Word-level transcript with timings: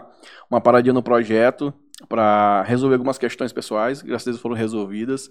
uma, 0.00 0.06
uma 0.50 0.60
paradinha 0.60 0.92
no 0.92 1.02
projeto 1.02 1.72
para 2.08 2.62
resolver 2.62 2.94
algumas 2.94 3.18
questões 3.18 3.52
pessoais, 3.52 4.02
graças 4.02 4.28
a 4.28 4.30
Deus 4.30 4.40
foram 4.40 4.54
resolvidas. 4.54 5.28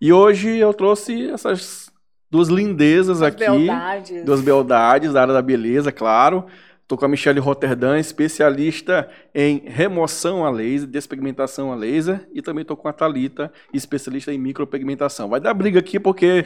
E 0.00 0.12
hoje 0.12 0.56
eu 0.56 0.72
trouxe 0.74 1.30
essas 1.30 1.90
duas 2.30 2.48
lindezas 2.48 3.22
aqui, 3.22 3.38
beldades. 3.38 4.24
duas 4.24 4.40
beldades 4.40 5.12
da 5.12 5.22
área 5.22 5.34
da 5.34 5.42
beleza, 5.42 5.92
claro. 5.92 6.46
Estou 6.82 6.96
com 6.96 7.04
a 7.04 7.08
Michelle 7.08 7.40
Rotterdam, 7.40 7.98
especialista 7.98 9.08
em 9.34 9.62
remoção 9.66 10.44
a 10.44 10.50
laser, 10.50 10.86
despigmentação 10.88 11.72
a 11.72 11.74
laser, 11.74 12.28
e 12.32 12.40
também 12.40 12.62
estou 12.62 12.76
com 12.76 12.86
a 12.86 12.92
Talita, 12.92 13.52
especialista 13.74 14.32
em 14.32 14.38
micropigmentação. 14.38 15.28
Vai 15.28 15.40
dar 15.40 15.52
briga 15.52 15.80
aqui 15.80 15.98
porque 15.98 16.44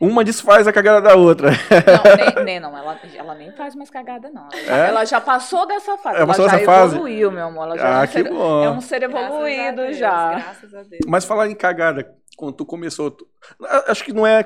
uma 0.00 0.22
desfaz 0.24 0.66
a 0.68 0.72
cagada 0.72 1.00
da 1.00 1.14
outra. 1.14 1.50
Não, 1.50 2.16
nem, 2.36 2.44
nem 2.44 2.60
não, 2.60 2.76
ela, 2.76 2.98
ela 3.14 3.34
nem 3.34 3.50
faz 3.52 3.74
mais 3.74 3.88
cagada, 3.90 4.30
não. 4.30 4.48
Ela 4.52 4.62
já, 4.64 4.76
É? 4.76 4.88
ela 4.88 5.04
já 5.04 5.20
passou 5.20 5.66
dessa 5.66 5.96
fase. 5.98 6.16
Ela 6.20 6.34
Ela, 6.34 6.48
já 6.50 6.58
fase? 6.64 6.94
evoluiu, 6.94 7.30
meu 7.30 7.46
amor. 7.46 7.64
Ela 7.68 7.78
já 7.78 8.00
Ah, 8.00 8.00
é, 8.00 8.04
um 8.04 8.06
que 8.06 8.12
ser, 8.12 8.28
bom. 8.30 8.64
é 8.64 8.70
um 8.70 8.80
ser 8.80 9.00
Graças 9.00 9.16
a 9.16 9.26
evoluído 9.28 9.76
Deus, 9.82 9.96
já. 9.96 10.30
Graças 10.34 10.74
a 10.74 10.82
Deus. 10.82 11.00
Mas 11.06 11.24
falar 11.24 11.48
em 11.48 11.54
cagada, 11.54 12.14
quando 12.36 12.54
tu 12.54 12.66
começou, 12.66 13.10
tu- 13.10 13.26
acho 13.88 14.04
que 14.04 14.12
não 14.12 14.26
é, 14.26 14.44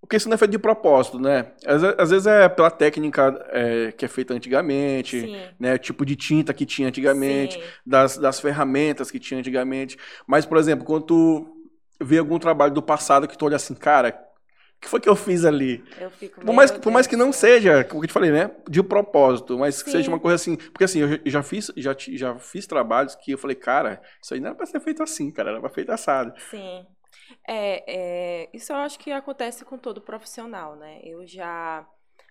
porque 0.00 0.16
isso 0.16 0.28
não 0.28 0.34
é 0.34 0.38
feito 0.38 0.50
de 0.50 0.58
propósito, 0.58 1.18
né? 1.18 1.46
Às, 1.66 1.82
às 1.84 2.10
vezes 2.10 2.26
é 2.26 2.48
pela 2.48 2.70
técnica 2.70 3.42
é, 3.50 3.92
que 3.92 4.04
é 4.04 4.08
feita 4.08 4.34
antigamente, 4.34 5.20
Sim. 5.22 5.36
né? 5.58 5.78
Tipo 5.78 6.04
de 6.04 6.16
tinta 6.16 6.52
que 6.52 6.66
tinha 6.66 6.88
antigamente, 6.88 7.54
Sim. 7.54 7.62
das, 7.86 8.18
das 8.18 8.38
ferramentas 8.40 9.10
que 9.10 9.18
tinha 9.18 9.40
antigamente. 9.40 9.96
Mas, 10.26 10.44
por 10.44 10.58
exemplo, 10.58 10.84
quando 10.84 11.04
tu 11.06 11.56
vê 12.00 12.18
algum 12.18 12.38
trabalho 12.38 12.74
do 12.74 12.82
passado 12.82 13.26
que 13.28 13.38
tu 13.38 13.46
olha 13.46 13.56
assim, 13.56 13.74
cara, 13.74 14.08
o 14.08 14.31
que 14.82 14.88
foi 14.88 15.00
que 15.00 15.08
eu 15.08 15.16
fiz 15.16 15.44
ali? 15.44 15.84
Eu 15.96 16.10
fico 16.10 16.40
Por 16.44 16.52
mais, 16.52 16.70
por 16.72 16.92
mais 16.92 17.06
que 17.06 17.16
não 17.16 17.32
seja, 17.32 17.84
como 17.84 18.02
eu 18.02 18.08
te 18.08 18.12
falei, 18.12 18.32
né? 18.32 18.50
De 18.68 18.82
propósito, 18.82 19.58
mas 19.58 19.82
que 19.82 19.90
Sim. 19.90 19.92
seja 19.92 20.10
uma 20.10 20.20
coisa 20.20 20.34
assim. 20.36 20.56
Porque 20.56 20.84
assim, 20.84 21.00
eu 21.00 21.20
já- 21.30 21.42
fiz, 21.42 21.72
já, 21.76 21.94
já 21.98 22.38
fiz 22.38 22.66
trabalhos 22.66 23.14
que 23.14 23.32
eu 23.32 23.38
falei, 23.38 23.56
cara, 23.56 24.02
isso 24.22 24.34
aí 24.34 24.40
não 24.40 24.48
era 24.48 24.56
pra 24.56 24.66
ser 24.66 24.80
feito 24.80 25.02
assim, 25.02 25.30
cara, 25.30 25.50
era 25.50 25.60
pra 25.60 25.68
ser 25.70 25.76
feito 25.76 25.92
assado. 25.92 26.34
Sim. 26.50 26.86
É, 27.46 28.44
é, 28.44 28.50
isso 28.54 28.72
eu 28.72 28.76
acho 28.76 28.98
que 28.98 29.12
acontece 29.12 29.64
com 29.64 29.78
todo 29.78 30.00
profissional, 30.02 30.76
né? 30.76 31.00
Eu 31.04 31.26
já, 31.26 31.86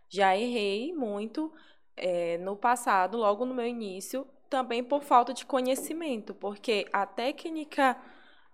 já 0.09 0.35
errei 0.37 0.93
muito 0.93 1.53
é, 1.97 2.37
no 2.39 2.55
passado, 2.57 3.17
logo 3.17 3.45
no 3.45 3.53
meu 3.55 3.67
início, 3.67 4.27
também 4.49 4.83
por 4.83 5.03
falta 5.03 5.33
de 5.33 5.45
conhecimento, 5.45 6.33
porque 6.35 6.87
a 6.93 7.05
técnica 7.05 7.97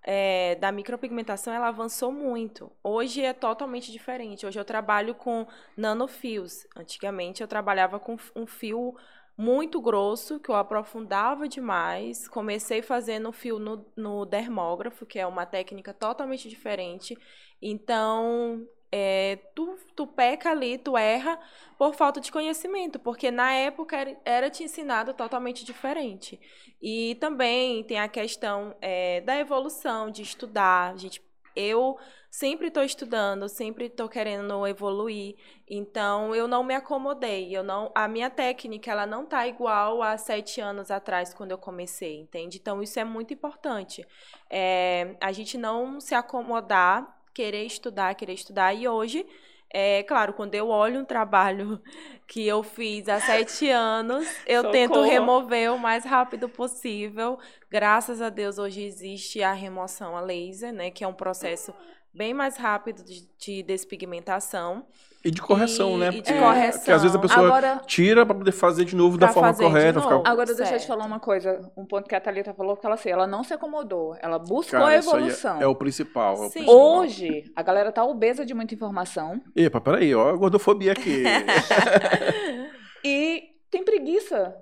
é, 0.09 0.55
da 0.55 0.72
micropigmentação 0.72 1.53
ela 1.53 1.67
avançou 1.67 2.13
muito. 2.13 2.72
Hoje 2.81 3.22
é 3.22 3.33
totalmente 3.33 3.91
diferente. 3.91 4.45
Hoje 4.45 4.58
eu 4.58 4.64
trabalho 4.64 5.14
com 5.14 5.45
nanofios. 5.75 6.66
Antigamente 6.77 7.41
eu 7.41 7.47
trabalhava 7.47 7.99
com 7.99 8.16
um 8.33 8.47
fio 8.47 8.95
muito 9.36 9.81
grosso, 9.81 10.39
que 10.39 10.47
eu 10.49 10.55
aprofundava 10.55 11.45
demais. 11.45 12.25
Comecei 12.25 12.81
fazendo 12.81 13.33
fio 13.33 13.59
no, 13.59 13.86
no 13.97 14.25
dermógrafo, 14.25 15.05
que 15.05 15.19
é 15.19 15.27
uma 15.27 15.45
técnica 15.45 15.94
totalmente 15.94 16.47
diferente. 16.47 17.17
Então, 17.61 18.66
é, 18.91 19.38
tu, 19.53 19.77
tu 19.95 20.07
peca 20.07 20.52
ali, 20.52 20.77
tu 20.77 20.97
erra 20.97 21.39
por 21.77 21.93
falta 21.93 22.19
de 22.19 22.31
conhecimento, 22.31 22.99
porque 22.99 23.30
na 23.30 23.53
época 23.53 23.97
era, 23.97 24.17
era 24.25 24.49
te 24.49 24.63
ensinado 24.63 25.13
totalmente 25.13 25.66
diferente. 25.66 26.39
E 26.81 27.15
também 27.15 27.83
tem 27.83 27.99
a 27.99 28.08
questão 28.08 28.75
é, 28.81 29.21
da 29.21 29.38
evolução, 29.38 30.09
de 30.09 30.21
estudar. 30.21 30.97
Gente, 30.97 31.21
eu 31.55 31.97
sempre 32.30 32.67
estou 32.67 32.83
estudando, 32.83 33.49
sempre 33.49 33.85
estou 33.85 34.08
querendo 34.08 34.67
evoluir. 34.67 35.35
Então, 35.67 36.35
eu 36.35 36.47
não 36.47 36.63
me 36.63 36.75
acomodei. 36.75 37.55
Eu 37.55 37.63
não, 37.63 37.91
a 37.95 38.08
minha 38.08 38.30
técnica 38.30 38.91
ela 38.91 39.08
não 39.08 39.25
tá 39.25 39.47
igual 39.47 40.03
a 40.03 40.17
sete 40.17 40.61
anos 40.61 40.91
atrás, 40.91 41.33
quando 41.33 41.52
eu 41.52 41.58
comecei, 41.58 42.19
entende? 42.19 42.59
Então, 42.59 42.81
isso 42.83 42.99
é 42.99 43.03
muito 43.03 43.33
importante. 43.33 44.05
É, 44.49 45.15
a 45.19 45.31
gente 45.31 45.58
não 45.58 45.99
se 45.99 46.13
acomodar, 46.13 47.16
querer 47.38 47.66
estudar, 47.66 48.16
querer 48.16 48.33
estudar. 48.33 48.73
E 48.73 48.87
hoje, 48.87 49.23
é 49.70 50.02
claro, 50.02 50.33
quando 50.33 50.55
eu 50.55 50.70
olho 50.70 51.02
um 51.02 51.05
trabalho 51.05 51.80
que 52.27 52.48
eu 52.48 52.64
fiz 52.64 53.08
há 53.08 53.20
sete 53.20 53.70
anos, 53.70 54.27
eu 54.48 54.71
tento 54.71 54.95
Socorro. 54.95 55.08
remover 55.11 55.71
o 55.71 55.77
mais 55.77 56.03
rápido 56.03 56.49
possível. 56.49 57.37
Graças 57.70 58.23
a 58.23 58.30
Deus, 58.30 58.58
hoje 58.58 58.81
existe 58.81 59.43
a 59.43 59.53
remoção 59.53 60.17
a 60.17 60.21
laser, 60.21 60.73
né? 60.73 60.89
Que 60.89 61.03
é 61.03 61.08
um 61.08 61.14
processo 61.14 61.71
bem 62.11 62.33
mais 62.33 62.58
rápido 62.58 63.03
de, 63.03 63.30
de 63.37 63.61
despigmentação. 63.61 64.87
E 65.27 65.32
de 65.32 65.42
correção, 65.42 65.95
E- 65.95 65.98
né? 65.98 66.08
e 66.08 66.11
de 66.11 66.17
Porque- 66.23 66.39
correção. 66.39 66.80
Porque 66.80 66.92
às 66.92 67.02
vezes 67.02 67.15
a 67.15 67.20
pessoa 67.20 67.45
Agora, 67.48 67.82
tira 67.86 68.26
pra 68.26 68.33
poder 68.33 68.52
fazer 68.54 68.86
de 68.86 68.95
novo 68.95 69.17
da 69.17 69.27
forma 69.27 69.54
correta. 69.54 69.99
novo. 69.99 70.17
Ficar... 70.20 70.32
agora 70.32 70.54
deixa 70.55 70.76
eu 70.76 70.80
te 70.80 70.88
falar 70.88 71.05
uma 71.05 71.20
coisa. 71.20 71.70
Um 71.76 71.86
ponto 71.86 72.08
que 72.08 72.15
a 72.15 72.21
Thalita 72.21 72.54
falou, 72.54 72.77
que 72.77 72.86
ela 72.86 72.95
assim, 72.95 73.10
ela 73.10 73.27
não 73.27 73.43
se 73.43 73.54
acomodou. 73.54 74.16
Ela 74.21 74.39
buscou 74.39 74.80
Cara, 74.80 74.87
a 74.87 74.98
isso 74.98 75.10
aí 75.14 75.17
evolução. 75.23 75.60
é, 75.60 75.64
é 75.64 75.67
o 75.67 75.76
principal. 75.76 76.36
É 76.43 76.48
o 76.48 76.49
principal. 76.49 76.76
Hoje, 76.76 77.43
a 77.55 77.61
galera 77.61 77.92
tá 77.92 78.05
obesa 78.05 78.45
de 78.45 78.54
muita 78.54 78.73
informação 78.73 79.42
Epa, 79.55 79.82
peraí, 79.82 80.16
ó, 80.16 80.30
a 80.30 80.33
gordofobia 80.37 80.93
aqui. 80.93 81.23
e 83.04 83.43
tem 83.70 83.83
preguiça. 83.83 84.55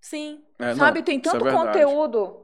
Sim. 0.00 0.40
É, 0.58 0.68
não, 0.68 0.76
sabe, 0.76 1.02
tem 1.02 1.18
isso 1.18 1.28
é 1.28 1.38
tanto 1.38 1.50
conteúdo. 1.54 2.42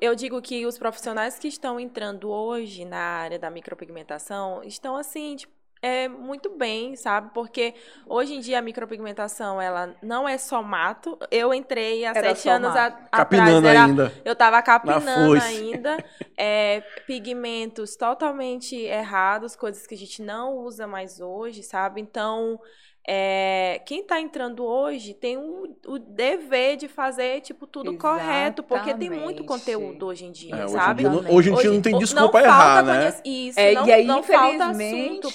Eu 0.00 0.14
digo 0.14 0.40
que 0.40 0.64
os 0.66 0.78
profissionais 0.78 1.38
que 1.38 1.48
estão 1.48 1.78
entrando 1.78 2.30
hoje 2.30 2.84
na 2.84 2.98
área 2.98 3.38
da 3.38 3.50
micropigmentação 3.50 4.62
estão 4.64 4.96
assim, 4.96 5.36
tipo, 5.36 5.52
é 5.86 6.08
muito 6.08 6.56
bem, 6.56 6.96
sabe? 6.96 7.30
Porque 7.32 7.74
hoje 8.06 8.34
em 8.34 8.40
dia 8.40 8.58
a 8.58 8.62
micropigmentação, 8.62 9.60
ela 9.60 9.94
não 10.02 10.28
é 10.28 10.36
só 10.36 10.62
mato. 10.62 11.18
Eu 11.30 11.54
entrei 11.54 12.04
há 12.04 12.10
Era 12.10 12.34
sete 12.34 12.48
anos 12.48 12.74
a- 12.74 12.86
atrás, 12.86 13.08
Capinando 13.10 13.66
era 13.68 13.84
ainda. 13.84 14.12
Eu 14.24 14.34
tava 14.34 14.60
capinando 14.62 15.40
ainda. 15.40 15.96
é, 16.36 16.80
pigmentos 17.06 17.96
totalmente 17.96 18.76
errados, 18.76 19.54
coisas 19.54 19.86
que 19.86 19.94
a 19.94 19.98
gente 19.98 20.22
não 20.22 20.56
usa 20.58 20.86
mais 20.86 21.20
hoje, 21.20 21.62
sabe? 21.62 22.00
Então, 22.00 22.60
é, 23.08 23.80
quem 23.86 24.02
tá 24.04 24.20
entrando 24.20 24.64
hoje 24.64 25.14
tem 25.14 25.36
o, 25.36 25.76
o 25.86 25.98
dever 25.98 26.76
de 26.76 26.88
fazer, 26.88 27.40
tipo, 27.40 27.66
tudo 27.66 27.94
correto, 27.94 28.62
porque 28.62 28.94
tem 28.94 29.10
muito 29.10 29.42
Exatamente. 29.42 29.46
contedo 29.46 30.06
hoje 30.06 30.24
em 30.24 30.32
dia, 30.32 30.54
É, 30.56 30.64
hoje, 30.64 30.74
em 30.74 30.78
sabe? 30.78 31.02
dia, 31.02 31.10
não- 31.10 31.34
hoje 31.34 31.50
em 31.50 31.54
dia 31.54 31.70
não 31.70 31.80
tem 31.82 31.96
desculpa 31.98 32.40
errar, 32.40 32.82
né? 32.84 33.20
Isso, 33.24 33.58
É, 33.58 33.72
não, 33.74 33.86
e 33.86 33.92
aí, 33.92 34.06
não 34.06 34.22
falta 34.22 34.64
assunto 34.66 35.30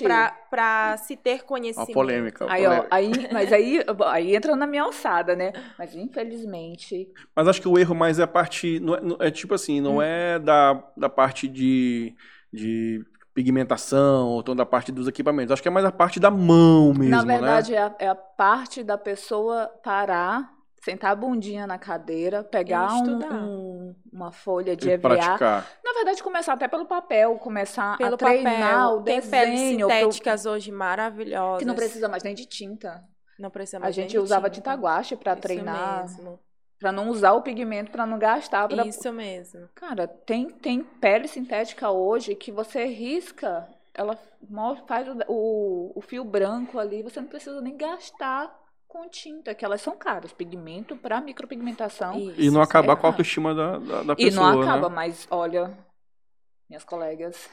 pra 0.49 0.97
se 0.97 1.15
ter 1.15 1.43
conhecimento. 1.43 1.87
Uma 1.89 1.93
polêmica. 1.93 2.43
uma 2.45 2.53
Aí, 2.53 2.65
ó, 2.65 2.69
polêmica. 2.69 2.95
aí, 2.95 3.11
mas 3.31 3.53
aí, 3.53 3.79
aí 4.07 4.35
entra 4.35 4.55
na 4.55 4.67
minha 4.67 4.83
alçada, 4.83 5.35
né? 5.35 5.53
Mas 5.77 5.95
infelizmente. 5.95 7.07
Mas 7.35 7.47
acho 7.47 7.61
que 7.61 7.67
o 7.67 7.77
erro 7.79 7.95
mais 7.95 8.19
é 8.19 8.23
a 8.23 8.27
parte. 8.27 8.79
Não 8.79 8.95
é, 8.95 9.01
não- 9.01 9.17
é 9.19 9.31
tipo 9.31 9.53
assim, 9.53 9.79
não 9.81 9.97
Hum. 9.97 10.01
é 10.01 10.39
da, 10.39 10.73
da 10.97 11.09
parte 11.09 11.47
de, 11.47 12.15
de 12.51 13.05
pigmentação, 13.33 14.27
ou 14.27 14.41
então 14.41 14.55
da 14.55 14.65
parte 14.65 14.91
dos 14.91 15.07
equipamentos. 15.07 15.51
Acho 15.51 15.61
que 15.61 15.67
é 15.67 15.71
mais 15.71 15.85
a 15.85 15.91
parte 15.91 16.19
da 16.19 16.29
mão 16.31 16.93
mesmo, 16.93 17.09
na 17.15 17.23
né? 17.23 17.33
verdade, 17.37 17.73
é, 17.75 17.79
a, 17.81 17.95
é 17.99 18.07
a 18.07 18.15
parte 18.15 18.83
da 18.83 18.97
pessoa 18.97 19.67
parar, 19.83 20.51
sentar 20.83 21.11
a 21.11 21.15
bundinha 21.15 21.67
na 21.67 21.77
cadeira, 21.77 22.43
pegar 22.43 22.93
um- 22.95 23.19
um- 23.33 23.95
uma 24.11 24.31
folha 24.31 24.75
de 24.75 24.87
E 24.89 24.91
EVA. 24.93 25.09
praticar. 25.09 25.67
Na 25.83 25.93
verdade, 25.93 26.23
começar 26.23 26.53
até 26.53 26.67
pelo 26.67 26.85
papel, 26.85 27.35
começar 27.37 27.97
Pelo 27.97 28.15
a 28.15 28.17
treinar 28.17 28.81
papel, 28.87 28.97
o 28.97 29.01
tem 29.03 29.19
desenho. 29.19 29.87
pro- 29.87 29.89
sintéticas 29.97 30.45
hoje 30.45 30.71
maravilhosas. 30.71 31.59
que 31.59 31.65
não 31.65 31.75
precisa 31.75 32.07
mais 32.09 32.23
nem 32.23 32.33
de 32.33 32.45
tinta. 32.45 33.03
Não 33.39 33.49
precisa 33.49 33.77
A 33.77 33.79
mais 33.81 33.95
nem 33.95 34.03
gente 34.05 34.11
de 34.11 34.19
usava 34.19 34.49
tinta. 34.49 34.71
tinta 34.71 34.81
guache 34.81 35.15
para 35.15 35.35
treinar, 35.35 36.01
mesmo. 36.03 36.39
Para 36.81 36.91
não 36.91 37.09
usar 37.09 37.33
o 37.33 37.43
pigmento, 37.43 37.91
para 37.91 38.07
não 38.07 38.17
gastar. 38.17 38.67
Pra... 38.67 38.83
Isso 38.87 39.13
mesmo. 39.13 39.69
Cara, 39.75 40.07
tem, 40.07 40.49
tem 40.49 40.83
pele 40.83 41.27
sintética 41.27 41.91
hoje 41.91 42.33
que 42.33 42.51
você 42.51 42.85
risca, 42.85 43.69
ela 43.93 44.17
faz 44.87 45.07
o, 45.07 45.15
o, 45.27 45.91
o 45.95 46.01
fio 46.01 46.25
branco 46.25 46.79
ali, 46.79 47.03
você 47.03 47.21
não 47.21 47.27
precisa 47.27 47.61
nem 47.61 47.77
gastar 47.77 48.59
com 48.87 49.07
tinta, 49.07 49.53
que 49.53 49.63
elas 49.63 49.79
são 49.79 49.95
caras. 49.95 50.33
Pigmento 50.33 50.97
para 50.97 51.21
micropigmentação. 51.21 52.17
E 52.17 52.47
Isso, 52.47 52.51
não 52.51 52.63
acabar 52.63 52.95
com 52.95 53.05
a 53.05 53.11
autoestima 53.11 53.53
da, 53.53 53.77
da, 53.77 54.03
da 54.03 54.13
E 54.17 54.25
pessoa. 54.25 54.51
não 54.51 54.61
acaba, 54.61 54.89
né? 54.89 54.95
mas 54.95 55.27
olha, 55.29 55.77
minhas 56.67 56.83
colegas, 56.83 57.47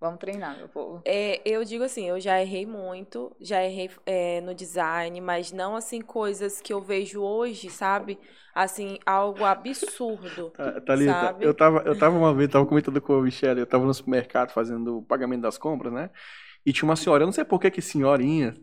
vamos 0.00 0.18
treinar, 0.18 0.56
meu 0.56 0.68
povo. 0.68 1.02
É, 1.04 1.40
eu 1.44 1.64
digo 1.64 1.84
assim, 1.84 2.08
eu 2.08 2.18
já 2.18 2.40
errei 2.40 2.66
muito, 2.66 3.34
já 3.40 3.62
errei 3.62 3.90
é, 4.06 4.40
no 4.40 4.54
design, 4.54 5.20
mas 5.20 5.52
não 5.52 5.76
assim 5.76 6.00
coisas 6.00 6.60
que 6.60 6.72
eu 6.72 6.80
vejo 6.80 7.20
hoje, 7.20 7.68
sabe? 7.70 8.18
Assim, 8.54 8.98
algo 9.04 9.44
absurdo. 9.44 10.52
Ah, 10.58 10.80
Thalita, 10.80 11.12
sabe? 11.12 11.44
eu 11.44 11.52
tava, 11.52 11.82
eu 11.84 11.98
tava 11.98 12.16
uma 12.16 12.32
vez, 12.32 12.48
tava 12.48 12.64
comentando 12.64 13.00
com 13.00 13.14
a 13.14 13.22
Michelle, 13.22 13.58
eu 13.60 13.66
tava 13.66 13.84
no 13.84 13.92
supermercado 13.92 14.50
fazendo 14.50 14.98
o 14.98 15.02
pagamento 15.02 15.42
das 15.42 15.58
compras, 15.58 15.92
né? 15.92 16.10
E 16.64 16.72
tinha 16.72 16.88
uma 16.88 16.96
senhora, 16.96 17.24
eu 17.24 17.26
não 17.26 17.32
sei 17.32 17.44
por 17.44 17.60
que 17.60 17.70
que 17.70 17.82
senhorinha, 17.82 18.54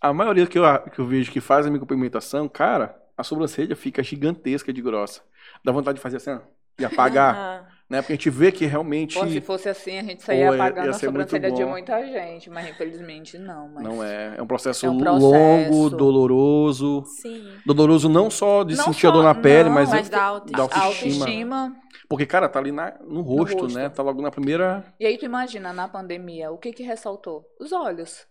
a 0.00 0.12
maioria 0.12 0.46
que 0.46 0.58
eu, 0.58 0.64
que 0.90 0.98
eu 1.00 1.06
vejo 1.06 1.32
que 1.32 1.40
faz 1.40 1.66
a 1.66 1.70
micropigmentação, 1.70 2.48
cara, 2.48 3.00
a 3.16 3.24
sobrancelha 3.24 3.76
fica 3.76 4.02
gigantesca 4.02 4.72
de 4.72 4.82
grossa. 4.82 5.22
Dá 5.64 5.72
vontade 5.72 5.96
de 5.96 6.02
fazer 6.02 6.18
assim, 6.18 6.30
ó, 6.30 6.40
e 6.78 6.84
apagar. 6.84 7.67
Né? 7.88 8.02
Porque 8.02 8.12
a 8.12 8.16
gente 8.16 8.28
vê 8.28 8.52
que 8.52 8.66
realmente 8.66 9.18
Pô, 9.18 9.26
se 9.26 9.40
fosse 9.40 9.66
assim, 9.68 9.98
a 9.98 10.02
gente 10.02 10.22
saía 10.22 10.48
Pô, 10.48 10.54
apagando 10.54 10.90
a 10.90 10.92
sobrancelha 10.92 11.50
de 11.50 11.64
muita 11.64 12.04
gente, 12.06 12.50
mas 12.50 12.68
infelizmente 12.68 13.38
não. 13.38 13.68
Mas... 13.68 13.82
não 13.82 14.04
é. 14.04 14.34
É 14.36 14.42
um 14.42 14.46
processo, 14.46 14.84
É 14.84 14.90
um 14.90 14.92
longo, 15.02 15.30
processo. 15.30 15.90
doloroso. 15.96 17.04
Sim. 17.06 17.48
Doloroso 17.64 18.08
não 18.10 18.28
só 18.30 18.62
de 18.62 18.76
Não 18.76 18.84
sentir 18.84 19.06
a 19.06 19.10
só- 19.10 19.14
dor 19.14 19.24
na 19.24 19.34
pele, 19.34 19.68
não, 19.70 19.74
mas, 19.74 19.88
mas 19.88 20.08
da 20.10 20.20
A 20.20 20.24
autoestima. 20.26 20.56
da 20.56 20.62
autoestima. 20.64 21.14
autoestima. 21.24 21.76
Porque, 22.10 22.26
cara, 22.26 22.48
tá 22.48 22.58
ali 22.58 22.72
na- 22.72 22.94
no, 23.06 23.22
rosto, 23.22 23.62
rosto. 23.62 23.78
né? 23.78 23.88
Tá 23.88 24.02
logo 24.02 24.20
na 24.20 24.30
primeira. 24.30 24.84
E 25.00 25.06
aí 25.06 25.16
tu 25.16 25.24
imagina, 25.24 25.72
na 25.72 25.88
pandemia, 25.88 26.50
o 26.50 26.58
que 26.58 26.72
que 26.72 26.82
ressaltou? 26.82 27.44
Os 27.58 27.72
olhos. 27.72 28.26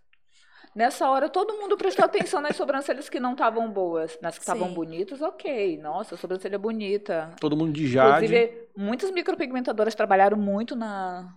Nessa 0.78 1.10
hora, 1.10 1.28
todo 1.28 1.56
mundo 1.56 1.76
prestou 1.76 2.06
atenção 2.06 2.40
nas 2.40 2.56
sobrancelhas 2.56 3.10
que 3.10 3.20
não 3.20 3.32
estavam 3.32 3.68
boas. 3.72 4.16
Nas 4.22 4.36
que 4.38 4.44
estavam 4.44 4.72
bonitas, 4.72 5.24
ok. 5.24 5.76
Nossa, 5.80 6.16
sobrancelha 6.16 6.60
bonita. 6.60 7.34
Todo 7.40 7.58
mundo 7.58 7.72
de 7.74 7.88
jade. 7.88 8.26
Inclusive, 8.28 8.68
muitas 8.78 9.10
micropigmentadoras 9.10 9.96
trabalharam 9.96 10.38
muito 10.38 10.76
na, 10.76 11.34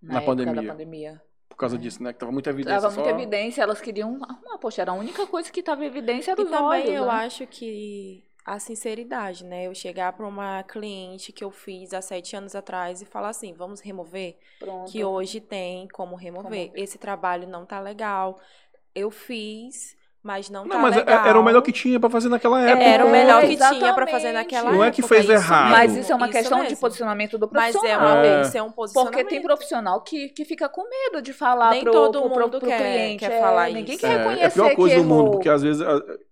Na 0.00 0.14
época 0.14 0.24
pandemia. 0.32 0.62
da 0.62 0.68
pandemia. 0.72 1.22
Por 1.46 1.56
causa 1.56 1.76
disso, 1.76 2.02
né? 2.02 2.14
Que 2.14 2.20
tava 2.20 2.32
muita 2.32 2.48
evidência. 2.48 2.80
Tava 2.80 2.94
muita 2.94 3.10
só- 3.10 3.16
evidência, 3.16 3.62
elas 3.62 3.82
queriam 3.82 4.14
arrumar. 4.22 4.56
Poxa, 4.58 4.80
era 4.80 4.92
a 4.92 4.94
única 4.94 5.26
coisa 5.26 5.52
que 5.52 5.62
tava 5.62 5.84
em 5.84 5.88
evidência 5.88 6.30
era 6.32 6.40
E 6.40 6.44
os 6.44 6.50
também 6.50 6.64
olhos. 6.66 6.88
eu 6.88 7.04
né? 7.04 7.10
acho 7.10 7.46
que 7.46 8.24
a 8.48 8.58
sinceridade, 8.58 9.44
né? 9.44 9.66
Eu 9.66 9.74
chegar 9.74 10.14
para 10.14 10.26
uma 10.26 10.62
cliente 10.62 11.32
que 11.32 11.44
eu 11.44 11.50
fiz 11.50 11.92
há 11.92 12.00
sete 12.00 12.34
anos 12.34 12.54
atrás 12.54 13.02
e 13.02 13.04
falar 13.04 13.28
assim, 13.28 13.52
vamos 13.52 13.80
remover? 13.80 14.38
Pronto. 14.58 14.90
Que 14.90 15.04
hoje 15.04 15.38
tem 15.38 15.86
como 15.88 16.16
remover. 16.16 16.72
Esse 16.74 16.96
trabalho 16.96 17.46
não 17.46 17.66
tá 17.66 17.78
legal. 17.78 18.40
Eu 18.94 19.10
fiz, 19.10 19.94
mas 20.22 20.50
não, 20.50 20.64
Não, 20.64 20.70
tá 20.76 20.78
mas 20.78 20.94
é- 20.96 20.98
legal. 20.98 21.26
era 21.26 21.40
o 21.40 21.42
melhor 21.44 21.62
que 21.62 21.72
tinha 21.72 21.98
pra 21.98 22.10
fazer 22.10 22.28
naquela 22.28 22.60
época. 22.60 22.84
Era 22.84 23.06
o 23.06 23.10
melhor 23.10 23.40
que 23.42 23.52
Exatamente. 23.52 23.78
tinha 23.80 23.94
para 23.94 24.06
fazer 24.08 24.32
naquela 24.32 24.72
Não 24.72 24.82
é 24.84 24.88
época. 24.88 25.02
que 25.02 25.08
fez 25.08 25.22
isso 25.24 25.32
errado. 25.32 25.70
Mas 25.70 25.96
isso 25.96 26.12
é 26.12 26.14
uma 26.14 26.28
questão 26.28 26.58
de 26.58 26.64
mesmo. 26.64 26.78
posicionamento 26.80 27.38
do 27.38 27.48
Mas 27.52 27.72
profissional. 27.76 28.08
é, 28.08 28.12
uma, 28.12 28.26
É. 28.26 28.42
isso 28.42 28.58
é 28.58 28.62
um 28.62 28.70
posicionamento. 28.70 29.12
Porque 29.14 29.28
tem 29.28 29.42
profissional 29.42 30.00
que, 30.02 30.28
que 30.30 30.44
fica 30.44 30.68
com 30.68 30.82
medo 30.88 31.22
de 31.22 31.32
falar 31.32 31.70
Nem 31.70 31.82
pro, 31.82 31.92
todo 31.92 32.20
pro, 32.20 32.30
pro, 32.30 32.42
mundo 32.42 32.58
pro 32.58 32.68
quer- 32.68 32.78
cliente. 32.78 33.18
quer 33.20 33.32
É, 33.32 33.40
falar 33.40 33.66
Ninguém 33.70 33.94
isso. 33.94 33.98
quer 34.00 34.12
É, 34.12 34.16
reconhecer 34.18 34.42
é 34.42 34.46
a 34.46 34.50
pior 34.50 34.74
coisa 34.74 34.96
do 34.96 35.04
mundo, 35.04 35.30
porque 35.30 35.48
às 35.48 35.62
vezes, 35.62 35.80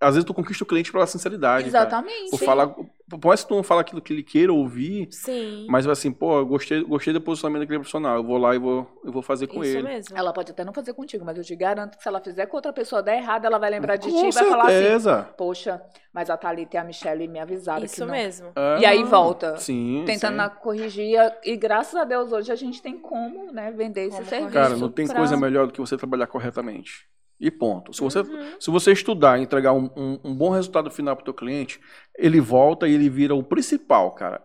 às 0.00 0.15
vezes 0.15 0.25
tu 0.25 0.35
conquista 0.35 0.65
o 0.65 0.67
cliente 0.67 0.91
pela 0.93 1.06
sinceridade. 1.06 1.71
cara. 1.71 1.85
Exatamente. 1.85 2.31
Por 2.31 2.39
sim. 2.41 2.44
falar, 2.44 2.75
por 3.08 3.25
mais 3.29 3.43
que 3.43 3.49
tu 3.49 3.55
não 3.55 3.62
fala 3.62 3.82
aquilo 3.82 4.03
que 4.03 4.12
ele 4.12 4.23
queira 4.23 4.53
ouvir, 4.53 5.08
Sim. 5.12 5.67
mas 5.69 5.87
assim, 5.87 6.11
pô, 6.11 6.38
eu 6.38 6.47
gostei, 6.47 6.82
gostei 6.82 7.12
do 7.12 7.20
posicionamento 7.20 7.61
daquele 7.61 7.79
profissional. 7.79 8.17
Eu 8.17 8.25
vou 8.25 8.37
lá 8.37 8.55
e 8.55 8.58
vou, 8.58 8.87
eu 9.05 9.12
vou 9.12 9.23
fazer 9.23 9.47
com 9.47 9.62
isso 9.62 9.76
ele. 9.79 9.82
mesmo. 9.87 10.17
Ela 10.19 10.32
pode 10.32 10.50
até 10.50 10.64
não 10.64 10.73
fazer 10.73 10.93
contigo, 10.93 11.25
mas 11.25 11.37
eu 11.38 11.44
te 11.44 11.55
garanto 11.55 11.97
que 11.97 12.03
se 12.03 12.08
ela 12.08 12.20
fizer 12.20 12.47
com 12.47 12.56
outra 12.56 12.73
pessoa 12.73 13.03
der 13.03 13.19
errado, 13.19 13.44
ela 13.44 13.58
vai 13.58 13.70
lembrar 13.70 13.97
de 13.97 14.11
Com 14.11 14.20
ti 14.20 14.26
e 14.26 14.31
vai 14.32 14.44
falar 14.44 14.64
assim. 14.67 15.29
Poxa, 15.37 15.81
mas 16.12 16.29
a 16.31 16.37
Thalita 16.37 16.76
e 16.76 16.81
a 16.81 16.85
Michelle 16.85 17.29
me 17.29 17.38
avisaram 17.38 17.81
que 17.81 17.87
Isso 17.87 18.05
não. 18.05 18.12
mesmo. 18.12 18.49
É. 18.56 18.81
E 18.81 18.87
aí 18.87 19.05
volta. 19.05 19.56
Sim. 19.56 20.03
Tentando 20.05 20.32
sim. 20.32 20.37
na 20.38 20.49
corrigir. 20.50 21.17
E 21.44 21.56
graças 21.56 21.94
a 21.94 22.05
Deus 22.05 22.32
hoje 22.32 22.50
a 22.50 22.56
gente 22.56 22.82
tem 22.82 22.99
como 22.99 23.53
né, 23.53 23.70
vender 23.70 24.03
esse 24.06 24.17
Como 24.17 24.29
serviço. 24.29 24.53
Cara, 24.53 24.76
não 24.76 24.91
tem 24.91 25.06
pra- 25.06 25.17
coisa 25.17 25.37
melhor 25.37 25.67
do 25.69 25.73
que 25.73 25.81
você 25.81 25.97
trabalhar 25.97 26.26
corretamente. 26.26 27.06
E 27.38 27.50
ponto. 27.50 27.93
Se 27.93 28.00
você, 28.00 28.21
Uhum. 28.21 28.56
se 28.61 28.71
você 28.71 28.93
estudar 28.93 29.38
e 29.38 29.43
entregar 29.43 29.73
um, 29.75 29.91
um- 29.97 30.21
um 30.25 30.35
bom 30.35 30.50
resultado 30.50 30.91
final 30.91 31.15
pro 31.15 31.25
teu 31.25 31.35
cliente, 31.35 31.79
ele 32.17 32.41
volta 32.41 32.88
e 32.88 32.94
ele 32.94 33.11
vira 33.11 33.35
o 33.35 33.43
principal, 33.43 34.12
cara, 34.12 34.43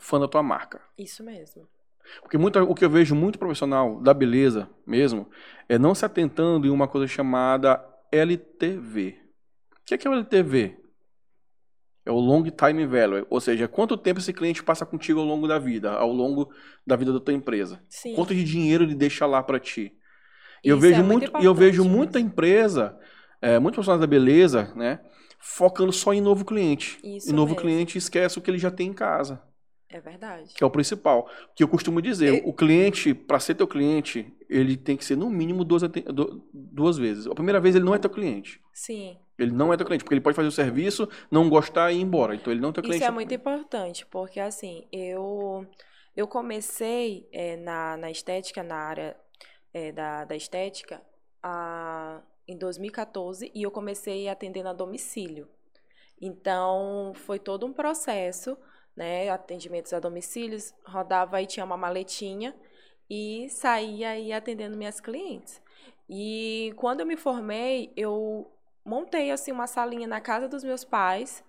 fã 0.00 0.18
da 0.18 0.26
tua 0.28 0.42
marca. 0.42 0.80
Isso 0.96 1.22
mesmo. 1.22 1.68
Porque 2.22 2.38
muita, 2.38 2.62
o 2.64 2.74
que 2.74 2.84
eu 2.84 2.88
vejo 2.88 3.14
muito 3.14 3.38
profissional 3.38 4.00
da 4.00 4.14
beleza 4.14 4.70
mesmo 4.86 5.28
é 5.68 5.78
não 5.78 5.94
se 5.94 6.04
atentando 6.06 6.66
em 6.66 6.70
uma 6.70 6.88
coisa 6.88 7.06
chamada 7.06 7.84
LTV. 8.10 9.16
O 9.72 9.84
que 9.84 9.94
é, 9.94 9.98
que 9.98 10.08
é 10.08 10.10
o 10.10 10.14
LTV? 10.14 10.76
É 12.06 12.10
o 12.10 12.18
Long 12.18 12.42
Time 12.44 12.86
Value, 12.86 13.26
ou 13.28 13.38
seja, 13.38 13.68
quanto 13.68 13.94
tempo 13.98 14.18
esse 14.18 14.32
cliente 14.32 14.62
passa 14.62 14.86
contigo 14.86 15.20
ao 15.20 15.26
longo 15.26 15.46
da 15.46 15.58
vida, 15.58 15.92
ao 15.92 16.10
longo 16.10 16.50
da 16.86 16.96
vida 16.96 17.12
da 17.12 17.20
tua 17.20 17.34
empresa. 17.34 17.84
Sim. 17.90 18.14
Quanto 18.14 18.34
de 18.34 18.42
dinheiro 18.42 18.84
ele 18.84 18.94
deixa 18.94 19.26
lá 19.26 19.42
para 19.42 19.60
ti. 19.60 19.92
E 20.64 20.68
eu 20.68 20.78
Isso 20.78 20.86
é 20.86 20.88
vejo 20.90 21.02
muito 21.04 21.30
muito, 21.30 21.42
e 21.42 21.44
eu 21.44 21.54
vejo 21.54 21.84
muita 21.84 22.18
empresa, 22.20 22.98
é, 23.40 23.58
muitos 23.58 23.76
profissionais 23.76 24.00
da 24.00 24.06
beleza, 24.06 24.72
né, 24.76 25.00
focando 25.38 25.92
só 25.92 26.12
em 26.12 26.20
novo 26.20 26.44
cliente. 26.44 26.98
Isso 27.02 27.30
e 27.30 27.32
novo 27.32 27.54
mesmo. 27.54 27.60
cliente 27.62 27.98
esquece 27.98 28.38
o 28.38 28.42
que 28.42 28.50
ele 28.50 28.58
já 28.58 28.70
tem 28.70 28.88
em 28.88 28.92
casa 28.92 29.42
É 29.88 30.00
verdade. 30.00 30.54
que 30.54 30.62
é 30.62 30.66
o 30.66 30.70
principal. 30.70 31.28
Que 31.54 31.62
eu 31.62 31.68
costumo 31.68 32.02
dizer, 32.02 32.42
o 32.44 32.52
cliente, 32.52 33.14
para 33.14 33.40
ser 33.40 33.54
teu 33.54 33.66
cliente, 33.66 34.32
ele 34.48 34.76
tem 34.76 34.96
que 34.96 35.04
ser 35.04 35.16
no 35.16 35.30
mínimo 35.30 35.64
duas, 35.64 35.82
duas 36.52 36.98
vezes. 36.98 37.26
A 37.26 37.34
primeira 37.34 37.60
vez 37.60 37.74
ele 37.74 37.84
não 37.84 37.94
é 37.94 37.98
teu 37.98 38.10
cliente. 38.10 38.60
Sim. 38.72 39.16
Ele 39.38 39.52
não 39.52 39.72
é 39.72 39.76
teu 39.76 39.86
cliente, 39.86 40.04
porque 40.04 40.14
ele 40.14 40.20
pode 40.20 40.34
fazer 40.36 40.48
o 40.48 40.52
serviço, 40.52 41.08
não 41.30 41.48
gostar 41.48 41.92
e 41.92 41.96
ir 41.98 42.00
embora. 42.02 42.34
Então 42.34 42.52
ele 42.52 42.60
não 42.60 42.70
é 42.70 42.72
teu 42.72 42.82
cliente. 42.82 43.02
Isso 43.02 43.08
é 43.08 43.14
muito 43.14 43.32
importante, 43.32 44.04
porque 44.06 44.40
assim, 44.40 44.86
eu, 44.92 45.66
eu 46.16 46.26
comecei 46.26 47.28
eh, 47.32 47.56
na, 47.56 47.96
na 47.96 48.10
estética, 48.10 48.62
na 48.62 48.76
área 48.76 49.16
eh, 49.72 49.92
da, 49.92 50.24
da 50.24 50.36
estética, 50.36 51.02
a, 51.42 52.22
em 52.46 52.56
2014, 52.56 53.50
e 53.54 53.62
eu 53.62 53.70
comecei 53.70 54.28
atendendo 54.28 54.68
a 54.68 54.72
domicílio. 54.72 55.48
Então, 56.20 57.12
foi 57.14 57.38
todo 57.38 57.66
um 57.66 57.72
processo, 57.72 58.56
né? 58.96 59.28
Atendimentos 59.28 59.92
a 59.92 60.00
domicílios, 60.00 60.74
rodava 60.84 61.40
e 61.40 61.46
tinha 61.46 61.64
uma 61.64 61.76
maletinha 61.76 62.54
e 63.08 63.48
saía 63.50 64.18
e 64.18 64.32
atendendo 64.32 64.76
minhas 64.76 65.00
clientes. 65.00 65.62
E 66.08 66.72
quando 66.76 67.00
eu 67.00 67.06
me 67.06 67.16
formei, 67.16 67.92
eu 67.96 68.50
montei 68.84 69.30
assim 69.30 69.52
uma 69.52 69.66
salinha 69.66 70.06
na 70.06 70.20
casa 70.20 70.48
dos 70.48 70.64
meus 70.64 70.84
pais. 70.84 71.44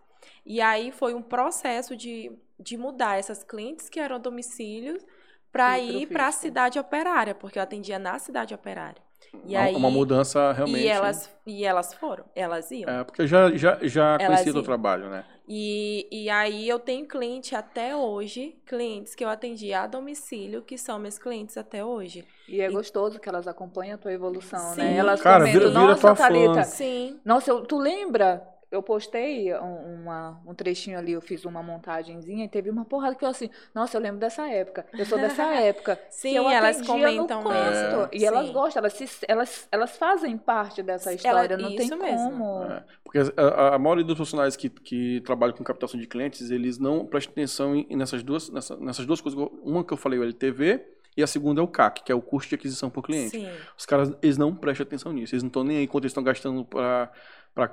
E 0.46 0.62
aí 0.62 0.92
foi 0.92 1.14
um 1.14 1.22
processo 1.22 1.96
de, 1.96 2.32
de 2.60 2.78
mudar 2.78 3.18
essas 3.18 3.44
clientes 3.44 3.90
que 3.90 4.00
eram 4.00 4.20
domicílios 4.20 5.04
para 5.52 5.78
E 5.80 6.04
ir 6.04 6.08
para 6.08 6.28
a 6.28 6.32
cidade 6.32 6.80
operária, 6.80 7.34
porque 7.36 7.58
eu 7.60 7.64
atendia 7.64 7.98
na 8.00 8.20
cidade 8.20 8.54
operária. 8.54 9.02
E 9.46 9.56
Uma- 9.56 9.60
aí, 9.62 9.76
uma 9.76 9.92
mudança 9.92 10.52
realmente. 10.54 10.84
E 10.84 10.88
elas, 10.88 11.30
e 11.46 11.66
elas 11.66 11.94
foram, 11.94 12.26
elas 12.36 12.72
iam. 12.72 12.90
É, 12.90 13.04
porque 13.04 13.22
eu 13.22 13.28
já, 13.28 13.52
já, 13.56 13.78
já 13.84 14.18
conhecia 14.18 14.52
iam. 14.54 14.64
trabalho, 14.64 15.10
né? 15.10 15.24
E, 15.48 16.08
e 16.12 16.30
aí 16.30 16.70
eu 16.70 16.80
tenho 16.80 17.08
cliente 17.08 17.56
até 17.56 17.96
hoje, 17.96 18.56
clientes 18.68 19.16
que 19.16 19.24
eu 19.24 19.30
atendi 19.30 19.74
a 19.74 19.88
domicílio, 19.88 20.62
que 20.62 20.78
são 20.78 21.00
meus 21.00 21.18
clientes 21.18 21.58
até 21.58 21.84
hoje. 21.84 22.24
E 22.48 22.62
é 22.62 22.70
gostoso 22.70 23.20
que 23.20 23.28
elas 23.28 23.48
acompanham 23.48 23.96
a 23.96 23.98
tua 23.98 24.14
evolução, 24.14 24.60
Sim. 24.76 24.82
né? 24.82 24.98
Elas 24.98 25.22
Cara, 25.22 25.40
comentam, 25.46 25.60
vira- 25.62 25.70
vira 25.72 25.82
nossa, 25.88 26.02
tua 26.02 26.16
fã." 26.16 26.24
Thalita, 26.28 26.64
Sim, 26.64 27.20
Nossa, 27.26 27.52
eu- 27.52 27.66
tu 27.66 27.78
lembra? 27.78 28.48
Eu 28.72 28.84
postei 28.84 29.52
um, 29.56 30.02
uma- 30.04 30.40
um 30.46 30.54
trechinho 30.54 30.98
ali, 31.00 31.14
eu 31.14 31.22
fiz 31.22 31.44
uma 31.44 31.64
montagenzinha 31.64 32.46
e 32.46 32.48
teve 32.48 32.70
uma 32.70 32.86
porrada 32.86 33.16
que 33.16 33.26
eu 33.26 33.30
assim, 33.30 33.50
nossa, 33.74 33.98
eu 33.98 34.02
lembro 34.02 34.20
dessa 34.20 34.48
época. 34.48 34.86
Eu 34.94 35.06
sou 35.06 35.18
dessa 35.18 35.44
época. 35.56 36.00
Sim, 36.12 36.30
que 36.32 36.36
eu 36.36 36.48
elas 36.50 36.80
comentam 36.86 37.44
mesmo. 37.44 38.10
E 38.14 38.24
elas 38.24 38.48
Sim. 38.48 38.54
gostam, 38.54 38.82
elas, 38.82 38.94
se- 38.94 39.26
elas, 39.28 39.68
elas 39.72 39.98
fazem 39.98 40.38
parte 40.38 40.84
dessa 40.84 41.10
Ela- 41.10 41.16
história, 41.16 41.58
não 41.58 41.70
tem 41.76 41.86
isso 41.88 41.98
mesmo. 41.98 42.30
como. 42.30 42.64
É, 42.66 42.84
porque 43.04 43.18
a, 43.20 43.24
a- 43.44 43.76
a 43.76 43.80
maioria 43.80 44.04
dos 44.06 44.16
profissionais 44.16 44.56
que, 44.56 44.70
que 44.70 45.22
trabalham 45.22 45.56
com 45.56 45.64
captação 45.64 46.00
de 46.00 46.06
clientes, 46.06 46.52
eles 46.52 46.78
não 46.78 47.08
prestam 47.08 47.32
atenção 47.32 47.76
em, 47.76 47.88
nessas, 47.96 48.22
duas, 48.22 48.50
nessa- 48.52 48.78
nessas 48.78 49.06
duas 49.06 49.20
coisas. 49.20 49.40
Uma 49.64 49.84
que 49.84 49.92
eu 49.94 49.98
falei, 49.98 50.20
o 50.20 50.24
LTV, 50.24 50.86
e 51.18 51.24
a 51.24 51.28
segunda 51.28 51.60
é 51.60 51.64
o 51.64 51.68
CAC, 51.68 52.04
que 52.04 52.12
é 52.12 52.16
o 52.16 52.22
custo 52.22 52.50
de 52.50 52.56
aquisição 52.56 52.90
por 52.90 53.04
cliente. 53.04 53.32
sim. 53.32 53.50
Os 53.76 53.86
caras, 53.86 54.14
eles 54.22 54.38
não 54.38 54.56
prestam 54.56 54.86
atenção 54.86 55.12
nisso. 55.12 55.34
Eles 55.34 55.42
não 55.44 55.48
estão 55.48 55.64
nem 55.64 55.78
aí 55.80 55.88
quanto 55.88 56.04
eles 56.04 56.12
estão 56.12 56.24
gastando 56.24 56.64
para 56.64 57.12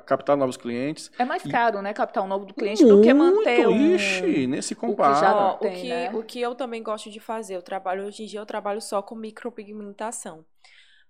captar 0.04 0.37
novos 0.37 0.56
clientes. 0.56 1.11
É 1.18 1.25
mais 1.25 1.42
caro, 1.42 1.80
né, 1.80 1.92
captar 1.92 2.25
um 2.25 2.26
novo 2.26 2.47
cliente 2.54 2.85
do 2.85 3.00
que 3.02 3.12
manter 3.12 3.68
um... 3.68 3.95
Ixi, 3.95 4.47
nem 4.47 4.61
se 4.62 4.75
já 4.75 4.80
compara. 4.80 5.35
Ó, 5.35 5.52
tem, 5.54 5.71
o, 5.71 5.80
que, 5.80 5.88
né? 5.88 6.11
o 6.14 6.23
que 6.23 6.40
eu 6.40 6.54
também 6.54 6.83
gosto 6.83 7.11
de 7.11 7.21
fazer, 7.21 7.56
eu 7.56 7.62
trabalho 7.62 8.04
hoje 8.04 8.25
em 8.25 8.26
dia, 8.26 8.40
eu 8.40 8.47
trabalho 8.47 8.80
só 8.80 9.02
com 9.02 9.14
micropigmentação. 9.14 10.45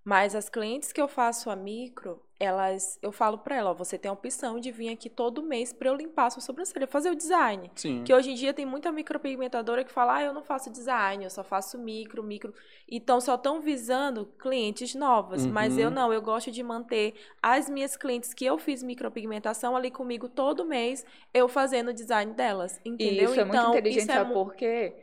Mas 0.04 0.34
as 0.34 0.48
clientes 0.48 0.92
que 0.92 1.00
eu 1.00 1.08
faço 1.08 1.50
a 1.50 1.56
micro, 1.56 2.22
elas, 2.38 2.98
eu 3.00 3.10
falo 3.10 3.38
pra 3.38 3.56
ela, 3.56 3.70
ó, 3.70 3.74
você 3.74 3.96
tem 3.98 4.08
a 4.10 4.12
opção 4.12 4.60
de 4.60 4.70
vir 4.70 4.90
aqui 4.90 5.08
todo 5.08 5.42
mês 5.42 5.72
pra 5.72 5.88
eu 5.88 5.94
limpar 5.94 6.26
a 6.26 6.30
sua 6.30 6.42
sobrancelha, 6.42 6.86
fazer 6.86 7.10
o 7.10 7.14
design. 7.14 7.70
Sim. 7.74 8.04
Que 8.04 8.12
hoje 8.12 8.30
em 8.30 8.34
dia 8.34 8.52
tem 8.52 8.66
muita 8.66 8.92
micropigmentadora 8.92 9.82
que 9.84 9.90
fala, 9.92 10.16
ah, 10.16 10.22
eu 10.22 10.32
não 10.34 10.42
faço 10.42 10.70
design, 10.70 11.24
eu 11.24 11.30
só 11.30 11.42
faço 11.42 11.78
micro, 11.78 12.22
micro. 12.22 12.52
Então 12.90 13.20
só 13.20 13.36
estão 13.36 13.60
visando 13.60 14.26
clientes 14.38 14.94
novas. 14.94 15.46
Mas 15.46 15.74
Uhum. 15.74 15.80
eu 15.80 15.90
não, 15.90 16.12
eu 16.12 16.20
gosto 16.20 16.50
de 16.50 16.62
manter 16.62 17.14
as 17.42 17.70
minhas 17.70 17.96
clientes 17.96 18.34
que 18.34 18.44
eu 18.44 18.58
fiz 18.58 18.82
micropigmentação 18.82 19.74
ali 19.76 19.90
comigo 19.90 20.28
todo 20.28 20.64
mês, 20.64 21.04
eu 21.32 21.48
fazendo 21.48 21.88
o 21.88 21.94
design 21.94 22.32
delas. 22.34 22.80
E 22.84 22.88
Entendeu? 22.90 23.30
isso 23.30 23.40
é 23.40 23.44
muito 23.44 23.56
então, 23.56 23.70
inteligente, 23.70 24.02
isso 24.02 24.12
é 24.12 24.14
sabe 24.14 24.32
por 24.32 24.54
quê? 24.54 24.94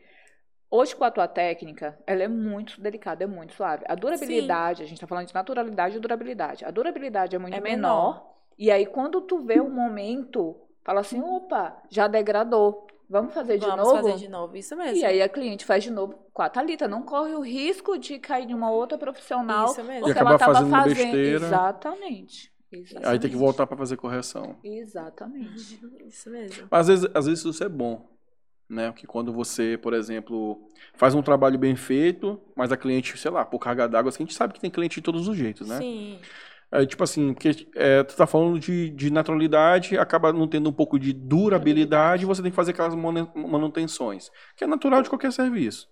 Hoje, 0.76 0.96
com 0.96 1.04
a 1.04 1.12
tua 1.12 1.28
técnica, 1.28 1.96
ela 2.08 2.24
é 2.24 2.28
muito 2.28 2.82
delicada, 2.82 3.24
é 3.24 3.28
muito 3.28 3.54
suave. 3.54 3.86
A 3.88 3.94
durabilidade, 3.94 4.82
a 4.82 4.88
gente 4.88 5.00
tá 5.00 5.06
falando 5.06 5.28
de 5.28 5.34
naturalidade 5.36 5.98
e 5.98 6.00
durabilidade. 6.00 6.66
A 6.66 6.72
durabilidade 6.72 7.36
é 7.36 7.38
muito 7.40 7.56
É 7.56 7.62
menor. 7.62 8.14
menor. 8.16 8.34
E 8.58 8.72
aí, 8.72 8.88
quando 8.88 9.22
tu 9.22 9.38
vê 9.38 9.60
o 9.60 9.70
momento, 9.70 10.56
fala 10.84 11.02
assim, 11.02 11.22
opa, 11.22 11.80
já 11.92 12.08
degradou. 12.08 12.88
Vamos 13.08 13.36
fazer 13.36 13.60
de 13.60 13.68
Vamos 13.68 13.86
novo? 13.86 13.96
fazer 13.98 14.16
de 14.16 14.28
novo, 14.28 14.58
isso 14.58 14.76
mesmo. 14.76 14.98
E 14.98 15.06
aí 15.06 15.22
a 15.22 15.30
cliente 15.30 15.64
faz 15.64 15.84
de 15.84 15.92
novo 15.92 16.16
com 16.34 16.42
a 16.42 16.50
Thalita. 16.50 16.88
Não 16.88 17.04
corre 17.04 17.36
o 17.36 17.42
risco 17.42 17.96
de 18.00 18.18
cair 18.18 18.50
em 18.50 18.56
uma 18.56 18.72
outra 18.72 18.98
profissional. 18.98 19.68
Isso 19.68 19.84
mesmo. 19.84 20.06
Porque 20.08 20.18
ela 20.18 20.38
tava 20.40 20.56
fazendo 20.56 20.72
fazendo. 20.72 20.96
besteira. 20.96 21.46
Exatamente. 21.46 22.52
Exatamente. 22.72 23.08
Aí 23.08 23.20
tem 23.20 23.30
que 23.30 23.36
voltar 23.38 23.68
para 23.68 23.78
fazer 23.78 23.96
correção. 23.98 24.56
Exatamente. 24.64 25.80
Isso 26.08 26.32
mesmo. 26.32 26.68
Mas 26.72 26.80
às 26.80 26.88
vezes, 26.88 27.12
às 27.14 27.26
vezes 27.28 27.46
isso 27.46 27.64
é 27.64 27.70
bom. 27.70 28.12
Né? 28.74 28.92
Que 28.92 29.06
quando 29.06 29.32
você, 29.32 29.78
por 29.78 29.94
exemplo, 29.94 30.68
faz 30.96 31.14
um 31.14 31.22
trabalho 31.22 31.60
bem 31.60 31.76
feito, 31.76 32.42
mas 32.56 32.72
a 32.72 32.78
cliente, 32.78 33.18
sei 33.18 33.30
lá, 33.30 33.46
por 33.46 33.60
carga 33.60 33.88
d'água, 33.88 34.10
assim, 34.10 34.24
a 34.24 34.26
gente 34.26 34.36
sabe 34.36 34.54
que 34.54 34.60
tem 34.60 34.72
cliente 34.72 34.96
de 34.96 35.04
todos 35.04 35.28
os 35.28 35.38
jeitos, 35.38 35.68
né? 35.68 35.78
Sim. 35.78 36.20
É, 36.72 36.84
tipo 36.88 37.04
assim, 37.04 37.36
porque 37.36 37.68
é, 37.76 38.02
tu 38.04 38.16
tá 38.16 38.26
falando 38.26 38.60
de, 38.60 38.90
de 38.90 39.12
naturalidade, 39.12 39.96
acaba 39.96 40.34
não 40.34 40.48
tendo 40.48 40.72
um 40.72 40.74
pouco 40.74 40.98
de 40.98 41.14
durabilidade, 41.14 42.26
você 42.26 42.42
tem 42.42 42.50
que 42.50 42.56
fazer 42.56 42.72
aquelas 42.72 42.96
manu- 42.96 43.32
manutenções, 43.36 44.32
que 44.58 44.64
é 44.64 44.68
natural 44.68 45.04
de 45.04 45.10
qualquer 45.10 45.32
serviço. 45.32 45.88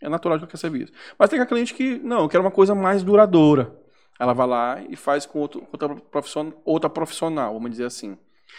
É 0.00 0.08
natural 0.08 0.38
de 0.38 0.44
qualquer 0.44 0.56
serviço. 0.56 0.92
Mas 1.18 1.28
tem 1.28 1.38
aquela 1.38 1.46
cliente 1.46 1.74
que, 1.74 1.98
não, 1.98 2.20
eu 2.22 2.28
quero 2.28 2.42
uma 2.42 2.50
coisa 2.50 2.74
mais 2.74 3.02
duradoura. 3.02 3.78
Ela 4.18 4.32
vai 4.32 4.46
lá 4.46 4.82
e 4.88 4.96
faz 4.96 5.26
com 5.26 5.40
outro, 5.40 5.66
outra, 5.70 5.94
profissional, 5.94 6.62
outra 6.64 6.88
profissional, 6.88 7.52
vamos 7.52 7.70
dizer 7.70 7.84
assim. 7.84 8.16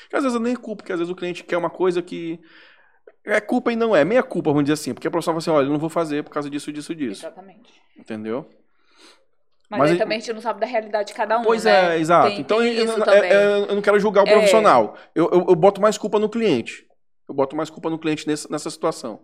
Que 0.10 0.15
às 0.15 0.24
vezes 0.24 0.39
nem 0.39 0.53
é 0.53 0.55
culpa, 0.57 0.84
porque 0.84 0.93
às 0.93 1.00
vezes 1.00 1.12
o 1.12 1.15
cliente 1.15 1.43
quer 1.43 1.57
uma 1.57 1.69
coisa 1.69 2.01
que 2.01 2.39
é 3.25 3.41
culpa 3.41 3.72
e 3.72 3.75
não 3.75 3.96
é, 3.96 4.03
meia 4.05 4.22
culpa, 4.24 4.51
vamos 4.51 4.63
dizer 4.65 4.74
assim, 4.74 4.94
porque 4.94 5.08
a 5.08 5.12
profissional 5.12 5.41
fala 5.41 5.55
assim, 5.55 5.60
olha, 5.60 5.67
eu 5.67 5.72
não 5.74 5.79
vou 5.79 5.89
fazer 5.89 6.24
por 6.24 6.29
causa 6.32 6.50
disso, 6.50 6.72
disso, 6.72 6.94
disso. 6.94 7.25
Exatamente. 7.25 7.74
Entendeu? 7.98 8.48
Mas, 9.70 9.79
Mas 9.79 9.91
aí 9.91 9.98
também 9.98 10.17
a 10.17 10.20
gente 10.22 10.34
não 10.34 10.41
sabe 10.41 10.60
da 10.60 10.67
realidade 10.67 11.08
de 11.08 11.13
cada 11.15 11.39
um, 11.39 11.44
Pois 11.44 11.63
né? 11.63 11.96
é, 11.96 12.00
exato. 12.00 12.27
Tem- 12.27 12.39
então 12.39 12.60
tem 12.60 12.75
eu, 12.75 12.86
eu- 12.86 13.03
também. 13.03 13.32
é- 13.32 13.58
eu 13.70 13.75
não 13.75 13.82
quero 13.82 14.00
julgar 14.00 14.24
o 14.24 14.27
É. 14.27 14.32
profissional. 14.32 14.96
Eu, 15.15 15.25
eu, 15.32 15.46
eu 15.50 15.55
boto 15.55 15.82
mais 15.82 15.98
culpa 15.98 16.20
no 16.20 16.29
cliente. 16.29 16.86
Eu 17.27 17.34
boto 17.34 17.55
mais 17.55 17.70
culpa 17.72 17.89
no 17.89 17.98
cliente 17.98 18.27
nessa, 18.27 18.48
nessa 18.51 18.70
situação. 18.70 19.22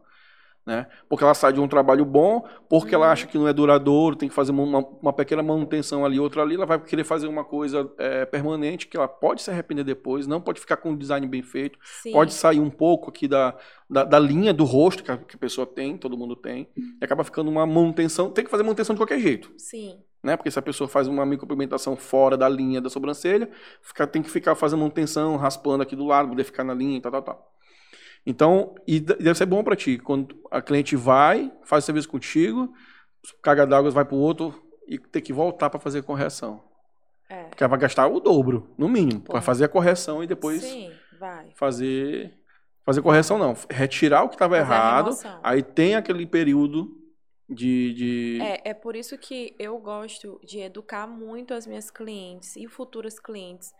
Né? 0.64 0.86
Porque 1.10 1.24
ela 1.24 1.34
sai 1.34 1.52
de 1.54 1.60
um 1.60 1.68
trabalho 1.68 2.06
bom, 2.06 2.46
porque 2.70 2.94
ela 2.94 3.08
Uhum. 3.08 3.12
acha 3.12 3.26
que 3.26 3.36
não 3.38 3.48
é 3.48 3.54
duradouro, 3.54 4.16
tem 4.16 4.30
que 4.30 4.36
fazer 4.36 4.52
uma, 4.52 4.80
uma 5.02 5.12
pequena 5.12 5.42
manutenção 5.42 6.06
ali, 6.06 6.20
outra 6.20 6.44
ali, 6.44 6.54
ela 6.54 6.68
vai 6.68 6.80
querer 6.80 7.04
fazer 7.04 7.26
uma 7.26 7.44
coisa 7.44 7.92
é, 7.98 8.26
permanente, 8.26 8.88
que 8.88 8.96
ela 8.96 9.08
pode 9.08 9.42
se 9.42 9.50
arrepender 9.50 9.84
depois, 9.84 10.28
não 10.28 10.40
pode 10.40 10.60
ficar 10.60 10.78
com 10.78 10.92
um 10.92 10.96
design 10.96 11.28
bem 11.28 11.42
feito, 11.42 11.80
Sim. 11.84 12.12
pode 12.12 12.32
sair 12.34 12.60
um 12.60 12.70
pouco 12.70 13.10
aqui 13.10 13.28
da, 13.28 13.56
da, 13.90 14.04
da 14.04 14.20
linha 14.20 14.54
do 14.54 14.64
rosto 14.64 15.04
que 15.04 15.12
a, 15.12 15.18
que 15.18 15.36
a 15.36 15.40
pessoa 15.40 15.66
tem, 15.66 15.98
todo 15.98 16.16
mundo 16.16 16.36
tem, 16.36 16.68
e 16.78 17.04
acaba 17.04 17.24
ficando 17.24 17.50
uma 17.50 17.66
manutenção, 17.66 18.30
tem 18.30 18.46
que 18.46 18.52
fazer 18.52 18.62
manutenção 18.62 18.94
de 18.94 19.00
qualquer 19.02 19.20
jeito 19.20 19.52
Sim. 19.58 20.00
né? 20.24 20.38
Porque 20.38 20.52
se 20.52 20.60
a 20.60 20.62
pessoa 20.62 20.88
faz 20.88 21.08
uma 21.08 21.26
micropigmentação 21.26 21.96
fora 21.98 22.38
da 22.38 22.48
linha 22.48 22.80
da 22.80 22.90
sobrancelha, 22.90 23.50
fica- 23.82 24.06
tem 24.06 24.22
que 24.22 24.30
ficar 24.30 24.54
fazendo 24.54 24.82
manutenção, 24.82 25.38
raspando 25.38 25.82
aqui 25.82 25.96
do 25.96 26.06
lado, 26.06 26.30
poder 26.30 26.44
ficar 26.44 26.64
na 26.64 26.74
linha 26.76 26.98
e 26.98 27.02
tal, 27.02 27.12
tal, 27.12 27.22
tal. 27.24 27.52
Então, 28.26 28.76
e 28.88 29.00
deve 29.00 29.36
ser 29.36 29.46
bom 29.46 29.64
para 29.64 29.76
ti, 29.76 29.98
quando 29.98 30.40
a 30.52 30.62
cliente 30.62 30.96
vai, 30.96 31.52
faz 31.64 31.84
o 31.84 31.86
serviço 31.86 32.10
contigo, 32.10 32.72
carga 33.42 33.66
d'água 33.66 33.90
vai 33.90 34.06
para 34.06 34.16
o 34.16 34.20
outro 34.20 34.62
e 34.88 35.00
ter 35.00 35.22
que 35.22 35.34
voltar 35.34 35.70
para 35.70 35.80
fazer 35.80 36.04
correção. 36.04 36.64
É. 37.30 37.46
Porque 37.46 37.64
ela 37.64 37.70
vai 37.70 37.80
gastar 37.80 38.08
o 38.08 38.20
dobro, 38.20 38.74
no 38.78 38.88
mínimo, 38.88 39.22
para 39.22 39.42
fazer 39.42 39.66
a 39.66 39.70
correção 39.70 40.24
e 40.24 40.28
depois 40.28 40.62
Sim, 40.62 40.92
vai. 41.20 41.50
fazer 41.56 42.38
fazer 42.84 43.02
correção 43.02 43.38
não, 43.38 43.56
retirar 43.70 44.24
o 44.24 44.30
que 44.30 44.36
estava 44.36 44.58
errado. 44.58 45.12
Aí 45.44 45.62
tem 45.62 45.96
aquele 45.96 46.26
período 46.26 46.98
de, 47.48 47.94
de... 47.94 48.40
É, 48.42 48.72
é 48.72 48.74
por 48.74 48.96
isso 48.96 49.18
que 49.18 49.56
eu 49.60 49.78
gosto 49.78 50.40
de 50.44 50.60
educar 50.60 51.08
muito 51.08 51.54
as 51.54 51.68
minhas 51.68 51.92
clientes 51.92 52.56
e 52.56 52.68
futuras 52.68 53.20
clientes. 53.20 53.72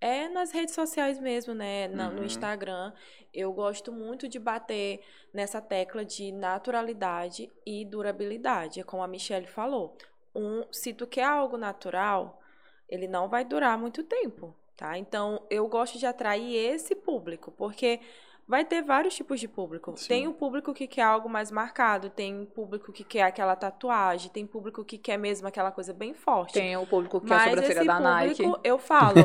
É 0.00 0.28
nas 0.28 0.52
redes 0.52 0.74
sociais 0.74 1.18
mesmo, 1.18 1.54
né? 1.54 1.88
na- 1.88 2.08
Uhum. 2.08 2.14
No 2.16 2.24
Instagram. 2.24 2.92
Eu 3.34 3.52
gosto 3.52 3.92
muito 3.92 4.28
de 4.28 4.38
bater 4.38 5.00
nessa 5.34 5.60
tecla 5.60 6.04
de 6.04 6.30
naturalidade 6.32 7.50
e 7.66 7.84
durabilidade. 7.84 8.80
É 8.80 8.84
como 8.84 9.02
a 9.02 9.08
Michelle 9.08 9.46
falou. 9.46 9.96
Um, 10.34 10.64
se 10.70 10.92
tu 10.94 11.06
quer 11.06 11.24
algo 11.24 11.56
natural, 11.56 12.40
ele 12.88 13.08
não 13.08 13.28
vai 13.28 13.44
durar 13.44 13.76
muito 13.76 14.02
tempo, 14.04 14.54
tá? 14.76 14.96
Então, 14.96 15.44
eu 15.50 15.66
gosto 15.66 15.98
de 15.98 16.06
atrair 16.06 16.54
esse 16.54 16.94
público, 16.94 17.50
porque 17.50 18.00
vai 18.48 18.64
ter 18.64 18.80
vários 18.80 19.14
tipos 19.14 19.38
de 19.38 19.46
público. 19.46 19.94
Sim. 19.94 20.08
Tem 20.08 20.26
o 20.26 20.32
público 20.32 20.72
que 20.72 20.88
quer 20.88 21.02
algo 21.02 21.28
mais 21.28 21.50
marcado, 21.50 22.08
tem 22.08 22.46
público 22.46 22.90
que 22.90 23.04
quer 23.04 23.22
aquela 23.22 23.54
tatuagem, 23.54 24.30
tem 24.30 24.46
público 24.46 24.82
que 24.82 24.96
quer 24.96 25.18
mesmo 25.18 25.46
aquela 25.46 25.70
coisa 25.70 25.92
bem 25.92 26.14
forte. 26.14 26.54
Tem 26.54 26.74
o 26.76 26.86
público 26.86 27.20
que 27.20 27.30
é 27.30 27.36
a 27.36 27.38
Mas 27.38 27.50
sobrancelha 27.50 27.78
esse 27.78 27.86
da 27.86 28.00
Nike. 28.00 28.42
público, 28.42 28.60
eu 28.64 28.78
falo, 28.78 29.18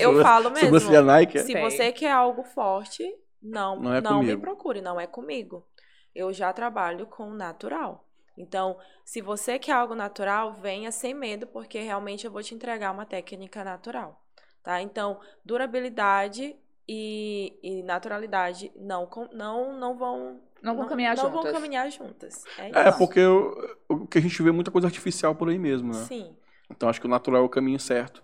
eu 0.00 0.22
falo 0.22 0.50
mesmo. 0.50 0.66
Sobrancelha 0.66 1.02
Nike, 1.02 1.38
é? 1.38 1.42
Se 1.42 1.52
Tem. 1.52 1.62
você 1.62 1.92
quer 1.92 2.10
algo 2.10 2.42
forte, 2.44 3.04
não, 3.42 3.78
Não 3.78 3.92
é 3.92 4.00
não 4.00 4.22
me 4.22 4.36
procure, 4.38 4.80
não 4.80 4.98
é 4.98 5.06
comigo. 5.06 5.66
Eu 6.14 6.32
já 6.32 6.50
trabalho 6.50 7.06
com 7.06 7.28
natural. 7.30 8.08
Então, 8.38 8.78
se 9.04 9.20
você 9.20 9.58
quer 9.58 9.72
algo 9.72 9.94
natural, 9.94 10.54
venha 10.54 10.90
sem 10.90 11.12
medo, 11.12 11.46
porque 11.46 11.78
realmente 11.80 12.24
eu 12.24 12.32
vou 12.32 12.42
te 12.42 12.54
entregar 12.54 12.90
uma 12.90 13.04
técnica 13.04 13.62
natural, 13.62 14.22
tá? 14.62 14.80
Então, 14.80 15.20
durabilidade 15.44 16.56
e, 16.88 17.58
e 17.62 17.82
naturalidade 17.82 18.72
não, 18.76 19.06
com- 19.06 19.28
não, 19.32 19.76
não 19.78 19.96
vão 19.96 20.40
Não 20.62 20.76
vão 20.76 20.86
caminhar 20.86 21.16
não 21.16 21.24
juntas. 21.24 21.42
vão 21.44 21.52
caminhar 21.52 21.90
juntas. 21.90 22.44
É, 22.56 22.72
É, 22.74 22.90
porque 22.92 23.20
o, 23.24 23.76
o 23.88 24.06
que 24.06 24.18
a 24.18 24.20
gente 24.20 24.42
vê 24.42 24.48
é 24.50 24.52
muita 24.52 24.70
coisa 24.70 24.86
artificial 24.86 25.34
por 25.34 25.48
aí 25.48 25.58
mesmo, 25.58 25.94
né? 25.94 26.08
Sim. 26.08 26.36
Então 26.70 26.88
acho 26.88 27.00
que 27.00 27.06
o 27.06 27.10
natural 27.10 27.42
é 27.42 27.44
o 27.44 27.48
caminho 27.48 27.78
certo. 27.80 28.22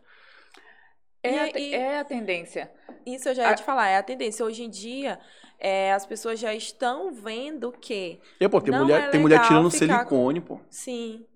É, 1.22 1.38
a, 1.40 1.48
E- 1.48 1.52
te- 1.52 1.58
e- 1.58 1.74
é 1.74 1.98
a 2.00 2.04
tendência. 2.04 2.70
Isso 3.06 3.28
eu 3.28 3.34
já 3.34 3.44
ia 3.46 3.54
A- 3.54 3.54
te 3.54 3.62
falar, 3.62 3.88
é 3.88 3.96
a 3.96 4.02
tendência. 4.02 4.44
Hoje 4.44 4.64
em 4.64 4.70
dia, 4.70 5.20
é, 5.58 5.92
as 5.92 6.04
pessoas 6.04 6.38
já 6.40 6.52
estão 6.54 7.12
vendo 7.12 7.72
que, 7.72 8.20
E, 8.40 8.48
pô, 8.48 8.60
tem 8.60 8.72
Não 8.72 8.84
mulher, 8.84 9.02
é 9.04 9.10
tem 9.10 9.20
mulher 9.20 9.38
tirando 9.38 9.70
silicone, 9.70 10.40
pô. 10.40 10.60
sim, 10.70 11.26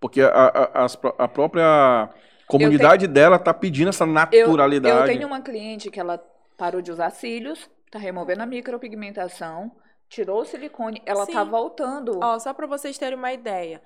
Porque 0.00 0.20
a, 0.22 0.28
a, 0.28 0.84
a 1.18 1.28
própria 1.28 2.08
comunidade 2.46 3.06
dela 3.06 3.38
tá 3.38 3.52
pedindo 3.54 3.88
essa 3.88 4.06
Eu, 4.30 4.46
naturalidade. 4.46 4.90
eu 4.98 5.02
tenho 5.04 5.26
uma 5.26 5.40
cliente 5.42 5.90
que 5.90 5.98
ela 6.00 6.18
parou 6.60 6.82
de 6.82 6.92
usar 6.92 7.08
cílios, 7.10 7.70
tá 7.90 7.98
removendo 7.98 8.42
a 8.42 8.46
micropigmentação, 8.46 9.72
tirou 10.10 10.42
o 10.42 10.44
silicone, 10.44 11.00
ela 11.06 11.24
Sim. 11.24 11.32
tá 11.32 11.42
voltando. 11.42 12.20
Ó, 12.22 12.38
só 12.38 12.52
para 12.52 12.66
vocês 12.66 12.98
terem 12.98 13.16
uma 13.18 13.32
ideia, 13.32 13.80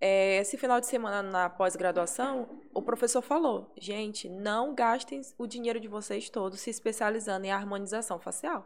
é, 0.00 0.38
esse 0.38 0.56
final 0.56 0.78
de 0.80 0.86
semana 0.86 1.22
na 1.22 1.50
pós-graduação, 1.50 2.48
o 2.72 2.80
professor 2.82 3.20
falou: 3.20 3.72
gente, 3.76 4.28
não 4.28 4.74
gastem 4.74 5.20
o 5.36 5.46
dinheiro 5.46 5.80
de 5.80 5.88
vocês 5.88 6.30
todos 6.30 6.60
se 6.60 6.70
especializando 6.70 7.46
em 7.46 7.50
harmonização 7.52 8.18
facial. 8.20 8.64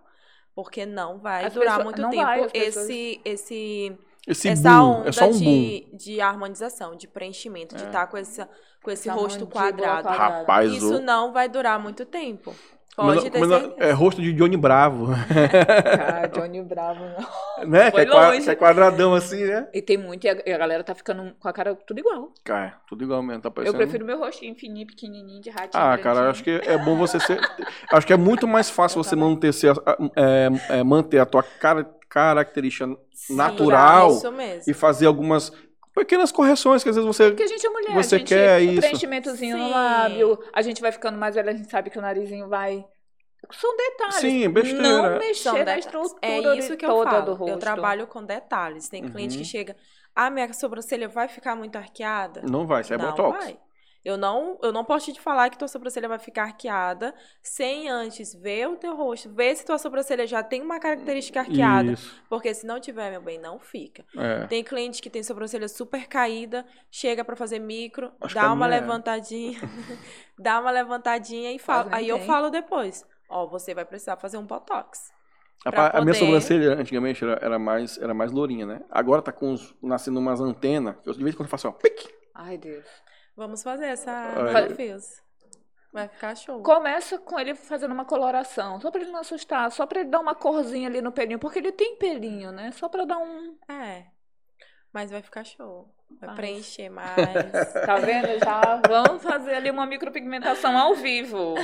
Porque 0.54 0.86
não 0.86 1.18
vai 1.18 1.46
As 1.46 1.52
durar 1.54 1.78
pessoas- 1.78 1.84
muito 1.98 2.10
tempo 2.10 2.22
vai, 2.22 2.40
as 2.44 2.52
pessoas- 2.52 2.88
esse, 2.88 3.20
esse, 3.24 3.98
Esse 4.28 4.48
essa 4.50 4.70
boom, 4.70 5.00
onda 5.00 5.08
é 5.08 5.12
só 5.12 5.26
um 5.26 5.30
de, 5.32 5.88
de 5.96 6.20
harmonização, 6.20 6.94
de 6.94 7.08
preenchimento, 7.08 7.74
de 7.74 7.82
É. 7.82 7.86
estar 7.86 8.06
com, 8.06 8.16
essa, 8.16 8.48
com 8.80 8.88
esse 8.92 9.08
Essa 9.08 9.18
rosto 9.18 9.48
quadrado. 9.48 10.06
Rapaz, 10.08 10.72
Isso 10.72 10.98
o... 10.98 11.00
não 11.00 11.32
vai 11.32 11.48
durar 11.48 11.80
muito 11.80 12.06
tempo. 12.06 12.54
Pode 12.96 13.30
é 13.78 13.90
rosto 13.92 14.22
de 14.22 14.32
Johnny 14.32 14.56
Bravo, 14.56 15.08
Ah, 16.00 16.26
Johnny 16.32 16.62
Bravo, 16.62 17.00
não. 17.58 17.66
né? 17.68 17.90
Que 17.90 18.00
é, 18.00 18.06
qua- 18.06 18.28
longe. 18.28 18.44
que 18.44 18.50
é 18.50 18.54
quadradão 18.54 19.14
assim, 19.14 19.44
né? 19.44 19.68
E 19.74 19.82
tem 19.82 19.96
muito, 19.96 20.24
e 20.24 20.28
a, 20.30 20.42
e 20.46 20.52
a 20.52 20.58
galera 20.58 20.84
tá 20.84 20.94
ficando 20.94 21.34
com 21.38 21.48
a 21.48 21.52
cara 21.52 21.74
tudo 21.74 21.98
igual. 21.98 22.32
Cara, 22.44 22.78
tudo 22.86 23.02
igual 23.02 23.22
mesmo, 23.22 23.42
tá 23.42 23.48
Eu 23.48 23.52
parecendo... 23.52 23.78
prefiro 23.78 24.04
meu 24.04 24.18
rostinho 24.18 24.54
fininho, 24.54 24.86
pequenininho, 24.86 25.40
de 25.40 25.50
ratinho. 25.50 25.82
Ah, 25.82 25.98
cara, 25.98 26.20
eu 26.20 26.30
acho 26.30 26.44
que 26.44 26.50
é 26.50 26.78
bom 26.78 26.96
você 26.96 27.18
ser. 27.18 27.40
acho 27.92 28.06
que 28.06 28.12
é 28.12 28.16
muito 28.16 28.46
mais 28.46 28.70
fácil 28.70 28.98
Eu 29.00 29.04
você 29.04 29.10
também. 29.10 29.28
manter, 29.30 29.52
ser, 29.52 29.74
é, 30.16 30.78
é, 30.78 30.82
manter 30.84 31.18
a 31.18 31.26
tua 31.26 31.42
cara, 31.42 31.84
característica 32.08 32.86
Sim, 33.12 33.34
natural 33.36 34.10
Isso 34.12 34.30
mesmo. 34.32 34.62
e 34.70 34.74
fazer 34.74 35.06
algumas 35.06 35.52
pequenas 35.94 36.32
correções 36.32 36.82
que 36.82 36.88
às 36.88 36.96
vezes 36.96 37.06
você. 37.06 37.28
Porque 37.30 37.42
a 37.42 37.46
gente 37.46 37.66
é 37.66 37.70
mulher, 37.70 37.94
Você 37.94 38.16
a 38.16 38.18
gente, 38.18 38.28
quer 38.28 38.60
o 38.60 38.64
isso. 38.64 38.80
preenchimentozinho 38.80 39.56
no 39.56 39.64
Sim. 39.66 39.70
lábio, 39.70 40.38
a 40.52 40.62
gente 40.62 40.80
vai 40.80 40.90
ficando 40.92 41.16
mais 41.18 41.34
velha, 41.34 41.50
a 41.52 41.54
gente 41.56 41.70
sabe 41.70 41.90
que 41.90 41.98
o 41.98 42.02
narizinho 42.02 42.48
vai... 42.48 42.84
São 43.52 43.76
detalhes. 43.76 44.14
Sim, 44.16 44.48
besteira. 44.48 44.82
Não 44.82 45.18
mexer 45.18 45.34
São 45.50 45.64
na 45.64 45.78
estrutura 45.78 46.18
É 46.22 46.56
isso 46.56 46.76
que 46.78 46.84
eu 46.86 46.88
toda 46.90 47.10
falo. 47.10 47.24
do 47.26 47.34
rosto. 47.34 47.52
Eu 47.52 47.58
trabalho 47.58 48.06
com 48.06 48.24
detalhes. 48.24 48.88
Tem 48.88 49.06
cliente 49.06 49.36
Uhum. 49.36 49.42
que 49.42 49.46
chega, 49.48 49.76
ah, 50.16 50.30
minha 50.30 50.50
sobrancelha 50.54 51.08
vai 51.08 51.28
ficar 51.28 51.54
muito 51.54 51.76
arqueada? 51.76 52.40
Não 52.50 52.66
vai, 52.66 52.80
isso 52.80 52.94
é 52.94 52.96
não 52.96 53.10
botox. 53.10 53.44
vai. 53.44 53.58
Eu 54.04 54.18
não, 54.18 54.58
eu 54.62 54.70
não 54.70 54.84
posso 54.84 55.10
te 55.12 55.18
falar 55.20 55.48
que 55.48 55.56
tua 55.56 55.66
sobrancelha 55.66 56.06
vai 56.06 56.18
ficar 56.18 56.42
arqueada 56.42 57.14
sem 57.42 57.88
antes 57.88 58.34
ver 58.34 58.68
o 58.68 58.76
teu 58.76 58.94
rosto, 58.94 59.30
ver 59.32 59.56
se 59.56 59.64
tua 59.64 59.78
sobrancelha 59.78 60.26
já 60.26 60.42
tem 60.42 60.60
uma 60.60 60.78
característica 60.78 61.40
arqueada. 61.40 61.92
Isso. 61.92 62.14
Porque 62.28 62.52
se 62.52 62.66
não 62.66 62.78
tiver, 62.78 63.10
meu 63.10 63.22
bem, 63.22 63.38
não 63.38 63.58
fica. 63.58 64.04
É. 64.16 64.46
Tem 64.46 64.62
cliente 64.62 65.00
que 65.00 65.08
tem 65.08 65.22
sobrancelha 65.22 65.68
super 65.68 66.06
caída, 66.06 66.66
chega 66.90 67.24
pra 67.24 67.34
fazer 67.34 67.58
micro, 67.58 68.12
Acho 68.20 68.34
dá 68.34 68.44
a 68.48 68.52
uma 68.52 68.66
é. 68.66 68.80
levantadinha, 68.80 69.58
dá 70.38 70.60
uma 70.60 70.70
levantadinha 70.70 71.50
e 71.52 71.58
fala. 71.58 71.88
Aí 71.90 72.06
eu 72.08 72.20
falo 72.20 72.50
depois, 72.50 73.06
ó, 73.28 73.46
você 73.46 73.72
vai 73.74 73.86
precisar 73.86 74.16
fazer 74.18 74.36
um 74.36 74.44
botox. 74.44 75.10
Rapaz, 75.64 75.90
pra 75.92 75.98
A 76.00 76.04
minha 76.04 76.12
poder- 76.12 76.26
sobrancelha 76.26 76.74
antigamente 76.74 77.24
era, 77.24 77.38
era 77.40 77.58
mais, 77.58 77.96
era 77.96 78.12
mais 78.12 78.30
lourinha, 78.30 78.66
né? 78.66 78.82
Agora 78.90 79.22
tá 79.22 79.32
com 79.32 79.50
uns, 79.52 79.74
nascendo 79.82 80.18
umas 80.20 80.38
antenas, 80.42 80.96
que 81.02 81.08
eu 81.08 81.14
de 81.14 81.22
vez 81.22 81.34
em 81.34 81.38
quando 81.38 81.46
eu 81.46 81.50
faço 81.50 81.66
assim, 81.68 81.74
ó, 81.74 81.80
pique. 81.80 82.06
Ai, 82.34 82.58
Deus. 82.58 82.84
Vamos 83.36 83.62
fazer 83.62 83.86
essa 83.86 84.12
Ai. 84.12 84.44
desafios. 84.64 85.22
Vai 85.92 86.08
ficar 86.08 86.34
show. 86.36 86.60
Começa 86.62 87.18
com 87.18 87.38
ele 87.38 87.54
fazendo 87.54 87.92
uma 87.92 88.04
coloração, 88.04 88.80
só 88.80 88.90
pra 88.90 89.00
ele 89.00 89.12
não 89.12 89.20
assustar, 89.20 89.70
só 89.70 89.86
pra 89.86 90.00
ele 90.00 90.08
dar 90.10 90.18
uma 90.20 90.34
corzinha 90.34 90.88
ali 90.88 91.00
no 91.00 91.12
pelinho, 91.12 91.38
porque 91.38 91.58
ele 91.60 91.70
tem 91.70 91.96
pelinho, 91.96 92.50
né? 92.50 92.72
Só 92.72 92.88
pra 92.88 93.04
dar 93.04 93.18
um... 93.18 93.56
É. 93.68 94.06
Mas 94.92 95.10
vai 95.10 95.22
ficar 95.22 95.44
show. 95.44 95.88
Vai 96.20 96.30
Ai. 96.30 96.36
preencher 96.36 96.88
mais. 96.90 97.72
Tá 97.86 97.96
vendo? 97.96 98.38
Já 98.44 98.80
vamos 98.88 99.22
fazer 99.22 99.54
ali 99.54 99.70
uma 99.70 99.86
micropigmentação 99.86 100.76
ao 100.76 100.94
vivo. 100.94 101.54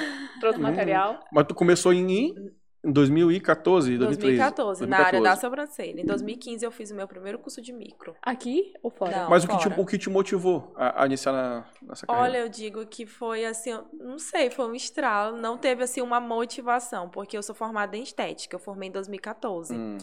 Trouxe 0.40 0.58
Uhum. 0.58 0.64
material. 0.64 1.20
Mas 1.32 1.46
tu 1.46 1.54
começou 1.54 1.92
em. 1.92 2.34
Em 2.82 2.90
2014, 2.90 3.98
2013. 3.98 4.38
2014, 4.38 4.86
na 4.86 4.98
área 4.98 5.20
da 5.20 5.36
sobrancelha. 5.36 6.00
Em 6.00 6.06
2015 6.06 6.64
eu 6.64 6.70
fiz 6.70 6.90
o 6.90 6.94
meu 6.94 7.06
primeiro 7.06 7.38
curso 7.38 7.60
de 7.60 7.72
micro. 7.72 8.16
Aqui 8.22 8.72
ou 8.82 8.90
fora? 8.90 9.24
Não. 9.24 9.30
Mas 9.30 9.44
o 9.44 9.48
que, 9.48 9.56
te, 9.58 9.68
fora. 9.68 9.80
o 9.80 9.86
que 9.86 9.98
te 9.98 10.08
motivou 10.08 10.72
a, 10.74 11.02
a 11.02 11.06
iniciar 11.06 11.32
na, 11.32 11.66
nessa 11.82 12.06
carreira? 12.06 12.28
Olha, 12.28 12.38
eu 12.38 12.48
digo 12.48 12.86
que 12.86 13.04
foi 13.04 13.44
assim, 13.44 13.70
eu 13.70 13.86
não 13.92 14.18
sei, 14.18 14.48
foi 14.48 14.66
um 14.66 14.74
estralo, 14.74 15.36
não 15.36 15.58
teve 15.58 15.82
assim 15.82 16.00
uma 16.00 16.20
motivação, 16.20 17.10
porque 17.10 17.36
eu 17.36 17.42
sou 17.42 17.54
formada 17.54 17.96
em 17.98 18.02
estética, 18.02 18.56
eu 18.56 18.60
formei 18.60 18.88
em 18.88 18.92
2014. 18.92 19.74
Hum, 19.74 19.98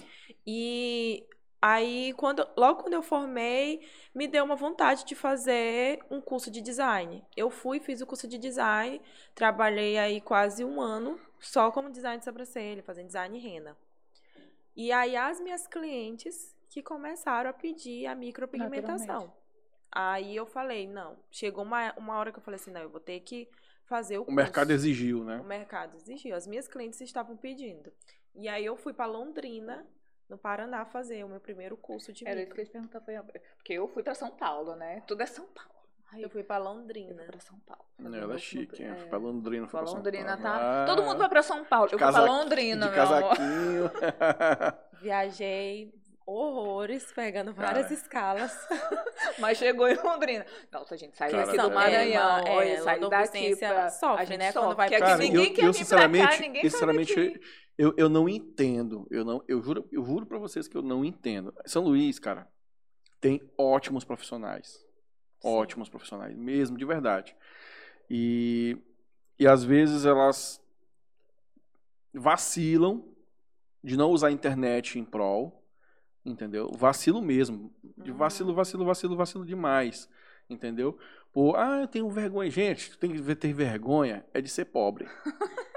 E 0.46 1.26
aí, 1.60 2.14
quando, 2.16 2.48
logo 2.56 2.84
quando 2.84 2.94
eu 2.94 3.02
formei, 3.02 3.82
me 4.14 4.28
deu 4.28 4.46
uma 4.46 4.56
vontade 4.56 5.04
de 5.04 5.16
fazer 5.16 6.00
um 6.12 6.22
curso 6.22 6.52
de 6.52 6.62
design. 6.62 7.24
Eu 7.36 7.50
fui, 7.50 7.80
fiz 7.80 8.02
o 8.02 8.06
curso 8.06 8.28
de 8.28 8.38
design, 8.38 9.02
trabalhei 9.34 9.98
aí 9.98 10.22
quase 10.22 10.64
um 10.64 10.80
ano 10.80 11.20
só 11.40 11.72
como 11.72 11.90
design 11.92 12.18
de 12.20 12.26
sobrancelha, 12.26 12.84
fazendo 12.84 13.08
design 13.08 13.38
em 13.38 13.42
rena. 13.42 13.78
E 14.76 14.92
aí, 14.92 15.16
as 15.16 15.40
minhas 15.40 15.66
clientes 15.68 16.56
que 16.70 16.82
começaram 16.84 17.50
a 17.50 17.54
pedir 17.54 18.06
a 18.06 18.14
micropigmentação. 18.16 19.34
Aí 19.92 20.36
eu 20.36 20.46
falei, 20.46 20.86
não. 20.88 21.18
Chegou 21.32 21.64
uma, 21.64 21.94
uma 21.98 22.18
hora 22.18 22.32
que 22.32 22.38
eu 22.40 22.44
falei 22.44 22.60
assim, 22.60 22.72
não, 22.72 22.82
eu 22.82 22.90
vou 22.90 23.00
ter 23.00 23.20
que 23.22 23.50
fazer 23.86 24.18
o 24.18 24.22
o 24.22 24.26
curso. 24.26 24.36
mercado 24.36 24.72
exigiu, 24.72 25.24
né? 25.24 25.38
O 25.40 25.44
mercado 25.46 25.96
exigiu. 25.96 26.36
As 26.36 26.46
minhas 26.46 26.68
clientes 26.68 27.00
estavam 27.02 27.36
pedindo. 27.38 27.92
E 28.36 28.48
aí 28.48 28.66
eu 28.66 28.76
fui 28.76 28.94
para 28.94 29.06
Londrina, 29.06 29.88
no 30.30 30.38
Paraná, 30.38 30.86
fazer 30.86 31.24
o 31.24 31.30
meu 31.30 31.40
primeiro 31.40 31.76
curso 31.78 32.12
de 32.14 32.28
Era 32.28 32.42
isso 32.42 32.50
micro. 32.50 32.56
que 32.56 32.62
eu 32.62 32.66
ia 32.66 32.72
perguntar. 32.72 33.02
Foi... 33.02 33.16
a- 33.16 33.24
Porque 33.24 33.74
eu 33.74 33.88
fui 33.88 34.04
pra 34.04 34.14
São 34.14 34.30
Paulo, 34.30 34.76
né? 34.76 35.02
Tudo 35.08 35.24
é 35.24 35.26
São 35.26 35.46
Paulo. 35.48 35.72
Aí 36.12 36.22
Eu 36.24 36.30
fui 36.30 36.44
para 36.44 36.58
Eu 36.58 36.64
fui 36.66 36.74
Londrina. 36.74 37.24
pra 37.24 37.40
São 37.40 37.60
Paulo. 37.60 37.84
fazer 38.02 38.18
Ela 38.18 38.36
é 38.36 38.38
chique, 38.38 38.82
hein? 38.84 38.90
é, 38.92 38.96
Foi 38.96 39.08
pra 39.10 39.18
Londrina, 39.18 39.68
foi 39.68 39.72
Pra 39.72 39.80
pra 39.80 39.88
São 39.88 39.98
Londrina, 39.98 40.38
Paulo. 40.38 40.42
tá? 40.44 40.84
Ah, 40.84 40.86
Todo 40.86 41.04
mundo 41.04 41.18
vai 41.18 41.30
pra 41.30 41.44
São 41.44 41.66
Paulo. 41.66 41.88
de 41.88 41.94
Eu 41.96 42.00
fui 42.00 42.12
pra 42.12 42.24
Londrina, 42.24 42.86
De 42.88 42.92
meu 42.94 43.02
amor. 43.04 43.30
casaquinho. 43.38 43.92
Viajei 45.02 45.94
horrores, 46.26 47.12
pegando 47.14 47.54
várias 47.54 47.84
Cara. 47.84 47.94
escalas. 47.94 48.68
Mas 49.40 49.58
chegou 49.58 49.88
em 49.88 49.96
Londrina. 49.96 50.46
Nossa, 50.72 50.98
gente, 50.98 51.16
saiu 51.18 51.32
Cara, 51.32 51.44
aqui 51.48 51.58
do 51.58 51.72
Maranhão. 51.72 52.38
é, 52.40 52.52
olha, 52.52 52.70
é, 52.70 52.82
saiu 52.82 53.10
daqui 53.10 53.38
Londrina 53.50 53.58
pra... 53.74 53.90
sofre, 53.90 54.22
a 54.22 54.26
gente 54.26 54.38
né, 54.40 54.52
quando 54.54 54.76
vai 54.76 54.88
porque 54.90 54.98
pra 54.98 55.08
aqui 55.14 55.18
Cara, 55.18 55.18
ninguém 55.24 55.48
eu, 55.50 55.54
quer 55.54 55.64
eu 55.66 55.72
vir 55.74 55.86
pra 55.88 55.98
cá, 55.98 56.08
sinceramente, 56.08 56.42
ninguém 56.42 56.64
eu, 56.64 56.70
sinceramente 56.70 57.42
eu, 57.78 57.94
eu 57.98 58.10
não 58.10 58.28
entendo. 58.28 59.08
Eu, 59.12 59.24
não, 59.24 59.42
eu, 59.48 59.62
juro, 59.62 59.88
eu 59.92 60.04
juro 60.04 60.26
pra 60.26 60.38
vocês 60.40 60.68
que 60.68 60.76
eu 60.76 60.82
não 60.82 61.06
entendo. 61.06 61.54
São 61.66 61.84
Luís, 61.84 62.18
cara, 62.20 62.48
tem 63.22 63.42
ótimos 63.58 64.04
profissionais. 64.04 64.86
Sim. 65.40 65.48
Ótimos 65.50 65.90
profissionais, 65.90 66.36
mesmo, 66.36 66.78
de 66.78 66.86
verdade. 66.86 67.36
E, 68.10 68.78
e 69.40 69.48
às 69.48 69.64
vezes 69.64 70.06
elas 70.06 70.62
vacilam 72.14 73.04
de 73.84 73.96
não 73.96 74.12
usar 74.12 74.28
a 74.28 74.32
internet 74.32 74.98
em 74.98 75.06
prol, 75.06 75.64
entendeu? 76.26 76.72
Vacilo 76.74 77.22
mesmo. 77.22 77.74
De 77.98 78.12
Uhum. 78.12 78.18
vacilo, 78.18 78.54
vacilo, 78.54 78.86
vacilo, 78.86 79.16
vacilo 79.16 79.46
demais, 79.46 80.10
entendeu? 80.50 80.98
Por, 81.32 81.56
ah, 81.56 81.82
eu 81.82 81.88
tenho 81.88 82.10
vergonha. 82.10 82.50
Gente, 82.50 82.98
tem 82.98 83.12
que 83.12 83.36
ter 83.36 83.54
vergonha 83.54 84.26
é 84.34 84.42
de 84.42 84.50
ser 84.50 84.66
pobre. 84.66 85.08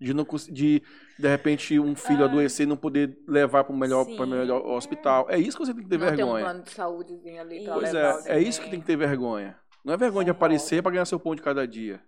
De, 0.00 0.14
não, 0.14 0.24
de, 0.24 0.82
de 1.18 1.28
repente, 1.28 1.78
um 1.78 1.94
filho 1.94 2.20
Ai. 2.24 2.28
adoecer 2.30 2.64
e 2.64 2.68
não 2.68 2.76
poder 2.76 3.18
levar 3.28 3.64
para 3.64 3.74
o 3.74 3.76
melhor, 3.76 4.06
pra 4.16 4.24
melhor 4.26 4.64
hospital. 4.66 5.26
É 5.28 5.38
isso 5.38 5.58
que 5.58 5.66
você 5.66 5.74
tem 5.74 5.82
que 5.82 5.88
ter 5.90 5.98
não 5.98 6.06
tem 6.06 6.14
um 6.14 6.16
vergonha. 6.16 6.44
plano 6.44 6.62
de 6.62 6.70
saúdezinho 6.70 7.40
ali 7.40 7.64
pra 7.64 7.74
Pois 7.74 7.92
levar 7.92 8.26
é, 8.26 8.36
é 8.36 8.40
isso 8.40 8.62
que 8.62 8.70
tem 8.70 8.80
que 8.80 8.86
ter 8.86 8.96
vergonha. 8.96 9.58
Não 9.84 9.92
é 9.92 9.96
vergonha 9.98 10.24
de 10.24 10.30
aparecer 10.30 10.82
para 10.82 10.92
ganhar 10.92 11.04
seu 11.04 11.20
pão 11.20 11.34
de 11.34 11.42
cada 11.42 11.68
dia. 11.68 12.00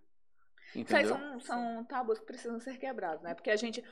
Isso 0.75 0.97
aí 0.97 1.05
Entendeu? 1.05 1.17
são, 1.19 1.41
são 1.41 1.85
tabus 1.85 2.19
que 2.19 2.25
precisam 2.25 2.59
ser 2.59 2.79
quebrados, 2.79 3.23
né? 3.23 3.35
Porque 3.35 3.51
a 3.51 3.57
gente, 3.57 3.85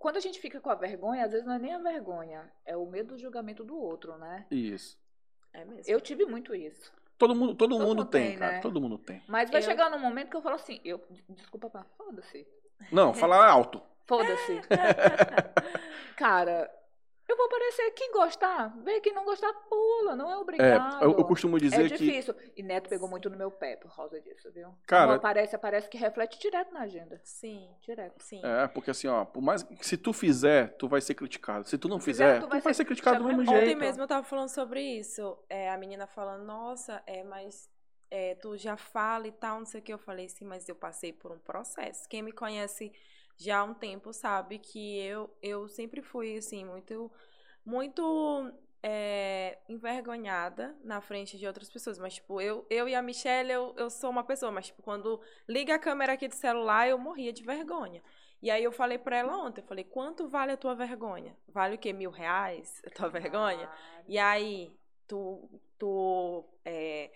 quando 0.00 0.16
a 0.16 0.20
gente 0.20 0.40
fica 0.40 0.60
com 0.60 0.70
a 0.70 0.74
vergonha, 0.74 1.24
às 1.24 1.30
vezes 1.30 1.46
não 1.46 1.54
é 1.54 1.58
nem 1.60 1.72
a 1.72 1.78
vergonha, 1.78 2.50
é 2.64 2.76
o 2.76 2.84
medo 2.84 3.14
do 3.14 3.20
julgamento 3.20 3.62
do 3.62 3.76
outro, 3.76 4.18
né? 4.18 4.44
Isso. 4.50 4.98
É 5.52 5.64
mesmo. 5.64 5.82
Eu 5.86 6.00
tive 6.00 6.24
muito 6.26 6.52
isso. 6.52 6.92
Todo 7.16 7.32
mundo, 7.34 7.54
todo 7.54 7.70
Todo 7.70 7.78
mundo 7.86 7.98
mundo 7.98 8.04
tem, 8.06 8.30
tem, 8.30 8.38
cara. 8.38 8.52
né? 8.54 8.60
Todo 8.60 8.80
mundo 8.80 8.98
tem. 8.98 9.22
Mas 9.28 9.50
vai 9.50 9.60
Eu- 9.60 9.64
chegar 9.64 9.88
num 9.88 10.00
momento 10.00 10.28
que 10.30 10.36
eu 10.36 10.42
falo 10.42 10.56
assim, 10.56 10.80
eu, 10.84 11.00
desculpa, 11.28 11.70
pá, 11.70 11.86
foda-se. 11.96 12.44
Não, 12.92 13.12
falar 13.14 13.46
alto. 13.48 13.82
Foda-se. 14.06 14.60
Cara, 16.16 16.70
eu 17.28 17.36
vou 17.36 17.46
aparecer. 17.46 17.90
Quem 17.90 18.12
gostar, 18.12 18.68
vê. 18.82 19.00
Quem 19.00 19.12
não 19.12 19.24
gostar, 19.24 19.52
pula. 19.68 20.14
Não 20.14 20.30
é 20.30 20.34
É, 20.34 20.36
obrigado. 20.36 21.02
eu, 21.02 21.10
eu 21.18 21.24
costumo 21.24 21.56
É 21.56 21.60
dizer 21.60 21.90
que. 21.90 21.96
difícil. 21.98 22.34
E 22.56 22.62
Neto 22.62 22.88
pegou 22.88 23.08
muito 23.08 23.28
no 23.28 23.36
meu 23.36 23.50
pé 23.50 23.76
por 23.76 23.94
causa 23.94 24.20
disso, 24.20 24.50
viu? 24.52 24.68
Cara- 24.86 25.06
Não 25.08 25.14
aparece, 25.14 25.56
aparece 25.56 25.88
que 25.88 25.98
reflete 25.98 26.38
direto 26.38 26.72
na 26.72 26.82
agenda. 26.82 27.20
Sim, 27.24 27.68
Direto. 27.82 28.22
sim. 28.22 28.40
É, 28.44 28.68
porque 28.68 28.90
assim, 28.90 29.08
ó, 29.08 29.24
por 29.24 29.42
mais 29.42 29.62
que 29.62 29.84
se 29.86 29.96
tu 29.96 30.12
fizer, 30.12 30.68
tu 30.76 30.88
vai 30.88 31.00
ser 31.00 31.14
criticado. 31.14 31.68
Se 31.68 31.76
tu 31.76 31.88
não 31.88 31.98
Se 31.98 32.04
fizer, 32.06 32.26
fizer, 32.34 32.40
tu 32.40 32.46
tu 32.46 32.50
vai 32.50 32.60
vai 32.60 32.72
ser 32.72 32.78
ser 32.78 32.84
criticado 32.84 33.18
do 33.18 33.24
mesmo 33.24 33.42
Ontem 33.42 33.56
jeito. 33.66 33.78
mesmo 33.80 34.02
eu 34.02 34.06
tava 34.08 34.22
falando 34.24 34.48
sobre 34.48 34.80
isso. 34.80 35.36
É, 35.50 35.70
a 35.70 35.76
menina 35.76 36.06
falando, 36.06 36.44
nossa, 36.44 37.02
é, 37.06 37.24
mas 37.24 37.68
é, 38.10 38.34
tu 38.36 38.56
já 38.56 38.76
fala 38.76 39.26
e 39.26 39.32
tal, 39.32 39.58
não 39.58 39.66
sei 39.66 39.80
o 39.80 39.82
que. 39.82 39.92
Eu 39.92 39.98
falei, 39.98 40.28
sim, 40.28 40.44
mas 40.44 40.68
eu 40.68 40.74
passei 40.74 41.12
por 41.12 41.32
um 41.32 41.38
processo. 41.38 42.08
Quem 42.08 42.22
me 42.22 42.32
conhece 42.32 42.92
já 43.36 43.58
há 43.58 43.64
um 43.64 43.74
tempo 43.74 44.12
sabe 44.12 44.58
que 44.58 44.98
eu, 44.98 45.30
eu 45.42 45.68
sempre 45.68 46.02
fui, 46.02 46.36
assim, 46.38 46.64
muito, 46.64 47.10
muito 47.64 48.52
é, 48.82 49.58
envergonhada 49.68 50.76
na 50.84 51.00
frente 51.00 51.36
de 51.36 51.46
outras 51.46 51.68
pessoas. 51.68 51.98
Mas, 51.98 52.14
tipo, 52.14 52.40
eu, 52.40 52.66
eu 52.70 52.88
e 52.88 52.94
a 52.94 53.02
Michelle, 53.02 53.50
eu, 53.50 53.74
eu 53.76 53.90
sou 53.90 54.10
uma 54.10 54.24
pessoa, 54.24 54.50
mas, 54.52 54.66
tipo, 54.66 54.82
quando 54.82 55.20
liga 55.48 55.74
a 55.74 55.78
câmera 55.78 56.12
aqui 56.12 56.28
do 56.28 56.34
celular, 56.34 56.88
eu 56.88 56.98
morria 56.98 57.32
de 57.32 57.42
vergonha. 57.42 58.02
E 58.42 58.50
aí 58.50 58.62
eu 58.62 58.70
falei 58.72 58.98
pra 58.98 59.16
ela 59.16 59.36
ontem, 59.38 59.60
eu 59.60 59.66
falei, 59.66 59.84
quanto 59.84 60.28
vale 60.28 60.52
a 60.52 60.56
tua 60.56 60.74
vergonha? 60.74 61.36
Vale 61.48 61.74
o 61.76 61.78
quê? 61.78 61.92
Mil 61.92 62.10
reais 62.10 62.80
a 62.86 62.90
tua 62.90 63.08
vergonha? 63.08 63.68
E 64.06 64.18
aí, 64.18 64.72
tu, 65.08 65.48
tu 65.78 66.44
é, 66.64 67.10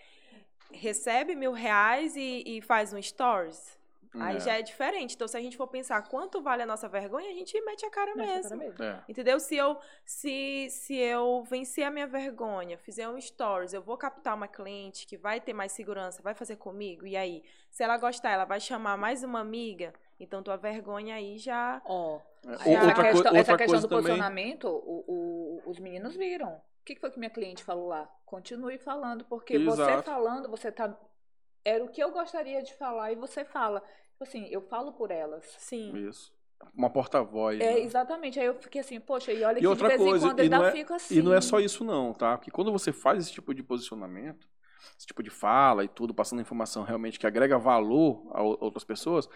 recebe 0.73 1.35
mil 1.35 1.51
reais 1.51 2.15
e, 2.15 2.43
e 2.45 2.61
faz 2.61 2.93
um 2.93 3.01
stories? 3.01 3.79
Aí 4.13 4.35
É, 4.35 4.39
já 4.41 4.57
é 4.59 4.61
diferente. 4.61 5.15
Então, 5.15 5.25
se 5.25 5.37
a 5.37 5.39
gente 5.39 5.55
for 5.55 5.67
pensar 5.67 6.01
quanto 6.09 6.41
vale 6.41 6.61
a 6.63 6.65
nossa 6.65 6.89
vergonha, 6.89 7.29
a 7.29 7.33
gente 7.33 7.59
mete 7.61 7.85
a 7.85 7.89
cara 7.89 8.13
Mexe 8.13 8.29
a 8.29 8.33
mesmo. 8.35 8.49
cara 8.49 8.57
mesmo. 8.69 8.83
é. 8.83 9.03
Entendeu? 9.07 9.39
Se 9.39 9.55
eu, 9.55 9.77
se, 10.05 10.67
se 10.69 10.95
eu 10.97 11.43
vencer 11.43 11.85
a 11.85 11.89
minha 11.91 12.05
vergonha, 12.07 12.77
fizer 12.77 13.07
um 13.07 13.19
stories, 13.21 13.71
eu 13.73 13.81
vou 13.81 13.95
captar 13.97 14.35
uma 14.35 14.49
cliente 14.49 15.07
que 15.07 15.15
vai 15.15 15.39
ter 15.39 15.53
mais 15.53 15.71
segurança, 15.71 16.21
vai 16.21 16.33
fazer 16.33 16.57
comigo, 16.57 17.07
e 17.07 17.15
aí, 17.15 17.41
se 17.69 17.83
ela 17.83 17.97
gostar, 17.97 18.31
ela 18.31 18.43
vai 18.43 18.59
chamar 18.59 18.97
mais 18.97 19.23
uma 19.23 19.39
amiga, 19.39 19.93
então 20.19 20.43
tua 20.43 20.57
vergonha 20.57 21.15
aí 21.15 21.37
já. 21.37 21.81
Ó, 21.85 22.19
É, 22.45 22.53
essa 22.53 22.69
Outra, 22.69 22.93
questão, 23.11 23.35
essa 23.35 23.57
questão 23.57 23.65
coisa 23.67 23.81
do 23.81 23.87
também. 23.87 24.03
posicionamento, 24.03 24.65
o- 24.67 25.05
o- 25.07 25.61
os 25.69 25.79
meninos 25.79 26.17
viram. 26.17 26.59
O 26.81 26.83
que 26.83 26.95
foi 26.95 27.11
que 27.11 27.19
minha 27.19 27.29
cliente 27.29 27.63
falou 27.63 27.87
lá? 27.87 28.09
Continue 28.25 28.77
falando, 28.77 29.23
porque 29.25 29.57
você 29.59 29.81
Exato. 29.83 30.03
falando, 30.03 30.49
você 30.49 30.71
tá. 30.71 30.97
Era 31.63 31.83
o 31.83 31.89
que 31.89 32.01
eu 32.03 32.11
gostaria 32.11 32.61
de 32.63 32.73
falar 32.73 33.11
e 33.11 33.15
você 33.15 33.45
fala. 33.45 33.81
Tipo 33.81 34.23
assim, 34.23 34.47
eu 34.49 34.61
falo 34.61 34.91
por 34.93 35.11
elas. 35.11 35.45
Sim. 35.59 35.95
Isso. 36.07 36.33
Uma 36.75 36.89
porta-voz. 36.89 37.59
É, 37.59 37.73
né? 37.73 37.79
exatamente. 37.81 38.39
Aí 38.39 38.45
eu 38.47 38.55
fiquei 38.55 38.81
assim, 38.81 38.99
poxa, 38.99 39.31
e 39.31 39.43
olha 39.43 39.57
E 39.57 39.61
que 39.61 39.67
outra 39.67 39.89
de 39.89 39.97
vez 39.97 40.09
coisa, 40.09 40.25
em 40.25 40.29
quando 40.29 40.39
e 40.39 40.45
eu 40.45 40.49
não 40.49 40.57
ainda 40.57 40.69
é- 40.69 40.71
fico 40.79 40.93
assim. 40.93 41.15
E 41.17 41.21
não 41.21 41.33
é 41.33 41.41
só 41.41 41.59
isso 41.59 41.83
não, 41.83 42.13
tá? 42.13 42.37
Porque 42.37 42.51
quando 42.51 42.71
você 42.71 42.91
faz 42.91 43.19
esse 43.19 43.31
tipo 43.31 43.53
de 43.53 43.61
posicionamento, 43.63 44.47
esse 44.97 45.05
tipo 45.05 45.21
de 45.21 45.29
fala 45.29 45.83
e 45.83 45.87
tudo, 45.87 46.13
passando 46.13 46.41
informação 46.41 46.83
realmente 46.83 47.19
que 47.19 47.27
agrega 47.27 47.57
valor 47.59 48.27
a 48.33 48.41
outras 48.41 48.83
pessoas, 48.83 49.27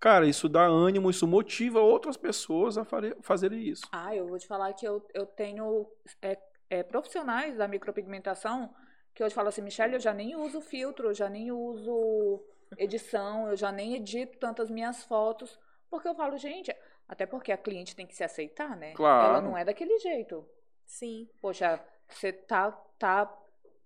cara, 0.00 0.26
isso 0.26 0.48
dá 0.48 0.64
ânimo, 0.64 1.10
isso 1.10 1.26
motiva 1.26 1.80
outras 1.80 2.16
pessoas 2.16 2.76
a 2.78 2.84
fare- 2.84 3.16
fazerem 3.20 3.60
isso. 3.62 3.82
Ah, 3.92 4.14
eu 4.14 4.26
vou 4.26 4.38
te 4.38 4.46
falar 4.46 4.72
que 4.74 4.86
eu, 4.86 5.06
eu 5.14 5.26
tenho 5.26 5.86
é, 6.22 6.38
é, 6.70 6.82
profissionais 6.82 7.56
da 7.56 7.68
micropigmentação 7.68 8.74
que 9.14 9.22
hoje 9.22 9.34
falam 9.34 9.48
assim, 9.48 9.62
Michelle, 9.62 9.94
eu 9.94 10.00
já 10.00 10.12
nem 10.12 10.34
uso 10.34 10.60
filtro, 10.60 11.08
eu 11.08 11.14
já 11.14 11.28
nem 11.28 11.52
uso 11.52 12.44
edição, 12.76 13.48
eu 13.48 13.56
já 13.56 13.70
nem 13.70 13.94
edito 13.94 14.38
tantas 14.38 14.68
minhas 14.68 15.04
fotos, 15.04 15.58
porque 15.88 16.08
eu 16.08 16.14
falo, 16.16 16.36
gente, 16.36 16.74
até 17.08 17.24
porque 17.24 17.52
a 17.52 17.56
cliente 17.56 17.94
tem 17.94 18.06
que 18.06 18.14
se 18.16 18.24
aceitar, 18.24 18.76
né? 18.76 18.92
Claro. 18.94 19.28
Ela 19.28 19.40
não 19.40 19.56
é 19.56 19.64
daquele 19.64 19.96
jeito. 20.00 20.44
Sim. 20.84 21.28
Poxa, 21.40 21.80
você 22.08 22.32
tá, 22.32 22.72
tá 22.98 23.32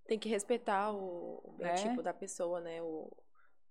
Tem 0.06 0.18
que 0.18 0.28
respeitar 0.28 0.90
o, 0.92 1.42
o 1.44 1.54
É. 1.60 1.64
biotipo 1.64 2.02
da 2.02 2.14
pessoa, 2.14 2.60
né? 2.60 2.80
O... 2.80 3.12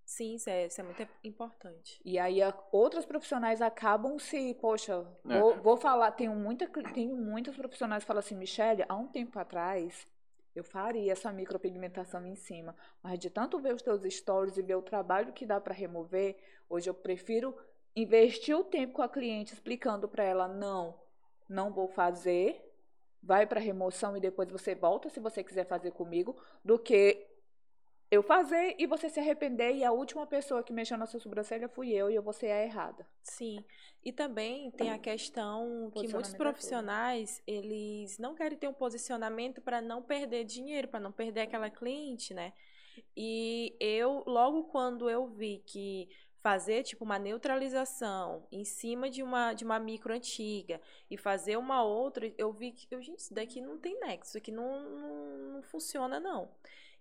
Sim, 0.08 0.36
isso 0.36 0.50
é, 0.50 0.66
isso 0.68 0.80
é 0.80 0.84
muito 0.86 1.06
importante. 1.22 2.00
E 2.04 2.18
aí 2.18 2.42
a- 2.42 2.58
outros 2.72 3.06
profissionais 3.06 3.62
acabam 3.62 4.18
se, 4.18 4.54
poxa, 4.54 5.06
É. 5.30 5.38
vou, 5.38 5.62
vou 5.62 5.76
falar, 5.76 6.12
tenho, 6.12 6.34
muita, 6.34 6.66
tenho 6.94 7.14
muitos 7.18 7.58
profissionais 7.58 8.04
que 8.04 8.08
falam 8.08 8.20
assim, 8.20 8.36
Michelle, 8.36 8.86
há 8.88 8.96
um 8.96 9.08
tempo 9.08 9.38
atrás 9.38 10.08
eu 10.56 10.64
faria 10.64 11.12
essa 11.12 11.32
micropigmentação 11.34 12.26
em 12.26 12.36
cima, 12.36 12.74
mas 13.04 13.20
de 13.20 13.30
tanto 13.30 13.60
ver 13.60 13.76
os 13.76 13.82
teus 13.82 14.02
stories 14.02 14.58
e 14.58 14.62
ver 14.62 14.76
o 14.76 14.82
trabalho 14.82 15.34
que 15.34 15.46
dá 15.46 15.60
para 15.60 15.74
remover, 15.74 16.38
hoje 16.70 16.90
eu 16.90 16.94
prefiro 16.94 17.54
investir 17.94 18.56
o 18.58 18.64
tempo 18.64 18.94
com 18.94 19.02
a 19.02 19.10
cliente 19.10 19.54
explicando 19.54 20.08
para 20.08 20.24
ela, 20.24 20.48
não, 20.48 20.98
não 21.50 21.74
vou 21.74 21.90
fazer, 21.90 22.64
vai 23.22 23.46
para 23.46 23.60
remoção 23.60 24.16
e 24.16 24.22
depois 24.22 24.50
você 24.50 24.74
volta 24.74 25.10
se 25.10 25.20
você 25.20 25.44
quiser 25.44 25.66
fazer 25.68 25.92
comigo, 25.92 26.42
do 26.64 26.80
que 26.80 27.28
eu 28.10 28.24
fazer 28.24 28.76
e 28.80 28.86
você 28.86 29.10
se 29.10 29.20
arrepender 29.20 29.76
e 29.76 29.84
a 29.84 29.92
última 29.92 30.26
pessoa 30.26 30.64
que 30.64 30.72
mexeu 30.72 30.98
na 30.98 31.06
sua 31.06 31.20
sobrancelha 31.20 31.68
fui 31.68 31.92
eu 31.92 32.10
e 32.10 32.16
eu 32.16 32.24
vou 32.24 32.34
ser 32.34 32.52
a 32.52 32.64
errada. 32.64 33.06
Sim. 33.22 33.64
E 34.04 34.14
também 34.14 34.72
tem 34.72 34.92
a 34.92 34.98
questão 34.98 35.92
que 35.94 36.08
muitos 36.08 36.30
é 36.30 36.32
tudo. 36.32 36.38
profissionais, 36.38 37.42
eles 37.46 38.18
não 38.18 38.34
querem 38.34 38.58
ter 38.58 38.68
um 38.68 38.74
posicionamento 38.74 39.62
para 39.62 39.82
não 39.82 40.02
perder 40.02 40.46
dinheiro, 40.46 40.88
para 40.88 41.00
não 41.00 41.12
perder 41.12 41.42
aquela 41.42 41.70
cliente, 41.70 42.34
né? 42.34 42.54
E 43.16 43.76
eu, 43.80 44.24
logo 44.26 44.64
quando 44.66 45.10
eu 45.10 45.28
vi 45.28 45.62
que 45.66 46.08
fazer 46.42 46.84
tipo 46.84 47.04
uma 47.04 47.20
neutralização 47.20 48.48
em 48.50 48.64
cima 48.64 49.10
de 49.10 49.22
uma 49.22 49.54
de 49.54 49.66
uma 49.66 49.80
micro 49.80 50.14
antiga 50.14 50.80
e 51.12 51.18
fazer 51.18 51.58
uma 51.58 51.84
outra, 51.84 52.32
eu 52.38 52.54
vi 52.54 52.72
que, 52.72 52.88
eu, 52.90 53.02
gente, 53.02 53.20
isso 53.20 53.34
daqui 53.34 53.60
não 53.60 53.78
tem 53.78 54.00
nexo, 54.00 54.30
isso 54.30 54.38
aqui 54.38 54.52
não, 54.52 54.90
não, 54.90 55.54
não 55.56 55.62
funciona 55.64 56.20
não. 56.22 56.50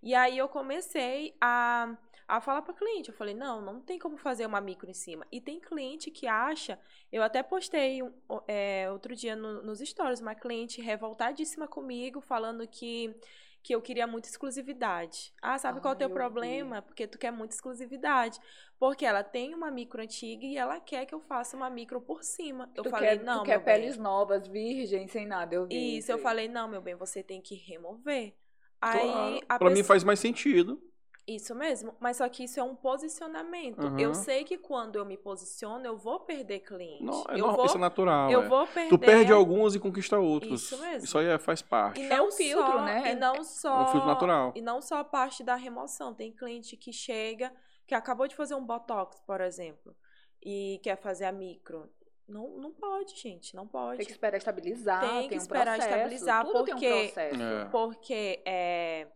E 0.01 0.13
aí 0.15 0.37
eu 0.37 0.47
comecei 0.47 1.35
a, 1.41 1.95
a 2.27 2.39
falar 2.41 2.61
para 2.61 2.73
cliente, 2.73 3.09
eu 3.09 3.15
falei, 3.15 3.33
não, 3.33 3.61
não 3.61 3.81
tem 3.81 3.97
como 3.99 4.17
fazer 4.17 4.45
uma 4.45 4.61
micro 4.61 4.89
em 4.89 4.93
cima. 4.93 5.25
E 5.31 5.41
tem 5.41 5.59
cliente 5.59 6.11
que 6.11 6.27
acha, 6.27 6.79
eu 7.11 7.23
até 7.23 7.41
postei 7.43 8.03
um, 8.03 8.11
é, 8.47 8.89
outro 8.91 9.15
dia 9.15 9.35
no- 9.35 9.63
nos 9.63 9.79
stories, 9.79 10.19
uma 10.21 10.35
cliente 10.35 10.81
revoltadíssima 10.81 11.67
comigo, 11.67 12.21
falando 12.21 12.67
que, 12.67 13.15
que 13.63 13.73
eu 13.75 13.81
queria 13.81 14.07
muita 14.07 14.29
exclusividade. 14.29 15.33
Ah, 15.41 15.57
sabe 15.57 15.81
qual 15.81 15.93
é 15.93 15.95
o 15.95 15.97
teu 15.97 16.09
eu 16.09 16.29
vi. 16.39 16.55
problema? 16.59 16.81
Porque 16.81 17.07
tu 17.07 17.17
quer 17.17 17.31
muita 17.31 17.55
exclusividade. 17.55 18.39
Porque 18.79 19.05
ela 19.05 19.23
tem 19.23 19.53
uma 19.53 19.71
micro 19.71 20.01
antiga 20.01 20.45
e 20.45 20.57
ela 20.57 20.79
quer 20.79 21.05
que 21.05 21.13
eu 21.15 21.19
faça 21.19 21.55
uma 21.57 21.69
micro 21.69 21.99
por 22.01 22.23
cima. 22.23 22.69
Eu 22.75 22.83
tu 22.83 22.91
falei, 22.91 22.93
quer, 22.93 23.23
não, 23.23 23.27
tu 23.29 23.41
quer 23.41 23.57
meu 23.57 23.61
bem. 23.61 23.93
peles 23.93 23.97
novas, 23.97 24.47
virgens, 24.47 25.11
sem 25.11 25.27
nada, 25.27 25.53
eu 25.55 25.67
vi. 25.67 25.99
Isso, 25.99 26.11
eu 26.11 26.17
aí. 26.17 26.19
falei, 26.19 26.47
não, 26.49 26.67
meu 26.67 26.81
bem, 26.81 26.95
você 26.95 27.23
tem 27.23 27.41
que 27.41 27.55
remover. 27.55 28.35
Aí 28.81 29.41
Claro. 29.41 29.59
Pra 29.59 29.69
mim 29.69 29.83
faz 29.83 30.03
mais 30.03 30.19
sentido. 30.19 30.81
Isso 31.27 31.53
mesmo, 31.53 31.93
mas 31.99 32.15
só 32.15 32.29
que 32.29 32.45
isso 32.45 32.57
é 32.57 32.63
um 32.63 32.73
posicionamento. 32.73 33.83
Uhum. 33.83 33.99
Eu 33.99 34.13
sei 34.13 34.45
que 34.45 34.57
quando 34.57 34.95
eu 34.95 35.05
me 35.05 35.17
posiciono, 35.17 35.85
eu 35.85 35.97
vou 35.97 36.21
perder 36.21 36.61
cliente. 36.61 37.03
Não, 37.03 37.25
é, 37.27 37.33
eu 37.33 37.47
não, 37.47 37.53
vou, 37.53 37.65
isso 37.65 37.75
é 37.75 37.79
natural. 37.81 38.31
eu 38.31 38.43
é. 38.43 38.47
vou 38.47 38.65
perder. 38.65 38.89
Tu 38.89 38.97
perde 38.97 39.33
alguns 39.33 39.75
e 39.75 39.79
conquista 39.79 40.17
outros. 40.17 40.63
Isso 40.63 40.77
mesmo. 40.81 41.03
Isso 41.03 41.17
aí 41.17 41.27
é- 41.27 41.37
faz 41.37 41.61
parte. 41.61 41.99
E 41.99 42.05
É 42.05 42.15
não 42.15 42.29
um 42.29 42.31
filtro, 42.31 42.71
só, 42.71 42.81
né? 42.81 43.11
E 43.11 43.15
não 43.15 43.43
só. 43.43 43.83
um 43.83 43.87
filtro 43.87 44.07
natural. 44.07 44.53
E 44.55 44.61
não 44.61 44.81
só 44.81 44.99
a 44.99 45.03
parte 45.03 45.43
da 45.43 45.55
remoção. 45.55 46.13
Tem 46.13 46.31
cliente 46.31 46.77
que 46.77 46.93
chega, 46.93 47.51
que 47.85 47.93
acabou 47.93 48.25
de 48.25 48.33
fazer 48.33 48.55
um 48.55 48.65
botox, 48.65 49.19
por 49.27 49.41
exemplo, 49.41 49.93
e 50.41 50.79
quer 50.81 50.95
fazer 50.95 51.25
a 51.25 51.31
micro. 51.33 51.89
Não, 52.27 52.49
não 52.57 52.71
pode, 52.73 53.15
gente, 53.15 53.55
não 53.55 53.65
pode. 53.67 53.97
Tem 53.97 54.05
que 54.05 54.11
esperar 54.11 54.37
estabilizar, 54.37 54.99
Tem 54.99 55.09
tem, 55.21 55.29
que 55.29 55.35
um 55.35 55.37
esperar 55.37 55.77
processo, 55.77 55.87
estabilizar, 55.95 56.45
tudo 56.45 56.63
tem 56.65 56.73
porque- 56.73 56.93
um 56.93 57.03
processo. 57.05 57.41
É. 57.41 57.65
Porque 57.69 58.41
é, 58.45 59.07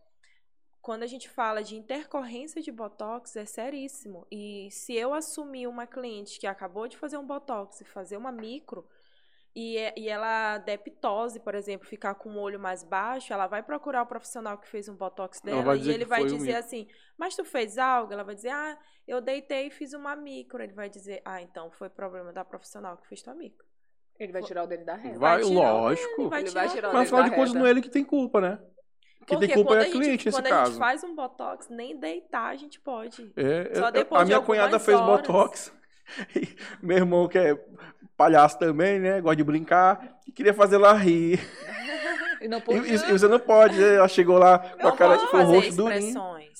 quando 0.80 1.02
a 1.02 1.06
gente 1.06 1.28
fala 1.28 1.62
de 1.62 1.76
intercorrência 1.76 2.62
de 2.62 2.72
botox, 2.72 3.36
é 3.36 3.44
seríssimo. 3.44 4.26
E 4.30 4.68
se 4.70 4.94
eu 4.94 5.12
assumir 5.12 5.66
uma 5.66 5.86
cliente 5.86 6.40
que 6.40 6.46
acabou 6.46 6.88
de 6.88 6.96
fazer 6.96 7.18
um 7.18 7.26
botox 7.26 7.80
e 7.82 7.84
fazer 7.84 8.16
uma 8.16 8.32
micro, 8.32 8.86
e, 9.54 9.76
é- 9.78 9.94
e 9.96 10.08
ela 10.08 10.58
der 10.58 10.78
pitose, 10.78 11.40
por 11.40 11.54
exemplo, 11.54 11.86
ficar 11.86 12.14
com 12.14 12.30
o 12.30 12.38
olho 12.40 12.58
mais 12.58 12.82
baixo, 12.84 13.32
ela 13.32 13.46
vai 13.46 13.62
procurar 13.62 14.02
o 14.02 14.06
profissional 14.06 14.56
que 14.58 14.68
fez 14.68 14.88
um 14.88 14.96
botox 14.96 15.40
Ela 15.44 15.74
dela 15.74 15.76
e 15.76 15.90
ele 15.90 16.04
vai 16.04 16.22
um 16.22 16.26
dizer 16.26 16.38
micro. 16.38 16.58
assim: 16.58 16.86
Mas 17.18 17.36
tu 17.36 17.44
fez 17.44 17.76
algo? 17.78 18.12
Ela 18.12 18.24
vai 18.24 18.34
dizer: 18.34 18.50
Ah, 18.50 18.78
eu 19.06 19.20
deitei 19.20 19.66
e 19.66 19.70
fiz 19.70 19.92
uma 19.92 20.16
micro. 20.16 20.62
Ele 20.62 20.72
vai 20.72 20.88
dizer: 20.88 21.20
Ah, 21.24 21.42
então 21.42 21.70
foi 21.70 21.88
problema 21.90 22.32
da 22.32 22.44
profissional 22.44 22.96
que 22.96 23.08
fez 23.08 23.22
tua 23.22 23.34
micro. 23.34 23.66
Ele 24.18 24.32
vai 24.32 24.42
tirar 24.42 24.64
o 24.64 24.66
dele 24.66 24.84
da 24.84 24.94
reta. 24.94 25.18
Vai, 25.18 25.42
vai 25.42 25.50
lógico. 25.52 26.28
vai 26.28 26.40
Ele 26.42 26.50
vai 26.50 26.68
tirar 26.68 26.90
o 26.90 26.92
Mas 26.92 27.10
dele 27.10 27.20
afinal 27.20 27.22
da 27.22 27.28
de 27.28 27.34
contas, 27.34 27.52
não 27.54 27.66
é 27.66 27.70
ele 27.70 27.82
que 27.82 27.90
tem 27.90 28.04
culpa, 28.04 28.40
né? 28.40 28.58
Quem 29.26 29.38
tem 29.38 29.48
Porque 29.48 29.54
culpa 29.54 29.70
quando 29.70 29.82
é 29.82 29.86
a 29.86 29.90
cliente 29.90 30.26
nesse 30.26 30.36
quando 30.38 30.46
a 30.46 30.50
caso. 30.50 30.70
gente 30.72 30.78
faz 30.80 31.04
um 31.04 31.14
botox, 31.14 31.68
nem 31.68 31.98
deitar 31.98 32.48
a 32.48 32.56
gente 32.56 32.80
pode. 32.80 33.32
É, 33.36 33.74
Só 33.74 33.88
é, 33.88 33.92
depois 33.92 34.22
a 34.22 34.24
minha 34.24 34.40
cunhada 34.40 34.78
fez 34.78 34.98
horas. 34.98 35.26
botox. 35.26 35.81
Meu 36.82 36.96
irmão, 36.98 37.28
que 37.28 37.38
é 37.38 37.58
palhaço 38.16 38.58
também, 38.58 38.98
né? 39.00 39.20
Gosta 39.20 39.36
de 39.36 39.44
brincar. 39.44 40.18
E 40.26 40.32
queria 40.32 40.54
fazer 40.54 40.76
ela 40.76 40.92
rir. 40.92 41.40
E 42.42 42.48
não 42.48 42.58
E, 42.58 42.60
podia. 42.62 42.80
e- 42.90 42.94
e 42.94 43.12
você 43.12 43.28
não 43.28 43.38
pode, 43.38 43.78
né? 43.78 43.94
Ela 43.94 44.08
chegou 44.08 44.36
lá 44.36 44.58
com 44.58 44.82
Não 44.82 44.88
a 44.88 44.96
cara 44.96 45.16
com 45.16 45.26
o 45.26 45.28
fazer 45.28 45.44
rosto. 45.44 45.84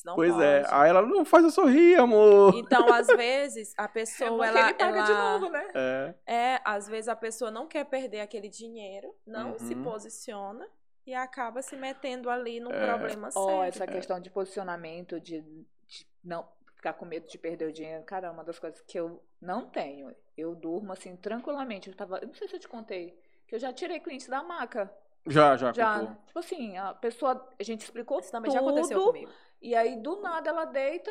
Não 0.04 0.14
Pois 0.14 0.32
pode. 0.32 0.44
é. 0.44 0.64
Aí 0.70 0.88
ela 0.88 1.02
não 1.02 1.24
faz 1.24 1.42
eu 1.44 1.50
sorrir, 1.50 1.96
amor. 1.98 2.54
Então, 2.54 2.92
às 2.94 3.08
vezes, 3.08 3.74
a 3.76 3.82
É 3.82 3.88
pessoa, 3.88 4.30
porque 4.30 4.44
ela, 4.58 4.60
ele 4.68 4.74
paga 4.74 5.02
de 5.02 5.10
ela- 5.10 5.32
novo, 5.40 5.50
né? 5.50 5.64
É. 5.74 6.14
É, 6.24 6.60
às 6.64 6.86
vezes 6.86 7.08
a 7.08 7.16
pessoa 7.16 7.50
não 7.50 7.66
quer 7.66 7.84
perder 7.84 8.20
aquele 8.20 8.48
dinheiro, 8.48 9.12
não 9.26 9.58
se 9.58 9.74
Uhum. 9.74 9.82
posiciona 9.82 10.64
e 11.04 11.12
acaba 11.14 11.60
se 11.62 11.74
metendo 11.74 12.30
ali 12.30 12.60
num 12.60 12.70
É. 12.70 12.86
problema 12.86 13.32
sério. 13.32 13.62
essa 13.64 13.84
questão 13.84 14.20
de 14.20 14.30
posicionamento, 14.30 15.18
de, 15.20 15.40
de 15.40 16.06
não 16.24 16.46
ficar 16.82 16.94
com 16.94 17.04
medo 17.04 17.28
de 17.28 17.38
perder 17.38 17.68
o 17.68 17.72
dinheiro, 17.72 18.02
cara, 18.02 18.26
é 18.26 18.30
uma 18.30 18.42
das 18.42 18.58
coisas 18.58 18.80
que 18.82 18.98
eu 18.98 19.22
não 19.40 19.70
tenho. 19.70 20.12
Eu 20.36 20.52
durmo 20.56 20.92
assim 20.92 21.14
tranquilamente. 21.16 21.88
Eu 21.88 21.94
tava, 21.94 22.18
eu 22.18 22.26
não 22.26 22.34
sei 22.34 22.48
se 22.48 22.56
eu 22.56 22.60
te 22.60 22.68
contei, 22.68 23.16
que 23.46 23.54
eu 23.54 23.58
já 23.60 23.72
tirei 23.72 24.00
clientes 24.00 24.26
da 24.26 24.42
maca. 24.42 24.92
Já, 25.28 25.56
já, 25.56 25.72
Já, 25.72 26.00
contou. 26.00 26.16
tipo 26.26 26.38
assim, 26.40 26.76
a 26.76 26.92
pessoa, 26.94 27.48
a 27.58 27.62
gente 27.62 27.82
explicou 27.82 28.18
Isso 28.18 28.32
também 28.32 28.50
tudo, 28.50 28.52
já 28.52 28.60
aconteceu 28.60 29.00
comigo. 29.00 29.30
e 29.60 29.76
aí 29.76 30.02
do 30.02 30.20
nada 30.20 30.50
ela 30.50 30.64
deita. 30.64 31.08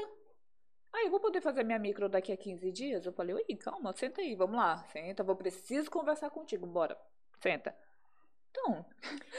Aí 0.93 1.05
eu 1.05 1.09
vou 1.11 1.21
poder 1.21 1.39
fazer 1.39 1.63
minha 1.63 1.79
micro 1.79 2.09
daqui 2.09 2.33
a 2.33 2.37
15 2.37 2.69
dias? 2.73 3.05
Eu 3.05 3.13
falei, 3.13 3.33
oi, 3.33 3.45
calma, 3.55 3.93
senta 3.93 4.19
aí, 4.19 4.35
vamos 4.35 4.57
lá, 4.57 4.83
senta, 4.91 5.23
vou 5.23 5.37
preciso 5.37 5.89
conversar 5.89 6.29
contigo, 6.31 6.67
bora, 6.67 6.97
senta. 7.41 7.73
Então, 8.49 8.85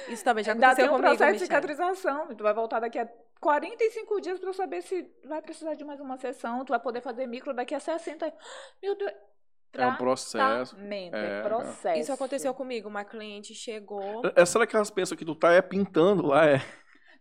Isso 0.08 0.24
também 0.24 0.42
já 0.42 0.54
Ainda 0.56 0.68
aconteceu 0.68 0.74
tem 0.74 0.88
um 0.88 0.96
comigo, 0.96 1.16
processo 1.18 1.36
de 1.36 1.44
Michele. 1.44 1.46
cicatrização. 1.46 2.34
Tu 2.34 2.42
vai 2.42 2.54
voltar 2.54 2.80
daqui 2.80 2.98
a 2.98 3.06
45 3.42 4.20
dias 4.20 4.38
pra 4.38 4.52
saber 4.52 4.82
se 4.82 5.04
vai 5.26 5.42
precisar 5.42 5.74
de 5.74 5.84
mais 5.84 5.98
uma 5.98 6.16
sessão. 6.16 6.64
Tu 6.64 6.68
vai 6.68 6.78
poder 6.78 7.00
fazer 7.00 7.26
micro 7.26 7.52
daqui 7.52 7.74
a 7.74 7.80
60. 7.80 8.32
Meu 8.80 8.96
Deus. 8.96 9.12
É 9.74 9.86
um 9.86 9.96
processo. 9.96 10.76
Tratamento, 10.76 11.16
É, 11.16 11.40
é 11.40 11.42
processo. 11.42 12.00
Isso 12.00 12.12
aconteceu 12.12 12.54
comigo. 12.54 12.88
Uma 12.88 13.04
cliente 13.04 13.52
chegou. 13.52 14.22
É, 14.36 14.46
será 14.46 14.64
que 14.64 14.76
elas 14.76 14.90
pensam 14.90 15.16
que 15.16 15.24
tu 15.24 15.34
tá 15.34 15.50
é 15.50 15.60
pintando 15.60 16.26
lá? 16.26 16.46
É. 16.46 16.62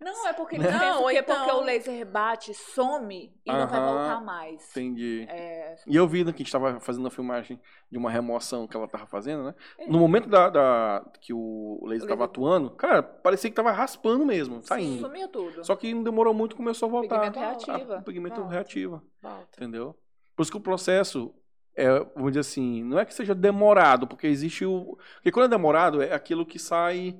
Não, 0.01 0.27
é 0.27 0.33
porque 0.33 0.55
eles 0.55 0.65
Não, 0.71 0.79
que 1.07 1.15
é 1.15 1.19
então- 1.19 1.35
porque 1.45 1.51
o 1.51 1.61
laser 1.61 2.05
bate, 2.07 2.53
some 2.55 3.31
e 3.45 3.51
não 3.51 3.67
vai 3.67 3.79
voltar 3.79 4.19
mais. 4.21 4.69
Entendi. 4.71 5.25
É, 5.29 5.75
E 5.85 5.95
eu 5.95 6.07
vi 6.07 6.23
né, 6.23 6.31
que 6.31 6.37
a 6.41 6.43
gente 6.43 6.51
tava 6.51 6.79
fazendo 6.79 7.07
a 7.07 7.11
filmagem 7.11 7.59
de 7.91 7.97
uma 7.97 8.09
remoção 8.09 8.67
que 8.67 8.75
ela 8.75 8.87
tava 8.87 9.05
fazendo, 9.05 9.43
né? 9.43 9.55
É. 9.77 9.85
No 9.87 9.99
momento 9.99 10.27
da, 10.27 10.49
da- 10.49 11.05
que 11.21 11.31
o 11.33 11.79
laser 11.85 12.05
O 12.05 12.09
tava 12.09 12.21
laser- 12.23 12.29
atuando, 12.31 12.71
cara, 12.71 13.03
parecia 13.03 13.49
que 13.49 13.55
tava 13.55 13.71
raspando 13.71 14.25
mesmo, 14.25 14.61
saindo. 14.63 15.01
sumia 15.01 15.27
tudo. 15.27 15.63
Só 15.63 15.75
que 15.75 15.93
não 15.93 16.01
demorou 16.03 16.33
muito, 16.33 16.55
começou 16.55 16.87
a 16.87 16.91
voltar. 16.91 17.19
Pigmento 17.31 17.39
reativa. 17.39 17.97
A- 17.97 18.01
pigmento 18.01 18.35
Volta. 18.37 18.51
reativa, 18.53 19.03
Volta. 19.21 19.47
entendeu? 19.55 19.95
Por 20.35 20.41
isso 20.41 20.51
que 20.51 20.57
o 20.57 20.61
processo 20.61 21.33
é, 21.75 21.87
vamos 22.15 22.31
dizer 22.31 22.39
assim, 22.41 22.83
não 22.83 22.99
é 22.99 23.05
que 23.05 23.13
seja 23.13 23.33
demorado, 23.35 24.05
porque 24.07 24.25
existe 24.27 24.65
o. 24.65 24.97
Porque 25.15 25.31
quando 25.31 25.45
é 25.45 25.49
demorado, 25.49 26.01
é 26.01 26.11
aquilo 26.13 26.45
que 26.45 26.57
sai 26.59 27.15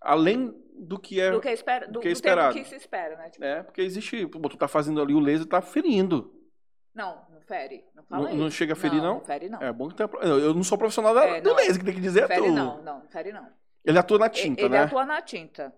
além 0.00 0.54
do 0.78 0.98
que 0.98 1.20
é. 1.20 1.30
Do 1.30 1.40
que, 1.40 1.48
espera, 1.50 1.86
do, 1.86 1.92
do 1.94 2.00
que 2.00 2.08
é 2.08 2.10
do 2.10 2.14
esperado. 2.14 2.54
tempo 2.54 2.64
que 2.64 2.70
se 2.70 2.76
espera, 2.76 3.16
né? 3.16 3.30
Tipo, 3.30 3.44
É, 3.44 3.62
porque 3.62 3.80
existe. 3.82 4.26
Pô, 4.26 4.48
tu 4.48 4.56
tá 4.56 4.68
fazendo 4.68 5.00
ali 5.00 5.14
o 5.14 5.20
laser 5.20 5.46
tá 5.46 5.60
ferindo. 5.62 6.32
Não, 6.94 7.26
não 7.30 7.40
fere. 7.42 7.84
Não 7.94 8.02
fala 8.04 8.28
Não- 8.30 8.36
não 8.36 8.50
chega 8.50 8.72
a 8.72 8.76
ferir, 8.76 9.02
não? 9.02 9.14
Não 9.16 9.24
fere, 9.24 9.48
não. 9.48 9.60
É 9.62 9.72
bom 9.72 9.88
que 9.88 9.94
tenha. 9.94 10.08
Eu 10.22 10.38
eu 10.38 10.54
não 10.54 10.62
sou 10.64 10.78
profissional 10.78 11.14
da, 11.14 11.24
É, 11.26 11.40
do 11.40 11.54
laser, 11.54 11.78
que 11.78 11.84
tem 11.84 11.94
que 11.94 12.00
dizer 12.00 12.30
é 12.30 12.36
tu. 12.36 12.46
não, 12.46 12.82
não, 12.82 13.00
não 13.00 13.08
fere 13.08 13.32
não. 13.32 13.46
Ele 13.84 13.98
atua 13.98 14.18
na 14.18 14.28
tinta, 14.28 14.60
ele 14.62 14.68
né? 14.70 14.78
atua 14.80 15.04
na 15.04 15.20
tinta. 15.22 15.72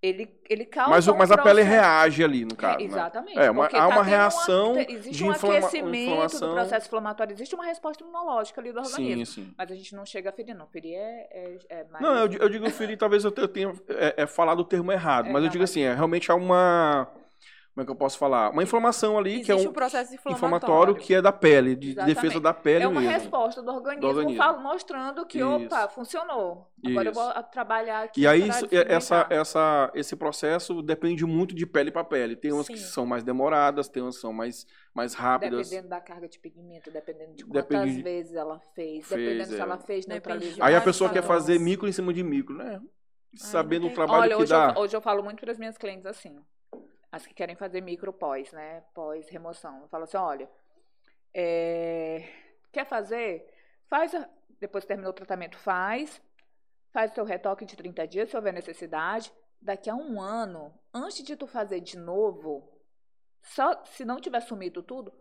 Ele, 0.00 0.30
ele 0.48 0.64
causa 0.64 0.90
Mas, 0.90 1.08
um 1.08 1.16
mas 1.16 1.32
a 1.32 1.36
pele 1.38 1.60
reage 1.60 2.22
ali, 2.22 2.44
no 2.44 2.54
caso. 2.54 2.76
É, 2.76 2.78
né? 2.78 2.84
exatamente. 2.84 3.36
É, 3.36 3.50
uma- 3.50 3.66
há 3.66 3.68
tá 3.68 3.88
uma 3.88 4.02
reação 4.04 4.74
te- 4.74 4.92
existe 4.92 5.16
de 5.18 5.24
um 5.24 5.32
inflama- 5.32 5.58
aquecimento 5.58 5.96
inflamação. 6.12 6.48
do 6.48 6.54
processo 6.54 6.86
inflamatório, 6.86 7.32
existe 7.32 7.54
uma 7.56 7.64
resposta 7.64 8.04
imunológica 8.04 8.60
ali 8.60 8.70
do 8.72 8.78
organismo. 8.78 9.26
Sim, 9.26 9.42
sim. 9.42 9.54
Mas 9.58 9.72
a 9.72 9.74
gente 9.74 9.96
não 9.96 10.06
chega 10.06 10.30
a 10.30 10.32
ferir, 10.32 10.54
não. 10.54 10.68
Ferir 10.68 10.94
é, 10.94 11.28
é, 11.32 11.58
é 11.80 11.84
mais... 11.90 12.00
Não, 12.04 12.14
eu, 12.16 12.32
eu 12.32 12.48
digo 12.48 12.70
ferir, 12.70 12.96
talvez 12.96 13.24
eu 13.24 13.32
te- 13.32 13.40
eu 13.40 13.48
tenha 13.48 13.72
é, 13.88 14.22
é, 14.22 14.26
falado 14.28 14.60
o 14.60 14.64
termo 14.64 14.92
errado, 14.92 15.28
mas 15.30 15.42
eu 15.42 15.50
digo 15.50 15.64
assim, 15.64 15.80
é, 15.82 15.92
realmente 15.92 16.30
há 16.30 16.34
uma. 16.36 17.08
Como 17.78 17.82
é 17.84 17.86
que 17.86 17.92
eu 17.92 17.96
posso 17.96 18.18
falar? 18.18 18.50
Uma 18.50 18.64
inflamação 18.64 19.16
ali, 19.16 19.40
que 19.44 19.52
é 19.52 19.54
Existe 19.54 19.68
um 19.68 19.70
um 19.70 19.72
processo 19.72 20.12
inflamatório. 20.12 20.36
inflamatório 20.36 20.94
que 20.96 21.14
é 21.14 21.22
da 21.22 21.30
pele, 21.30 21.76
de, 21.76 21.94
de 21.94 22.04
defesa 22.06 22.40
da 22.40 22.52
pele 22.52 22.82
É 22.82 22.88
uma 22.88 23.00
mesmo. 23.00 23.14
resposta 23.16 23.62
do 23.62 23.70
organismo, 23.70 24.00
Do 24.00 24.18
organismo. 24.18 24.58
mostrando 24.60 25.24
que, 25.24 25.38
Isso. 25.38 25.46
opa, 25.48 25.88
funcionou. 25.88 26.72
Agora 26.84 27.06
eu 27.08 27.12
Isso. 27.12 27.20
vou 27.20 27.30
a- 27.30 27.40
trabalhar 27.40 28.02
aqui 28.02 28.22
E 28.22 28.26
aí, 28.26 28.48
isso- 28.48 28.66
essa, 28.72 29.28
essa, 29.30 29.92
esse 29.94 30.16
processo 30.16 30.82
depende 30.82 31.24
muito 31.24 31.54
de 31.54 31.64
pele 31.64 31.92
para 31.92 32.02
pele. 32.02 32.34
Tem 32.34 32.50
umas 32.50 32.66
que 32.66 32.76
Sim. 32.76 32.84
são 32.84 33.06
mais 33.06 33.22
demoradas, 33.22 33.88
tem 33.88 34.02
umas 34.02 34.16
que 34.16 34.22
são 34.22 34.32
mais, 34.32 34.66
mais 34.92 35.14
rápidas. 35.14 35.68
Dependendo 35.68 35.88
da 35.88 36.00
carga 36.00 36.28
de 36.28 36.36
pigmento, 36.40 36.90
dependendo 36.90 37.34
de 37.36 37.44
quantas 37.44 37.62
Depende 37.68 37.94
de- 37.98 38.02
vezes 38.02 38.34
ela 38.34 38.58
fez, 38.74 39.06
Fez, 39.06 39.20
dependendo 39.20 39.50
se 39.50 39.56
é. 39.56 39.60
ela 39.60 39.78
fez 39.78 40.04
neutralizou. 40.08 40.64
Aí 40.64 40.74
a 40.74 40.80
pessoa 40.80 41.10
quer 41.10 41.22
fazer 41.22 41.60
micro 41.60 41.86
em 41.86 41.92
cima 41.92 42.12
de 42.12 42.24
micro, 42.24 42.56
né? 42.56 42.80
Sabendo 43.36 43.82
tem 43.82 43.92
o 43.92 43.94
trabalho 43.94 44.22
Olha, 44.22 44.36
que 44.36 44.42
hoje 44.42 44.50
dá. 44.50 44.72
eu, 44.74 44.82
hoje 44.82 44.96
eu 44.96 45.00
falo 45.00 45.22
muito 45.22 45.38
para 45.38 45.52
as 45.52 45.58
minhas 45.58 45.78
clientes 45.78 46.06
assim, 46.06 46.36
as 47.12 47.26
que 47.26 47.34
querem 47.34 47.56
fazer 47.56 47.80
micro 47.80 48.12
pós, 48.12 48.52
né? 48.52 48.82
Pós 48.94 49.28
remoção. 49.28 49.82
Eu 49.82 49.88
falo 49.88 50.04
assim, 50.04 50.16
olha, 50.16 50.50
é, 51.34 52.28
quer 52.72 52.86
fazer? 52.86 53.46
Faz, 53.88 54.14
a- 54.14 54.28
depois 54.60 54.84
que 54.84 54.88
terminou 54.88 55.10
o 55.10 55.14
tratamento, 55.14 55.58
faz, 55.58 56.20
faz 56.92 57.12
o 57.12 57.14
seu 57.14 57.24
retoque 57.24 57.64
de 57.64 57.76
30 57.76 58.06
dias, 58.06 58.30
se 58.30 58.36
houver 58.36 58.52
necessidade. 58.52 59.32
Daqui 59.60 59.90
a 59.90 59.94
um 59.96 60.20
ano, 60.20 60.72
antes 60.94 61.22
de 61.24 61.36
tu 61.36 61.46
fazer 61.46 61.80
de 61.80 61.96
novo, 61.98 62.72
Só, 63.42 63.84
se 63.86 64.04
não 64.04 64.20
tiver 64.20 64.40
sumido 64.42 64.82
tudo, 64.82 65.12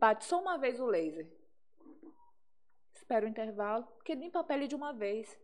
bate 0.00 0.24
só 0.24 0.40
uma 0.40 0.58
vez 0.58 0.80
o 0.80 0.86
laser. 0.86 1.28
Espera 2.94 3.26
o 3.26 3.28
intervalo, 3.28 3.84
porque 3.96 4.14
limpa 4.14 4.40
a 4.40 4.44
pele 4.44 4.66
de 4.66 4.74
uma 4.74 4.92
vez. 4.92 5.38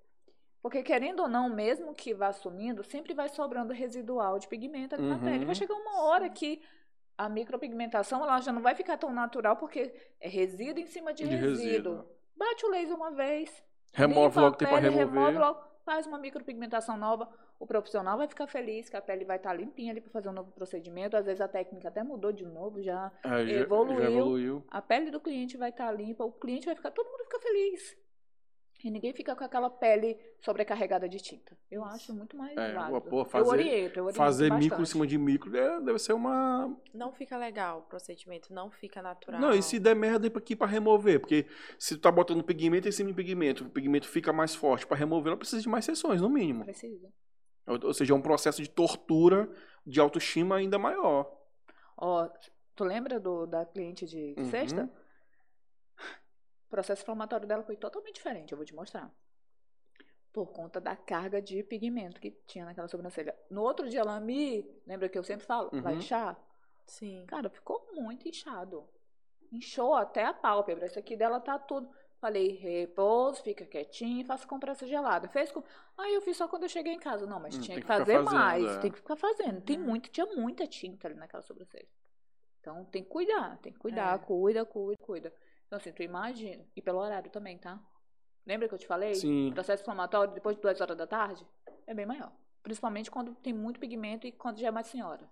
Porque, 0.63 0.83
querendo 0.83 1.21
ou 1.21 1.29
não, 1.29 1.49
mesmo 1.49 1.95
que 1.95 2.13
vá 2.13 2.33
sumindo, 2.33 2.85
sempre 2.85 3.15
vai 3.15 3.29
sobrando 3.29 3.73
residual 3.73 4.39
de 4.39 4.47
pigmento 4.47 4.95
ali 4.95 5.07
na 5.09 5.15
Uhum. 5.17 5.21
pele. 5.25 5.45
Vai 5.47 5.55
chegar 5.55 5.75
uma 5.75 6.03
hora 6.03 6.29
que 6.29 6.61
a 7.17 7.29
micropigmentação 7.29 8.23
ela 8.23 8.41
já 8.41 8.53
não 8.53 8.61
vai 8.63 8.75
ficar 8.75 8.97
tão 8.99 9.13
natural, 9.13 9.57
porque 9.57 9.93
é 10.21 10.29
resíduo 10.29 10.83
em 10.83 10.87
cima 10.87 11.13
de, 11.15 11.27
De 11.27 11.35
resíduo. 11.35 11.95
resíduo. 11.97 12.07
Bate 12.37 12.65
o 12.67 12.71
laser 12.71 12.95
uma 12.97 13.11
vez, 13.11 13.63
Remove 13.93 14.39
logo 14.39 14.57
tem 14.57 14.69
remover. 14.69 15.09
remove 15.09 15.39
logo, 15.39 15.61
faz 15.85 16.07
uma 16.07 16.19
micropigmentação 16.19 16.97
nova. 16.97 17.29
O 17.59 17.67
profissional 17.67 18.17
vai 18.17 18.27
ficar 18.29 18.47
feliz 18.47 18.89
que 18.89 18.97
a 18.97 19.03
pele 19.03 19.25
vai 19.25 19.37
estar 19.37 19.53
limpinha 19.53 19.93
ali 19.93 20.01
para 20.01 20.11
fazer 20.11 20.29
um 20.31 20.33
novo 20.33 20.51
procedimento. 20.53 21.17
Às 21.17 21.27
vezes 21.27 21.41
a 21.43 21.49
técnica 21.49 21.89
até 21.89 22.03
mudou 22.03 22.33
de 22.33 22.47
novo, 22.47 22.81
já 22.83 23.13
É, 23.25 23.41
evoluiu. 23.61 23.99
já 24.01 24.11
evoluiu. 24.11 24.65
a 24.71 24.81
pele 24.81 25.11
do 25.11 25.21
cliente 25.21 25.57
vai 25.59 25.69
estar 25.71 25.91
limpa, 25.93 26.25
o 26.25 26.33
cliente 26.33 26.65
vai 26.67 26.75
ficar, 26.75 26.91
todo 26.91 27.11
mundo 27.11 27.25
fica 27.25 27.41
feliz. 27.41 27.97
E 28.83 28.91
ninguém 28.91 29.13
fica 29.13 29.37
com 29.37 29.45
aquela 29.45 29.69
pele 29.69 30.17
sobrecarregada 30.41 31.07
de 31.09 31.19
tinta. 31.19 31.57
Eu 31.71 31.85
acho 31.85 32.15
muito 32.15 32.37
mais 32.37 32.57
É, 32.57 32.73
válido. 32.73 33.01
pô, 33.03 33.21
eu 33.21 33.25
fazer- 33.27 33.49
oriento, 33.51 33.99
eu 33.99 34.05
oriento 34.05 34.17
Fazer 34.17 34.45
micro 34.45 34.57
em 34.65 34.69
bastante. 34.71 34.89
cima 34.89 35.07
de 35.07 35.19
micro 35.19 35.55
é, 35.57 35.81
deve 35.83 35.99
ser 35.99 36.15
uma. 36.15 36.75
Não 36.95 37.13
fica 37.13 37.37
legal 37.37 37.81
o 37.81 37.83
procedimento, 37.83 38.53
não 38.55 38.71
fica 38.71 39.03
natural. 39.03 39.39
Não, 39.41 39.53
e 39.55 39.63
se 39.63 39.79
der 39.79 39.95
merda 39.95 40.27
aqui 40.29 40.57
pra 40.57 40.67
remover? 40.67 41.21
Porque 41.21 41.47
se 41.79 41.97
tu 41.97 42.01
tá 42.01 42.11
botando 42.11 42.43
pigmento 42.43 42.89
em 42.89 42.93
cima 42.93 43.11
de 43.11 43.15
pigmento, 43.15 43.65
o 43.65 43.71
pigmento 43.71 44.09
fica 44.09 44.33
mais 44.33 44.55
forte 44.55 44.87
pra 44.87 44.97
remover, 44.97 45.29
ela 45.29 45.37
precisa 45.37 45.61
de 45.61 45.69
mais 45.69 45.85
sessões, 45.85 46.23
no 46.23 46.31
mínimo. 46.31 46.65
Precisa. 46.65 47.09
Ou, 47.67 47.79
ou 47.85 47.93
seja, 47.95 48.15
é 48.15 48.17
um 48.17 48.23
processo 48.23 48.63
de 48.63 48.71
tortura 48.71 49.49
de 49.87 50.01
autoestima 50.01 50.57
ainda 50.57 50.79
maior. 50.79 51.31
Ó, 51.99 52.29
tu 52.75 52.83
lembra 52.85 53.21
do, 53.21 53.45
da 53.47 53.67
cliente 53.67 54.07
de 54.07 54.35
Uhum. 54.39 54.47
sexta? 54.51 54.91
O 56.71 56.77
processo 56.79 57.03
inflamatório 57.03 57.49
dela 57.49 57.65
foi 57.65 57.77
totalmente 57.77 58.15
diferente, 58.15 58.53
eu 58.53 58.57
vou 58.57 58.65
te 58.65 58.73
mostrar. 58.73 59.13
Por 60.33 60.53
conta 60.53 60.81
da 60.81 60.95
carga 60.95 61.43
de 61.43 61.65
pigmento 61.65 62.21
que 62.21 62.31
tinha 62.47 62.65
naquela 62.65 62.87
sobrancelha. 62.87 63.37
No 63.51 63.63
outro 63.63 63.89
dia 63.89 63.99
ela 63.99 64.21
me. 64.21 64.65
Lembra 64.87 65.09
que 65.09 65.19
eu 65.19 65.25
sempre 65.25 65.45
falo? 65.45 65.69
Vai 65.83 65.95
Uhum. 65.95 65.99
inchar? 65.99 66.41
Sim. 66.87 67.27
Cara, 67.27 67.51
ficou 67.51 67.89
muito 67.93 68.29
inchado. 68.29 68.89
Inchou 69.51 69.95
até 69.97 70.25
a 70.25 70.33
pálpebra. 70.33 70.87
Isso 70.87 70.97
aqui 70.97 71.17
dela 71.17 71.41
tá 71.41 71.59
tudo. 71.59 71.91
Falei, 72.21 72.53
repouso, 72.53 73.43
fica 73.43 73.67
quietinho 73.67 74.21
e 74.21 74.25
faça 74.25 74.47
compressa 74.47 74.87
gelada. 74.87 75.29
Fez 75.29 75.51
com. 75.51 75.65
Aí 75.99 76.15
eu 76.15 76.23
fiz 76.23 76.37
só 76.37 76.47
quando 76.47 76.63
eu 76.63 76.69
cheguei 76.69 76.93
em 76.93 77.01
casa. 77.01 77.27
Não, 77.27 77.41
mas 77.41 77.57
Hum, 77.57 77.61
tinha 77.63 77.75
que 77.79 77.81
que 77.81 77.89
fazer 77.89 78.23
fazendo, 78.23 78.33
mais. 78.33 78.65
é. 78.65 78.79
Tem 78.79 78.93
que 78.93 78.99
ficar 78.99 79.17
fazendo. 79.17 79.61
Tem 79.63 79.77
Uhum. 79.77 79.87
muito, 79.87 80.09
tinha 80.11 80.27
muita 80.27 80.65
tinta 80.69 81.09
ali 81.09 81.17
naquela 81.17 81.43
sobrancelha. 81.43 81.89
Então 82.61 82.85
tem 82.85 83.03
que 83.03 83.09
cuidar, 83.09 83.59
tem 83.59 83.73
que 83.73 83.79
cuidar, 83.81 84.15
É. 84.15 84.19
cuida, 84.25 84.65
cuida, 84.65 85.03
cuida. 85.03 85.35
Então, 85.71 85.77
assim, 85.77 85.93
tu 85.93 86.03
imagina. 86.03 86.67
E 86.75 86.83
pelo 86.83 86.99
horário 86.99 87.31
também, 87.31 87.57
tá? 87.57 87.81
Lembra 88.45 88.67
que 88.69 88.75
eu 88.75 88.79
te 88.79 88.89
falei? 88.89 89.15
Sim. 89.15 89.51
O 89.51 89.55
processo 89.55 89.83
inflamatório 89.85 90.35
depois 90.35 90.57
de 90.57 90.63
duas 90.63 90.81
horas 90.81 90.97
da 90.97 91.07
tarde 91.07 91.47
é 91.87 91.95
bem 91.95 92.05
maior. 92.05 92.33
Principalmente 92.61 93.09
quando 93.09 93.37
tem 93.37 93.53
muito 93.53 93.79
pigmento 93.79 94.27
e 94.27 94.33
quando 94.33 94.59
já 94.59 94.67
é 94.67 94.71
mais 94.73 94.89
senhora. 94.89 95.31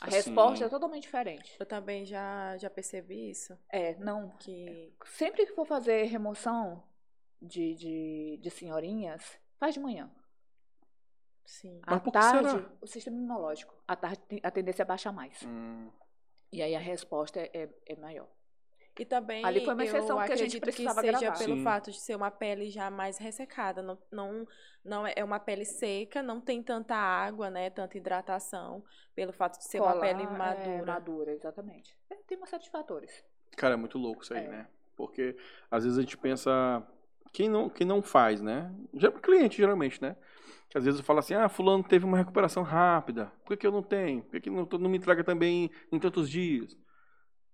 A 0.00 0.06
Assim. 0.06 0.16
resposta 0.16 0.64
é 0.64 0.68
totalmente 0.70 1.02
diferente. 1.02 1.54
Eu 1.60 1.66
também 1.66 2.06
já, 2.06 2.56
já 2.56 2.70
percebi 2.70 3.28
isso. 3.28 3.58
É, 3.68 3.94
não. 3.96 4.30
Que 4.38 4.94
Sempre 5.04 5.44
que 5.44 5.52
for 5.52 5.66
fazer 5.66 6.04
remoção 6.04 6.82
de, 7.42 7.74
de, 7.74 8.38
de 8.40 8.50
senhorinhas, 8.50 9.38
faz 9.58 9.74
de 9.74 9.80
manhã. 9.80 10.10
sim. 11.44 11.78
Mas 11.86 11.96
À 12.06 12.10
tarde, 12.10 12.48
será? 12.50 12.72
o 12.80 12.86
sistema 12.86 13.16
imunológico. 13.18 13.74
À 13.86 13.94
tarde, 13.94 14.22
a 14.42 14.50
tendência 14.50 14.80
é 14.82 14.86
baixar 14.86 15.12
mais. 15.12 15.42
Hum, 15.42 15.90
E 16.50 16.62
aí 16.62 16.74
a 16.74 16.78
resposta 16.80 17.38
é, 17.38 17.50
é, 17.52 17.68
é 17.84 17.96
maior. 17.96 18.28
E 18.98 19.04
também 19.04 19.44
Ali 19.44 19.60
foi 19.60 19.74
uma 19.74 19.84
exceção 19.84 20.20
eu 20.20 20.24
que 20.24 20.32
a 20.32 20.36
gente 20.36 20.58
acredito 20.58 20.60
precisava 20.60 21.02
que 21.04 21.06
seja 21.06 21.18
gravar. 21.20 21.38
pelo 21.38 21.56
Sim. 21.56 21.62
fato 21.62 21.90
de 21.90 22.00
ser 22.00 22.16
uma 22.16 22.30
pele 22.30 22.68
já 22.70 22.90
mais 22.90 23.16
ressecada, 23.18 23.80
não, 23.82 23.98
não, 24.10 24.46
não 24.84 25.06
é 25.06 25.12
é 25.16 25.24
uma 25.24 25.38
pele 25.38 25.64
seca, 25.64 26.22
não 26.22 26.40
tem 26.40 26.62
tanta 26.62 26.96
água, 26.96 27.48
né, 27.50 27.70
tanta 27.70 27.96
hidratação, 27.96 28.84
pelo 29.14 29.32
fato 29.32 29.58
de 29.58 29.64
ser 29.64 29.80
uma 29.80 29.94
Colar, 29.94 30.00
pele 30.00 30.22
é, 30.24 30.26
madura. 30.26 30.84
madura, 30.84 31.32
exatamente. 31.32 31.96
É, 32.10 32.16
tem 32.26 32.36
uma 32.36 32.46
série 32.46 32.62
de 32.64 32.70
fatores. 32.70 33.24
Cara, 33.56 33.74
é 33.74 33.76
muito 33.76 33.98
louco 33.98 34.22
isso 34.22 34.34
aí, 34.34 34.44
É. 34.44 34.48
né? 34.48 34.68
Porque 34.96 35.36
às 35.70 35.84
vezes 35.84 35.98
a 35.98 36.02
gente 36.02 36.16
pensa. 36.18 36.82
Quem 37.32 37.48
não, 37.48 37.68
quem 37.70 37.86
não 37.86 38.02
faz, 38.02 38.40
né? 38.40 38.72
Já 38.94 39.12
cliente, 39.12 39.58
geralmente, 39.58 40.00
né? 40.02 40.16
Que 40.68 40.76
às 40.78 40.84
vezes 40.84 41.00
fala 41.02 41.20
assim: 41.20 41.34
ah, 41.34 41.48
Fulano 41.48 41.84
teve 41.84 42.04
uma 42.04 42.16
recuperação 42.18 42.62
rápida. 42.62 43.32
Por 43.44 43.50
que, 43.50 43.58
que 43.58 43.66
eu 43.66 43.72
não 43.72 43.82
tenho? 43.82 44.22
Por 44.22 44.32
que, 44.32 44.40
que 44.42 44.50
não, 44.50 44.64
não 44.64 44.90
me 44.90 44.98
entrega 44.98 45.22
também 45.24 45.70
em 45.92 45.98
tantos 46.00 46.28
dias? 46.28 46.76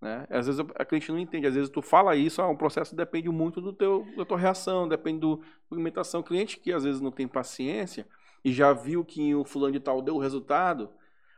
Né? 0.00 0.26
Às 0.28 0.46
vezes 0.46 0.60
a 0.74 0.84
cliente 0.84 1.10
não 1.10 1.18
entende. 1.18 1.46
Às 1.46 1.54
vezes 1.54 1.70
tu 1.70 1.80
fala 1.80 2.14
isso, 2.14 2.42
ah, 2.42 2.48
o 2.48 2.56
processo 2.56 2.94
depende 2.94 3.28
muito 3.28 3.60
do 3.60 3.72
teu, 3.72 4.04
da 4.16 4.24
tua 4.24 4.38
reação, 4.38 4.86
depende 4.88 5.20
do, 5.20 5.36
da 5.36 5.44
alimentação. 5.72 6.22
Cliente 6.22 6.58
que 6.58 6.72
às 6.72 6.84
vezes 6.84 7.00
não 7.00 7.10
tem 7.10 7.26
paciência 7.26 8.06
e 8.44 8.52
já 8.52 8.72
viu 8.72 9.04
que 9.04 9.34
o 9.34 9.44
fulano 9.44 9.72
de 9.72 9.80
tal 9.80 10.02
deu 10.02 10.16
o 10.16 10.20
resultado 10.20 10.90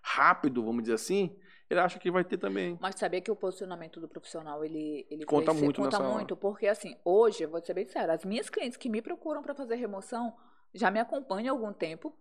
rápido, 0.02 0.62
vamos 0.64 0.82
dizer 0.82 0.94
assim, 0.94 1.36
ele 1.68 1.80
acha 1.80 1.98
que 1.98 2.10
vai 2.10 2.24
ter 2.24 2.38
também. 2.38 2.78
Mas 2.80 2.94
sabia 2.96 3.20
que 3.20 3.30
o 3.30 3.36
posicionamento 3.36 4.00
do 4.00 4.08
profissional, 4.08 4.64
ele, 4.64 5.06
ele 5.10 5.24
Conta 5.24 5.52
ser- 5.52 5.60
muito 5.62 5.82
conta 5.82 5.98
nessa 5.98 6.04
hora. 6.04 6.14
muito, 6.18 6.36
porque 6.36 6.66
assim, 6.66 6.96
hoje, 7.04 7.42
eu 7.42 7.48
vou 7.50 7.64
ser 7.64 7.74
bem 7.74 7.84
sincera, 7.84 8.12
as 8.14 8.24
minhas 8.24 8.48
clientes 8.48 8.76
que 8.76 8.88
me 8.88 9.02
procuram 9.02 9.42
para 9.42 9.54
fazer 9.54 9.74
remoção 9.76 10.32
já 10.74 10.90
me 10.90 11.00
acompanham 11.00 11.54
há 11.54 11.58
algum 11.58 11.72
tempo. 11.72 12.14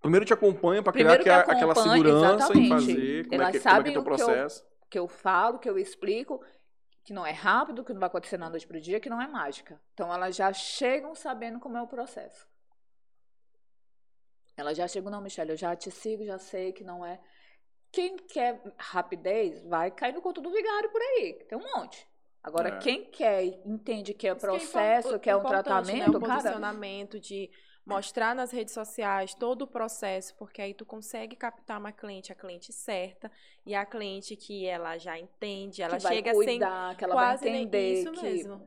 Primeiro 0.00 0.24
te 0.24 0.32
acompanha 0.32 0.82
para 0.82 0.92
criar 0.92 1.16
que 1.16 1.28
aquela, 1.28 1.40
aquela 1.40 1.74
segurança 1.74 2.54
em 2.54 2.66
exatamente. 2.66 2.68
fazer, 2.68 2.94
como 2.94 3.02
é 3.02 3.12
que, 3.22 3.28
como 3.28 3.42
é 3.42 3.50
que 3.50 3.56
é 3.56 3.60
sabem 3.60 3.92
teu 3.92 4.02
o 4.02 4.04
processo. 4.04 4.64
Que 4.94 4.98
eu 5.00 5.08
falo, 5.08 5.58
que 5.58 5.68
eu 5.68 5.76
explico, 5.76 6.40
que 7.02 7.12
não 7.12 7.26
é 7.26 7.32
rápido, 7.32 7.82
que 7.82 7.92
não 7.92 7.98
vai 7.98 8.06
acontecer 8.06 8.38
na 8.38 8.48
noite 8.48 8.64
pro 8.64 8.80
dia, 8.80 9.00
que 9.00 9.10
não 9.10 9.20
é 9.20 9.26
mágica. 9.26 9.82
Então 9.92 10.14
elas 10.14 10.36
já 10.36 10.52
chegam 10.52 11.16
sabendo 11.16 11.58
como 11.58 11.76
é 11.76 11.82
o 11.82 11.88
processo. 11.88 12.46
Elas 14.56 14.76
já 14.76 14.86
chegam, 14.86 15.10
não, 15.10 15.20
Michelle, 15.20 15.50
eu 15.50 15.56
já 15.56 15.74
te 15.74 15.90
sigo, 15.90 16.24
já 16.24 16.38
sei 16.38 16.72
que 16.72 16.84
não 16.84 17.04
é. 17.04 17.20
Quem 17.90 18.16
quer 18.16 18.62
rapidez 18.78 19.64
vai 19.64 19.90
cair 19.90 20.14
no 20.14 20.22
conto 20.22 20.40
do 20.40 20.52
vigário 20.52 20.88
por 20.92 21.02
aí, 21.02 21.44
tem 21.48 21.58
um 21.58 21.76
monte. 21.76 22.06
Agora, 22.40 22.68
É. 22.68 22.78
quem 22.78 23.10
quer 23.10 23.44
e 23.44 23.60
entende 23.66 24.14
que 24.14 24.28
é 24.28 24.30
Isso 24.30 24.38
que 24.38 24.46
é 24.46 24.48
processo, 24.48 25.18
que 25.18 25.28
é 25.28 25.34
um 25.34 25.40
importante, 25.40 25.64
tratamento, 25.64 26.12
né? 26.12 26.18
O 26.18 26.20
cara. 26.20 26.34
posicionamento 26.34 27.18
de 27.18 27.50
mostrar 27.84 28.34
nas 28.34 28.50
redes 28.50 28.72
sociais 28.72 29.34
todo 29.34 29.62
o 29.62 29.66
processo, 29.66 30.34
porque 30.36 30.62
aí 30.62 30.72
tu 30.74 30.86
consegue 30.86 31.36
captar 31.36 31.78
uma 31.78 31.92
cliente, 31.92 32.32
a 32.32 32.34
cliente 32.34 32.72
certa, 32.72 33.30
e 33.66 33.74
a 33.74 33.84
cliente 33.84 34.36
que 34.36 34.66
ela 34.66 34.96
já 34.98 35.18
entende, 35.18 35.82
ela 35.82 35.96
que 35.96 36.02
vai 36.02 36.14
chega 36.16 36.30
sem 36.34 36.44
cuidar, 36.44 36.96
que 36.96 37.04
ela 37.04 37.14
quase 37.14 37.44
vai 37.44 37.52
nem 37.52 37.62
entender 37.62 38.00
isso 38.00 38.12
que 38.12 38.22
mesmo. 38.22 38.66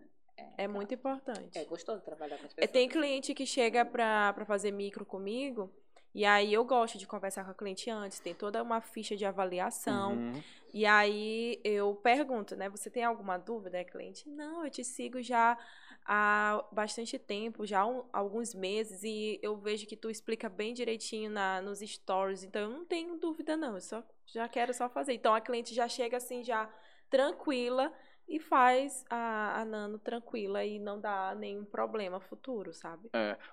É 0.55 0.67
muito 0.67 0.93
importante. 0.93 1.57
é 1.57 1.65
gostoso 1.65 2.01
trabalhar 2.01 2.37
com 2.37 2.45
as 2.45 2.51
É, 2.51 2.55
pessoas. 2.55 2.71
Tem 2.71 2.87
cliente 2.89 3.33
que 3.33 3.45
chega 3.45 3.83
pra 3.85 4.33
fazer 4.45 4.71
micro 4.71 5.05
comigo, 5.05 5.71
e 6.17 6.25
aí 6.25 6.51
eu 6.51 6.65
gosto 6.65 6.97
de 6.97 7.05
conversar 7.05 7.45
com 7.45 7.51
a 7.51 7.53
cliente 7.53 7.91
antes, 7.91 8.19
tem 8.19 8.33
toda 8.33 8.63
uma 8.63 8.81
ficha 8.81 9.15
de 9.15 9.23
avaliação. 9.23 10.13
Uhum. 10.13 10.43
E 10.73 10.83
aí 10.83 11.61
eu 11.63 11.93
pergunto, 11.93 12.55
né? 12.55 12.67
Você 12.69 12.89
tem 12.89 13.03
alguma 13.03 13.37
dúvida, 13.37 13.83
cliente? 13.83 14.27
Não, 14.27 14.65
eu 14.65 14.71
te 14.71 14.83
sigo 14.83 15.21
já 15.21 15.55
há 16.03 16.65
bastante 16.71 17.19
tempo, 17.19 17.67
já 17.67 17.83
há 17.83 18.03
alguns 18.11 18.55
meses, 18.55 19.03
e 19.03 19.39
eu 19.43 19.57
vejo 19.57 19.85
que 19.85 19.95
tu 19.95 20.09
explica 20.09 20.49
bem 20.49 20.73
direitinho 20.73 21.29
na, 21.29 21.61
nos 21.61 21.81
stories, 21.81 22.43
então 22.43 22.63
eu 22.63 22.69
não 22.71 22.83
tenho 22.83 23.15
dúvida, 23.17 23.55
não. 23.55 23.75
Eu 23.75 23.81
só 23.81 24.03
já 24.25 24.49
quero 24.49 24.73
só 24.73 24.89
fazer. 24.89 25.13
Então 25.13 25.35
a 25.35 25.39
cliente 25.39 25.71
já 25.75 25.87
chega 25.87 26.17
assim, 26.17 26.43
já 26.43 26.67
tranquila 27.11 27.93
e 28.27 28.39
faz 28.39 29.05
a, 29.09 29.61
a 29.61 29.65
nano 29.65 29.97
tranquila 29.99 30.63
e 30.63 30.79
não 30.79 30.99
dá 30.99 31.33
nenhum 31.35 31.65
problema 31.65 32.19
futuro, 32.19 32.73
sabe? 32.73 33.09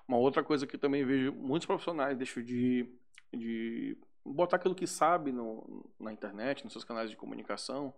Uma 0.07 0.17
outra 0.17 0.43
coisa 0.43 0.67
que 0.67 0.75
eu 0.75 0.79
também 0.79 1.05
vejo 1.05 1.31
muitos 1.33 1.65
profissionais 1.65 2.17
deixam 2.17 2.43
de, 2.43 2.87
de 3.33 3.97
botar 4.23 4.57
aquilo 4.57 4.75
que 4.75 4.87
sabe 4.87 5.31
no, 5.31 5.89
na 5.99 6.11
internet, 6.11 6.63
nos 6.63 6.73
seus 6.73 6.83
canais 6.83 7.09
de 7.09 7.15
comunicação, 7.17 7.93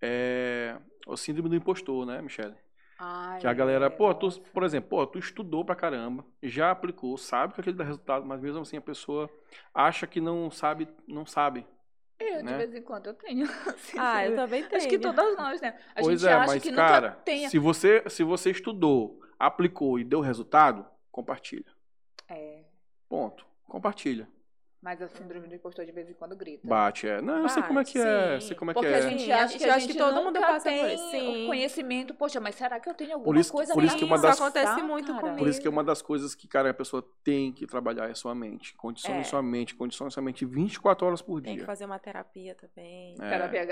é 0.00 0.78
o 1.06 1.16
síndrome 1.16 1.48
do 1.48 1.56
impostor, 1.56 2.06
né, 2.06 2.20
Michele? 2.22 2.54
Ai, 2.98 3.40
Que 3.40 3.46
a 3.46 3.52
galera, 3.52 3.86
é, 3.86 3.90
pô, 3.90 4.14
tu, 4.14 4.40
por 4.52 4.62
exemplo, 4.64 4.90
pô, 4.90 5.06
tu 5.06 5.18
estudou 5.18 5.64
pra 5.64 5.76
caramba, 5.76 6.24
já 6.42 6.70
aplicou, 6.70 7.16
sabe 7.18 7.54
que 7.54 7.60
aquele 7.60 7.76
dá 7.76 7.84
resultado, 7.84 8.24
mas 8.26 8.40
mesmo 8.40 8.60
assim 8.62 8.76
a 8.78 8.80
pessoa 8.80 9.30
acha 9.74 10.06
que 10.06 10.20
não 10.20 10.50
sabe, 10.50 10.88
não 11.06 11.26
sabe. 11.26 11.66
Eu, 12.18 12.38
de 12.38 12.44
né? 12.44 12.56
vez 12.58 12.74
em 12.74 12.82
quando, 12.82 13.08
eu 13.08 13.14
tenho. 13.14 13.46
assim, 13.68 13.98
Ah, 13.98 14.26
eu 14.26 14.34
também 14.36 14.64
tenho. 14.64 14.76
Acho 14.76 14.88
que 14.88 14.98
todas 14.98 15.36
nós, 15.36 15.60
né? 15.60 15.78
A 15.94 16.00
pois 16.00 16.20
gente 16.20 16.30
é, 16.30 16.34
acha 16.34 16.46
mas 16.52 16.62
que 16.62 16.72
cara, 16.72 17.08
nunca 17.10 17.20
tenha. 17.22 17.50
se 17.50 17.58
você 17.58 18.02
se 18.08 18.22
você 18.22 18.50
estudou, 18.50 19.20
aplicou 19.38 19.98
e 19.98 20.04
deu 20.04 20.20
resultado, 20.20 20.86
compartilha. 21.10 21.66
É, 22.28 22.64
Ponto. 23.08 23.46
Compartilha. 23.68 24.28
Mas 24.86 25.02
a 25.02 25.08
síndrome 25.08 25.48
do 25.48 25.54
impostor 25.56 25.84
de 25.84 25.90
vez 25.90 26.08
em 26.08 26.12
quando 26.14 26.36
grita. 26.36 26.60
Bate, 26.64 27.08
é. 27.08 27.20
Não, 27.20 27.38
eu 27.42 27.48
sei 27.48 27.60
como 27.64 27.80
é 27.80 27.84
que 27.84 27.98
é. 27.98 28.38
Sim. 28.38 28.46
Sei 28.46 28.56
como 28.56 28.70
é 28.70 28.74
Porque 28.74 28.88
que 28.88 28.94
a 28.94 28.98
é. 28.98 29.02
gente 29.02 29.24
Sim, 29.24 29.32
acha 29.32 29.58
que 29.58 29.64
eu 29.64 29.68
a 29.72 29.74
acho 29.74 29.80
gente 29.80 29.92
que 29.94 29.98
todo 29.98 30.14
mundo 30.14 30.34
nunca 30.34 30.46
passa 30.46 30.70
por 30.70 30.76
tem 30.78 30.94
isso, 30.94 31.10
sim. 31.10 31.42
o 31.44 31.46
conhecimento. 31.48 32.14
Poxa, 32.14 32.38
mas 32.38 32.54
será 32.54 32.78
que 32.78 32.88
eu 32.88 32.94
tenho 32.94 33.14
alguma 33.14 33.24
Por 33.24 33.36
isso- 33.36 33.52
coisa 33.52 33.74
por 33.74 33.82
isso 33.82 33.96
que 33.96 34.04
uma 34.04 34.16
das- 34.16 34.40
acontece 34.40 34.80
muito 34.82 35.08
cara? 35.08 35.20
comigo. 35.20 35.38
Por 35.38 35.48
isso 35.48 35.60
que 35.60 35.66
é 35.66 35.70
uma 35.70 35.82
das 35.82 36.00
coisas 36.00 36.36
que, 36.36 36.46
cara, 36.46 36.70
a 36.70 36.74
pessoa 36.74 37.04
tem 37.24 37.52
que 37.52 37.66
trabalhar 37.66 38.06
é 38.06 38.12
a 38.12 38.14
sua 38.14 38.32
mente. 38.32 38.76
Condicione 38.76 39.18
É. 39.18 39.24
sua 39.24 39.42
mente, 39.42 39.74
condicione 39.74 40.08
sua 40.12 40.22
mente 40.22 40.44
24 40.46 41.04
horas 41.04 41.20
por 41.20 41.42
Tem 41.42 41.54
que 41.54 41.56
dia. 41.58 41.66
fazer 41.66 41.84
uma 41.84 41.98
terapia 41.98 42.54
também. 42.54 43.16
É. 43.20 43.28
Terapia 43.28 43.66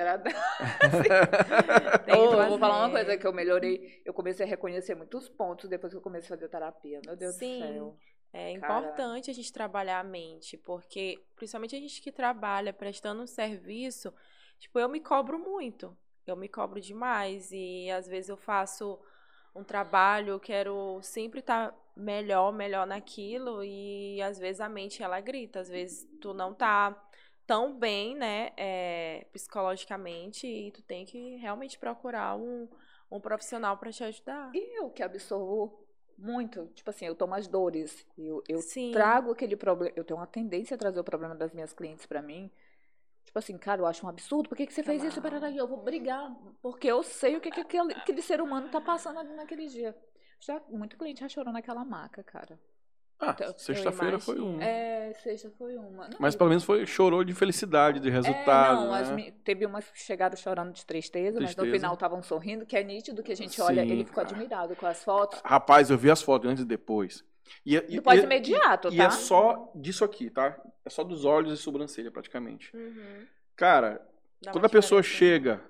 Ô, 2.09 2.33
eu 2.43 2.49
vou 2.49 2.59
falar 2.59 2.79
uma 2.87 2.91
coisa 2.91 3.17
que 3.17 3.25
eu 3.25 3.33
melhorei. 3.33 4.03
Eu 4.05 4.13
comecei 4.13 4.45
a 4.45 4.49
reconhecer 4.49 4.97
muitos 4.97 5.29
pontos 5.29 5.69
depois 5.71 5.93
que 5.93 5.97
eu 5.97 6.03
comecei 6.03 6.27
a 6.35 6.37
fazer 6.37 6.49
terapia. 6.49 7.01
Meu 7.07 7.17
Deus 7.17 7.37
Sim. 7.37 7.61
do 7.61 7.67
céu. 7.69 7.97
É 8.37 8.59
Cara. 8.59 8.81
importante 8.81 9.31
a 9.31 9.35
gente 9.35 9.53
trabalhar 9.53 10.01
a 10.01 10.05
mente, 10.05 10.57
porque 10.57 11.25
principalmente 11.37 11.77
a 11.77 11.79
gente 11.79 12.03
que 12.03 12.11
trabalha 12.11 12.73
prestando 12.73 13.23
um 13.23 13.29
serviço, 13.29 14.13
tipo, 14.59 14.77
eu 14.77 14.89
me 14.89 14.99
cobro 14.99 15.39
muito. 15.39 15.97
Eu 16.27 16.35
me 16.35 16.49
cobro 16.49 16.81
demais 16.81 17.53
e 17.53 17.89
às 17.93 18.09
vezes 18.09 18.29
eu 18.29 18.37
faço 18.37 18.99
um 19.55 19.63
trabalho, 19.63 20.31
eu 20.31 20.41
quero 20.41 20.99
sempre 21.01 21.39
estar 21.39 21.73
melhor, 21.97 22.53
melhor 22.53 22.89
naquilo 22.89 23.63
e 23.63 24.21
às 24.21 24.37
vezes 24.37 24.61
a 24.61 24.69
mente 24.69 25.01
ela 25.01 25.21
grita, 25.21 25.61
às 25.61 25.69
vezes 25.69 26.05
tu 26.21 26.35
não 26.35 26.53
tá 26.53 27.01
tão 27.47 27.79
bem, 27.79 28.17
né, 28.17 28.51
é, 28.57 29.27
psicologicamente 29.33 30.47
e 30.47 30.73
tu 30.73 30.83
tem 30.83 31.05
que 31.05 31.37
realmente 31.37 31.79
procurar 31.79 32.37
um, 32.37 32.69
um 33.09 33.21
profissional 33.21 33.77
para 33.77 33.93
te 33.93 34.03
ajudar. 34.03 34.51
E 34.53 34.81
eu 34.81 34.91
que 34.91 35.05
absorvo 35.05 35.84
muito. 36.19 36.67
Tipo 36.75 36.91
assim, 36.91 37.07
eu 37.07 37.15
tomo 37.15 37.35
as 37.35 37.47
dores. 37.47 38.07
Eu, 38.17 38.43
eu 38.49 38.61
Sim. 38.61 38.93
trago 38.93 39.33
aquele 39.33 39.57
problema. 39.57 39.93
Eu 39.97 40.05
tenho 40.05 40.19
uma 40.19 40.27
tendência 40.27 40.75
a 40.75 40.79
trazer 40.79 41.01
o 41.01 41.05
problema 41.05 41.35
das 41.35 41.53
minhas 41.53 41.73
clientes 41.73 42.07
pra 42.07 42.23
mim. 42.23 42.51
Tipo 43.25 43.39
assim, 43.39 43.57
cara, 43.57 43.81
eu 43.81 43.87
acho 43.87 44.05
um 44.05 44.09
absurdo. 44.09 44.49
Por 44.49 44.57
que, 44.57 44.67
que 44.67 44.75
você 44.75 44.83
fez 44.83 45.03
isso? 45.03 45.21
e 45.51 45.57
eu 45.57 45.67
vou 45.67 45.83
brigar. 45.83 46.35
Porque 46.61 46.87
eu 46.87 47.03
sei 47.03 47.37
o 47.37 47.41
que, 47.41 47.51
que 47.51 47.61
aquele, 47.61 47.93
aquele 47.95 48.23
ser 48.23 48.41
humano 48.41 48.69
tá 48.69 48.81
passando 48.81 49.19
ali 49.19 49.35
naquele 49.35 49.67
dia. 49.67 49.97
Já, 50.39 50.61
muito 50.69 50.97
cliente 50.97 51.21
já 51.21 51.29
chorou 51.29 51.53
naquela 51.53 51.85
maca, 51.85 52.23
cara. 52.23 52.59
Ah, 53.21 53.31
Então, 53.31 53.55
sexta-feira 53.57 54.19
foi 54.19 54.41
um. 54.41 54.55
imagino. 54.55 54.63
É, 54.63 55.13
sexta 55.23 55.51
foi 55.57 55.77
uma. 55.77 56.09
Não, 56.09 56.17
Mas 56.19 56.35
e- 56.35 56.39
pelo 56.39 56.49
menos 56.51 56.65
foi, 56.65 56.85
chorou 56.85 57.23
de 57.25 57.33
felicidade, 57.33 58.01
de 58.01 58.09
É, 58.09 58.13
resultado. 58.13 58.87
não, 58.87 59.17
né? 59.17 59.33
teve 59.45 59.65
umas 59.65 59.89
que 59.89 59.99
chegaram 60.01 60.37
chorando 60.37 60.73
de 60.73 60.85
tristeza, 60.85 61.39
mas 61.41 61.51
Tristeza. 61.55 61.67
no 61.67 61.73
final 61.73 61.95
estavam 61.95 62.23
sorrindo, 62.23 62.67
que 62.67 62.77
é 62.77 62.83
nítido 62.83 63.23
que 63.23 63.33
a 63.33 63.37
gente 63.37 63.61
olha, 63.61 63.83
Sim, 63.85 63.91
ele 63.91 64.05
ficou 64.05 64.23
cara. 64.23 64.35
admirado 64.37 64.77
com 64.77 64.87
as 64.87 65.03
fotos. 65.03 65.41
Rapaz, 65.45 65.91
eu 65.91 65.97
vi 65.97 66.11
as 66.11 66.21
fotos 66.23 66.51
antes 66.51 66.65
e 66.65 66.67
depois. 66.67 67.25
E, 67.65 67.77
e- 67.77 67.81
Do 67.97 68.03
pós 68.03 68.21
e- 68.21 68.25
imediato, 68.25 68.89
E 68.93 68.97
tá? 68.97 69.05
é 69.05 69.11
só 69.11 69.71
disso 69.75 70.05
aqui, 70.05 70.29
tá? 70.29 70.59
É 70.85 70.91
só 70.91 71.05
dos 71.05 71.25
olhos 71.25 71.53
e 71.59 71.63
sobrancelha, 71.63 72.11
praticamente. 72.11 72.75
Uhum. 72.77 73.27
Cara, 73.57 74.03
Dá 74.43 74.51
quando 74.51 74.65
uma 74.65 74.67
a 74.67 74.71
pessoa 74.71 75.03
chega, 75.03 75.63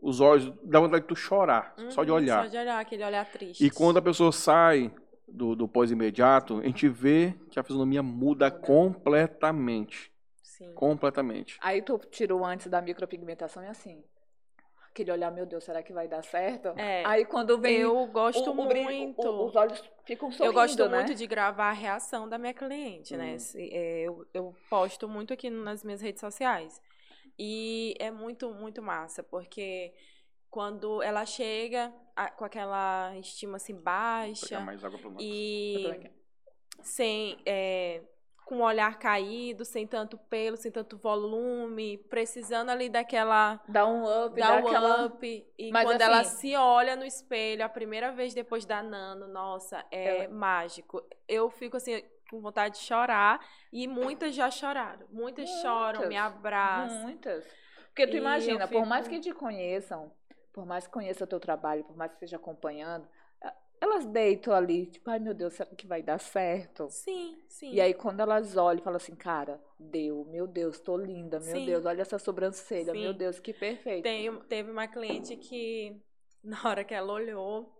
os 0.00 0.20
olhos, 0.20 0.52
dá 0.62 0.78
vontade 0.80 1.02
de 1.02 1.08
tu 1.08 1.16
chorar, 1.16 1.74
só 1.90 2.04
de 2.04 2.10
Uhum, 2.10 2.16
olhar. 2.18 2.44
Só 2.44 2.50
de 2.50 2.56
olhar, 2.56 2.78
aquele 2.78 3.04
olhar 3.04 3.26
triste. 3.30 3.64
E 3.64 3.70
quando 3.70 3.96
a 3.98 4.02
pessoa 4.02 4.30
sai 4.32 4.92
do, 5.28 5.54
do 5.54 5.68
pós-imediato, 5.68 6.58
a 6.58 6.62
gente 6.64 6.88
vê 6.88 7.34
que 7.50 7.58
a 7.58 7.62
fisionomia 7.62 8.02
muda 8.02 8.50
completamente. 8.50 10.10
Sim. 10.42 10.74
Completamente. 10.74 11.58
Aí 11.60 11.82
tu 11.82 11.98
tirou 12.10 12.44
antes 12.44 12.66
da 12.66 12.80
micropigmentação 12.80 13.62
e 13.62 13.66
assim. 13.68 14.02
Aquele 14.90 15.12
olhar, 15.12 15.30
meu 15.30 15.46
Deus, 15.46 15.62
será 15.62 15.82
que 15.82 15.92
vai 15.92 16.08
dar 16.08 16.24
certo? 16.24 16.68
É, 16.76 17.04
Aí 17.06 17.24
quando 17.24 17.56
vem 17.58 17.76
eu 17.76 18.06
gosto 18.06 18.50
o, 18.50 18.52
o 18.52 18.54
muito. 18.54 19.22
o- 19.28 19.46
os 19.46 19.54
olhos 19.54 19.82
ficam 20.04 20.30
sorrindo, 20.32 20.44
eu 20.46 20.52
gosto 20.52 20.88
né? 20.88 20.96
muito 20.96 21.14
de 21.14 21.26
gravar 21.26 21.68
a 21.68 21.72
reação 21.72 22.28
da 22.28 22.36
minha 22.36 22.52
cliente, 22.54 23.16
né? 23.16 23.34
Hum. 23.34 23.38
Se- 23.38 23.70
é, 23.72 24.00
eu, 24.00 24.26
eu 24.34 24.54
posto 24.68 25.08
muito 25.08 25.32
aqui 25.32 25.50
nas 25.50 25.84
minhas 25.84 26.00
redes 26.00 26.20
sociais. 26.20 26.80
E 27.38 27.94
é 28.00 28.10
muito, 28.10 28.52
muito 28.52 28.82
massa, 28.82 29.22
porque 29.22 29.94
quando 30.50 31.02
ela 31.02 31.24
chega 31.26 31.92
a- 32.16 32.30
com 32.30 32.44
aquela 32.44 33.16
estima 33.16 33.56
assim 33.56 33.74
baixa 33.80 34.46
pegar 34.48 34.60
mais 34.60 34.84
água 34.84 34.98
pra 34.98 35.10
nós. 35.10 35.22
Eu 35.22 35.28
e 35.28 35.82
também. 35.84 36.12
sem 36.82 37.38
é, 37.46 38.02
com 38.46 38.56
o 38.60 38.62
olhar 38.62 38.98
caído, 38.98 39.62
sem 39.64 39.86
tanto 39.86 40.16
pelo, 40.16 40.56
sem 40.56 40.72
tanto 40.72 40.96
volume, 40.96 41.98
precisando 42.08 42.70
ali 42.70 42.88
daquela 42.88 43.60
Dá 43.68 43.86
um 43.86 44.04
up, 44.26 44.40
dá 44.40 44.46
dá 44.48 44.64
um 44.64 44.66
aquela... 44.68 45.04
up. 45.06 45.46
E 45.58 45.70
Mas 45.70 45.84
quando 45.84 46.00
ela 46.00 46.20
assim- 46.20 46.48
se 46.50 46.56
olha 46.56 46.96
no 46.96 47.04
espelho 47.04 47.62
a 47.64 47.68
primeira 47.68 48.10
vez 48.10 48.32
depois 48.32 48.64
da 48.64 48.82
Nano, 48.82 49.28
nossa, 49.28 49.84
é 49.90 50.26
mágico. 50.28 51.02
Eu 51.28 51.50
fico 51.50 51.76
assim 51.76 52.02
com 52.30 52.40
vontade 52.40 52.74
de 52.78 52.80
chorar 52.84 53.38
e 53.72 53.86
muitas 53.86 54.34
já 54.34 54.50
choraram. 54.50 55.06
Muitas, 55.10 55.48
choram, 55.62 56.00
me 56.00 56.06
Muitas. 56.08 56.22
abraçam. 56.26 57.02
Muitas. 57.02 57.44
Porque 57.88 58.06
tu 58.06 58.14
E 58.16 58.18
imagina, 58.18 58.64
eu 58.64 58.68
por 58.68 58.86
mais 58.86 59.06
fico- 59.06 59.16
que 59.16 59.28
te 59.28 59.34
conheçam, 59.34 60.10
por 60.58 60.66
mais 60.66 60.88
que 60.88 60.92
conheça 60.92 61.22
o 61.22 61.26
teu 61.26 61.38
trabalho, 61.38 61.84
por 61.84 61.96
mais 61.96 62.10
que 62.10 62.16
esteja 62.16 62.34
acompanhando, 62.34 63.06
eh, 63.40 63.52
elas 63.80 64.04
deitam 64.06 64.52
ali, 64.52 64.86
tipo, 64.86 65.08
ai 65.08 65.20
meu 65.20 65.32
Deus, 65.32 65.54
será 65.54 65.70
que 65.70 65.86
vai 65.86 66.02
dar 66.02 66.18
certo? 66.18 66.88
Sim, 66.88 67.38
sim. 67.48 67.72
E 67.72 67.80
aí, 67.80 67.94
quando 67.94 68.18
elas 68.18 68.56
olham 68.56 68.80
e 68.80 68.82
falam 68.82 68.96
assim, 68.96 69.14
cara, 69.14 69.60
deu, 69.78 70.24
meu 70.24 70.48
Deus, 70.48 70.80
tô 70.80 70.96
linda, 70.96 71.38
meu 71.38 71.54
Sim. 71.54 71.66
Deus, 71.66 71.84
olha 71.86 72.02
essa 72.02 72.18
sobrancelha, 72.18 72.92
Sim. 72.92 73.02
meu 73.02 73.12
Deus, 73.14 73.38
que 73.38 73.52
perfeito. 73.52 74.02
Tem, 74.02 74.34
teve 74.48 74.68
uma 74.72 74.88
cliente 74.88 75.36
que, 75.36 75.96
na 76.42 76.60
hora 76.68 76.82
que 76.82 76.92
ela 76.92 77.12
olhou, 77.12 77.77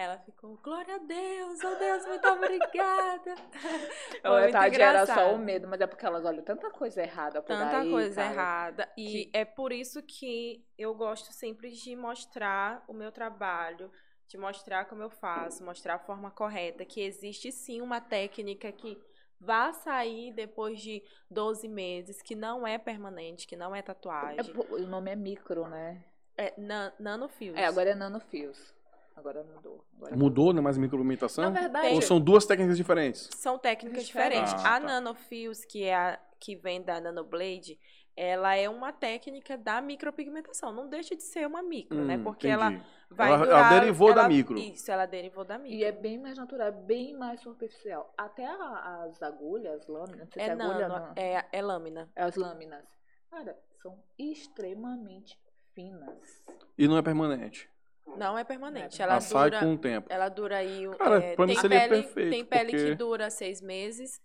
ela 0.00 0.18
ficou, 0.18 0.56
glória 0.62 0.94
a 0.96 0.98
Deus, 0.98 1.58
oh 1.64 1.74
Deus, 1.76 2.06
muito 2.06 2.28
obrigada. 2.28 3.34
É 4.22 4.28
muito 4.28 4.52
tadinha, 4.52 4.84
era 4.84 5.06
só 5.06 5.34
o 5.34 5.38
medo, 5.38 5.66
mas 5.68 5.80
é 5.80 5.86
porque 5.86 6.04
elas 6.04 6.24
olham 6.24 6.42
tanta 6.44 6.70
coisa 6.70 7.02
errada 7.02 7.40
por 7.40 7.48
Tanta 7.48 7.78
aí, 7.80 7.90
coisa 7.90 8.16
cara. 8.16 8.32
errada. 8.32 8.92
E 8.96 9.30
é 9.32 9.44
por 9.44 9.72
isso 9.72 10.02
que 10.02 10.64
eu 10.78 10.94
gosto 10.94 11.32
sempre 11.32 11.70
de 11.70 11.96
mostrar 11.96 12.84
o 12.88 12.92
meu 12.92 13.10
trabalho, 13.10 13.90
de 14.28 14.36
mostrar 14.36 14.84
como 14.86 15.02
eu 15.02 15.10
faço, 15.10 15.64
mostrar 15.64 15.94
a 15.94 15.98
forma 15.98 16.30
correta, 16.30 16.84
que 16.84 17.00
existe 17.00 17.50
sim 17.50 17.80
uma 17.80 18.00
técnica 18.00 18.70
que 18.72 18.98
vai 19.40 19.72
sair 19.72 20.32
depois 20.32 20.80
de 20.80 21.02
12 21.30 21.66
meses, 21.66 22.20
que 22.22 22.34
não 22.34 22.66
é 22.66 22.76
permanente, 22.78 23.46
que 23.46 23.56
não 23.56 23.74
é 23.74 23.78
É, 23.78 23.82
tatuagem. 23.82 24.52
pô, 24.52 24.66
o 24.76 24.86
nome 24.86 25.10
é 25.10 25.16
micro, 25.16 25.66
né? 25.66 26.04
É, 26.36 26.54
na, 26.60 26.92
nanofios. 26.98 27.56
É, 27.56 27.66
agora 27.66 27.90
é 27.90 27.94
nanofios. 27.94 28.74
Agora 29.16 29.42
mudou. 29.44 29.84
Agora 29.96 30.16
Mudou, 30.16 30.52
né? 30.52 30.60
Mais 30.60 30.78
micropigmentação? 30.78 31.44
Na 31.44 31.60
verdade, 31.60 31.94
Ou 31.94 32.00
são 32.02 32.20
duas 32.20 32.46
técnicas 32.46 32.76
diferentes? 32.76 33.28
São 33.34 33.58
técnicas 33.58 34.06
Diferentes. 34.06 34.52
Ah, 34.54 34.76
a 34.76 34.80
tá. 34.80 34.86
Nanofios, 34.86 35.64
que 35.64 35.84
é 35.84 35.94
a 35.94 36.18
que 36.38 36.56
vem 36.56 36.80
da 36.82 36.98
Nanoblade, 37.00 37.78
ela 38.16 38.54
é 38.56 38.66
uma 38.68 38.92
técnica 38.92 39.58
da 39.58 39.80
micropigmentação. 39.82 40.72
Não 40.72 40.88
deixa 40.88 41.14
de 41.14 41.22
ser 41.22 41.46
uma 41.46 41.62
micro, 41.62 42.02
né? 42.02 42.16
Hum, 42.16 42.22
Porque 42.24 42.48
ela 42.48 42.68
entendi. 42.72 42.84
vai 43.10 43.28
Ela- 43.28 43.36
ela 43.36 43.44
durar... 43.46 43.80
derivou 43.80 44.14
da 44.14 44.26
micro. 44.28 44.58
Isso, 44.58 44.90
ela 44.90 45.04
derivou 45.04 45.44
da 45.44 45.58
micro. 45.58 45.76
E 45.76 45.84
é 45.84 45.92
bem 45.92 46.18
mais 46.18 46.38
natural, 46.38 46.68
é 46.68 46.72
bem 46.72 47.14
mais 47.14 47.40
superficial. 47.40 48.12
Até 48.16 48.46
a- 48.46 49.04
as 49.04 49.22
agulhas, 49.22 49.86
lâminas, 49.86 50.18
não 50.20 50.26
sei 50.32 50.42
se 50.42 50.48
É 50.48 50.48
é 50.48 50.52
agulha, 50.52 50.88
nano, 50.88 51.06
não. 51.06 51.12
é, 51.16 51.46
é 51.52 51.62
lâmina. 51.62 52.08
As 52.16 52.36
lâminas. 52.36 52.84
Cara, 53.30 53.58
são 53.82 53.98
extremamente 54.18 55.38
finas. 55.74 56.42
E 56.78 56.88
não 56.88 56.96
é 56.96 57.02
permanente. 57.02 57.68
Não 58.16 58.36
é 58.36 58.44
permanente. 58.44 59.00
Ela 59.00 59.12
Ela 59.14 59.20
sai 59.20 59.50
dura... 59.50 59.60
com 59.60 59.74
o 59.74 59.78
tempo. 59.78 60.06
Ela 60.10 60.28
dura 60.28 60.56
aí. 60.58 60.88
Cara, 60.98 61.18
é, 61.22 61.36
pra 61.36 61.46
mim 61.46 61.52
tem 61.52 61.60
seria 61.60 61.80
pele, 61.88 62.02
perfeito, 62.02 62.30
Tem 62.30 62.44
pele 62.44 62.70
porque- 62.72 62.84
que 62.86 62.94
dura 62.94 63.30
seis 63.30 63.60
meses, 63.60 64.20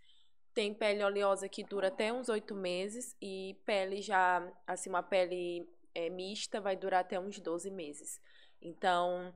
tem 0.54 0.74
pele 0.74 1.04
oleosa 1.04 1.48
que 1.50 1.64
dura 1.64 1.90
até 1.90 2.12
uns 2.12 2.30
oito 2.30 2.56
meses, 2.56 3.16
e 3.22 3.58
pele 3.66 4.02
já, 4.02 4.46
assim, 4.66 4.90
uma 4.90 5.04
pele 5.04 5.68
é, 5.94 6.10
mista 6.10 6.60
vai 6.60 6.76
durar 6.76 7.02
até 7.02 7.20
uns 7.20 7.40
12 7.40 7.70
meses. 7.72 8.20
Então, 8.62 9.34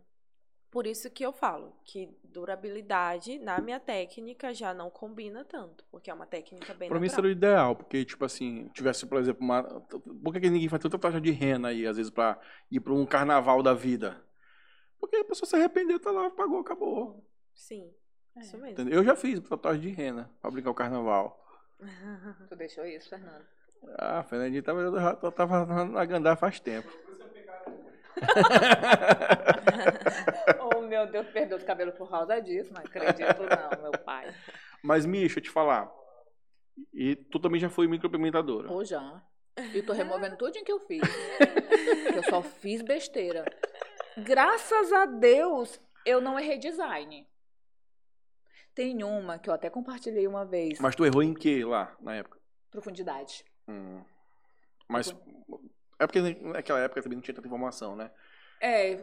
por 0.72 0.86
isso 0.88 1.10
que 1.10 1.26
eu 1.26 1.32
falo 1.32 1.74
que 1.86 2.10
durabilidade 2.24 3.40
na 3.40 3.60
minha 3.62 3.80
técnica 3.80 4.54
já 4.54 4.74
não 4.74 4.90
combina 4.90 5.46
tanto, 5.46 5.86
porque 5.92 6.10
é 6.10 6.14
uma 6.14 6.26
técnica 6.26 6.74
bem 6.74 6.90
Pra 6.90 7.00
mim 7.00 7.10
seria 7.10 7.30
o 7.30 7.32
ideal, 7.32 7.76
porque, 7.76 8.04
tipo 8.04 8.26
assim, 8.26 8.68
tivesse, 8.74 9.06
por 9.06 9.20
exemplo, 9.20 9.44
uma. 9.44 9.64
Por 9.64 10.34
que 10.34 10.50
ninguém 10.50 10.68
faz 10.70 10.82
tanta 10.82 10.98
taxa 11.00 11.22
de 11.22 11.32
rena 11.32 11.70
aí, 11.70 11.86
às 11.88 11.98
vezes, 11.98 12.12
pra 12.12 12.40
ir 12.72 12.80
pra 12.80 12.94
um 12.94 13.06
carnaval 13.06 13.62
da 13.64 13.74
vida? 13.74 14.22
Porque 15.00 15.16
a 15.18 15.24
pessoa 15.24 15.48
se 15.48 15.56
arrependeu, 15.56 16.00
tá 16.00 16.12
lá, 16.12 16.30
pagou, 16.30 16.60
acabou. 16.60 17.24
Sim, 17.54 17.94
É. 18.36 18.42
isso 18.42 18.58
mesmo. 18.58 18.72
Entendeu? 18.72 19.00
Eu 19.00 19.04
já 19.04 19.16
fiz 19.16 19.40
tatuagem 19.42 19.82
de 19.82 19.90
rena 19.90 20.30
pra 20.42 20.52
brincar 20.52 20.72
o 20.72 20.76
carnaval. 20.76 21.38
Tu 22.50 22.56
deixou 22.56 22.86
isso, 22.86 23.10
Fernando? 23.10 23.46
Ah, 23.98 24.24
Fernandinho 24.24 24.62
tava, 24.62 24.82
eu 24.82 24.94
já 24.94 25.16
tava 25.32 25.86
na 25.86 26.04
Gandar 26.06 26.38
faz 26.38 26.60
tempo. 26.60 26.90
oh, 30.60 30.82
meu 30.82 31.08
Deus, 31.08 31.28
perdeu 31.28 31.58
os 31.58 31.64
cabelos 31.64 31.96
por 31.96 32.10
causa 32.10 32.42
disso. 32.42 32.74
Não 32.74 32.82
acredito, 32.82 33.42
não, 33.42 33.84
meu 33.84 33.92
pai. 34.04 34.34
Mas, 34.84 35.06
Misha, 35.06 35.22
deixa 35.28 35.40
eu 35.40 35.44
te 35.44 35.50
falar. 35.50 35.90
E 36.94 37.16
tu 37.16 37.40
também 37.40 37.60
já 37.62 37.70
foi 37.70 37.88
micropigmentadora. 37.88 38.70
Ou 38.72 38.84
já. 38.84 39.22
E 39.74 39.82
tô 39.82 39.94
removendo 39.94 40.38
tudo 40.38 40.52
que 40.52 40.72
eu 40.72 40.80
fiz. 40.80 41.02
eu 42.16 42.24
só 42.24 42.42
fiz 42.42 42.82
besteira. 42.82 43.46
Graças 44.18 44.92
a 44.92 45.06
Deus, 45.06 45.80
eu 46.06 46.20
não 46.22 46.40
errei 46.40 46.58
design. 46.58 47.28
Tem 48.74 49.04
uma 49.04 49.38
que 49.38 49.50
eu 49.50 49.54
até 49.54 49.70
compartilhei 49.70 50.28
uma 50.28 50.46
vez. 50.46 50.80
Mas 50.80 50.96
tu 50.96 51.06
errou 51.06 51.24
em 51.24 51.34
que 51.34 51.64
lá, 51.64 51.96
na 52.00 52.16
época? 52.16 52.40
profundidade. 52.72 53.44
Hum. 53.68 54.04
Mas 54.88 55.14
é 56.00 56.06
porque 56.06 56.22
naquela 56.22 56.80
época 56.80 57.02
também 57.02 57.16
não 57.16 57.22
tinha 57.24 57.34
tanta 57.34 57.48
informação, 57.48 57.96
né? 57.96 58.12
É, 58.62 58.96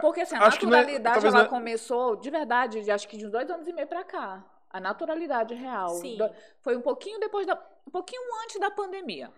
porque 0.00 0.20
assim, 0.20 0.36
a 0.36 0.46
acho 0.46 0.58
é- 0.58 0.64
naturalidade 0.66 1.14
talvez 1.14 1.34
ela 1.34 1.44
é- 1.44 1.48
começou 1.48 2.16
de 2.16 2.30
verdade, 2.30 2.82
de 2.82 2.90
acho 2.90 3.08
que 3.08 3.16
de 3.16 3.26
uns 3.26 3.32
dois 3.32 3.50
anos 3.50 3.66
e 3.66 3.72
meio 3.72 3.86
pra 3.88 4.04
cá. 4.04 4.44
A 4.70 4.80
naturalidade 4.80 5.54
real. 5.54 5.88
Sim. 5.90 6.18
Foi 6.62 6.76
um 6.76 6.82
pouquinho 6.82 7.18
depois 7.18 7.46
da. 7.46 7.54
Um 7.86 7.90
pouquinho 7.90 8.22
antes 8.44 8.60
da 8.60 8.70
pandemia. 8.70 9.32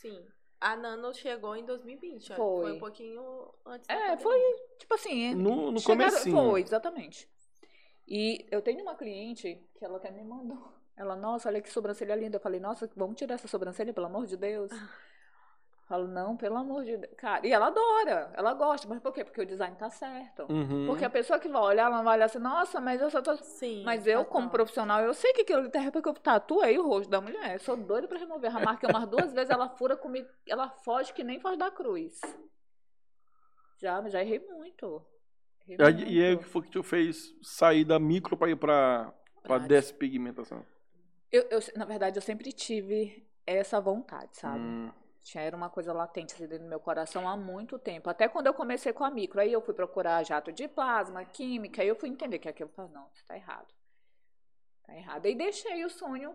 Sim. 0.00 0.24
A 0.60 0.76
Nano 0.76 1.14
chegou 1.14 1.54
em 1.56 1.64
2020. 1.64 2.32
ó. 2.32 2.36
Foi. 2.36 2.62
Foi 2.62 2.72
um 2.72 2.78
pouquinho 2.78 3.54
antes 3.64 3.88
É, 3.88 4.16
foi, 4.16 4.40
tipo 4.78 4.94
assim. 4.94 5.34
No, 5.34 5.70
no 5.70 5.78
chegaram- 5.80 6.10
comecinho. 6.10 6.36
Foi, 6.36 6.60
exatamente. 6.62 7.28
E 8.06 8.46
eu 8.50 8.60
tenho 8.62 8.82
uma 8.82 8.94
cliente 8.96 9.62
que 9.76 9.84
ela 9.84 9.98
até 9.98 10.10
me 10.10 10.24
mandou. 10.24 10.72
Ela, 10.96 11.14
nossa, 11.14 11.48
olha 11.48 11.60
que 11.62 11.70
sobrancelha 11.70 12.16
linda. 12.16 12.36
Eu 12.36 12.40
falei, 12.40 12.58
nossa, 12.58 12.90
vamos 12.96 13.16
tirar 13.16 13.34
essa 13.36 13.46
sobrancelha, 13.46 13.94
pelo 13.94 14.06
amor 14.06 14.26
de 14.26 14.36
Deus. 14.36 14.70
Falo, 15.88 16.06
não, 16.06 16.36
pelo 16.36 16.56
amor 16.58 16.84
de 16.84 16.98
Deus. 16.98 17.14
Cara, 17.16 17.46
e 17.46 17.50
ela 17.50 17.68
adora, 17.68 18.30
ela 18.34 18.52
gosta. 18.52 18.86
Mas 18.86 19.00
por 19.00 19.10
quê? 19.10 19.24
Porque 19.24 19.40
o 19.40 19.46
design 19.46 19.74
tá 19.74 19.88
certo. 19.88 20.42
Uhum. 20.52 20.86
Porque 20.86 21.02
a 21.02 21.08
pessoa 21.08 21.38
que 21.38 21.48
vai 21.48 21.62
olhar, 21.62 21.86
ela 21.86 22.02
vai 22.02 22.16
olhar 22.18 22.26
assim, 22.26 22.38
nossa, 22.38 22.78
mas 22.78 23.00
eu 23.00 23.10
só 23.10 23.22
tô. 23.22 23.34
Sim. 23.38 23.84
Mas 23.84 24.06
eu, 24.06 24.18
total. 24.18 24.32
como 24.32 24.50
profissional, 24.50 25.00
eu 25.00 25.14
sei 25.14 25.32
que 25.32 25.40
aquilo 25.40 25.60
ali 25.60 25.70
tá 25.70 25.78
errado 25.78 25.94
porque 25.94 26.08
eu 26.10 26.12
tatuei 26.14 26.78
o 26.78 26.86
rosto 26.86 27.08
da 27.08 27.22
mulher. 27.22 27.54
Eu 27.54 27.58
sou 27.60 27.74
doida 27.74 28.06
pra 28.06 28.18
remover. 28.18 28.54
A 28.54 28.60
marca 28.60 28.86
umas 28.86 29.08
duas 29.08 29.32
vezes, 29.32 29.48
ela 29.48 29.66
fura 29.70 29.96
comigo, 29.96 30.28
ela 30.46 30.68
foge 30.68 31.14
que 31.14 31.24
nem 31.24 31.40
foge 31.40 31.56
da 31.56 31.70
cruz. 31.70 32.20
Já, 33.78 34.06
já 34.10 34.20
errei 34.20 34.40
muito. 34.40 35.02
Errei 35.66 35.76
E 35.78 35.82
aí- 35.82 36.12
E 36.18 36.22
aí, 36.22 36.32
o 36.32 36.34
muito. 36.34 36.44
que 36.44 36.50
foi 36.52 36.62
que 36.62 36.70
tu 36.70 36.82
fez 36.82 37.34
sair 37.42 37.84
da 37.86 37.98
micro 37.98 38.36
pra 38.36 38.50
ir 38.50 38.56
pra, 38.56 39.10
pra 39.42 39.58
Pra 39.58 39.66
despigmentação? 39.66 40.62
Eu, 41.32 41.44
eu, 41.50 41.60
na 41.76 41.86
verdade, 41.86 42.18
eu 42.18 42.22
sempre 42.22 42.52
tive 42.52 43.26
essa 43.46 43.80
vontade, 43.80 44.36
sabe? 44.36 44.58
Hum. 44.58 44.90
Já 45.24 45.40
era 45.40 45.56
uma 45.56 45.68
coisa 45.68 45.92
latente 45.92 46.34
assim, 46.34 46.46
dentro 46.46 46.64
do 46.64 46.68
meu 46.68 46.80
coração 46.80 47.28
há 47.28 47.36
muito 47.36 47.78
tempo. 47.78 48.08
Até 48.08 48.28
quando 48.28 48.46
eu 48.46 48.54
comecei 48.54 48.92
com 48.92 49.04
a 49.04 49.10
micro. 49.10 49.40
Aí 49.40 49.52
eu 49.52 49.60
fui 49.60 49.74
procurar 49.74 50.22
jato 50.24 50.50
de 50.52 50.66
plasma, 50.66 51.24
química. 51.24 51.82
Aí 51.82 51.88
eu 51.88 51.96
fui 51.96 52.08
entender 52.08 52.38
que 52.38 52.48
aquilo. 52.48 52.70
Não, 52.76 53.08
tá 53.26 53.36
errado. 53.36 53.68
Tá 54.84 54.96
errado. 54.96 55.26
Aí 55.26 55.34
deixei 55.34 55.84
o 55.84 55.90
sonho 55.90 56.34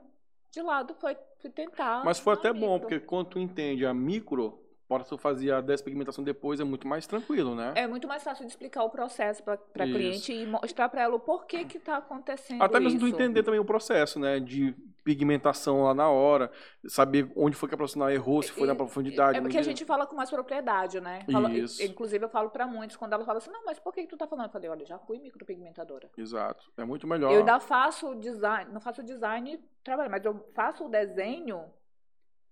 de 0.52 0.62
lado, 0.62 0.94
foi, 0.94 1.18
fui 1.40 1.50
tentar. 1.50 2.06
Mas 2.06 2.20
foi 2.20 2.34
até 2.34 2.54
bom, 2.54 2.74
micro. 2.74 2.82
porque 2.82 3.00
quando 3.00 3.30
tu 3.30 3.40
entende 3.40 3.84
a 3.86 3.94
micro, 3.94 4.64
para 4.88 5.04
tu 5.04 5.18
fazer 5.18 5.52
a 5.52 5.62
despigmentação 5.62 6.24
depois 6.24 6.60
é 6.60 6.64
muito 6.64 6.88
mais 6.88 7.08
tranquilo, 7.08 7.56
né? 7.56 7.74
É 7.76 7.88
muito 7.88 8.08
mais 8.08 8.24
fácil 8.24 8.46
de 8.46 8.52
explicar 8.52 8.84
o 8.84 8.90
processo 8.90 9.42
para 9.42 9.54
a 9.56 9.88
cliente 9.88 10.32
e 10.32 10.46
mostrar 10.46 10.90
para 10.90 11.02
ela 11.02 11.16
o 11.16 11.20
porquê 11.20 11.66
que 11.66 11.80
tá 11.80 11.98
acontecendo 11.98 12.62
Até 12.62 12.80
mesmo 12.80 13.00
tu 13.00 13.08
isso. 13.08 13.16
entender 13.16 13.42
também 13.42 13.60
o 13.60 13.66
processo, 13.66 14.20
né? 14.20 14.40
De 14.40 14.76
pigmentação 15.04 15.84
lá 15.84 15.94
na 15.94 16.10
hora, 16.10 16.50
saber 16.88 17.32
onde 17.36 17.56
foi 17.56 17.68
que 17.70 17.76
a 17.76 17.78
profissional 17.78 18.10
errou, 18.10 18.42
se 18.42 18.52
foi 18.52 18.66
na 18.68 18.74
E- 18.74 18.78
profundidade. 18.78 19.38
É 19.38 19.42
porque 19.42 19.58
a 19.58 19.62
dia. 19.62 19.70
gente 19.72 19.86
fala 19.86 20.06
com 20.08 20.16
mais 20.16 20.30
propriedade, 20.30 21.00
né? 21.02 21.26
Fala- 21.32 21.52
Isso. 21.52 21.84
inclusive, 21.84 22.24
eu 22.26 22.30
falo 22.30 22.50
pra 22.50 22.66
muitos, 22.66 22.96
quando 22.96 23.14
ela 23.14 23.26
fala 23.26 23.38
assim, 23.40 23.52
não, 23.52 23.66
mas 23.66 23.80
por 23.80 23.94
que, 23.94 24.02
que 24.04 24.08
tu 24.08 24.18
tá 24.18 24.28
falando? 24.28 24.46
Eu 24.48 24.52
falei, 24.52 24.70
olha, 24.70 24.86
já 24.86 24.98
fui 25.00 25.20
micropigmentadora. 25.20 26.10
Exato. 26.18 26.72
É 26.78 26.86
muito 26.86 27.06
melhor. 27.08 27.32
Eu 27.32 27.40
ainda 27.40 27.60
faço 27.60 28.16
design, 28.16 28.72
não 28.72 28.80
faço 28.82 29.04
design 29.04 29.60
trabalho, 29.84 30.10
mas 30.10 30.24
eu 30.24 30.46
faço 30.54 30.86
o 30.86 30.90
desenho, 30.90 31.66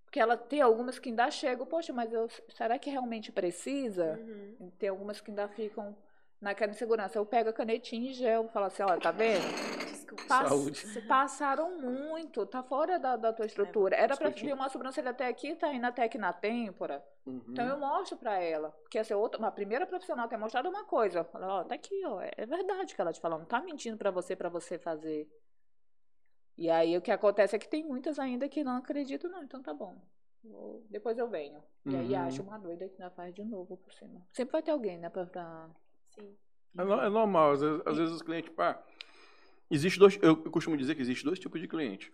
porque 0.04 0.20
ela 0.20 0.36
tem 0.36 0.60
algumas 0.62 1.00
que 1.00 1.10
ainda 1.10 1.32
chegam, 1.32 1.66
poxa, 1.66 1.94
mas 1.94 2.12
eu, 2.12 2.28
será 2.50 2.78
que 2.78 2.90
realmente 2.90 3.32
precisa? 3.32 4.20
Uhum. 4.60 4.70
Tem 4.78 4.90
algumas 4.90 5.22
que 5.22 5.32
ainda 5.32 5.48
ficam 5.48 5.96
naquela 6.42 6.72
insegurança. 6.72 7.18
Eu 7.18 7.26
pego 7.26 7.50
a 7.50 7.54
canetinha 7.54 8.10
e 8.12 8.14
gel, 8.14 8.50
falo 8.50 8.66
assim, 8.66 8.84
olha, 8.84 9.00
tá 9.00 9.12
vendo? 9.12 9.42
Pass- 10.28 10.50
Saúde. 10.50 10.78
se 10.78 11.02
passaram 11.04 11.80
muito, 11.80 12.46
tá 12.46 12.62
fora 12.64 12.98
da, 13.00 13.16
da 13.16 13.32
tua 13.34 13.46
estrutura. 13.46 13.96
Era 13.96 14.16
pra 14.18 14.28
discutir. 14.30 14.46
vir 14.48 14.54
uma 14.54 14.70
sobrancelha 14.70 15.12
até 15.12 15.28
aqui, 15.28 15.56
tá 15.56 15.74
indo 15.74 15.86
até 15.86 16.04
aqui 16.04 16.18
na 16.18 16.32
têmpora. 16.34 17.04
Uhum. 17.26 17.44
Então 17.50 17.66
eu 17.68 17.78
mostro 17.78 18.18
pra 18.18 18.40
ela. 18.40 18.72
Porque 18.82 18.98
essa 18.98 19.14
é 19.14 19.18
outra, 19.18 19.40
uma 19.40 19.52
primeira 19.52 19.86
profissional 19.86 20.28
ter 20.28 20.38
mostrado 20.38 20.70
uma 20.70 20.84
coisa. 20.86 21.24
Fala, 21.26 21.48
ó, 21.60 21.64
tá 21.64 21.76
aqui, 21.76 22.04
ó. 22.06 22.22
É, 22.22 22.32
é 22.38 22.46
verdade 22.46 22.94
que 22.96 23.02
ela 23.02 23.14
te 23.14 23.20
falou. 23.22 23.40
Não 23.40 23.46
tá 23.46 23.62
mentindo 23.62 23.98
pra 23.98 24.12
você, 24.12 24.36
pra 24.36 24.50
você 24.50 24.78
fazer. 24.80 25.28
E 26.58 26.70
aí 26.70 26.96
o 26.98 27.02
que 27.02 27.12
acontece 27.12 27.56
é 27.56 27.60
que 27.60 27.68
tem 27.70 27.84
muitas 27.84 28.20
ainda 28.20 28.48
que 28.50 28.64
não 28.64 28.78
acreditam, 28.78 29.30
não. 29.32 29.44
Então 29.44 29.62
tá 29.62 29.74
bom. 29.74 29.98
Vou- 30.44 30.84
depois 30.90 31.18
eu 31.18 31.28
venho. 31.30 31.64
E 31.86 31.96
aí 31.96 32.14
Uhum. 32.14 32.20
acho 32.28 32.42
uma 32.44 32.58
doida 32.58 32.88
que 32.90 33.02
ainda 33.02 33.14
faz 33.16 33.34
de 33.34 33.44
novo 33.44 33.78
por 33.78 33.94
cima. 33.94 34.22
Sempre 34.34 34.52
vai 34.54 34.62
ter 34.64 34.72
alguém, 34.72 34.98
né, 34.98 35.10
pra. 35.10 35.26
pra... 35.26 35.70
Sim. 36.10 36.36
É, 36.78 36.84
no- 36.84 37.02
é 37.02 37.10
normal, 37.10 37.52
às 37.52 37.62
vezes, 37.62 37.82
às 37.86 37.98
vezes 37.98 38.16
os 38.16 38.22
clientes, 38.22 38.52
pá, 38.54 38.82
existe 39.72 39.98
dois, 39.98 40.20
eu, 40.22 40.38
costumo 40.52 40.78
dizer 40.78 40.96
que 40.96 41.02
existe 41.02 41.24
dois 41.24 41.40
tipos 41.40 41.60
de 41.60 41.68
cliente. 41.68 42.14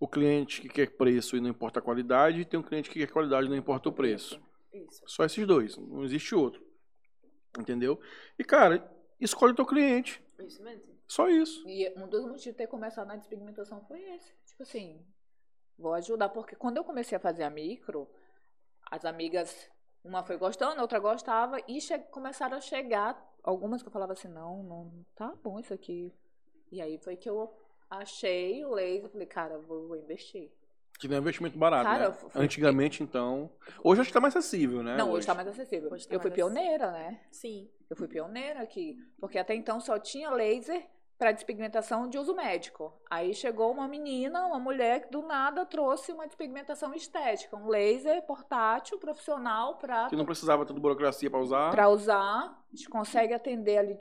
O 0.00 0.06
cliente 0.06 0.60
que 0.62 0.68
quer 0.68 0.96
preço 0.96 1.36
e 1.36 1.40
não 1.40 1.50
importa 1.50 1.80
a 1.80 1.82
qualidade, 1.82 2.40
e 2.40 2.44
tem 2.44 2.58
um 2.58 2.62
cliente 2.62 2.88
que 2.88 3.00
quer 3.00 3.12
qualidade 3.12 3.46
e 3.46 3.50
não 3.50 3.56
importa 3.56 3.88
o 3.88 3.92
preço. 3.92 4.40
Isso. 4.72 5.02
Só 5.06 5.24
esses 5.24 5.46
dois, 5.46 5.76
não 5.76 6.04
existe 6.04 6.34
outro. 6.34 6.64
Entendeu? 7.58 8.00
E 8.38 8.44
cara, 8.44 8.88
escolhe 9.20 9.52
o 9.52 9.56
teu 9.56 9.66
cliente. 9.66 10.22
Isso 10.38 10.62
mesmo. 10.62 10.98
Só 11.08 11.28
isso. 11.28 11.66
E 11.66 11.90
um 11.96 12.06
dos 12.06 12.20
motivos 12.20 12.42
de 12.42 12.52
ter 12.52 12.66
começado 12.66 13.08
na 13.08 13.16
despigmentação 13.16 13.82
foi 13.86 14.00
esse. 14.14 14.32
Tipo 14.46 14.62
assim, 14.62 15.04
vou 15.76 15.94
ajudar. 15.94 16.28
Porque 16.28 16.54
quando 16.54 16.76
eu 16.76 16.84
comecei 16.84 17.16
a 17.16 17.20
fazer 17.20 17.44
a 17.44 17.50
micro, 17.50 18.06
as 18.90 19.04
amigas, 19.06 19.70
uma 20.04 20.22
foi 20.22 20.36
gostando, 20.36 20.78
a 20.78 20.82
outra 20.82 20.98
gostava, 20.98 21.58
e 21.66 21.78
começaram 22.10 22.58
a 22.58 22.60
chegar 22.60 23.26
algumas 23.42 23.82
que 23.82 23.88
eu 23.88 23.92
falava 23.92 24.12
assim, 24.12 24.28
não, 24.28 24.62
não 24.62 25.06
tá 25.16 25.34
bom 25.42 25.58
isso 25.58 25.72
aqui. 25.72 26.14
E 26.70 26.80
aí 26.80 26.98
foi 26.98 27.16
que 27.16 27.28
eu 27.28 27.52
achei 27.90 28.64
o 28.64 28.74
laser, 28.74 29.08
falei, 29.10 29.26
cara, 29.26 29.58
vou, 29.58 29.88
vou 29.88 29.96
investir. 29.96 30.50
Que 30.98 31.06
não 31.06 31.14
é 31.16 31.18
um 31.18 31.22
investimento 31.22 31.56
barato, 31.56 31.84
Cara, 31.84 32.08
né? 32.08 32.14
foi- 32.14 32.30
Antigamente, 32.42 33.02
então. 33.04 33.50
Hoje 33.84 34.00
acho 34.00 34.10
que 34.10 34.14
tá 34.14 34.20
mais 34.20 34.34
acessível, 34.34 34.82
né? 34.82 34.96
não, 34.96 35.12
hoje 35.12 35.26
tá 35.26 35.34
mais 35.34 35.46
acessível. 35.46 35.92
Hoje 35.92 36.08
tá 36.08 36.14
eu 36.14 36.18
fui 36.20 36.28
mais 36.30 36.34
pioneira, 36.36 36.90
né? 36.90 37.20
Sim. 37.30 37.70
Eu 37.88 37.96
fui 37.96 38.08
pioneira 38.08 38.60
aqui, 38.60 38.98
porque 39.20 39.38
até 39.38 39.54
então 39.54 39.80
só 39.80 39.96
tinha 39.98 40.28
laser 40.30 40.84
para 41.16 41.32
despigmentação 41.32 42.08
de 42.08 42.18
uso 42.18 42.34
médico. 42.34 42.92
Aí 43.08 43.32
chegou 43.32 43.72
uma 43.72 43.86
menina, 43.88 44.44
uma 44.46 44.58
mulher 44.58 45.02
que 45.02 45.10
do 45.10 45.22
nada 45.22 45.64
trouxe 45.64 46.12
uma 46.12 46.26
despigmentação 46.26 46.92
estética, 46.94 47.56
um 47.56 47.68
laser 47.68 48.22
portátil 48.26 48.98
profissional 48.98 49.76
para 49.78 50.08
Que 50.08 50.16
não 50.16 50.24
precisava 50.24 50.66
tanta 50.66 50.78
burocracia 50.80 51.30
pra 51.30 51.40
usar. 51.40 51.70
para 51.70 51.88
usar. 51.88 52.60
A 52.72 52.76
gente 52.76 52.88
consegue 52.88 53.32
atender 53.34 53.78
ali. 53.78 53.98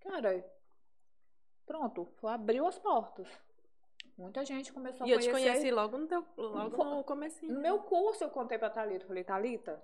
Cara, 0.00 0.44
pronto, 1.68 2.08
abriu 2.24 2.66
as 2.66 2.78
portas. 2.78 3.28
Muita 4.16 4.44
gente 4.44 4.72
começou 4.72 5.06
E 5.06 5.12
a 5.12 5.16
eu 5.16 5.20
te 5.20 5.30
conhecer. 5.30 5.50
conheci 5.52 5.70
logo 5.70 5.96
no 5.96 6.06
teu, 6.08 6.24
logo 6.36 6.82
no 6.84 7.04
comecinho. 7.04 7.54
No 7.54 7.60
meu 7.60 7.78
curso 7.78 8.24
eu 8.24 8.30
contei 8.30 8.58
pra 8.58 8.70
Thalita, 8.70 9.06
falei, 9.06 9.22
Thalita, 9.22 9.80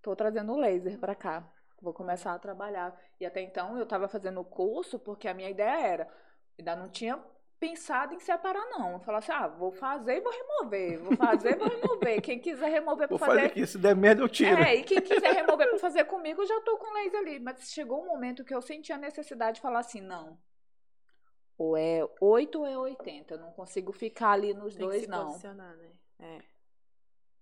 tô 0.00 0.16
trazendo 0.16 0.52
o 0.52 0.56
laser 0.56 0.98
pra 0.98 1.14
cá. 1.14 1.46
Vou 1.82 1.92
começar 1.92 2.32
a 2.32 2.38
trabalhar. 2.38 2.98
E 3.20 3.26
até 3.26 3.40
então 3.42 3.76
eu 3.78 3.84
tava 3.84 4.08
fazendo 4.08 4.40
o 4.40 4.44
curso 4.44 4.98
porque 4.98 5.28
a 5.28 5.34
minha 5.34 5.50
ideia 5.50 5.86
era, 5.86 6.08
ainda 6.58 6.74
não 6.74 6.88
tinha 6.88 7.22
pensado 7.60 8.14
em 8.14 8.20
separar 8.20 8.64
não. 8.70 8.92
Eu 8.94 9.00
falava 9.00 9.22
assim, 9.24 9.32
ah, 9.32 9.48
vou 9.48 9.70
fazer 9.72 10.16
e 10.16 10.20
vou 10.20 10.32
remover, 10.32 11.00
vou 11.00 11.16
fazer 11.16 11.50
e 11.52 11.56
vou 11.56 11.68
remover. 11.68 12.22
Quem 12.22 12.38
quiser 12.40 12.68
remover 12.70 13.06
pra 13.06 13.16
Vou 13.16 13.18
fazer 13.18 13.32
fazer... 13.40 13.46
aqui, 13.52 13.66
se 13.66 13.76
der 13.78 13.94
merda 13.94 14.22
eu 14.22 14.28
tiro. 14.28 14.62
É, 14.62 14.76
e 14.76 14.82
quem 14.84 15.00
quiser 15.02 15.32
remover 15.34 15.68
pra 15.68 15.78
fazer 15.78 16.04
comigo, 16.04 16.40
eu 16.40 16.46
já 16.46 16.60
tô 16.62 16.76
com 16.78 16.92
laser 16.94 17.20
ali. 17.20 17.38
Mas 17.38 17.70
chegou 17.70 18.02
um 18.02 18.06
momento 18.06 18.44
que 18.44 18.54
eu 18.54 18.62
senti 18.62 18.92
a 18.92 18.98
necessidade 18.98 19.56
de 19.56 19.60
falar 19.60 19.80
assim, 19.80 20.00
não. 20.00 20.38
Ou 21.58 21.76
é 21.76 22.08
8 22.20 22.60
ou 22.60 22.66
é 22.66 22.78
80. 22.78 23.34
Eu 23.34 23.40
não 23.40 23.50
consigo 23.52 23.92
ficar 23.92 24.30
ali 24.30 24.54
nos 24.54 24.76
Tem 24.76 24.86
que 24.86 24.92
dois, 24.92 25.02
se 25.02 25.08
não. 25.08 25.26
posicionar, 25.26 25.76
né? 25.76 25.90
É. 26.20 26.38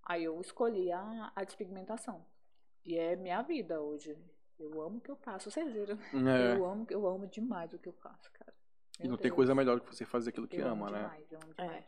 Aí 0.04 0.24
eu 0.24 0.40
escolhi 0.40 0.90
a, 0.90 1.30
a 1.36 1.44
despigmentação. 1.44 2.24
E 2.84 2.96
é 2.96 3.14
minha 3.14 3.42
vida 3.42 3.80
hoje. 3.80 4.16
Eu 4.58 4.80
amo 4.80 4.98
o 4.98 5.00
que 5.00 5.10
eu 5.10 5.16
faço, 5.16 5.50
vocês 5.50 5.70
viram? 5.70 5.98
É. 6.28 6.56
Eu 6.56 6.64
amo, 6.64 6.86
eu 6.88 7.06
amo 7.06 7.26
demais 7.26 7.72
o 7.74 7.78
que 7.78 7.88
eu 7.88 7.92
faço, 7.92 8.30
cara. 8.32 8.54
E 8.98 9.02
Meu 9.02 9.10
não 9.10 9.16
tem 9.18 9.24
Deus. 9.24 9.36
coisa 9.36 9.54
melhor 9.54 9.76
do 9.76 9.82
que 9.82 9.94
você 9.94 10.06
fazer 10.06 10.30
aquilo 10.30 10.48
que 10.48 10.56
Eu 10.56 10.66
ama, 10.68 10.86
amo 10.86 10.96
né? 10.96 11.02
demais, 11.02 11.32
eu 11.32 11.38
amo 11.42 11.54
demais. 11.54 11.72
É. 11.72 11.84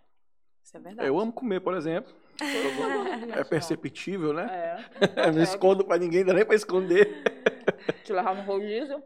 Isso 0.63 0.77
é 0.77 0.81
verdade. 0.81 1.09
Eu 1.09 1.19
amo 1.19 1.33
comer, 1.33 1.61
por 1.61 1.75
exemplo. 1.75 2.13
É 3.35 3.43
perceptível, 3.45 4.35
né? 4.35 4.47
É. 4.51 4.77
não 5.33 5.43
escondo 5.43 5.85
pra 5.85 5.97
ninguém, 5.97 6.25
dá 6.25 6.35
nem 6.35 6.45
pra 6.45 6.55
esconder. 6.55 7.23
Te 8.05 8.13
levar 8.13 8.35
no 8.35 8.43
rodízio. 8.43 9.03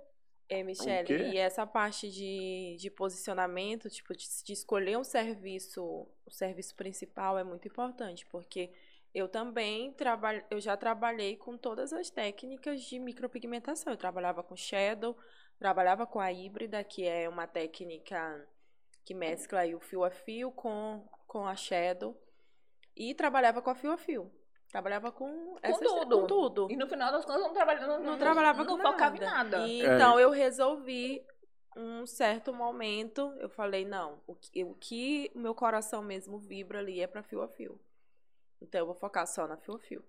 É, 0.52 0.62
Michelle, 0.62 1.06
quê? 1.06 1.30
e 1.32 1.38
essa 1.38 1.66
parte 1.66 2.10
de, 2.10 2.76
de 2.78 2.90
posicionamento, 2.90 3.88
tipo, 3.88 4.14
de, 4.14 4.26
de 4.44 4.52
escolher 4.52 4.98
um 4.98 5.04
serviço, 5.04 5.82
o 6.26 6.30
serviço 6.30 6.74
principal 6.74 7.38
é 7.38 7.42
muito 7.42 7.66
importante, 7.66 8.26
porque 8.26 8.70
eu 9.14 9.28
também 9.28 9.92
trabalho, 9.92 10.44
eu 10.50 10.60
já 10.60 10.76
trabalhei 10.76 11.36
com 11.36 11.56
todas 11.56 11.92
as 11.92 12.10
técnicas 12.10 12.82
de 12.82 12.98
micropigmentação. 12.98 13.92
Eu 13.92 13.96
trabalhava 13.96 14.42
com 14.42 14.54
shadow, 14.54 15.16
trabalhava 15.58 16.06
com 16.06 16.20
a 16.20 16.30
híbrida, 16.30 16.84
que 16.84 17.06
é 17.06 17.28
uma 17.28 17.46
técnica 17.46 18.46
que 19.04 19.14
mescla 19.14 19.60
aí 19.60 19.74
o 19.74 19.80
fio 19.80 20.04
a 20.04 20.10
fio 20.10 20.50
com, 20.52 21.06
com 21.26 21.46
a 21.46 21.56
shadow, 21.56 22.14
e 22.94 23.14
trabalhava 23.14 23.62
com 23.62 23.70
a 23.70 23.74
fio 23.74 23.90
a 23.90 23.96
fio. 23.96 24.30
Trabalhava 24.72 25.12
com, 25.12 25.56
essas- 25.62 25.78
tudo. 25.86 26.20
com 26.22 26.26
tudo. 26.26 26.68
E 26.70 26.76
no 26.76 26.88
final 26.88 27.12
das 27.12 27.24
contas, 27.24 27.42
eu 27.42 27.46
não 27.48 27.54
trabalhava, 27.54 27.86
não, 27.86 28.02
Não 28.02 28.18
trabalhava 28.18 28.64
não 28.64 28.76
com 28.78 28.82
focava 28.82 29.16
nada. 29.16 29.16
em 29.16 29.20
nada. 29.20 29.66
E, 29.68 29.82
É. 29.82 29.94
Então 29.94 30.18
eu 30.18 30.30
resolvi 30.30 31.24
um 31.76 32.06
certo 32.06 32.52
momento, 32.52 33.32
eu 33.38 33.48
falei, 33.50 33.84
não, 33.84 34.20
o 34.26 34.34
que, 34.34 34.64
o 34.64 34.74
que 34.74 35.30
meu 35.34 35.54
coração 35.54 36.02
mesmo 36.02 36.38
vibra 36.38 36.78
ali 36.80 37.00
é 37.00 37.06
para 37.06 37.22
fio 37.22 37.42
a 37.42 37.48
fio. 37.48 37.78
Então 38.60 38.80
eu 38.80 38.86
vou 38.86 38.94
focar 38.94 39.26
só 39.26 39.46
na 39.46 39.56
fio 39.58 39.74
a 39.74 39.78
fio. 39.78 40.04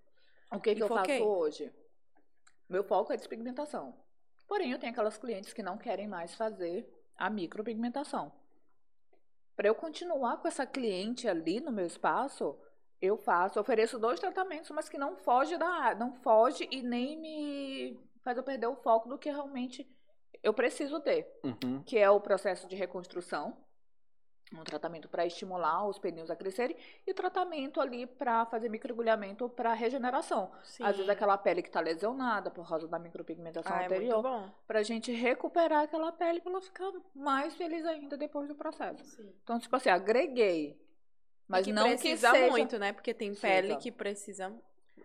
O 0.50 0.58
que, 0.60 0.74
que 0.74 0.82
eu 0.82 0.88
foquei. 0.88 1.18
faço 1.18 1.30
hoje? 1.30 1.72
Meu 2.68 2.82
foco 2.84 3.12
é 3.12 3.16
despigmentação. 3.16 3.94
Porém, 4.48 4.72
eu 4.72 4.78
tenho 4.78 4.92
aquelas 4.92 5.16
clientes 5.18 5.52
que 5.52 5.62
não 5.62 5.76
querem 5.76 6.06
mais 6.08 6.34
fazer 6.34 6.88
a 7.16 7.28
micropigmentação. 7.28 8.32
Para 9.56 9.68
eu 9.68 9.74
continuar 9.74 10.38
com 10.38 10.48
essa 10.48 10.66
cliente 10.66 11.28
ali 11.28 11.60
no 11.60 11.70
meu 11.72 11.86
espaço, 11.86 12.58
eu 13.00 13.16
faço, 13.16 13.60
ofereço 13.60 13.98
dois 13.98 14.18
tratamentos, 14.20 14.70
mas 14.70 14.88
que 14.88 14.96
não 14.98 15.16
foge 15.16 15.56
da 15.56 15.94
não 15.94 16.12
foge 16.22 16.66
e 16.70 16.82
nem 16.82 17.18
me 17.20 18.00
faz 18.22 18.36
eu 18.36 18.42
perder 18.42 18.66
o 18.66 18.76
foco 18.76 19.08
do 19.08 19.18
que 19.18 19.30
realmente 19.30 19.86
eu 20.42 20.52
preciso 20.54 21.00
ter, 21.00 21.26
Uhum. 21.42 21.82
que 21.84 21.98
é 21.98 22.08
o 22.10 22.20
processo 22.20 22.66
de 22.66 22.76
reconstrução, 22.76 23.56
um 24.52 24.62
tratamento 24.62 25.08
para 25.08 25.26
estimular 25.26 25.86
os 25.88 25.98
pneus 25.98 26.30
a 26.30 26.36
crescerem 26.36 26.76
e 27.06 27.10
o 27.10 27.14
tratamento 27.14 27.80
ali 27.80 28.06
para 28.06 28.44
fazer 28.46 28.68
microagulhamento 28.68 29.48
para 29.48 29.72
regeneração. 29.72 30.52
Sim. 30.62 30.84
Às 30.84 30.96
vezes 30.96 31.10
aquela 31.10 31.36
pele 31.36 31.62
que 31.62 31.68
está 31.68 31.80
lesionada 31.80 32.50
por 32.50 32.68
causa 32.68 32.86
da 32.86 32.98
micropigmentação 32.98 33.74
ah, 33.74 33.82
é 33.82 33.86
anterior, 33.86 34.22
bom. 34.22 34.48
pra 34.66 34.82
gente 34.82 35.10
recuperar 35.12 35.84
aquela 35.84 36.12
pele 36.12 36.40
pra 36.40 36.52
ela 36.52 36.60
ficar 36.60 36.92
mais 37.14 37.54
feliz 37.56 37.84
ainda 37.84 38.16
depois 38.16 38.46
do 38.46 38.54
processo. 38.54 39.02
Sim. 39.04 39.32
Então, 39.42 39.58
tipo 39.58 39.74
assim, 39.74 39.88
agreguei. 39.90 40.78
Mas 41.48 41.62
e 41.62 41.64
que 41.66 41.72
não 41.72 41.88
precisa 41.88 42.30
que 42.30 42.38
seja, 42.38 42.50
muito, 42.50 42.78
né? 42.78 42.92
Porque 42.92 43.12
tem 43.14 43.34
pele 43.34 43.76
que 43.76 43.92
precisa 43.92 44.52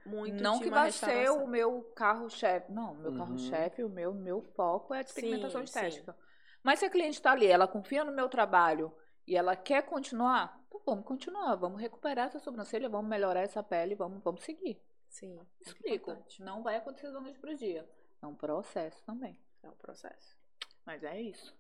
muito 0.06 0.42
não 0.42 0.56
de 0.58 0.64
que 0.64 0.70
uma 0.70 0.78
vai 0.82 0.92
ser 0.92 1.30
o 1.32 1.46
meu 1.48 1.82
carro-chefe. 1.96 2.72
Não, 2.72 2.96
meu 2.96 3.12
Uhum. 3.12 3.18
carro-chefe, 3.18 3.84
o 3.84 3.90
meu, 3.90 4.14
meu 4.14 4.42
foco 4.42 4.94
é 4.94 5.00
a 5.00 5.04
despigmentação 5.04 5.62
Sim, 5.62 5.66
estética. 5.66 6.16
Mas 6.64 6.80
se 6.80 6.86
a 6.86 6.90
cliente 6.90 7.18
está 7.18 7.32
ali, 7.32 7.48
ela 7.48 7.68
confia 7.68 8.04
no 8.04 8.12
meu 8.12 8.28
trabalho 8.30 8.94
e 9.28 9.36
ela 9.36 9.56
quer 9.56 9.84
continuar, 9.84 10.62
então 10.68 10.82
vamos 10.86 11.06
continuar, 11.06 11.56
vamos 11.56 11.80
recuperar 11.80 12.28
essa 12.28 12.40
sobrancelha, 12.40 12.90
vamos 12.90 13.10
melhorar 13.10 13.42
essa 13.42 13.62
pele, 13.64 13.96
vamos, 13.96 14.22
vamos 14.24 14.42
seguir. 14.44 14.82
Sim. 15.10 15.36
muito 15.36 15.50
Explico. 15.62 16.12
importante. 16.12 16.42
Não 16.44 16.62
vai 16.64 16.76
acontecer 16.76 17.12
da 17.12 17.20
noite 17.20 17.40
pro 17.40 17.56
dia. 17.56 17.88
É 18.22 18.28
um 18.28 18.36
processo 18.36 19.04
também. 19.06 19.40
É 19.64 19.70
um 19.70 19.76
processo. 19.76 20.38
Mas 20.86 21.04
é 21.04 21.20
isso. 21.20 21.58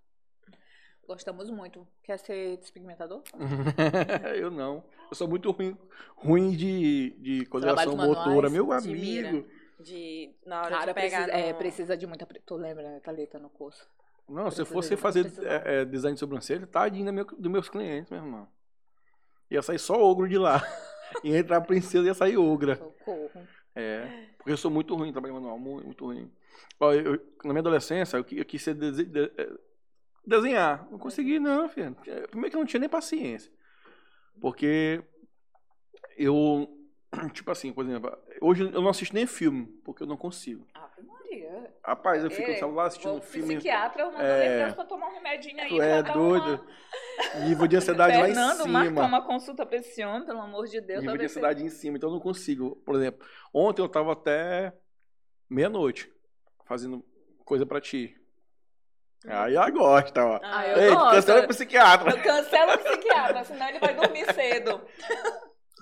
Gostamos 1.13 1.49
muito. 1.49 1.87
Quer 2.03 2.19
ser 2.19 2.57
despigmentador? 2.57 3.23
eu 4.37 4.51
não. 4.51 4.83
Eu 5.09 5.15
sou 5.15 5.27
muito 5.27 5.49
ruim, 5.49 5.75
ruim 6.15 6.51
de, 6.51 7.15
de 7.17 7.45
coordenação 7.47 7.95
Trabalhos 7.95 8.15
motora. 8.17 8.47
manuais, 8.47 8.85
Meu 8.85 8.93
de 8.93 8.99
mira. 9.01 9.29
amigo. 9.29 9.47
De, 9.79 10.29
na 10.45 10.59
hora 10.61 10.69
Cara, 10.69 10.85
de 10.93 10.93
pegar 11.01 11.23
precisa, 11.23 11.39
é, 11.47 11.51
no- 11.51 11.57
precisa 11.57 11.97
de 11.97 12.05
muita. 12.05 12.27
pre- 12.27 12.39
Tu 12.45 12.55
lembra, 12.55 12.83
né, 12.83 12.99
Thalita, 12.99 13.39
no 13.39 13.49
curso? 13.49 13.89
Não, 14.27 14.51
se 14.51 14.61
eu 14.61 14.65
Precisa 14.67 14.73
fosse 14.73 14.89
de- 14.91 14.97
fazer 14.97 15.21
precisa 15.23 15.47
é, 15.49 15.81
é, 15.81 15.85
design 15.85 16.13
de 16.13 16.19
sobrancelha, 16.19 16.67
tadinho 16.67 17.05
da 17.07 17.11
meu, 17.11 17.25
dos 17.25 17.51
meus 17.51 17.67
clientes, 17.69 18.11
meu 18.11 18.19
irmão. 18.19 18.47
Ia 19.49 19.63
sair 19.63 19.79
só 19.79 19.95
ogro 19.99 20.29
de 20.29 20.37
lá. 20.37 20.61
ia 21.23 21.39
entrar 21.39 21.57
a 21.57 21.61
princesa 21.61 22.03
e 22.03 22.07
ia 22.07 22.13
sair 22.13 22.37
ogra. 22.37 22.75
Socorro. 22.75 23.31
É, 23.75 24.27
porque 24.37 24.51
eu 24.51 24.57
sou 24.57 24.69
muito 24.69 24.95
ruim 24.95 25.09
em 25.09 25.11
trabalho 25.11 25.33
manual, 25.33 25.57
muito, 25.57 25.85
muito 25.87 26.05
ruim. 26.05 26.31
Ó, 26.79 26.93
eu- 26.93 27.15
eu- 27.15 27.21
na 27.43 27.51
minha 27.51 27.61
adolescência, 27.61 28.15
eu, 28.17 28.23
qui- 28.23 28.37
eu 28.37 28.45
quis 28.45 28.61
ser 28.61 28.75
dese- 28.75 29.05
de- 29.05 29.31
eh, 29.35 29.49
desenhar. 30.29 30.87
Não 30.91 30.97
consegui, 30.99 31.39
não, 31.39 31.67
filho. 31.67 31.95
Primeiro 32.29 32.49
que 32.51 32.55
eu 32.55 32.59
não 32.59 32.65
tinha 32.65 32.79
nem 32.79 32.89
paciência. 32.89 33.51
Porque 34.39 35.03
eu, 36.17 36.67
tipo 37.33 37.51
assim, 37.51 37.73
por 37.73 37.83
exemplo, 37.85 38.15
hoje 38.41 38.63
eu 38.63 38.81
não 38.81 38.89
assisto 38.89 39.13
nem 39.15 39.25
filme, 39.27 39.65
porque 39.83 40.03
eu 40.03 40.07
não 40.07 40.15
consigo. 40.17 40.65
Ave 40.73 41.01
Maria. 41.01 41.73
Rapaz, 41.83 42.23
eu 42.23 42.29
fico 42.31 42.49
no 42.49 42.57
celular 42.57 42.85
assistindo 42.87 43.11
Vou 43.13 43.21
filme. 43.21 43.55
psiquiatra, 43.55 44.03
eu 44.03 44.11
mando 44.11 44.23
É. 44.23 44.71
pra 44.71 44.85
tomar 44.85 45.07
um 45.09 45.13
remedinho 45.13 45.59
aí. 45.61 45.69
Tu 45.69 45.81
é 45.81 46.03
dar 46.03 46.15
uma- 46.15 46.39
doido. 46.39 46.65
Nível 47.45 47.67
de 47.67 47.75
ansiedade 47.75 48.17
lá 48.17 48.25
Fernando, 48.25 48.65
em 48.67 48.71
marca 48.71 48.89
cima. 48.89 49.05
uma 49.05 49.21
consulta 49.25 49.65
pra 49.65 49.77
esse 49.77 50.03
homem, 50.05 50.25
pelo 50.25 50.39
amor 50.41 50.65
de 50.67 50.79
Deus. 50.81 51.01
Nível 51.01 51.17
de 51.17 51.25
ansiedade 51.25 51.63
em 51.63 51.69
cima, 51.69 51.97
então 51.97 52.09
eu 52.09 52.13
não 52.13 52.21
consigo. 52.21 52.77
Por 52.85 52.95
exemplo, 52.95 53.25
ontem 53.53 53.81
eu 53.81 53.89
tava 53.89 54.13
até 54.13 54.73
meia-noite 55.49 56.11
fazendo 56.65 57.03
coisa 57.45 57.65
pra 57.65 57.81
ti. 57.81 58.15
Aí 59.27 59.55
ela 59.55 59.69
gosta, 59.69 60.23
ó. 60.25 60.39
Ah, 60.41 60.67
eu 60.67 60.77
Ei, 60.81 60.89
gosto. 60.91 61.11
cancela 61.11 61.43
o 61.43 61.47
psiquiatra. 61.47 62.11
Eu 62.11 62.21
cancelo 62.23 62.73
o 62.73 62.77
psiquiatra, 62.77 63.43
senão 63.43 63.67
ele 63.69 63.79
vai 63.79 63.93
dormir 63.93 64.25
cedo. 64.33 64.81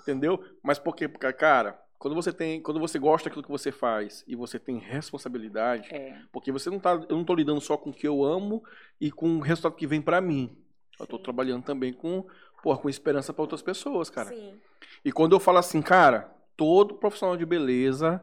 Entendeu? 0.02 0.42
Mas 0.62 0.78
por 0.78 0.94
quê? 0.96 1.06
Porque, 1.06 1.30
cara, 1.34 1.78
quando 1.98 2.14
você 2.14 2.32
tem. 2.32 2.60
Quando 2.62 2.80
você 2.80 2.98
gosta 2.98 3.28
daquilo 3.28 3.44
que 3.44 3.50
você 3.50 3.70
faz 3.70 4.24
e 4.26 4.34
você 4.34 4.58
tem 4.58 4.78
responsabilidade, 4.78 5.92
É. 5.94 6.16
porque 6.32 6.50
você 6.50 6.70
não 6.70 6.78
tá. 6.80 6.92
Eu 7.08 7.16
não 7.16 7.24
tô 7.24 7.34
lidando 7.34 7.60
só 7.60 7.76
com 7.76 7.90
o 7.90 7.92
que 7.92 8.08
eu 8.08 8.24
amo 8.24 8.62
e 9.00 9.10
com 9.10 9.36
o 9.36 9.40
resultado 9.40 9.74
que 9.76 9.86
vem 9.86 10.00
pra 10.00 10.20
mim. 10.20 10.56
Eu 10.98 11.06
tô 11.06 11.16
Sim. 11.16 11.22
trabalhando 11.22 11.62
também 11.64 11.92
com, 11.92 12.26
porra, 12.62 12.78
com 12.78 12.88
esperança 12.88 13.32
pra 13.32 13.42
outras 13.42 13.62
pessoas, 13.62 14.10
cara. 14.10 14.30
Sim. 14.30 14.58
E 15.04 15.12
quando 15.12 15.34
eu 15.36 15.40
falo 15.40 15.58
assim, 15.58 15.80
cara, 15.82 16.32
todo 16.56 16.94
profissional 16.94 17.36
de 17.36 17.44
beleza 17.46 18.22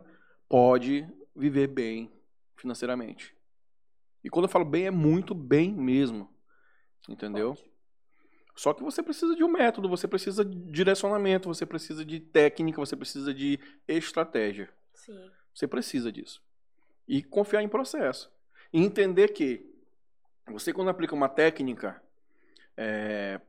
pode 0.49 1.07
viver 1.35 1.67
bem 1.67 2.11
financeiramente. 2.57 3.34
E 4.25 4.29
quando 4.29 4.45
eu 4.45 4.49
falo 4.49 4.65
bem, 4.65 4.87
é 4.87 4.91
muito 4.91 5.35
bem 5.35 5.71
mesmo. 5.71 6.27
Entendeu? 7.07 7.53
Pode. 7.53 7.71
Só 8.55 8.73
que 8.73 8.81
você 8.81 9.03
precisa 9.03 9.35
de 9.35 9.43
um 9.43 9.47
método, 9.47 9.87
você 9.87 10.07
precisa 10.07 10.43
de 10.43 10.57
direcionamento, 10.71 11.47
você 11.47 11.63
precisa 11.63 12.03
de 12.03 12.19
técnica, 12.19 12.79
você 12.79 12.95
precisa 12.95 13.31
de 13.31 13.59
estratégia. 13.87 14.67
Sim. 14.95 15.29
Você 15.53 15.67
precisa 15.67 16.11
disso. 16.11 16.41
E 17.07 17.21
confiar 17.21 17.61
em 17.61 17.69
processo. 17.69 18.31
E 18.73 18.81
entender 18.81 19.27
que 19.27 19.63
você, 20.47 20.73
quando 20.73 20.89
aplica 20.89 21.13
uma 21.13 21.29
técnica, 21.29 22.01
é, 22.75 23.39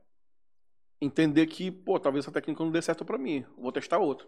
entender 1.01 1.47
que, 1.47 1.71
pô, 1.71 1.99
talvez 1.99 2.23
essa 2.23 2.31
técnica 2.31 2.63
não 2.63 2.71
dê 2.71 2.83
certo 2.83 3.03
pra 3.03 3.17
mim, 3.17 3.43
vou 3.57 3.71
testar 3.71 3.97
outra. 3.97 4.27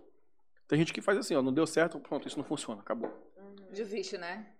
Tem 0.67 0.79
gente 0.79 0.93
que 0.93 1.01
faz 1.01 1.19
assim, 1.19 1.35
ó, 1.35 1.43
não 1.43 1.53
deu 1.53 1.67
certo, 1.67 1.99
pronto, 1.99 2.27
isso 2.27 2.37
não 2.37 2.45
funciona, 2.45 2.81
acabou. 2.81 3.31
Desiste, 3.71 4.17
né? 4.17 4.55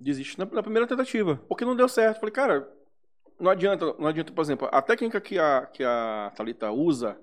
Desiste 0.00 0.38
na, 0.38 0.44
na 0.44 0.62
primeira 0.62 0.86
tentativa, 0.86 1.40
porque 1.48 1.64
não 1.64 1.74
deu 1.74 1.88
certo. 1.88 2.20
Falei, 2.20 2.32
cara, 2.32 2.68
não 3.38 3.50
adianta, 3.50 3.94
não 3.98 4.06
adianta, 4.06 4.32
por 4.32 4.42
exemplo, 4.42 4.68
a 4.70 4.80
técnica 4.82 5.20
que 5.20 5.38
a, 5.38 5.66
que 5.66 5.82
a 5.82 6.32
Thalita 6.36 6.70
usa 6.70 7.18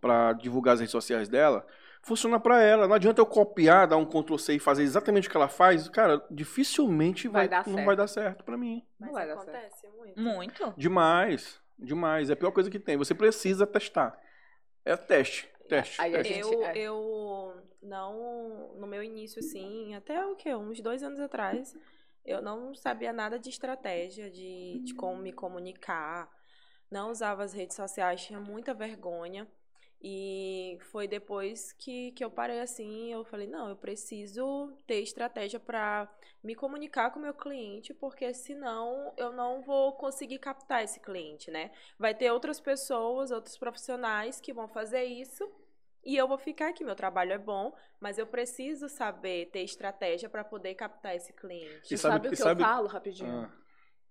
pra 0.00 0.32
divulgar 0.32 0.74
as 0.74 0.80
redes 0.80 0.92
sociais 0.92 1.28
dela, 1.28 1.66
funciona 2.02 2.38
pra 2.38 2.62
ela. 2.62 2.86
Não 2.86 2.94
adianta 2.94 3.20
eu 3.20 3.26
copiar, 3.26 3.86
dar 3.86 3.96
um 3.96 4.04
Ctrl 4.04 4.36
C 4.36 4.54
e 4.54 4.58
fazer 4.58 4.82
exatamente 4.82 5.28
o 5.28 5.30
que 5.30 5.36
ela 5.36 5.48
faz, 5.48 5.88
cara, 5.88 6.22
dificilmente 6.30 7.28
vai, 7.28 7.42
Vai 7.42 7.48
dar 7.48 7.66
não 7.66 7.74
certo. 7.74 7.86
vai 7.86 7.96
dar 7.96 8.06
certo 8.06 8.44
pra 8.44 8.56
mim. 8.56 8.84
Mas 8.98 9.12
vai 9.12 9.26
dar 9.26 9.34
acontece 9.34 9.88
muito. 9.88 10.20
Muito. 10.20 10.74
Demais, 10.76 11.60
demais. 11.78 12.30
É 12.30 12.34
a 12.34 12.36
pior 12.36 12.52
coisa 12.52 12.70
que 12.70 12.78
tem. 12.78 12.96
Você 12.96 13.14
precisa 13.14 13.66
testar. 13.66 14.18
É 14.84 14.96
teste, 14.96 15.48
teste. 15.68 16.00
Aí 16.00 16.12
teste. 16.12 16.38
Eu, 16.38 16.64
é. 16.64 16.78
eu 16.78 17.62
não, 17.82 18.74
no 18.78 18.86
meu 18.86 19.02
início, 19.02 19.38
assim, 19.38 19.94
até 19.94 20.24
o 20.26 20.34
quê? 20.34 20.54
Uns 20.54 20.80
dois 20.80 21.02
anos 21.02 21.20
atrás, 21.20 21.74
eu 22.24 22.40
não 22.40 22.74
sabia 22.74 23.12
nada 23.12 23.38
de 23.38 23.50
estratégia, 23.50 24.30
de, 24.30 24.80
de 24.84 24.94
como 24.94 25.20
me 25.20 25.32
comunicar, 25.32 26.30
não 26.90 27.10
usava 27.10 27.42
as 27.42 27.52
redes 27.52 27.76
sociais, 27.76 28.24
tinha 28.24 28.40
muita 28.40 28.72
vergonha. 28.74 29.46
E 30.06 30.78
foi 30.92 31.08
depois 31.08 31.72
que, 31.72 32.12
que 32.12 32.22
eu 32.22 32.30
parei 32.30 32.60
assim, 32.60 33.10
eu 33.10 33.24
falei, 33.24 33.46
não, 33.46 33.70
eu 33.70 33.76
preciso 33.76 34.76
ter 34.86 35.00
estratégia 35.00 35.58
para 35.58 36.06
me 36.42 36.54
comunicar 36.54 37.10
com 37.10 37.18
o 37.18 37.22
meu 37.22 37.32
cliente, 37.32 37.94
porque 37.94 38.34
senão 38.34 39.14
eu 39.16 39.32
não 39.32 39.62
vou 39.62 39.94
conseguir 39.94 40.38
captar 40.38 40.84
esse 40.84 41.00
cliente, 41.00 41.50
né? 41.50 41.70
Vai 41.98 42.14
ter 42.14 42.30
outras 42.30 42.60
pessoas, 42.60 43.30
outros 43.30 43.56
profissionais 43.56 44.40
que 44.40 44.52
vão 44.52 44.68
fazer 44.68 45.04
isso 45.04 45.50
e 46.04 46.16
eu 46.16 46.26
vou 46.28 46.38
ficar 46.38 46.68
aqui. 46.68 46.84
Meu 46.84 46.94
trabalho 46.94 47.32
é 47.32 47.38
bom, 47.38 47.72
mas 48.00 48.18
eu 48.18 48.26
preciso 48.26 48.88
saber 48.88 49.46
ter 49.50 49.60
estratégia 49.62 50.28
para 50.28 50.44
poder 50.44 50.74
captar 50.74 51.14
esse 51.16 51.32
cliente. 51.32 51.92
E 51.94 51.98
sabe- 51.98 52.14
sabe, 52.14 52.28
o 52.28 52.30
que 52.30 52.36
sabe- 52.36 52.62
eu 52.62 52.66
falo, 52.66 52.86
rapidinho? 52.88 53.30
Ah, 53.30 53.50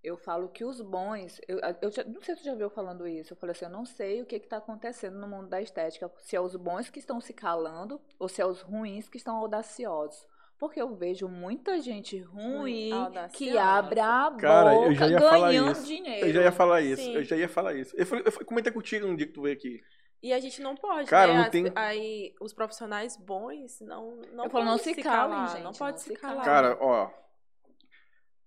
Eu 0.06 0.18
falo 0.18 0.50
que 0.50 0.66
os 0.66 0.82
bons. 0.82 1.40
Eu, 1.48 1.60
eu 1.82 1.90
já- 1.90 2.04
não 2.04 2.22
sei 2.22 2.36
se 2.36 2.42
tu 2.42 2.46
já 2.46 2.56
viu 2.56 2.70
falando 2.70 3.08
isso. 3.08 3.32
Eu 3.32 3.38
falei 3.38 3.52
assim: 3.52 3.64
eu 3.64 3.72
não 3.72 3.86
sei 3.86 4.22
o 4.22 4.26
que 4.26 4.36
está 4.36 4.58
acontecendo 4.58 5.18
no 5.18 5.28
mundo 5.30 5.48
da 5.48 5.62
estética. 5.62 6.12
Se 6.20 6.36
é 6.36 6.42
os 6.42 6.58
bons 6.58 6.90
que 6.90 7.00
estão 7.00 7.22
se 7.22 7.34
calando 7.34 8.02
ou 8.20 8.28
se 8.28 8.42
é 8.42 8.46
os 8.46 8.60
ruins 8.62 9.08
que 9.08 9.16
estão 9.16 9.38
audaciosos. 9.38 10.28
Porque 10.60 10.82
eu 10.82 10.94
vejo 10.96 11.28
muita 11.30 11.80
gente 11.80 12.20
ruim 12.20 12.92
que 13.34 13.58
abre 13.58 14.00
a 14.02 14.30
Cara, 14.40 14.74
eu 14.76 14.82
boca 14.82 14.94
já 14.96 15.08
ia 15.08 15.20
falar 15.20 15.48
ganhando 15.48 15.72
isso. 15.72 15.86
dinheiro. 15.86 16.28
eu 16.28 16.34
já 16.34 16.42
ia 16.44 16.52
falar 16.52 16.82
isso. 16.82 17.02
Sim. 17.02 17.16
Eu 17.16 17.24
já 17.24 17.36
ia 17.38 17.50
falar 17.50 17.74
isso. 17.74 17.96
Eu, 17.98 18.06
falei, 18.06 18.24
eu 18.26 18.46
comentei 18.46 18.72
contigo 18.74 19.08
no 19.08 19.16
dia 19.16 19.26
que 19.28 19.34
tu 19.34 19.42
veio 19.42 19.56
aqui. 19.56 19.82
E 20.24 20.32
a 20.32 20.40
gente 20.40 20.62
não 20.62 20.74
pode, 20.74 21.10
Cara, 21.10 21.34
né? 21.34 21.38
não 21.40 21.46
As- 21.46 21.52
tem- 21.52 21.72
Aí 21.76 22.34
os 22.40 22.54
profissionais 22.54 23.18
bons 23.18 23.82
não 23.82 24.16
não 24.32 24.46
Eu 24.46 24.50
falo, 24.50 24.64
não 24.66 24.78
podem 24.78 24.94
se 24.96 25.04
calem, 25.04 25.36
calar, 25.36 25.48
gente, 25.50 25.58
não 25.58 25.72
não 25.72 25.74
pode 25.78 26.02
se 26.02 26.08
se 26.10 26.16
calar. 26.16 26.46
Cara, 26.46 26.78
ó. 26.80 27.12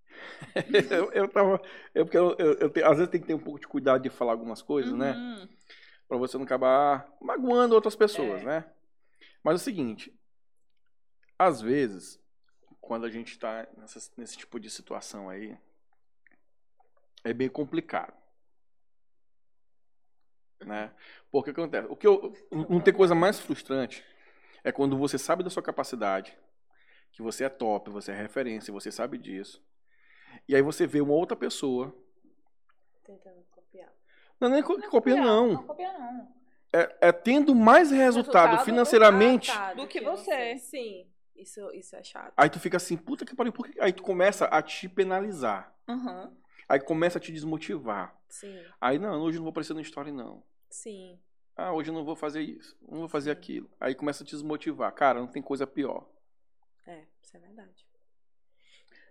eu, 0.90 1.12
eu 1.12 1.28
tava. 1.28 1.60
Eu, 1.94 2.04
porque 2.06 2.16
eu, 2.16 2.34
eu, 2.38 2.52
eu 2.54 2.70
te- 2.70 2.82
às 2.82 2.96
vezes 2.96 3.10
tem 3.10 3.20
que 3.20 3.26
ter 3.26 3.34
um 3.34 3.38
pouco 3.38 3.60
de 3.60 3.66
cuidado 3.68 4.02
de 4.02 4.08
falar 4.10 4.32
algumas 4.32 4.62
coisas, 4.62 4.92
né? 4.94 5.12
Uhum. 5.12 5.48
Pra 6.08 6.16
você 6.16 6.38
não 6.38 6.44
acabar 6.44 7.06
magoando 7.20 7.74
outras 7.74 7.94
pessoas, 7.96 8.40
É. 8.42 8.44
né? 8.44 8.64
Mas 9.42 9.54
é 9.54 9.56
o 9.56 9.64
seguinte. 9.64 10.18
Às 11.38 11.60
vezes, 11.60 12.18
quando 12.80 13.04
a 13.04 13.10
gente 13.10 13.38
tá 13.38 13.66
nessa- 13.76 14.10
nesse 14.16 14.38
tipo 14.38 14.58
de 14.58 14.70
situação 14.70 15.28
aí, 15.28 15.56
é 17.22 17.34
bem 17.34 17.48
complicado. 17.50 18.14
Né? 20.64 20.90
Porque 21.30 21.50
o 21.50 21.54
que 21.54 21.60
acontece? 21.60 21.86
O 21.90 21.96
que 21.96 22.06
eu, 22.06 22.32
não 22.50 22.80
tem 22.80 22.92
coisa 22.94 23.14
mais 23.14 23.38
frustrante 23.38 24.04
é 24.64 24.72
quando 24.72 24.96
você 24.96 25.18
sabe 25.18 25.42
da 25.42 25.50
sua 25.50 25.62
capacidade, 25.62 26.36
que 27.12 27.22
você 27.22 27.44
é 27.44 27.48
top, 27.48 27.90
você 27.90 28.12
é 28.12 28.14
referência, 28.14 28.72
você 28.72 28.90
sabe 28.90 29.18
disso. 29.18 29.62
E 30.48 30.54
aí 30.56 30.62
você 30.62 30.86
vê 30.86 31.00
uma 31.00 31.12
outra 31.14 31.36
pessoa. 31.36 31.94
Tentando 33.04 33.44
copiar. 33.50 33.92
Não, 34.40 34.48
nem 34.48 34.62
co- 34.62 34.80
copia, 34.88 35.16
não. 35.16 35.52
Não 35.52 35.66
copia, 35.66 35.92
não. 35.92 36.34
É, 36.72 37.08
é 37.08 37.12
tendo 37.12 37.54
mais 37.54 37.90
resultado 37.90 38.50
Resultado 38.50 38.64
financeiramente. 38.64 39.52
Do 39.76 39.86
que 39.86 40.00
você. 40.00 40.58
Sim, 40.58 41.06
isso, 41.34 41.70
isso 41.72 41.94
é 41.96 42.02
chato. 42.02 42.32
Aí 42.36 42.50
tu 42.50 42.58
fica 42.58 42.76
assim, 42.76 42.96
puta 42.96 43.24
que 43.24 43.36
pariu, 43.36 43.52
por 43.52 43.68
que? 43.68 43.80
Aí 43.80 43.92
tu 43.92 44.02
começa 44.02 44.46
a 44.46 44.60
te 44.60 44.88
penalizar. 44.88 45.72
Uhum. 45.88 46.36
Aí 46.68 46.80
começa 46.80 47.18
a 47.18 47.20
te 47.20 47.32
desmotivar. 47.32 48.16
Sim, 48.28 48.64
Aí, 48.80 48.98
não, 48.98 49.20
hoje 49.22 49.38
não 49.38 49.44
vou 49.44 49.50
aparecer 49.50 49.74
no 49.74 49.80
story, 49.80 50.10
não. 50.12 50.42
sim. 50.70 51.18
Ah, 51.58 51.72
hoje 51.72 51.90
não 51.90 52.04
vou 52.04 52.14
fazer 52.14 52.42
isso, 52.42 52.76
não 52.86 52.98
vou 52.98 53.08
fazer 53.08 53.30
aquilo. 53.30 53.70
Aí 53.80 53.94
começa 53.94 54.22
a 54.22 54.26
te 54.26 54.32
desmotivar. 54.32 54.92
Cara, 54.92 55.20
não 55.20 55.26
tem 55.26 55.40
coisa 55.40 55.66
pior. 55.66 56.06
É, 56.86 57.06
isso 57.22 57.34
é 57.36 57.40
verdade. 57.40 57.86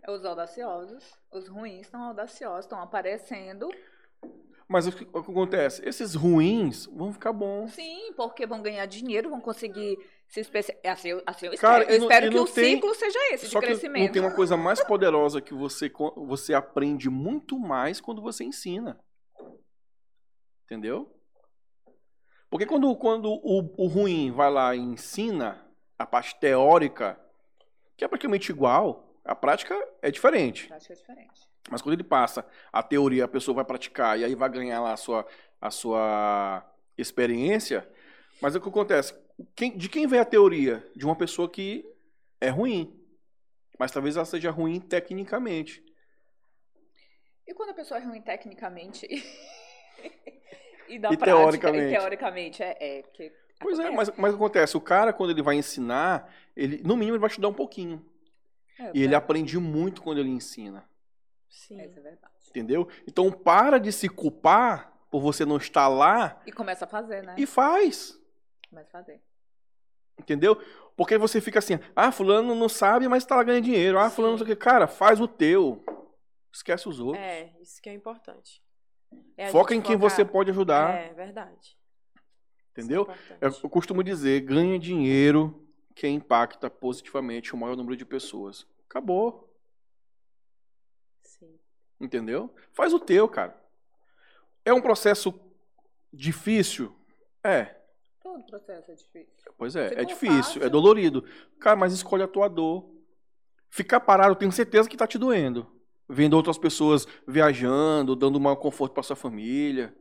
Os 0.07 0.23
audaciosos, 0.23 1.03
os 1.31 1.47
ruins 1.47 1.81
estão 1.87 2.03
audaciosos, 2.03 2.65
estão 2.65 2.79
aparecendo. 2.79 3.67
Mas 4.67 4.85
o 4.85 4.91
que, 4.91 5.03
o 5.11 5.23
que 5.23 5.31
acontece? 5.31 5.87
Esses 5.87 6.13
ruins 6.13 6.85
vão 6.87 7.11
ficar 7.11 7.33
bons. 7.33 7.71
Sim, 7.73 8.13
porque 8.15 8.45
vão 8.45 8.61
ganhar 8.61 8.85
dinheiro, 8.85 9.29
vão 9.31 9.41
conseguir 9.41 9.97
se 10.28 10.39
especializar. 10.41 10.93
Assim, 10.93 11.09
eu- 11.09 11.23
assim 11.26 11.45
eu 11.47 11.57
Cara, 11.57 11.84
espero, 11.84 11.91
eu 11.91 11.95
e 11.95 11.99
não- 11.99 12.07
espero 12.07 12.32
que 12.32 12.38
o 12.39 12.45
tem- 12.45 12.76
ciclo 12.76 12.95
seja 12.95 13.19
esse, 13.34 13.47
Só 13.47 13.59
de 13.59 13.65
crescimento. 13.67 14.05
não 14.05 14.11
tem 14.11 14.21
uma 14.21 14.36
coisa 14.36 14.57
mais 14.57 14.84
poderosa 14.84 15.39
que 15.41 15.53
você, 15.53 15.91
você 16.17 16.53
aprende 16.53 17.09
muito 17.09 17.57
mais 17.59 18.01
quando 18.01 18.21
você 18.21 18.43
ensina. 18.43 18.99
Entendeu? 20.65 21.11
Porque 22.49 22.65
quando, 22.65 22.95
quando 22.95 23.30
o, 23.32 23.73
o 23.78 23.88
ruim 23.88 24.32
vai 24.32 24.49
lá 24.51 24.76
e 24.76 24.80
ensina 24.80 25.65
a 25.97 26.05
parte 26.05 26.36
teórica, 26.39 27.19
que 27.97 28.03
é 28.03 28.07
praticamente 28.07 28.51
igual, 28.51 29.15
a 29.23 29.36
prática 29.36 29.76
é 30.01 30.09
diferente. 30.11 30.71
Acho 30.73 30.88
que 30.88 30.93
é 30.93 30.95
diferente. 30.95 31.49
Mas 31.69 31.82
quando 31.82 31.93
ele 31.93 32.03
passa 32.03 32.45
a 32.71 32.84
teoria, 32.84 33.26
a 33.26 33.28
pessoa 33.28 33.55
vai 33.55 33.65
praticar 33.65 34.19
e 34.19 34.23
aí 34.23 34.36
vai 34.36 34.49
ganhar 34.49 34.82
lá 34.82 34.93
a 34.93 34.97
sua, 34.97 35.26
a 35.59 35.71
sua 35.71 36.63
experiência. 36.97 37.88
Mas 38.41 38.53
o 38.55 38.61
que 38.61 38.69
acontece? 38.69 39.13
Quem- 39.55 39.77
de 39.77 39.89
quem 39.89 40.07
vem 40.07 40.19
a 40.19 40.25
teoria? 40.25 40.86
De 40.95 41.05
uma 41.05 41.15
pessoa 41.15 41.49
que 41.49 41.86
é 42.39 42.49
ruim. 42.49 42.99
Mas 43.77 43.91
talvez 43.91 44.15
ela 44.15 44.25
seja 44.25 44.49
ruim 44.51 44.79
tecnicamente. 44.79 45.83
E 47.47 47.53
quando 47.53 47.69
a 47.71 47.73
pessoa 47.73 47.99
é 47.99 48.03
ruim 48.03 48.21
tecnicamente 48.21 49.05
e 50.88 50.97
da 50.99 51.11
E 51.11 51.17
prática, 51.17 51.25
teoricamente? 51.38 51.86
e 51.93 51.97
teoricamente, 51.97 52.63
é, 52.63 52.77
é 52.79 53.01
porque 53.03 53.31
Pois 53.59 53.79
é, 53.79 53.88
acontece. 53.88 54.11
mas, 54.11 54.17
mas 54.19 54.33
o 54.33 54.38
que 54.38 54.43
acontece? 54.43 54.77
O 54.77 54.81
cara, 54.81 55.13
quando 55.13 55.29
ele 55.31 55.41
vai 55.41 55.55
ensinar, 55.55 56.33
ele, 56.55 56.81
no 56.83 56.95
mínimo 56.95 57.15
ele 57.15 57.21
vai 57.21 57.29
estudar 57.29 57.47
um 57.47 57.53
pouquinho. 57.53 58.05
É, 58.79 58.91
E 58.93 59.03
ele 59.03 59.13
é, 59.13 59.17
aprende 59.17 59.57
muito 59.57 60.01
quando 60.01 60.19
ele 60.19 60.29
ensina. 60.29 60.83
Sim. 61.49 61.79
É 61.79 61.88
verdade. 61.88 62.33
Entendeu? 62.49 62.88
Então 63.07 63.31
para 63.31 63.77
de 63.79 63.91
se 63.91 64.09
culpar 64.09 64.93
por 65.11 65.21
você 65.21 65.45
não 65.45 65.57
estar 65.57 65.88
lá 65.88 66.41
E 66.45 66.51
começa 66.51 66.86
a 66.86 66.88
fazer, 66.88 67.21
né? 67.23 67.36
e 67.38 67.45
faz. 67.45 68.19
A 68.82 68.86
fazer. 68.86 69.21
Entendeu? 70.17 70.55
Porque 70.95 71.17
você 71.17 71.41
fica 71.41 71.59
assim, 71.59 71.78
ah, 71.95 72.11
fulano 72.11 72.55
não 72.55 72.69
sabe, 72.69 73.07
mas 73.07 73.26
tá 73.26 73.36
lá 73.36 73.43
ganhando 73.43 73.65
dinheiro. 73.65 73.99
Ah, 73.99 74.09
fulano 74.09 74.34
não 74.34 74.38
sei 74.39 74.45
o 74.45 74.49
Sim. 74.49 74.55
que. 74.55 74.61
Cara, 74.63 74.88
faz 74.88 75.19
o 75.19 75.28
teu. 75.28 75.84
Esquece 76.53 76.88
os 76.88 76.99
outros. 76.99 77.21
É, 77.23 77.53
isso 77.61 77.82
que 77.82 77.89
é 77.89 77.93
importante. 77.93 78.63
É 79.38 79.49
Foca 79.49 79.76
em 79.76 79.82
quem 79.82 79.95
focar- 79.97 80.09
você 80.09 80.23
pode 80.26 80.49
ajudar. 80.51 80.95
É, 80.95 81.13
verdade. 81.13 81.78
Entendeu? 82.71 83.07
É 83.41 83.47
Eu, 83.47 83.51
eu 83.63 83.69
costumo 83.69 84.03
dizer, 84.03 84.41
ganha 84.41 84.80
dinheiro 84.80 85.67
quem 85.93 86.15
impacta 86.15 86.69
positivamente 86.69 87.53
o 87.53 87.57
maior 87.57 87.76
número 87.76 87.95
de 87.95 88.05
pessoas. 88.05 88.65
Acabou. 88.89 89.53
Sim. 91.23 91.57
Entendeu? 91.99 92.53
Faz 92.73 92.93
o 92.93 92.99
teu, 92.99 93.28
cara. 93.28 93.61
É 94.63 94.73
um 94.73 94.82
processo 94.82 95.38
difícil? 96.11 96.93
É. 97.43 97.76
Todo 98.36 98.45
processo 98.47 98.91
é 98.91 98.95
difícil. 98.95 99.53
Pois 99.57 99.75
é, 99.75 100.01
é 100.01 100.03
difícil, 100.05 100.43
fácil- 100.43 100.63
é 100.63 100.69
dolorido. 100.69 101.23
Cara, 101.59 101.75
mas 101.75 101.93
escolhe 101.93 102.23
a 102.23 102.27
tua 102.27 102.47
dor. 102.49 102.93
Ficar 103.69 103.99
parado, 104.01 104.31
eu 104.31 104.36
tenho 104.36 104.51
certeza 104.51 104.89
que 104.89 104.97
tá 104.97 105.07
te 105.07 105.17
doendo. 105.17 105.65
Vendo 106.07 106.33
outras 106.36 106.57
pessoas 106.57 107.07
viajando, 107.27 108.15
dando 108.15 108.39
maior 108.39 108.57
conforto 108.57 108.93
para 108.93 109.03
sua 109.03 109.15
família, 109.15 109.95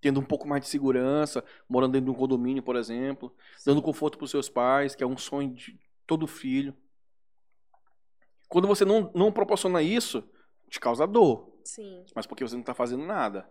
tendo 0.00 0.18
um 0.18 0.24
pouco 0.24 0.48
mais 0.48 0.62
de 0.62 0.68
segurança, 0.68 1.44
morando 1.68 1.92
dentro 1.92 2.06
de 2.06 2.10
um 2.10 2.18
condomínio, 2.18 2.62
por 2.62 2.74
exemplo, 2.76 3.34
dando 3.64 3.80
conforto 3.82 4.18
para 4.18 4.24
os 4.24 4.30
seus 4.30 4.48
pais, 4.48 4.94
que 4.94 5.02
é 5.04 5.06
um 5.06 5.16
sonho 5.16 5.54
de 5.54 5.78
todo 6.06 6.26
filho. 6.26 6.74
Quando 8.48 8.66
você 8.66 8.84
não, 8.84 9.10
não 9.14 9.30
proporciona 9.32 9.82
isso, 9.82 10.22
te 10.68 10.80
causa 10.80 11.06
dor, 11.06 11.52
Sim. 11.64 12.04
mas 12.14 12.26
porque 12.26 12.46
você 12.46 12.56
não 12.56 12.62
tá 12.62 12.74
fazendo 12.74 13.04
nada. 13.04 13.48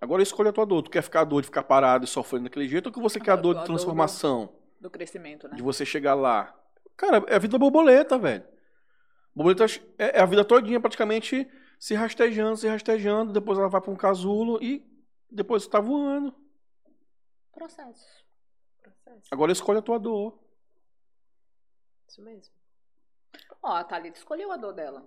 Agora 0.00 0.22
escolha 0.22 0.50
a 0.50 0.52
tua 0.52 0.64
dor. 0.66 0.82
Tu 0.82 0.90
quer 0.90 1.02
ficar 1.02 1.20
a 1.22 1.24
dor 1.24 1.40
de 1.40 1.46
ficar 1.46 1.62
parado 1.64 2.04
e 2.04 2.08
sofrendo 2.08 2.44
daquele 2.44 2.68
jeito 2.68 2.86
ou 2.86 2.92
que 2.92 3.00
você 3.00 3.18
quer 3.18 3.32
a 3.32 3.36
dor 3.36 3.54
de 3.54 3.60
do- 3.60 3.66
transformação? 3.66 4.54
Do 4.80 4.88
crescimento, 4.90 5.48
né? 5.48 5.56
De 5.56 5.62
você 5.62 5.84
chegar 5.84 6.14
lá. 6.14 6.54
Cara, 6.96 7.24
é 7.28 7.34
a 7.34 7.38
vida 7.38 7.52
da 7.52 7.58
borboleta, 7.58 8.16
velho. 8.18 8.44
Borboleta 9.34 9.64
é 9.98 10.18
é 10.18 10.20
a 10.20 10.26
vida 10.26 10.44
todinha 10.44 10.80
praticamente 10.80 11.48
se 11.78 11.94
rastejando, 11.94 12.56
se 12.56 12.68
rastejando. 12.68 13.32
Depois 13.32 13.58
ela 13.58 13.68
vai 13.68 13.80
para 13.80 13.90
um 13.90 13.96
casulo 13.96 14.62
e 14.62 14.84
depois 15.30 15.66
tá 15.66 15.80
voando. 15.80 16.34
Processo. 17.52 18.06
Processo. 18.82 19.28
Agora 19.30 19.50
escolhe 19.52 19.78
a 19.78 19.82
tua 19.82 19.98
dor. 19.98 20.38
Isso 22.08 22.22
mesmo. 22.22 22.54
Ó, 23.62 23.74
a 23.74 23.84
Thalita 23.84 24.18
escolheu 24.18 24.50
a 24.52 24.56
dor 24.56 24.72
dela. 24.72 25.04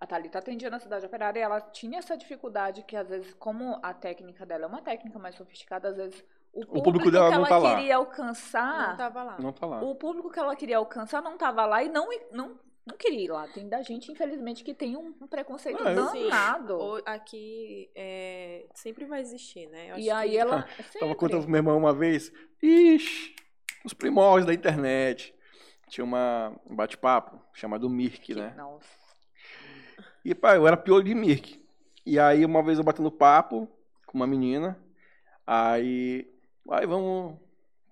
A 0.00 0.06
Thalita 0.06 0.38
atendia 0.38 0.70
na 0.70 0.78
cidade 0.78 1.04
operária 1.06 1.40
e 1.40 1.42
ela 1.42 1.60
tinha 1.60 1.98
essa 1.98 2.16
dificuldade 2.16 2.82
que, 2.84 2.94
às 2.96 3.08
vezes, 3.08 3.34
como 3.34 3.78
a 3.82 3.92
técnica 3.92 4.46
dela 4.46 4.64
é 4.64 4.66
uma 4.68 4.80
técnica 4.80 5.18
mais 5.18 5.34
sofisticada, 5.34 5.88
às 5.88 5.96
vezes 5.96 6.24
o 6.52 6.60
público, 6.64 6.82
público 6.84 7.10
dela 7.10 7.26
que 7.28 7.32
não 7.34 7.40
ela 7.40 7.48
tá 7.48 7.58
lá. 7.58 7.76
queria 7.76 7.96
alcançar, 7.96 8.90
Não 8.90 8.96
tava 8.96 9.22
lá. 9.22 9.36
Não 9.40 9.52
tá 9.52 9.66
lá. 9.66 9.82
o 9.82 9.94
público 9.96 10.30
que 10.30 10.38
ela 10.38 10.54
queria 10.56 10.76
alcançar 10.78 11.20
não 11.20 11.34
estava 11.34 11.66
lá 11.66 11.82
e 11.82 11.88
não, 11.88 12.08
não, 12.32 12.58
não 12.86 12.96
queria 12.96 13.24
ir 13.24 13.28
lá. 13.30 13.46
Tem 13.48 13.68
da 13.68 13.82
gente, 13.82 14.10
infelizmente, 14.10 14.62
que 14.64 14.72
tem 14.72 14.96
um, 14.96 15.12
preconceito 15.26 15.82
Ah, 15.86 15.92
eu- 15.92 16.04
danado. 16.12 16.78
Ou 16.78 17.02
Aqui 17.04 17.90
é, 17.94 18.66
sempre 18.74 19.04
vai 19.04 19.20
existir, 19.20 19.68
né? 19.68 19.90
Eu 19.90 19.98
E 19.98 20.10
acho 20.10 20.20
aí 20.20 20.30
que- 20.30 20.38
ela. 20.38 20.62
Tava 20.78 20.82
sempre. 20.90 21.14
contando 21.16 21.42
pro 21.42 21.50
meu 21.50 21.58
irmão 21.58 21.76
uma 21.76 21.92
vez. 21.92 22.32
Ixi, 22.62 23.34
os 23.84 23.92
primórdios 23.92 24.46
da 24.46 24.54
internet. 24.54 25.34
Tinha 25.88 26.04
uma, 26.04 26.54
um 26.66 26.76
bate-papo 26.76 27.40
chamado 27.52 27.88
Mirk, 27.90 28.20
Que- 28.20 28.34
né? 28.34 28.54
Nossa. 28.56 28.97
E, 30.24 30.34
pai, 30.34 30.56
eu 30.56 30.66
era 30.66 30.76
pior 30.76 31.02
de 31.02 31.14
Mirk. 31.14 31.64
E 32.04 32.18
aí, 32.18 32.44
uma 32.44 32.62
vez 32.62 32.78
eu 32.78 32.84
batendo 32.84 33.10
papo 33.10 33.68
com 34.06 34.18
uma 34.18 34.26
menina. 34.26 34.78
Aí, 35.46 36.26
aí 36.70 36.86
vamos, 36.86 37.36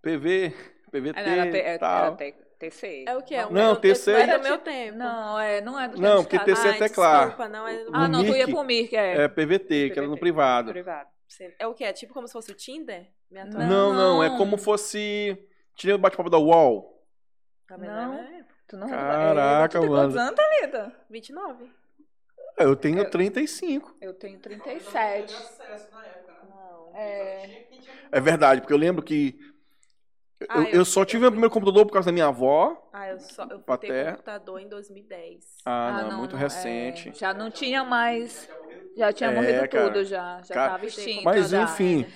PV, 0.02 0.52
PVT 0.90 1.18
Ela 1.20 1.28
era, 1.46 1.58
era 1.58 1.78
tal. 1.78 2.16
T- 2.16 2.34
TC. 2.58 3.04
É 3.06 3.16
o 3.16 3.22
que? 3.22 3.34
É 3.34 3.46
um 3.46 3.50
Não, 3.50 3.72
esse 3.72 3.80
TC 3.82 4.12
não 4.12 4.18
é 4.18 4.22
era 4.22 4.38
do 4.38 4.42
meu 4.44 4.52
tipo- 4.52 4.64
tempo. 4.64 4.98
Não, 4.98 5.38
é, 5.38 5.60
não 5.60 5.78
é 5.80 5.88
do 5.88 6.00
Não, 6.00 6.22
porque 6.22 6.38
TC 6.38 6.62
cada- 6.62 6.74
é 6.74 6.78
teclar. 6.78 7.26
Desculpa, 7.26 7.48
não 7.50 7.68
é 7.68 7.84
do 7.84 7.90
Ah, 7.94 8.08
não, 8.08 8.24
tu 8.24 8.34
ia 8.34 8.48
pro 8.48 8.64
Mirk, 8.64 8.96
é. 8.96 9.22
É 9.24 9.28
PVT, 9.28 9.90
que 9.90 9.98
era 9.98 10.06
no 10.08 10.14
PVT. 10.14 10.20
privado. 10.20 10.72
Privado. 10.72 11.08
É 11.58 11.66
o 11.66 11.74
que? 11.74 11.84
É 11.84 11.92
tipo 11.92 12.14
como 12.14 12.26
se 12.26 12.32
fosse 12.32 12.50
o 12.50 12.54
Tinder? 12.54 13.08
Me 13.30 13.44
Não. 13.44 13.66
Não, 13.66 13.92
não, 13.92 14.22
é 14.22 14.28
Não. 14.28 14.38
como 14.38 14.56
fosse. 14.56 15.36
Tinha 15.74 15.94
o 15.94 15.98
bate-papo 15.98 16.30
da 16.30 16.38
UOL. 16.38 17.02
Tá? 17.68 17.76
Não. 17.76 18.14
É 18.14 18.44
Tu 18.68 18.76
não 18.76 18.88
Caraca, 18.88 19.78
é, 19.78 19.80
tu 19.80 19.86
mano. 19.88 20.02
quantos 20.02 20.16
anos, 20.16 20.34
Thalita? 20.34 20.92
29. 21.10 21.70
Eu 22.56 22.74
tenho 22.74 23.08
35. 23.10 23.94
Eu 24.00 24.14
tenho 24.14 24.38
37. 24.38 25.34
Não. 26.48 26.96
É, 26.96 27.66
É 28.10 28.20
verdade, 28.20 28.60
porque 28.60 28.72
eu 28.72 28.78
lembro 28.78 29.02
que. 29.02 29.38
Eu, 30.40 30.46
Ah, 30.50 30.58
eu 30.64 30.68
eu- 30.70 30.84
só 30.84 31.04
tive 31.04 31.20
meu 31.22 31.30
primeiro 31.30 31.52
computador 31.52 31.86
por 31.86 31.92
causa 31.92 32.06
da 32.06 32.12
minha 32.12 32.26
avó. 32.26 32.90
Ah, 32.92 33.08
eu 33.08 33.18
só 33.20 33.44
eu 33.44 33.58
ter 33.78 34.10
computador 34.12 34.60
em 34.60 34.68
2010. 34.68 35.56
Ah, 35.64 36.02
não, 36.04 36.18
muito 36.18 36.36
é, 36.36 36.38
recente. 36.38 37.12
já 37.14 37.32
não 37.34 37.50
tinha 37.50 37.82
mais. 37.84 38.48
Já 38.96 39.12
tinha 39.12 39.30
É, 39.30 39.34
morrido 39.34 39.68
cara. 39.68 39.84
tudo, 39.90 40.04
já. 40.04 40.42
Já 40.42 40.54
Cara, 40.54 40.70
tava 40.72 40.86
extinto. 40.86 41.24
Mas 41.24 41.52
enfim. 41.52 42.06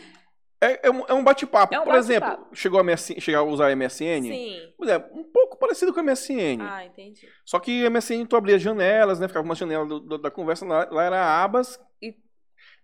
É, 0.63 0.89
é 0.89 0.91
um, 0.91 1.05
é 1.09 1.15
um 1.15 1.25
bate-papo. 1.25 1.75
É 1.75 1.81
um 1.81 1.85
Por 1.85 1.95
exemplo, 1.95 2.29
bate-papo. 2.29 2.55
chegou 2.55 2.79
a, 2.81 2.85
MSN, 2.85 3.35
a 3.35 3.43
usar 3.43 3.69
a 3.69 3.77
MSN? 3.77 4.23
Sim. 4.23 4.73
Pois 4.77 4.91
é, 4.91 4.99
um 5.13 5.25
pouco 5.25 5.57
parecido 5.59 5.93
com 5.95 6.01
a 6.01 6.03
MSN. 6.03 6.61
Ah, 6.61 6.85
entendi. 6.85 7.27
Só 7.47 7.59
que 7.59 7.85
a 7.87 7.89
MSN 7.91 8.27
tu 8.27 8.37
abria 8.37 8.57
as 8.57 8.63
janelas, 8.63 9.19
né? 9.19 9.27
Ficava 9.27 9.45
uma 9.45 9.55
janela 9.55 9.87
do- 9.87 10.01
do- 10.01 10.19
da 10.19 10.31
conversa, 10.31 10.67
lá, 10.67 10.87
lá 10.91 11.05
era 11.05 11.43
abas 11.43 11.81
E- 12.03 12.15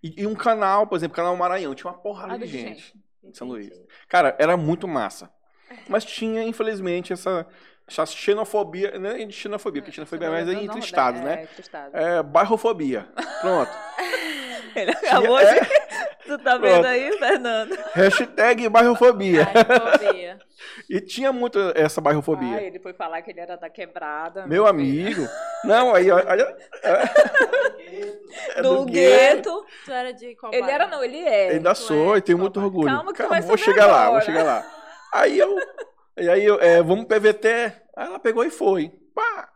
e, 0.03 0.23
e 0.23 0.27
um 0.27 0.35
canal, 0.35 0.87
por 0.87 0.97
exemplo, 0.97 1.15
canal 1.17 1.37
Maranhão. 1.37 1.75
Tinha 1.75 1.91
uma 1.93 1.99
porrada 1.99 2.35
Ah, 2.35 2.39
de 2.39 2.47
gente. 2.47 2.81
gente. 2.81 2.95
em 3.25 3.35
São. 3.35 3.47
Luís. 3.49 3.71
Cara, 4.09 4.35
era 4.39 4.57
muito 4.57 4.89
massa. 4.89 5.31
Mas 5.89 6.05
tinha, 6.05 6.45
infelizmente, 6.45 7.13
essa, 7.13 7.47
essa 7.87 8.07
xenofobia, 8.07 8.99
não 8.99 9.11
é 9.11 9.29
xenofobia, 9.31 9.83
porque 9.83 9.93
xenofobia 9.95 10.29
é 10.29 10.31
mais 10.31 10.47
No 10.47 10.53
entre 10.53 10.67
Nordeste, 10.67 10.87
estados, 10.91 11.21
é, 11.21 11.25
né? 11.25 11.43
entre 11.43 11.61
estados. 11.61 11.93
É, 11.95 12.23
bairrofobia. 12.23 13.07
Pronto. 13.43 13.71
Ele 14.77 14.91
acabou 14.93 15.39
de... 15.39 16.16
Tu 16.27 16.39
tá 16.39 16.57
vendo 16.59 16.73
Pronto. 16.73 16.87
aí, 16.87 17.19
Fernando? 17.19 17.79
Hashtag 17.95 18.69
bairrofobia. 18.69 19.47
Ai, 20.01 20.39
E 20.91 21.01
tinha 21.01 21.33
muito 21.33 21.59
essa 21.75 22.01
bairrofobia. 22.01 22.57
Ah, 22.57 22.63
ele 22.63 22.79
foi 22.81 22.93
falar 22.93 23.23
que 23.23 23.31
ele 23.31 23.41
era 23.41 23.57
da 23.57 23.71
quebrada. 23.71 24.47
Meu 24.47 24.65
filho. 24.65 24.69
amigo. 24.69 25.29
Não, 25.65 25.95
aí. 25.95 26.11
olha, 26.11 26.57
é 28.55 28.63
Do, 28.63 28.85
gueto. 28.85 28.91
gueto. 28.93 29.67
Tu 29.85 29.91
era 29.93 30.13
de 30.13 30.35
qual 30.37 30.53
Ele 30.53 30.71
era, 30.71 30.87
não, 30.87 31.03
ele 31.03 31.19
é. 31.19 31.51
Ainda 31.51 31.73
Tu 31.75 31.79
sou 31.79 32.15
é 32.15 32.19
e 32.19 32.23
tenho 32.23 32.39
muito 32.39 32.61
orgulho. 32.61 32.89
Calma 32.89 33.13
que 33.13 33.19
tu 33.19 33.29
Calma, 33.29 33.31
vai 33.37 33.43
vou 33.43 33.57
chegar 33.57 33.87
lá, 33.87 33.99
vou 34.07 34.17
agora. 34.17 34.25
chegar 34.25 34.43
lá. 34.43 34.67
Aí 35.15 35.39
eu. 35.39 35.57
E 36.19 36.29
aí 36.29 36.45
eu, 36.45 36.61
é, 36.61 36.83
vamos 36.83 37.07
PVT. 37.07 37.49
Aí 37.97 38.07
ela 38.07 38.19
pegou 38.19 38.45
e 38.45 38.51
foi. 38.51 38.91
Pá! 39.15 39.49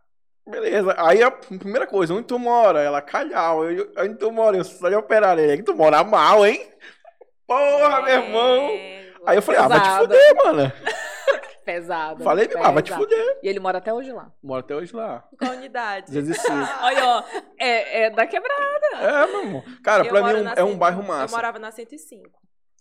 Beleza. 0.51 0.95
Aí 0.99 1.23
a 1.23 1.31
primeira 1.31 1.87
coisa, 1.87 2.13
onde 2.15 2.25
tu 2.25 2.39
mora? 2.39 2.81
Ela, 2.81 3.01
calhau. 3.01 3.65
Eu, 3.71 3.91
onde 3.99 4.15
tu 4.17 4.31
mora? 4.33 4.57
Eu 4.57 4.65
sou 4.65 4.89
de 4.89 4.97
operário. 4.97 5.43
Ele, 5.43 5.63
tu 5.63 5.75
mora 5.75 6.03
mal, 6.05 6.45
hein? 6.47 6.67
Porra, 7.47 8.03
meu 8.03 8.15
irmão. 8.23 8.69
É, 8.71 9.01
Aí 9.27 9.37
eu 9.37 9.43
falei, 9.43 9.61
ah, 9.61 9.69
vai 9.69 9.79
te 9.81 9.85
Pesado. 9.85 10.03
fuder, 10.05 10.35
mano. 10.37 10.73
Pesado. 11.65 12.25
Falei, 12.25 12.49
ah, 12.57 12.71
vai 12.71 12.83
te 12.83 12.87
pesado. 12.91 13.03
fuder. 13.05 13.39
E 13.43 13.49
ele 13.49 13.61
mora 13.61 13.79
até 13.79 13.93
hoje 13.93 14.11
lá. 14.13 14.31
Mora 14.43 14.61
até 14.61 14.75
hoje 14.75 14.95
lá. 14.97 15.25
Qual 15.39 15.53
unidade? 15.53 16.07
205. 16.11 16.49
Olha, 16.83 17.07
ó, 17.07 17.25
é, 17.59 18.03
é 18.05 18.11
da 18.11 18.27
quebrada. 18.27 18.87
É, 19.01 19.27
meu 19.27 19.41
irmão. 19.43 19.65
Cara, 19.85 20.05
Eu 20.05 20.09
pra 20.09 20.23
mim 20.23 20.31
é 20.31 20.35
um, 20.37 20.49
é 20.57 20.65
um 20.65 20.77
bairro 20.77 21.03
Eu 21.03 21.07
massa. 21.07 21.35
morava 21.37 21.59
na 21.59 21.71
105, 21.71 22.29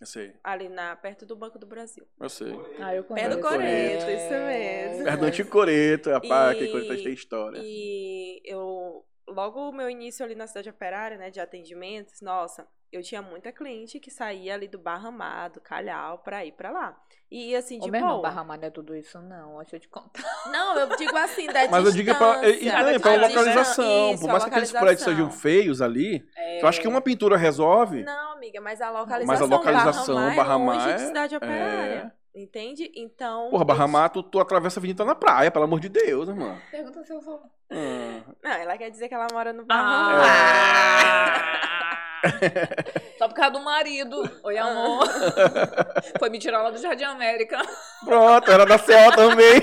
Eu 0.00 0.06
sei, 0.06 0.32
ali 0.42 0.68
na, 0.68 0.96
perto 0.96 1.26
do 1.26 1.36
Banco 1.36 1.58
do 1.58 1.66
Brasil. 1.66 2.06
eu 2.18 2.28
sei. 2.30 2.52
Ah, 2.80 2.94
eu 2.94 3.04
Pé 3.04 3.28
do 3.28 3.38
conheço. 3.38 3.40
Coreto, 3.42 4.04
É. 4.06 4.14
isso 4.16 4.30
mesmo. 4.46 5.04
Perto 5.04 5.20
do 5.20 5.26
Antigo 5.26 5.50
Coreto, 5.50 6.10
rapaz, 6.10 6.56
E- 6.56 6.60
que 6.66 6.72
Coreto 6.72 7.02
tem 7.04 7.12
história. 7.12 7.60
E 7.62 8.40
eu, 8.44 9.04
logo 9.28 9.68
o 9.68 9.72
meu 9.72 9.90
início 9.90 10.24
ali 10.24 10.34
na 10.34 10.46
cidade 10.46 10.70
operária, 10.70 11.18
né, 11.18 11.28
de 11.30 11.38
atendimentos, 11.38 12.20
nossa, 12.22 12.66
eu 12.92 13.02
tinha 13.02 13.22
muita 13.22 13.52
cliente 13.52 13.98
que 14.00 14.10
saía 14.10 14.54
ali 14.54 14.66
do 14.68 14.78
Barra 14.78 15.08
Amado, 15.08 15.60
Calhau, 15.60 16.18
pra 16.18 16.44
ir 16.44 16.52
pra 16.52 16.70
lá. 16.70 16.96
E 17.30 17.54
assim, 17.54 17.78
Ô, 17.78 17.82
de 17.84 17.90
meu 17.92 18.00
irmão, 18.00 18.16
boa. 18.16 18.22
Barra 18.28 18.42
Mar 18.42 18.58
não 18.58 18.66
é 18.66 18.70
tudo 18.70 18.96
isso, 18.96 19.20
não. 19.20 19.58
Deixa 19.58 19.76
eu 19.76 19.80
te 19.80 19.88
contar. 19.88 20.22
Não, 20.50 20.76
eu 20.76 20.96
digo 20.96 21.16
assim, 21.16 21.46
da 21.46 21.66
Mas 21.70 21.84
eu 21.84 21.92
digo 21.92 22.10
é 22.10 22.14
pra, 22.14 22.48
e, 22.48 22.66
e 22.66 22.70
também 22.70 22.96
A 22.96 23.00
pra 23.00 23.14
localização. 23.14 24.10
Isso, 24.12 24.20
Por 24.20 24.30
mais 24.30 24.42
que 24.44 24.50
aqueles 24.50 24.72
prédios 24.72 25.02
sejam 25.02 25.30
feios 25.30 25.80
ali, 25.80 26.26
eu 26.60 26.66
acho 26.66 26.80
que 26.80 26.88
uma 26.88 27.00
pintura 27.00 27.36
resolve. 27.36 28.02
Não, 28.02 28.32
amiga, 28.32 28.60
mas 28.60 28.80
a 28.80 28.90
localização, 28.90 29.26
Mas 29.26 29.40
a 29.40 29.44
localização, 29.44 30.14
Barra 30.16 30.26
Mar 30.28 30.36
Barra 30.36 30.52
é 30.52 30.56
longe 30.56 30.78
Mar 30.78 30.86
de 30.96 31.02
é- 31.02 31.06
cidade 31.06 31.36
operária. 31.36 32.12
Entende? 32.34 32.90
Então. 32.96 33.48
Porra, 33.50 33.64
Barra 33.64 33.84
eu- 33.84 33.88
Mato, 33.88 34.22
tu 34.22 34.38
atravessa 34.40 34.78
a 34.78 34.80
avenida 34.80 35.04
na 35.04 35.14
praia, 35.14 35.50
pelo 35.50 35.64
amor 35.64 35.78
de 35.80 35.88
Deus, 35.88 36.28
irmão. 36.28 36.56
Pergunta 36.70 37.02
se 37.04 37.12
eu 37.12 37.20
vou. 37.20 37.40
Ah, 37.70 38.22
Não, 38.42 38.50
ela 38.52 38.76
quer 38.78 38.90
dizer 38.90 39.08
que 39.08 39.14
ela 39.14 39.26
mora 39.32 39.52
no 39.52 39.62
É. 39.62 39.66
Barra 39.66 40.18
Mar. 40.18 41.89
Só 43.18 43.28
por 43.28 43.34
causa 43.34 43.50
do 43.52 43.60
marido. 43.60 44.22
Oi, 44.44 44.58
amor. 44.58 45.06
Foi 46.18 46.30
me 46.30 46.38
tirar 46.38 46.62
lá 46.62 46.70
do 46.70 46.78
Jardim 46.78 47.04
América. 47.04 47.60
Pronto, 48.04 48.50
era 48.50 48.64
da 48.66 48.78
CO 48.78 49.14
também. 49.16 49.60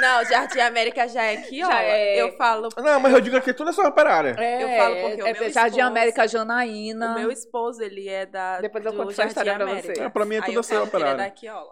Não, 0.00 0.24
Jardim 0.24 0.60
América 0.60 1.08
já 1.08 1.22
é 1.22 1.36
aqui, 1.38 1.62
ó. 1.64 1.70
Já 1.70 1.82
é. 1.82 2.20
Eu 2.20 2.36
falo. 2.36 2.68
Não, 2.76 3.00
mas 3.00 3.12
eu 3.14 3.20
digo 3.20 3.36
aqui 3.36 3.52
toda 3.52 3.70
essa 3.70 3.82
operária. 3.86 4.34
É, 4.38 4.62
Eu 4.62 4.68
falo 4.78 4.94
porque 4.96 5.22
o 5.22 5.26
é, 5.26 5.32
meu 5.32 5.42
é 5.44 5.50
Jardim 5.50 5.76
esposo- 5.78 5.86
América 5.90 6.28
Janaína. 6.28 7.12
O 7.12 7.14
meu 7.20 7.30
esposo, 7.32 7.82
ele 7.82 8.08
é 8.08 8.26
da. 8.26 8.60
Depois 8.60 8.84
eu 8.84 8.92
do 8.92 8.98
conto 8.98 9.10
essa 9.10 9.22
Jardim 9.22 9.30
história 9.30 9.54
pra 9.54 9.64
América. 9.64 9.94
você. 9.94 10.02
É, 10.02 10.08
pra 10.08 10.24
mim 10.24 10.36
é 10.36 10.42
tudo 10.42 10.60
essa 10.60 10.74
falo 10.74 10.90
que 10.90 10.96
ele 10.96 11.02
é 11.04 11.06
operária. 11.06 11.30
daqui, 11.30 11.48
ó. 11.48 11.64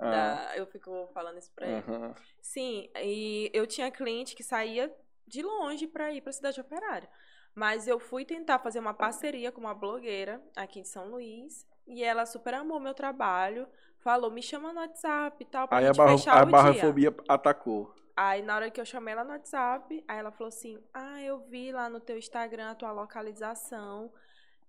Ah, 0.00 0.10
da- 0.10 0.56
Eu 0.56 0.66
fico 0.66 1.08
falando 1.14 1.38
isso 1.38 1.50
pra 1.54 1.66
ele. 1.66 1.84
aham. 1.88 2.14
Sim, 2.42 2.88
e 2.96 3.50
eu 3.54 3.66
tinha 3.66 3.90
cliente 3.90 4.34
que 4.34 4.42
saía 4.42 4.90
de 5.28 5.42
longe 5.42 5.86
pra 5.86 6.10
ir 6.10 6.20
pra 6.22 6.32
cidade 6.32 6.60
operária. 6.60 7.08
Mas 7.54 7.86
eu 7.88 7.98
fui 7.98 8.24
tentar 8.24 8.58
fazer 8.58 8.78
uma 8.78 8.94
parceria 8.94 9.50
com 9.52 9.60
uma 9.60 9.74
blogueira 9.74 10.40
aqui 10.56 10.80
de 10.82 10.88
São 10.88 11.08
Luís. 11.10 11.66
E 11.86 12.02
ela 12.04 12.24
super 12.26 12.54
amou 12.54 12.78
meu 12.80 12.94
trabalho. 12.94 13.66
Falou, 13.98 14.30
me 14.30 14.42
chama 14.42 14.72
no 14.72 14.80
WhatsApp 14.80 15.36
e 15.42 15.46
tal, 15.46 15.68
pra 15.68 15.78
Aí 15.78 15.86
a, 15.86 15.92
barra, 15.92 16.16
fechar 16.16 16.38
a 16.38 16.42
o 16.42 16.44
dia. 16.46 16.52
barrafobia 16.52 17.14
atacou. 17.28 17.94
Aí 18.16 18.42
na 18.42 18.54
hora 18.56 18.70
que 18.70 18.80
eu 18.80 18.84
chamei 18.84 19.12
ela 19.12 19.24
no 19.24 19.30
WhatsApp, 19.30 20.04
aí 20.06 20.18
ela 20.18 20.30
falou 20.30 20.48
assim: 20.48 20.78
Ah, 20.94 21.20
eu 21.22 21.38
vi 21.48 21.72
lá 21.72 21.88
no 21.88 22.00
teu 22.00 22.16
Instagram 22.16 22.70
a 22.70 22.74
tua 22.74 22.92
localização. 22.92 24.12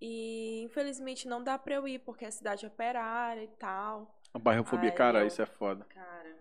E 0.02 0.64
infelizmente 0.64 1.28
não 1.28 1.44
dá 1.44 1.58
pra 1.60 1.76
eu 1.76 1.88
ir, 1.88 2.00
porque 2.00 2.26
é 2.26 2.32
cidade 2.32 2.66
operária 2.66 3.44
e 3.44 3.48
tal. 3.48 4.20
A 4.34 4.40
barrafobia, 4.40 4.90
Ai, 4.90 4.96
cara, 4.96 5.20
eu- 5.22 5.28
isso 5.28 5.42
é 5.42 5.46
foda. 5.46 5.86
Cara. 5.90 6.36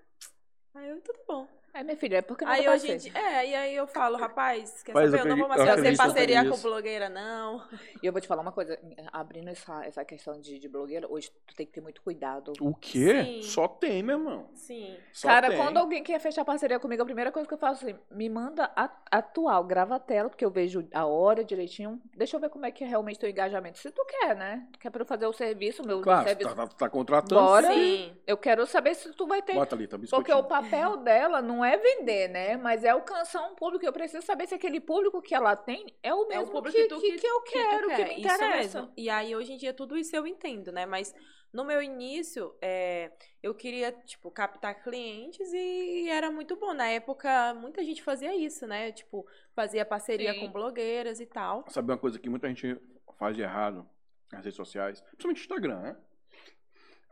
Aí 0.74 0.88
eu, 0.88 1.01
tudo 1.03 1.18
bom. 1.28 1.47
É, 1.72 1.82
minha 1.84 1.96
filha, 1.96 2.16
é 2.18 2.22
porque 2.22 2.44
não 2.44 2.52
Aí 2.52 2.80
ser. 2.80 2.98
dia- 2.98 3.12
é, 3.14 3.46
e 3.48 3.54
aí 3.54 3.74
eu 3.76 3.86
falo, 3.86 4.16
rapaz, 4.16 4.82
quer 4.82 4.92
Mas 4.92 5.10
saber? 5.10 5.20
eu 5.22 5.24
Eu 5.24 5.30
não 5.30 5.36
vou 5.36 5.48
mais 5.48 5.62
fazer 5.62 5.92
eu 5.92 5.96
parceria 5.96 6.48
com 6.48 6.56
blogueira, 6.58 7.08
não. 7.08 7.62
E 8.02 8.06
eu 8.06 8.12
vou 8.12 8.20
te 8.20 8.26
falar 8.26 8.42
uma 8.42 8.52
coisa, 8.52 8.78
abrindo 9.12 9.48
essa, 9.48 9.84
essa 9.84 10.04
questão 10.04 10.40
de, 10.40 10.58
de 10.58 10.68
blogueira, 10.68 11.06
hoje 11.10 11.30
tu 11.46 11.54
tem 11.54 11.64
que 11.66 11.72
ter 11.72 11.80
muito 11.80 12.02
cuidado. 12.02 12.52
O 12.60 12.74
quê? 12.74 13.22
Sim. 13.24 13.42
Só 13.42 13.68
tem, 13.68 14.02
meu 14.02 14.18
irmão. 14.18 14.48
Sim. 14.54 14.96
Só 15.12 15.28
Cara, 15.28 15.48
tem. 15.48 15.56
quando 15.58 15.76
alguém 15.78 16.02
quer 16.02 16.18
fechar 16.18 16.44
parceria 16.44 16.78
comigo, 16.80 17.02
a 17.02 17.06
primeira 17.06 17.30
coisa 17.30 17.46
que 17.46 17.54
eu 17.54 17.58
faço 17.58 17.86
é 17.86 17.90
assim, 17.92 18.00
me 18.10 18.28
manda 18.28 18.70
atual, 19.10 19.62
grava 19.64 19.96
a 19.96 20.00
tela, 20.00 20.28
porque 20.28 20.44
eu 20.44 20.50
vejo 20.50 20.86
a 20.92 21.06
hora 21.06 21.44
direitinho. 21.44 22.00
Deixa 22.16 22.36
eu 22.36 22.40
ver 22.40 22.48
como 22.50 22.66
é 22.66 22.70
que 22.70 22.82
é 22.82 22.86
realmente 22.86 23.18
teu 23.18 23.28
engajamento. 23.30 23.78
Se 23.78 23.90
tu 23.90 24.04
quer, 24.06 24.34
né? 24.34 24.66
Quer 24.78 24.90
pra 24.90 25.02
eu 25.02 25.06
fazer 25.06 25.26
o 25.26 25.32
serviço, 25.32 25.82
o 25.82 25.86
meu 25.86 26.00
Claro, 26.00 26.26
serviço. 26.26 26.48
tá, 26.54 26.66
tá, 26.66 26.74
tá 26.74 26.88
contratando. 26.88 27.40
Bora. 27.40 27.72
Sim. 27.72 28.12
Eu 28.26 28.36
quero 28.36 28.66
saber 28.66 28.94
se 28.94 29.12
tu 29.12 29.26
vai 29.26 29.40
ter. 29.42 29.54
Bota 29.54 29.74
ali, 29.76 29.86
tá 29.86 29.98
Porque 30.10 30.32
o 30.32 30.42
papel 30.42 30.96
dela 30.98 31.40
não 31.40 31.59
é 31.64 31.76
vender, 31.76 32.28
né? 32.28 32.56
Mas 32.56 32.84
é 32.84 32.90
alcançar 32.90 33.46
um 33.46 33.54
público. 33.54 33.84
Eu 33.84 33.92
preciso 33.92 34.24
saber 34.24 34.46
se 34.46 34.54
aquele 34.54 34.80
público 34.80 35.20
que 35.20 35.34
ela 35.34 35.56
tem 35.56 35.94
é 36.02 36.14
o 36.14 36.24
É 36.24 36.28
mesmo 36.28 36.48
o 36.48 36.50
público 36.50 36.76
que, 36.76 36.88
que, 36.88 37.00
que, 37.00 37.18
que 37.18 37.26
eu 37.26 37.42
que 37.42 37.52
quero, 37.52 37.88
que, 37.88 37.96
quer. 37.96 38.08
me 38.08 38.20
Isso 38.20 38.34
interessa. 38.34 38.80
mesmo. 38.82 38.92
E 38.96 39.11
aí, 39.11 39.34
hoje 39.34 39.52
em 39.52 39.56
dia, 39.56 39.72
tudo 39.72 39.96
isso 39.96 40.14
eu 40.14 40.26
entendo, 40.26 40.70
né? 40.72 40.86
Mas 40.86 41.14
no 41.52 41.64
meu 41.64 41.82
início, 41.82 42.54
é, 42.62 43.11
eu 43.42 43.54
queria, 43.54 43.90
tipo, 43.90 44.30
captar 44.30 44.82
clientes 44.82 45.52
e 45.52 46.08
era 46.08 46.30
muito 46.30 46.56
bom. 46.56 46.72
Na 46.72 46.86
época, 46.86 47.54
muita 47.54 47.82
gente 47.82 48.02
fazia 48.02 48.34
isso, 48.36 48.66
né? 48.66 48.92
Tipo, 48.92 49.26
fazia 49.54 49.84
parceria 49.84 50.32
Sim. 50.32 50.40
com 50.40 50.52
blogueiras 50.52 51.18
e 51.20 51.26
tal. 51.26 51.64
Sabe 51.68 51.90
uma 51.90 51.98
coisa 51.98 52.18
que 52.18 52.28
muita 52.28 52.46
gente 52.48 52.80
faz 53.18 53.34
de 53.34 53.42
errado 53.42 53.88
nas 54.32 54.44
redes 54.44 54.56
sociais, 54.56 55.00
principalmente 55.00 55.40
Instagram, 55.40 55.80
né? 55.80 55.96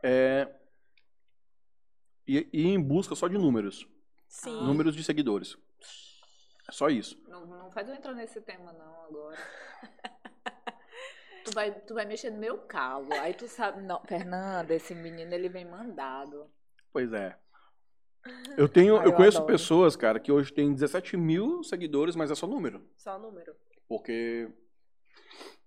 É 0.01 0.47
ir, 2.25 2.47
ir 2.53 2.67
em 2.67 2.81
busca 2.81 3.15
só 3.15 3.27
de 3.27 3.37
números. 3.37 3.87
Sim. 4.29 4.61
Números 4.63 4.95
de 4.95 5.03
seguidores. 5.03 5.57
É 6.67 6.71
só 6.71 6.87
isso. 6.89 7.19
Não, 7.27 7.45
não 7.45 7.71
faz 7.71 7.89
eu 7.89 7.95
entrar 7.95 8.13
nesse 8.13 8.39
tema, 8.41 8.71
não, 8.71 9.03
agora. 9.05 9.37
tu, 11.43 11.51
vai, 11.53 11.71
tu 11.81 11.93
vai 11.95 12.05
mexer 12.05 12.29
no 12.29 12.37
meu 12.37 12.59
calo. 12.59 13.11
Aí 13.13 13.33
tu 13.33 13.47
sabe. 13.47 13.81
Não, 13.81 13.99
Fernanda, 14.05 14.73
esse 14.73 14.93
menino 14.93 15.33
ele 15.33 15.49
vem 15.49 15.65
mandado. 15.65 16.49
Pois 16.93 17.11
é. 17.11 17.35
Eu 18.57 18.67
tenho, 18.69 18.97
Ah, 18.97 19.03
eu 19.03 19.11
eu 19.11 19.13
conheço 19.13 19.37
adoro. 19.37 19.51
pessoas, 19.53 19.95
cara, 19.95 20.19
que 20.19 20.31
hoje 20.31 20.53
tem 20.53 20.73
17 20.73 21.17
mil 21.17 21.63
seguidores, 21.63 22.15
mas 22.15 22.29
é 22.29 22.35
só 22.35 22.45
número. 22.45 22.87
Só 22.97 23.17
número. 23.17 23.55
Porque 23.87 24.47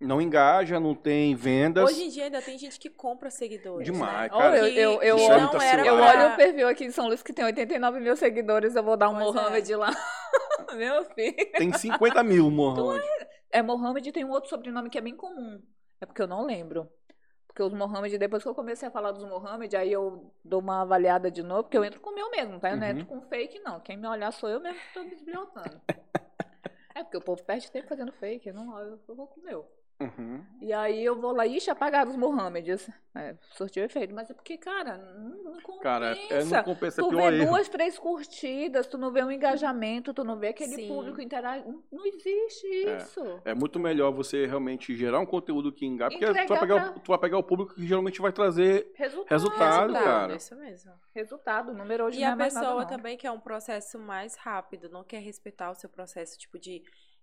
não 0.00 0.20
engaja, 0.20 0.80
não 0.80 0.94
tem 0.94 1.34
vendas. 1.34 1.84
Hoje 1.90 2.04
em 2.04 2.08
dia 2.08 2.24
ainda 2.24 2.42
tem 2.42 2.58
gente 2.58 2.78
que 2.78 2.90
compra 2.90 3.30
seguidores. 3.30 3.84
Demais, 3.84 4.22
né? 4.22 4.28
cara. 4.28 4.58
eu, 4.58 4.66
eu, 4.66 5.02
eu, 5.02 5.18
é 5.18 5.22
olho, 5.22 5.52
não 5.52 5.60
era 5.62 5.86
eu 5.86 5.94
olho 5.94 6.32
o 6.32 6.36
perfil 6.36 6.68
aqui 6.68 6.84
em 6.84 6.90
São 6.90 7.06
Luís 7.06 7.22
que 7.22 7.32
tem 7.32 7.44
89 7.44 8.00
mil 8.00 8.16
seguidores. 8.16 8.74
Eu 8.74 8.82
vou 8.82 8.96
dar 8.96 9.08
um 9.08 9.14
Pois 9.14 9.28
é. 9.28 9.32
Mohamed 9.32 9.74
lá. 9.76 9.90
Meu 10.74 11.04
filho. 11.04 11.52
Tem 11.52 11.72
50 11.72 12.22
mil, 12.22 12.50
Mohamed. 12.50 13.04
É 13.50 13.62
Mohamed 13.62 14.08
e 14.08 14.12
tem 14.12 14.24
um 14.24 14.30
outro 14.30 14.48
sobrenome 14.50 14.90
que 14.90 14.98
é 14.98 15.02
bem 15.02 15.14
comum. 15.14 15.60
É 16.00 16.06
porque 16.06 16.22
eu 16.22 16.26
não 16.26 16.44
lembro. 16.44 16.88
Porque 17.46 17.62
os 17.62 17.72
Mohamed, 17.74 18.16
depois 18.16 18.42
que 18.42 18.48
eu 18.48 18.54
comecei 18.54 18.88
a 18.88 18.90
falar 18.90 19.12
dos 19.12 19.24
Mohamed, 19.24 19.76
aí 19.76 19.92
eu 19.92 20.32
dou 20.42 20.60
uma 20.60 20.80
avaliada 20.80 21.30
de 21.30 21.42
novo, 21.42 21.64
porque 21.64 21.76
eu 21.76 21.84
entro 21.84 22.00
com 22.00 22.08
o 22.10 22.14
meu 22.14 22.30
mesmo, 22.30 22.58
tá? 22.58 22.70
Eu 22.70 22.78
não 22.78 22.86
Uhum. 22.86 22.92
entro 22.92 23.06
com 23.06 23.20
fake, 23.28 23.60
não. 23.60 23.78
Quem 23.80 23.98
me 23.98 24.08
olhar 24.08 24.32
sou 24.32 24.48
eu 24.48 24.58
mesmo 24.58 24.80
que 24.80 24.94
tô 24.94 25.04
desbilhotando. 25.04 25.80
é 26.94 27.02
porque 27.02 27.16
o 27.16 27.20
povo 27.20 27.42
perde 27.44 27.70
tempo 27.70 27.88
fazendo 27.88 28.12
fake, 28.12 28.48
eu 28.48 28.54
não 28.54 28.78
eu, 28.78 28.98
vou 29.06 29.26
com 29.26 29.40
o 29.40 29.44
meu. 29.44 29.66
Uhum. 30.18 30.44
E 30.60 30.72
aí 30.72 31.04
eu 31.04 31.20
vou 31.20 31.32
lá, 31.32 31.46
ixi, 31.46 31.70
apagaram 31.70 32.10
os 32.10 32.16
Mohammeds. 32.16 32.88
É, 33.14 33.34
surtiu 33.52 33.84
efeito. 33.84 34.14
Mas 34.14 34.30
é 34.30 34.34
porque, 34.34 34.56
cara, 34.56 34.96
não, 34.96 35.42
não 35.42 35.60
compensa. 35.60 35.82
Cara, 35.82 36.16
é, 36.30 36.44
não 36.44 36.62
compensa 36.62 37.00
é 37.00 37.04
Tu 37.04 37.10
vê 37.10 37.22
erro. 37.40 37.46
duas, 37.50 37.68
três 37.68 37.98
curtidas, 37.98 38.86
tu 38.86 38.96
não 38.96 39.12
vê 39.12 39.22
um 39.22 39.30
engajamento, 39.30 40.14
tu 40.14 40.24
não 40.24 40.38
vê 40.38 40.48
aquele 40.48 40.74
Sim. 40.76 40.88
público 40.88 41.20
interagir. 41.20 41.66
Não, 41.66 41.82
não 41.92 42.06
existe 42.06 42.88
É. 42.88 42.96
isso. 42.98 43.20
É 43.44 43.54
muito 43.54 43.78
melhor 43.78 44.10
você 44.12 44.46
realmente 44.46 44.94
gerar 44.96 45.20
um 45.20 45.26
conteúdo 45.26 45.70
que 45.72 45.84
engaja, 45.84 46.10
porque 46.18 46.24
tu 46.26 46.48
vai, 46.48 46.60
pegar, 46.60 46.80
pra- 46.92 47.00
tu 47.00 47.08
vai 47.08 47.18
pegar 47.18 47.38
o 47.38 47.42
público 47.42 47.74
que 47.74 47.86
geralmente 47.86 48.20
vai 48.20 48.32
trazer 48.32 48.90
Resultado. 48.94 49.28
Resultado, 49.30 49.80
Resultado, 49.92 50.04
cara. 50.04 50.34
Isso 50.36 50.56
mesmo. 50.56 50.92
Resultado. 51.14 51.72
O 51.72 51.74
número 51.74 52.04
hoje 52.06 52.18
E 52.18 52.22
não 52.22 52.28
a 52.30 52.32
é 52.32 52.36
mais 52.36 52.54
pessoa 52.54 52.74
nada, 52.76 52.80
não. 52.90 52.96
também 52.96 53.16
quer 53.18 53.30
um 53.30 53.40
processo 53.40 53.98
mais 53.98 54.36
rápido, 54.36 54.88
não 54.88 55.04
quer 55.04 55.18
respeitar 55.20 55.70
o 55.70 55.74
seu 55.74 55.90
processo, 55.90 56.38
tipo, 56.38 56.58
de, 56.58 56.82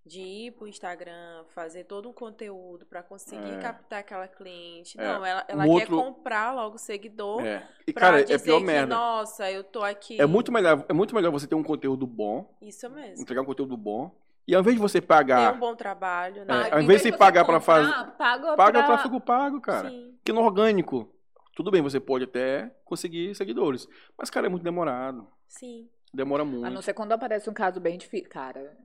de 0.09 0.21
ir 0.21 0.51
pro 0.53 0.67
Instagram, 0.67 1.43
fazer 1.53 1.83
todo 1.83 2.09
um 2.09 2.13
conteúdo 2.13 2.85
para 2.85 3.03
conseguir 3.03 3.53
É. 3.53 3.59
captar 3.59 3.99
aquela 3.99 4.27
cliente. 4.27 4.99
É. 4.99 5.03
Não, 5.07 5.23
ela, 5.23 5.45
ela 5.47 5.63
Um 5.63 5.77
quer 5.77 5.91
outro- 5.91 5.97
comprar 5.97 6.51
logo 6.53 6.77
seguidor. 6.79 7.45
É. 7.45 7.67
E, 7.87 7.93
pra 7.93 8.01
cara, 8.01 8.19
é 8.21 8.23
dizer 8.23 8.41
pior 8.41 8.57
que, 8.59 8.65
merda. 8.65 8.95
Nossa, 8.95 9.49
eu 9.51 9.63
tô 9.63 9.83
aqui. 9.83 10.19
É 10.19 10.25
muito, 10.25 10.51
melhor, 10.51 10.83
é 10.89 10.93
muito 10.93 11.13
melhor 11.13 11.31
você 11.31 11.45
ter 11.45 11.55
um 11.55 11.63
conteúdo 11.63 12.07
bom, 12.07 12.51
Isso 12.61 12.89
mesmo. 12.89 13.21
entregar 13.21 13.41
um 13.41 13.45
conteúdo 13.45 13.77
bom, 13.77 14.11
e 14.47 14.55
ao 14.55 14.61
invés 14.61 14.75
de 14.75 14.81
você 14.81 14.99
pagar, 14.99 15.53
um 15.53 15.59
bom 15.59 15.75
trabalho, 15.75 16.41
É, 16.41 16.45
né? 16.45 16.69
ao 16.71 16.81
invés 16.81 17.03
de 17.03 17.11
você 17.11 17.17
pagar 17.17 17.45
pra 17.45 17.59
comprar, 17.59 17.83
fazer- 17.93 18.11
Paga, 18.17 18.55
paga 18.55 18.79
pra... 18.79 18.83
tráfego 18.87 19.21
pago, 19.21 19.61
cara. 19.61 19.89
Sim. 19.89 20.15
Porque 20.17 20.33
no 20.33 20.41
orgânico, 20.41 21.07
tudo 21.55 21.69
bem, 21.69 21.81
você 21.83 21.99
pode 21.99 22.23
até 22.23 22.71
conseguir 22.83 23.35
seguidores. 23.35 23.87
Mas, 24.17 24.29
cara, 24.31 24.47
é 24.47 24.49
muito 24.49 24.63
demorado. 24.63 25.27
Sim. 25.47 25.87
Demora 26.11 26.41
A 26.41 26.45
não 26.45 26.51
muito. 26.59 26.81
ser 26.81 26.93
quando 26.95 27.11
aparece 27.11 27.47
um 27.47 27.53
caso 27.53 27.79
bem 27.79 27.95
difícil. 27.95 28.27
Cara, 28.29 28.75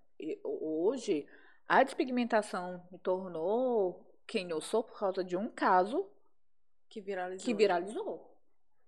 hoje 0.43 1.27
a 1.69 1.83
despigmentação 1.83 2.83
me 2.91 2.99
tornou 2.99 4.07
quem 4.27 4.51
eu 4.51 4.61
sou 4.61 4.83
por 4.83 4.99
causa 4.99 5.23
de 5.25 5.37
um 5.37 5.49
caso 5.49 6.07
Que 6.89 7.01
viralizou. 7.01 7.45
que 7.45 7.55
viralizou. 7.55 8.31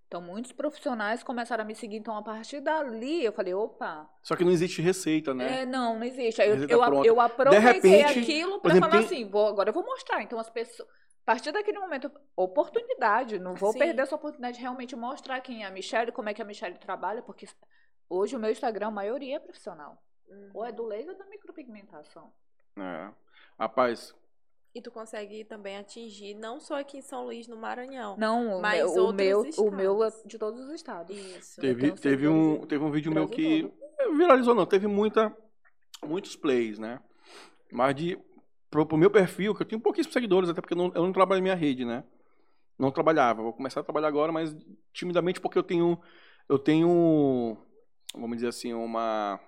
Então, 0.06 0.20
muitos 0.20 0.52
profissionais 0.52 1.24
começaram 1.24 1.64
a 1.64 1.66
me 1.66 1.74
seguir. 1.74 1.96
Então, 1.96 2.16
a 2.16 2.22
partir 2.22 2.60
dali, 2.60 3.24
eu 3.24 3.32
falei, 3.32 3.52
opa, 3.54 4.08
Só 4.22 4.36
que 4.36 4.44
não 4.44 4.52
existe 4.52 4.80
receita, 4.80 5.34
né? 5.34 5.62
é, 5.62 5.66
não, 5.66 5.96
não 5.96 6.04
existe. 6.04 6.40
Aí 6.40 6.48
eu, 6.48 6.68
eu, 6.68 7.04
eu 7.04 7.20
aproveitei 7.20 7.90
repente, 7.90 8.20
aquilo 8.20 8.60
por 8.60 8.70
para 8.70 8.80
falar 8.80 8.90
tem- 8.90 9.00
assim, 9.00 9.28
vou, 9.28 9.48
agora 9.48 9.70
eu 9.70 9.74
vou 9.74 9.84
mostrar. 9.84 10.22
Então, 10.22 10.38
as 10.38 10.48
pessoas... 10.48 10.88
A 10.88 11.26
partir 11.32 11.50
daquele 11.50 11.80
momento, 11.80 12.08
oportunidade. 12.36 13.40
Não 13.40 13.56
vou 13.56 13.72
Sim. 13.72 13.80
perder 13.80 14.02
essa 14.02 14.14
oportunidade 14.14 14.58
de 14.58 14.62
realmente 14.62 14.94
mostrar 14.94 15.40
quem 15.40 15.64
é 15.64 15.66
a 15.66 15.70
Michelle, 15.72 16.12
como 16.12 16.28
é 16.28 16.34
que 16.34 16.40
a 16.40 16.44
Michelle 16.44 16.78
trabalha, 16.78 17.20
porque 17.20 17.46
hoje 18.08 18.36
o 18.36 18.38
meu 18.38 18.50
Instagram, 18.52 18.86
a 18.86 18.90
maioria 18.92 19.34
é 19.36 19.40
profissional. 19.40 20.00
Uhum. 20.28 20.50
Ou 20.54 20.64
é 20.64 20.72
do 20.72 20.84
laser 20.84 21.10
ou 21.12 21.18
da 21.18 21.26
micropigmentação. 21.26 22.32
É. 22.78 23.10
Rapaz, 23.58 24.14
E 24.74 24.82
tu 24.82 24.90
consegue 24.90 25.44
também 25.44 25.78
atingir, 25.78 26.34
não 26.34 26.60
só 26.60 26.78
aqui 26.78 26.98
em 26.98 27.02
São 27.02 27.24
Luís, 27.24 27.48
no 27.48 27.56
Maranhão. 27.56 28.16
Não, 28.18 28.58
o 28.58 28.60
Mas 28.60 28.94
meu, 28.94 29.06
o 29.06 29.12
meu, 29.12 29.40
o 29.58 29.70
meu 29.70 30.04
é 30.04 30.08
estados. 30.08 30.28
de 30.28 30.38
todos 30.38 30.60
os 30.60 30.70
estados. 30.72 31.16
Isso. 31.16 31.60
teve, 31.60 31.80
tenho 31.80 31.96
teve, 31.96 32.28
um, 32.28 32.66
teve 32.66 32.84
um 32.84 32.90
vídeo 32.90 33.10
meu 33.10 33.26
que 33.26 33.72
viralizou, 34.16 34.54
não. 34.54 34.66
Teve 34.66 34.86
muita, 34.86 35.34
muitos 36.04 36.36
plays, 36.36 36.78
né? 36.78 37.00
Mas 37.72 37.94
de, 37.94 38.18
pro, 38.70 38.84
pro 38.86 38.98
meu 38.98 39.10
perfil, 39.10 39.54
que 39.54 39.62
eu 39.62 39.66
tenho 39.66 39.80
pouquíssimos 39.80 40.12
seguidores, 40.12 40.50
até 40.50 40.60
porque 40.60 40.74
eu 40.74 40.78
não, 40.78 40.92
eu 40.94 41.02
não 41.02 41.12
trabalho 41.12 41.38
em 41.38 41.42
minha 41.42 41.54
rede, 41.54 41.84
né? 41.84 42.04
Não 42.78 42.90
trabalhava. 42.90 43.42
Vou 43.42 43.54
começar 43.54 43.80
a 43.80 43.84
trabalhar 43.84 44.08
agora, 44.08 44.30
mas 44.30 44.54
timidamente 44.92 45.40
porque 45.40 45.56
eu 45.58 45.62
tenho, 45.62 45.98
eu 46.48 46.58
tenho, 46.58 47.56
vamos 48.14 48.36
dizer 48.36 48.48
assim, 48.48 48.74
uma, 48.74 49.40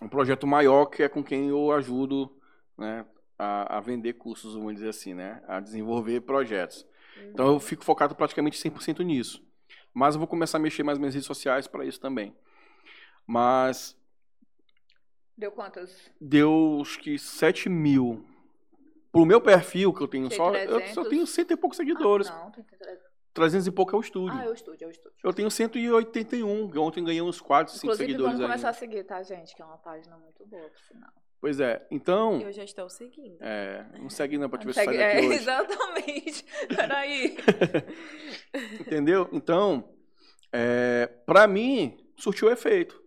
um 0.00 0.08
projeto 0.08 0.46
maior 0.46 0.86
que 0.86 1.02
é 1.02 1.08
com 1.08 1.22
quem 1.22 1.48
eu 1.48 1.72
ajudo, 1.72 2.30
né? 2.76 3.04
A, 3.38 3.76
a 3.76 3.80
vender 3.80 4.14
cursos, 4.14 4.54
vamos 4.54 4.74
dizer 4.74 4.88
assim, 4.88 5.14
né? 5.14 5.42
A 5.46 5.60
desenvolver 5.60 6.20
projetos. 6.22 6.86
Uhum. 7.16 7.30
Então 7.30 7.46
eu 7.52 7.60
fico 7.60 7.84
focado 7.84 8.14
praticamente 8.14 8.58
100% 8.58 9.04
nisso. 9.04 9.44
Mas 9.92 10.14
eu 10.14 10.18
vou 10.18 10.28
começar 10.28 10.58
a 10.58 10.60
mexer 10.60 10.82
mais 10.82 10.96
nas 10.96 11.00
minhas 11.00 11.14
redes 11.14 11.26
sociais 11.26 11.66
para 11.66 11.84
isso 11.84 12.00
também. 12.00 12.34
Mas 13.26 13.96
Deu 15.36 15.52
quantas? 15.52 16.10
deu 16.20 16.78
acho 16.80 16.98
que 16.98 17.18
7 17.18 17.68
mil. 17.68 18.24
Pro 19.12 19.24
meu 19.24 19.40
perfil, 19.40 19.92
que 19.92 20.02
eu 20.02 20.08
tenho 20.08 20.30
só. 20.30 20.54
Eu 20.54 20.76
300. 20.76 20.94
só 20.94 21.04
tenho 21.08 21.26
cento 21.26 21.50
e 21.52 21.56
poucos 21.56 21.76
seguidores. 21.76 22.28
Ah, 22.28 22.44
não, 22.44 22.50
tem 22.50 22.64
300. 22.64 23.05
300 23.36 23.66
e 23.66 23.70
pouco 23.70 23.94
é 23.94 23.98
o 23.98 24.00
estúdio. 24.00 24.36
Ah, 24.38 24.44
é 24.44 24.48
o 24.48 24.54
estúdio, 24.54 24.84
é 24.86 24.88
o 24.88 24.90
estúdio. 24.90 25.16
Eu 25.22 25.32
tenho 25.32 25.50
181. 25.50 26.70
que 26.70 26.78
Ontem 26.78 27.04
ganhei 27.04 27.20
uns 27.22 27.40
4, 27.40 27.72
5 27.74 27.84
Inclusive, 27.86 28.06
seguidores 28.10 28.32
vamos 28.38 28.46
começar 28.46 28.68
ainda. 28.68 28.76
a 28.76 28.80
seguir, 28.80 29.04
tá, 29.04 29.22
gente? 29.22 29.54
Que 29.54 29.60
é 29.62 29.64
uma 29.64 29.76
página 29.78 30.16
muito 30.16 30.44
boa, 30.46 30.68
por 30.68 30.80
sinal. 30.80 31.10
Pois 31.38 31.60
é. 31.60 31.86
Então. 31.90 32.40
Eu 32.40 32.50
já 32.50 32.64
estou 32.64 32.88
seguindo. 32.88 33.36
É, 33.42 33.86
não 34.00 34.08
segue 34.08 34.38
não 34.38 34.48
pra 34.48 34.58
te 34.58 34.66
ver 34.66 34.72
se 34.72 34.80
Segue- 34.80 34.96
sai 34.96 35.06
daqui 35.14 35.26
é, 35.26 35.28
hoje. 35.28 35.36
exatamente. 35.38 36.44
Peraí. 36.74 37.36
Entendeu? 38.80 39.28
Então, 39.32 39.94
é, 40.52 41.06
pra 41.26 41.46
mim, 41.46 41.96
surtiu 42.16 42.50
efeito. 42.50 43.00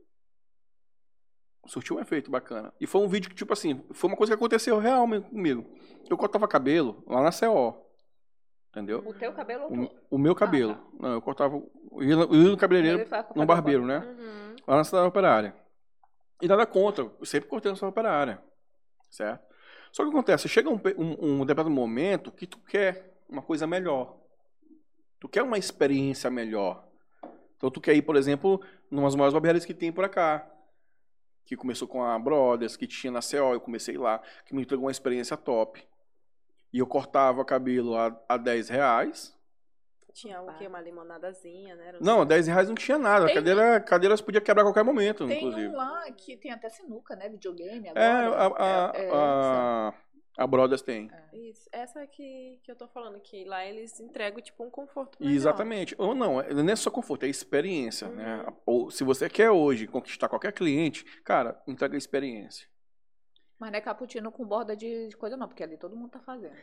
Surtiu 1.68 1.98
um 1.98 2.00
efeito 2.00 2.30
bacana. 2.32 2.72
E 2.80 2.86
foi 2.88 3.02
um 3.02 3.08
vídeo 3.08 3.30
que, 3.30 3.36
tipo 3.36 3.52
assim, 3.52 3.84
foi 3.94 4.10
uma 4.10 4.18
coisa 4.18 4.32
que 4.32 4.36
aconteceu 4.36 4.78
realmente 4.80 5.30
comigo. 5.30 5.66
Eu 6.10 6.18
cortava 6.18 6.48
cabelo 6.48 7.04
lá 7.08 7.22
na 7.22 7.32
CO. 7.32 7.89
Entendeu? 8.72 8.99
O 9.05 9.13
teu 9.13 9.34
cabelo 9.34 9.63
ou 9.63 9.72
O, 9.86 9.89
o 10.11 10.17
meu 10.17 10.36
cabelo. 10.36 10.74
Ah, 10.74 10.76
tá. 10.76 10.97
Não, 10.99 11.13
eu 11.13 11.22
cortava. 11.22 11.55
Eu 11.55 12.03
ia, 12.03 12.15
no- 12.15 12.24
eu 12.36 12.36
ia 12.43 12.49
no 12.51 12.57
cabeleireiro, 12.57 13.09
no 13.36 13.45
barbeiro, 13.45 13.86
né? 13.86 13.97
Uhum. 13.99 14.55
Lá 14.67 14.78
na 14.78 14.84
cidade 14.84 15.07
operária. 15.07 15.55
E 16.41 16.47
nada 16.47 16.65
contra. 16.65 17.03
Eu 17.20 17.26
sempre 17.26 17.49
cortei 17.49 17.72
na 17.72 17.76
cidade 17.76 17.91
operária. 17.91 18.41
Certo? 19.09 19.43
Só 19.91 20.03
que 20.03 20.09
acontece, 20.09 20.47
chega 20.47 20.70
um, 20.70 20.80
um, 20.97 21.26
um 21.26 21.39
determinado 21.39 21.70
momento 21.72 22.32
que 22.32 22.45
tu 22.45 22.59
quer 22.59 23.17
uma 23.28 23.41
coisa 23.41 23.65
melhor. 23.65 24.15
Tu 25.20 25.28
quer 25.28 25.41
uma 25.41 25.57
experiência 25.57 26.30
melhor. 26.30 26.88
Então 27.57 27.72
tu 27.72 27.82
quer 27.82 27.95
ir, 27.95 28.03
por 28.03 28.15
exemplo, 28.15 28.61
numas 28.89 29.15
maiores 29.15 29.34
barbearias 29.34 29.65
que 29.65 29.74
tem 29.74 29.91
por 29.91 30.07
cá. 30.09 30.47
Que 31.43 31.55
começou 31.57 31.88
com 31.88 32.03
a 32.03 32.17
Brothers, 32.20 32.78
que 32.78 32.86
tinha 32.86 33.11
na 33.11 33.20
CO, 33.22 33.53
eu 33.53 33.59
comecei 33.59 33.97
lá, 33.97 34.22
que 34.45 34.53
me 34.53 34.61
entregou 34.61 34.86
uma 34.86 34.91
experiência 34.91 35.36
top. 35.36 35.84
E 36.72 36.80
eu 36.80 36.88
cortava 36.88 37.43
cabelo 37.43 37.95
a, 37.97 38.15
a 38.28 38.38
10 38.38 38.70
reais. 38.70 39.36
Tinha 40.13 40.41
o 40.41 40.53
quê? 40.57 40.67
Uma 40.67 40.82
limonadazinha, 40.82 41.76
né? 41.76 41.88
Era 41.89 41.97
Não, 42.01 42.22
a 42.22 42.26
10 42.26 42.47
reais 42.47 42.67
não 42.67 42.76
tinha 42.76 42.97
nada. 42.97 43.26
A 43.26 43.28
Tem- 43.28 43.36
cadeira, 43.36 43.80
cadeira 43.80 44.17
você 44.17 44.24
podia 44.24 44.41
quebrar 44.41 44.63
a 44.63 44.65
qualquer 44.65 44.84
momento, 44.84 45.26
Tem 45.28 45.38
inclusive. 45.38 45.67
um 45.70 45.76
lá 45.78 46.11
que 46.11 46.36
tem 46.36 46.51
até 46.51 46.70
sinuca, 46.70 47.15
né? 47.15 47.30
Videogame 47.30 47.88
É, 47.88 47.91
agora. 47.91 48.36
a, 48.36 48.47
a, 48.89 48.91
É, 48.97 49.05
é, 49.05 49.11
a, 49.13 49.93
a 50.39 50.47
Brothers 50.47 50.82
tem. 50.82 51.09
Isso, 51.32 51.70
essa 51.72 52.05
que, 52.05 52.59
que 52.63 52.72
eu 52.72 52.76
tô 52.76 52.88
falando, 52.88 53.20
que 53.22 53.45
lá 53.45 53.63
eles 53.65 53.99
entregam, 53.99 54.41
tipo, 54.41 54.63
um 54.63 54.70
conforto 54.70 55.17
melhor. 55.22 55.34
Exatamente. 55.36 55.95
Ou 55.97 56.13
não, 56.13 56.41
é- 56.41 56.53
não 56.53 56.70
é 56.70 56.76
só 56.76 56.91
conforto, 56.91 57.24
é 57.26 57.30
experiência, 57.30 58.07
Uhum. 58.07 58.15
né? 58.15 58.45
Ou, 58.65 58.91
se 58.91 59.03
você 59.03 59.30
quer 59.30 59.51
hoje 59.51 59.88
conquistar 59.88 60.28
qualquer 60.28 60.51
cliente, 60.51 61.03
cara, 61.24 61.59
entrega 61.67 61.95
experiência. 61.95 62.67
Mas 63.60 63.72
não 63.72 63.78
é 63.78 63.82
cappuccino 63.82 64.32
com 64.32 64.45
borda 64.45 64.74
de 64.76 65.10
coisa, 65.18 65.36
não, 65.36 65.47
porque 65.47 65.62
ali 65.62 65.76
todo 65.76 65.95
mundo 65.95 66.10
tá 66.10 66.20
fazendo. 66.20 66.55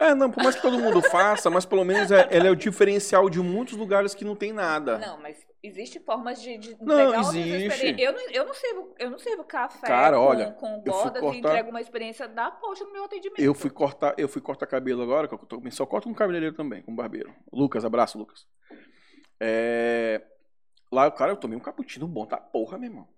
É, 0.00 0.14
não, 0.14 0.30
por 0.30 0.42
mais 0.42 0.56
que 0.56 0.62
todo 0.62 0.78
mundo 0.78 1.00
faça, 1.00 1.48
mas 1.48 1.64
pelo 1.64 1.84
menos 1.84 2.10
é, 2.10 2.26
ele 2.30 2.48
é 2.48 2.50
o 2.50 2.56
diferencial 2.56 3.30
de 3.30 3.38
muitos 3.38 3.76
lugares 3.76 4.14
que 4.14 4.24
não 4.24 4.34
tem 4.34 4.52
nada. 4.52 4.98
Não, 4.98 5.20
mas 5.20 5.46
existe 5.62 6.00
formas 6.00 6.42
de, 6.42 6.58
de 6.58 6.76
Não, 6.80 7.14
existe. 7.14 7.94
Eu 8.00 8.12
não, 8.12 8.30
eu 8.30 8.44
não 8.46 8.54
sirvo, 8.54 8.94
eu 8.98 9.10
não 9.10 9.18
sirvo 9.18 9.44
café 9.44 9.86
Cara, 9.86 10.16
com, 10.16 10.22
olha, 10.22 10.50
com 10.52 10.80
bordas 10.80 11.18
e 11.18 11.20
cortar- 11.20 11.38
entrego 11.38 11.70
uma 11.70 11.80
experiência 11.80 12.26
da 12.26 12.50
poxa 12.50 12.82
no 12.84 12.92
meu 12.92 13.04
atendimento. 13.04 13.40
Eu 13.40 13.54
fui 13.54 13.70
cortar, 13.70 14.14
eu 14.18 14.28
fui 14.28 14.40
cortar 14.40 14.66
cabelo 14.66 15.02
agora, 15.02 15.28
que 15.28 15.34
eu 15.34 15.38
tô, 15.38 15.60
só 15.70 15.86
corto 15.86 16.08
com 16.08 16.14
cabeleireiro 16.14 16.56
também, 16.56 16.82
com 16.82 16.96
barbeiro. 16.96 17.32
Lucas, 17.52 17.84
abraço, 17.84 18.18
Lucas. 18.18 18.44
É, 19.38 20.20
lá, 20.90 21.08
cara, 21.10 21.32
eu 21.32 21.36
tomei 21.36 21.56
um 21.56 21.62
cappuccino 21.62 22.08
bom, 22.08 22.26
tá 22.26 22.38
porra, 22.38 22.76
meu 22.76 22.90
irmão. 22.90 23.08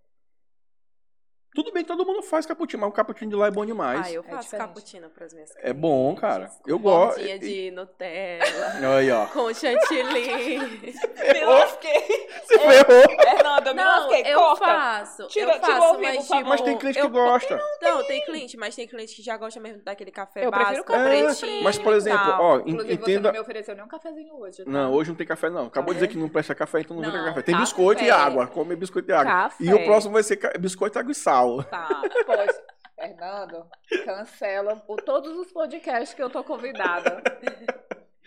Tudo 1.54 1.70
bem 1.70 1.82
que 1.82 1.88
todo 1.88 2.06
mundo 2.06 2.22
faz 2.22 2.46
cappuccino, 2.46 2.80
mas 2.80 2.90
o 2.90 2.92
cappuccino 2.94 3.30
de 3.30 3.36
lá 3.36 3.46
é 3.48 3.50
bom 3.50 3.66
demais. 3.66 4.06
Ah, 4.06 4.10
eu 4.10 4.22
É 4.26 4.30
faço 4.30 4.44
diferente. 4.44 4.66
cappuccino 4.68 5.10
pras 5.10 5.34
minhas 5.34 5.50
É 5.58 5.72
bom, 5.74 6.14
cara. 6.14 6.50
Eu 6.66 6.78
gosto. 6.78 7.16
bordinha 7.16 7.38
de 7.38 7.70
Nutella, 7.72 8.46
Aí, 8.96 9.10
ó. 9.10 9.26
com 9.26 9.52
chantilly. 9.52 10.58
Me 11.32 11.44
lasquei. 11.44 12.00
Se 12.46 12.58
ferrou. 12.58 13.02
Fernanda, 13.22 13.70
eu 13.70 13.74
me 13.74 13.84
Não, 13.84 13.90
lasquei. 14.08 14.32
eu 14.32 14.38
Corta. 14.38 14.64
faço. 14.64 15.26
Tira- 15.28 15.52
eu 15.54 15.60
tira 15.60 15.76
faço, 15.76 15.98
vivo, 15.98 16.02
mas, 16.02 16.26
tipo, 16.28 16.48
Mas 16.48 16.60
tem 16.62 16.78
cliente 16.78 16.98
que 16.98 17.04
eu- 17.06 17.10
gosta. 17.10 17.60
Não, 17.82 18.06
tem 18.06 18.24
cliente, 18.24 18.56
mas 18.56 18.74
tem 18.74 18.88
cliente 18.88 19.14
que 19.14 19.22
já 19.22 19.36
gosta 19.36 19.60
mesmo 19.60 19.82
daquele 19.84 20.10
café 20.10 20.46
Eu 20.46 20.50
prefiro 20.50 20.84
básico, 20.84 20.92
café 20.92 21.22
pretinho 21.24 21.64
Mas, 21.64 21.78
por 21.78 21.92
exemplo, 21.92 22.32
ó, 22.40 22.56
Inclusive, 22.60 22.84
você 22.86 22.92
entenda. 22.94 23.28
não 23.28 23.32
me 23.32 23.40
ofereceu 23.40 23.74
nem 23.74 23.84
um 23.84 23.88
cafezinho 23.88 24.34
hoje. 24.36 24.64
Tá? 24.64 24.70
Não, 24.70 24.92
hoje 24.92 25.10
não 25.10 25.16
tem 25.16 25.26
café, 25.26 25.50
não. 25.50 25.66
Acabou 25.66 25.92
de 25.92 26.00
dizer 26.00 26.08
que 26.08 26.16
não 26.16 26.28
presta 26.30 26.54
café, 26.54 26.80
então 26.80 26.96
não, 26.96 27.02
Não, 27.02 27.10
tem 27.12 27.24
café. 27.24 27.42
Tem 27.42 27.54
café. 27.54 27.64
biscoito 27.64 28.02
e 28.04 28.10
água. 28.10 28.46
Come 28.46 28.74
biscoito 28.74 29.10
e 29.10 29.12
água. 29.12 29.24
Café. 29.30 29.64
E 29.64 29.74
o 29.74 29.84
próximo 29.84 30.14
vai 30.14 30.22
ser 30.22 30.38
biscoito, 30.58 30.98
água 30.98 31.12
e 31.12 31.14
sal. 31.14 31.41
Tá, 31.64 31.88
pois, 32.26 32.62
Fernando, 32.94 33.66
cancela 34.04 34.82
o, 34.86 34.96
todos 34.96 35.36
os 35.36 35.52
podcasts 35.52 36.14
que 36.14 36.22
eu 36.22 36.30
tô 36.30 36.42
convidada. 36.44 37.22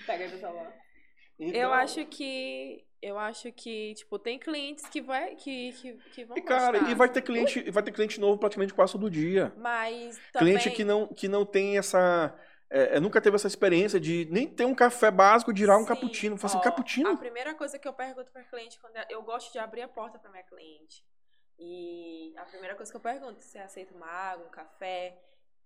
Pega 0.06 0.24
aí 0.26 0.32
no 0.32 0.38
celular. 0.40 0.74
Eu 1.40 1.48
Então, 1.50 1.74
acho 1.74 2.06
que. 2.06 2.86
Eu 3.02 3.20
acho 3.20 3.52
que, 3.52 3.94
tipo, 3.94 4.18
tem 4.18 4.40
clientes 4.40 4.88
que, 4.88 5.00
vai, 5.00 5.36
que, 5.36 5.74
que, 5.74 5.94
que 6.12 6.26
vão 6.26 6.36
E, 6.38 6.42
cara, 6.42 6.80
gostar. 6.80 6.92
e 6.92 6.96
vai 6.96 7.08
ter 7.08 7.22
cliente, 7.22 7.70
vai 7.70 7.84
ter 7.84 7.92
cliente 7.92 8.20
novo 8.20 8.40
praticamente 8.40 8.74
quase 8.74 8.94
todo 8.94 9.12
dia. 9.12 9.54
Mas 9.58 10.18
também... 10.34 10.56
Cliente 10.58 10.72
que 10.72 10.84
não, 10.84 11.08
que 11.08 11.28
não 11.28 11.46
tem 11.46 11.78
essa. 11.78 12.34
é, 12.68 12.96
é, 12.98 13.00
nunca 13.00 13.22
teve 13.22 13.36
essa 13.36 13.46
experiência 13.48 14.00
de 14.00 14.28
nem 14.32 14.48
ter 14.48 14.66
um 14.66 14.74
café 14.74 15.12
básico, 15.12 15.54
de 15.54 15.62
virar 15.62 15.78
um 15.78 15.86
cappuccino. 15.86 16.36
Fala 16.36 16.50
assim, 16.50 16.58
ó, 16.58 16.62
cappuccino? 16.62 17.10
A 17.12 17.18
primeira 17.18 17.54
coisa 17.54 17.78
que 17.78 17.88
eu 17.88 17.94
pergunto 17.94 18.32
pra 18.32 18.44
cliente, 18.44 18.80
quando 18.80 18.96
eu 19.10 19.22
gosto 19.22 19.52
de 19.52 19.60
abrir 19.60 19.84
a 19.84 19.88
porta 19.88 20.18
pra 20.18 20.32
minha 20.32 20.44
cliente. 20.44 21.04
E 21.58 22.34
a 22.38 22.46
primeira 22.46 22.76
coisa 22.76 22.92
que 22.92 22.98
eu 22.98 23.02
pergunto, 23.02 23.42
você 23.42 23.58
aceita 23.60 23.94
uma 23.96 24.08
água, 24.08 24.46
um 24.48 24.50
café? 24.50 25.18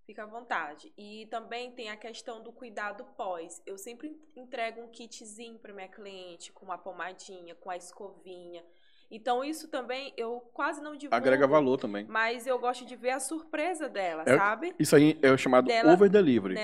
Fica 0.05 0.23
à 0.23 0.25
vontade. 0.25 0.91
E 0.97 1.27
também 1.27 1.71
tem 1.71 1.89
a 1.91 1.95
questão 1.97 2.41
do 2.41 2.51
cuidado 2.51 3.03
pós. 3.15 3.61
Eu 3.65 3.77
sempre 3.77 4.19
entrego 4.35 4.81
um 4.81 4.87
kitzinho 4.87 5.59
pra 5.59 5.71
minha 5.73 5.87
cliente, 5.87 6.51
com 6.51 6.65
uma 6.65 6.77
pomadinha, 6.79 7.53
com 7.55 7.69
a 7.69 7.77
escovinha. 7.77 8.63
Então, 9.11 9.43
isso 9.43 9.67
também 9.67 10.13
eu 10.17 10.39
quase 10.53 10.81
não 10.81 10.95
divulgo. 10.95 11.15
Agrega 11.15 11.47
valor 11.47 11.77
também. 11.77 12.05
Mas 12.05 12.45
eu 12.47 12.57
gosto 12.59 12.85
de 12.85 12.95
ver 12.95 13.11
a 13.11 13.19
surpresa 13.19 13.87
dela, 13.89 14.23
É- 14.25 14.35
sabe? 14.37 14.75
Isso 14.79 14.95
aí 14.95 15.17
é 15.21 15.31
o 15.31 15.37
chamado 15.37 15.65
Dela- 15.65 15.93
over 15.93 16.09
delivery. 16.09 16.55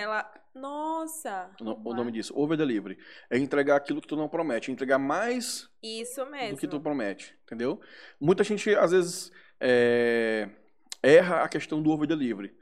Nossa! 0.55 1.51
O 1.59 1.63
no- 1.63 1.81
O 1.83 1.93
nome 1.93 2.11
disso, 2.11 2.33
over 2.35 2.57
delivery. 2.57 2.97
É 3.29 3.37
entregar 3.37 3.75
aquilo 3.75 4.01
que 4.01 4.07
tu 4.07 4.15
não 4.15 4.29
promete, 4.29 4.71
entregar 4.71 4.97
mais 4.97 5.69
Isso 5.83 6.25
mesmo. 6.27 6.55
do 6.55 6.57
que 6.59 6.67
tu 6.67 6.79
promete, 6.79 7.37
entendeu? 7.43 7.79
Muita 8.19 8.43
gente, 8.43 8.73
às 8.75 8.91
vezes, 8.91 9.31
é, 9.59 10.49
erra 11.03 11.43
a 11.43 11.49
questão 11.49 11.81
do 11.83 11.91
over 11.91 12.07
delivery. 12.07 12.55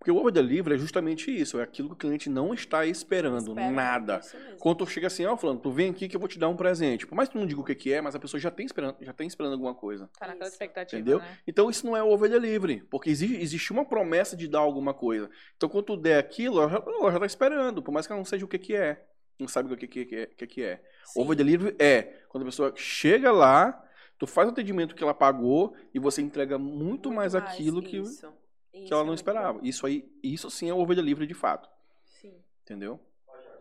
Porque 0.00 0.10
o 0.10 0.16
over 0.16 0.32
delivery 0.32 0.76
é 0.76 0.78
justamente 0.78 1.30
isso, 1.30 1.60
é 1.60 1.62
aquilo 1.62 1.90
que 1.90 1.94
o 1.94 1.98
cliente 1.98 2.30
não 2.30 2.54
está 2.54 2.86
esperando, 2.86 3.50
Espera, 3.50 3.70
nada. 3.70 4.18
Isso 4.20 4.34
mesmo. 4.34 4.56
Quando 4.58 4.78
tu 4.78 4.86
chega 4.86 5.08
assim, 5.08 5.26
ó, 5.26 5.36
falando, 5.36 5.60
tu 5.60 5.70
vem 5.70 5.90
aqui 5.90 6.08
que 6.08 6.16
eu 6.16 6.20
vou 6.20 6.26
te 6.26 6.38
dar 6.38 6.48
um 6.48 6.56
presente. 6.56 7.06
Por 7.06 7.14
mais 7.14 7.28
que 7.28 7.34
tu 7.34 7.38
não 7.38 7.46
diga 7.46 7.60
o 7.60 7.64
que 7.64 7.74
que 7.74 7.92
é, 7.92 8.00
mas 8.00 8.14
a 8.14 8.18
pessoa 8.18 8.40
já 8.40 8.50
tem 8.50 8.64
esperando, 8.64 8.96
já 9.02 9.12
tem 9.12 9.26
esperando 9.26 9.52
alguma 9.52 9.74
coisa. 9.74 10.08
Tá 10.18 10.26
naquela 10.26 10.46
Isso. 10.46 10.54
expectativa, 10.54 10.98
Entendeu? 10.98 11.18
né? 11.18 11.38
Então 11.46 11.68
isso 11.68 11.84
não 11.84 11.94
é 11.94 12.02
over 12.02 12.30
delivery, 12.30 12.82
porque 12.90 13.10
existe, 13.10 13.36
existe 13.36 13.70
uma 13.72 13.84
promessa 13.84 14.34
de 14.34 14.48
dar 14.48 14.60
alguma 14.60 14.94
coisa. 14.94 15.28
Então 15.54 15.68
quando 15.68 15.84
tu 15.84 15.96
der 15.98 16.18
aquilo, 16.18 16.62
ela 16.62 16.70
já, 16.70 16.82
ela 16.86 17.12
já 17.12 17.20
tá 17.20 17.26
esperando, 17.26 17.82
por 17.82 17.92
mais 17.92 18.06
que 18.06 18.12
ela 18.14 18.20
não 18.20 18.24
seja 18.24 18.46
o 18.46 18.48
que 18.48 18.58
que 18.58 18.74
é. 18.74 19.04
Não 19.38 19.48
sabe 19.48 19.70
o 19.72 19.76
que 19.76 19.86
que, 19.86 20.06
que, 20.06 20.16
é- 20.16 20.26
que, 20.26 20.46
que 20.46 20.62
é. 20.62 20.82
Sim. 21.04 21.20
Over 21.20 21.36
delivery 21.36 21.76
é 21.78 22.22
quando 22.30 22.44
a 22.44 22.46
pessoa 22.46 22.72
chega 22.74 23.30
lá, 23.30 23.84
tu 24.18 24.26
faz 24.26 24.48
o 24.48 24.52
atendimento 24.52 24.94
que 24.94 25.02
ela 25.02 25.12
pagou 25.12 25.74
e 25.92 25.98
você 25.98 26.22
entrega 26.22 26.58
muito, 26.58 27.12
mais, 27.12 27.34
aquilo 27.34 27.82
que, 27.82 27.98
isso. 27.98 28.26
Que 28.72 28.78
Isso 28.84 28.92
ela 28.94 29.02
é 29.02 29.04
não 29.04 29.06
muito 29.08 29.18
esperava. 29.18 29.52
bom. 29.54 29.60
Isso 29.64 29.86
aí, 29.86 30.08
isso 30.22 30.50
sim 30.50 30.68
é 30.70 30.74
over 30.74 30.94
delivery 30.96 31.26
de 31.26 31.34
fato, 31.34 31.68
Sim, 32.04 32.34
entendeu? 32.62 33.00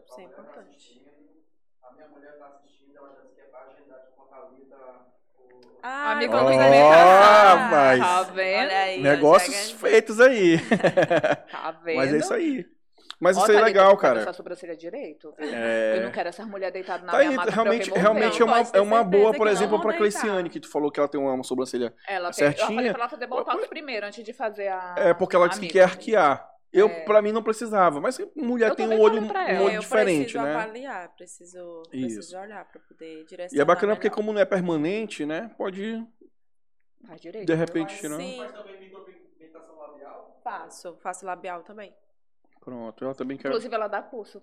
isso 0.05 0.19
é 0.19 0.23
importante. 0.23 1.01
A 1.83 1.93
minha 1.93 2.07
mulher 2.09 2.37
tá 2.37 2.47
assistindo, 2.47 2.95
ela 2.97 3.09
já 3.15 3.21
disse 3.21 3.35
que 3.35 3.41
é 3.41 3.43
pra 3.45 3.59
agendar 3.61 3.99
com 4.15 4.21
a 4.23 4.25
Thalita 4.25 4.75
o... 5.39 5.79
Ah, 5.83 6.11
Amigo, 6.11 6.35
agendar. 6.35 7.57
rapaz. 7.57 7.99
Tá 7.99 8.23
vendo? 8.23 8.71
Aí, 8.71 9.01
Negócios 9.01 9.71
feitos 9.71 10.19
aí. 10.19 10.57
Tá 11.51 11.71
vendo? 11.83 11.97
Mas 11.97 12.13
é 12.13 12.17
isso 12.17 12.33
aí. 12.33 12.65
Mas 13.19 13.35
Ó, 13.37 13.41
isso 13.41 13.51
aí 13.51 13.57
é 13.57 13.61
legal, 13.61 13.97
cara. 13.97 14.21
Essa 14.21 14.31
sobrancelha 14.31 14.77
direito. 14.77 15.33
É. 15.37 15.95
Eu 15.97 16.03
não 16.03 16.11
quero 16.11 16.29
essas 16.29 16.47
mulheres 16.47 16.71
deitadas 16.73 17.05
na 17.05 17.11
Tá 17.11 17.17
minha 17.17 17.29
aí, 17.31 17.35
maca 17.35 17.49
eu 17.49 17.53
realmente, 17.53 17.91
realmente 17.91 18.41
é 18.41 18.45
uma, 18.45 18.59
é 18.73 18.79
uma 18.81 19.03
boa, 19.03 19.33
por 19.33 19.47
exemplo, 19.47 19.81
pra. 19.81 19.93
Cleiciane, 19.93 20.49
que 20.49 20.59
tu 20.59 20.69
falou 20.69 20.89
que 20.89 20.99
ela 20.99 21.09
tem 21.09 21.19
uma 21.19 21.43
sobrancelha. 21.43 21.93
Ela 22.07 22.31
tem, 22.31 22.47
eu 22.47 22.53
falei 22.53 22.67
certinha. 22.67 22.93
pra 22.93 23.01
ela 23.01 23.09
fazer 23.09 23.27
botox 23.27 23.67
primeiro, 23.67 24.05
antes 24.05 24.23
de 24.23 24.31
fazer 24.31 24.69
a. 24.69 24.95
É 24.97 25.13
porque 25.13 25.35
ela 25.35 25.49
disse 25.49 25.59
que 25.59 25.67
quer 25.67 25.83
arquear. 25.83 26.47
Eu, 26.71 26.87
É. 26.87 27.01
pra 27.01 27.21
mim, 27.21 27.31
não 27.33 27.41
precisava. 27.43 27.99
Mas 27.99 28.17
mulher 28.35 28.69
Eu 28.69 28.75
tem 28.75 28.87
um 28.87 28.99
olho, 29.01 29.21
um 29.23 29.63
olho 29.63 29.73
eu 29.75 29.79
diferente, 29.81 30.33
preciso 30.33 30.43
né? 30.43 30.53
avaliar, 30.55 31.09
preciso, 31.15 31.83
preciso 31.89 32.19
Isso. 32.19 32.37
olhar 32.37 32.63
pra 32.71 32.79
poder 32.87 33.25
direcionar. 33.25 33.59
E 33.59 33.59
é 33.59 33.65
bacana 33.65 33.95
porque, 33.95 34.07
melhor. 34.07 34.15
como 34.15 34.31
não 34.31 34.39
é 34.39 34.45
permanente, 34.45 35.25
né? 35.25 35.49
Pode, 35.57 36.05
Faz 37.07 37.19
direito. 37.19 37.47
de 37.47 37.53
repente, 37.55 37.95
Sim. 37.99 38.07
não. 38.07 38.17
Mas 38.37 38.51
também 38.53 38.79
micropigmentação 38.79 39.75
labial? 39.77 40.39
Faço, 40.43 40.95
faço 41.01 41.25
labial 41.25 41.63
também. 41.63 41.91
Pronto, 42.69 43.03
ela 43.05 43.15
também 43.15 43.37
quer. 43.37 43.47
Inclusive, 43.47 43.73
ela 43.73 43.87
dá 43.87 44.01
curso. 44.01 44.41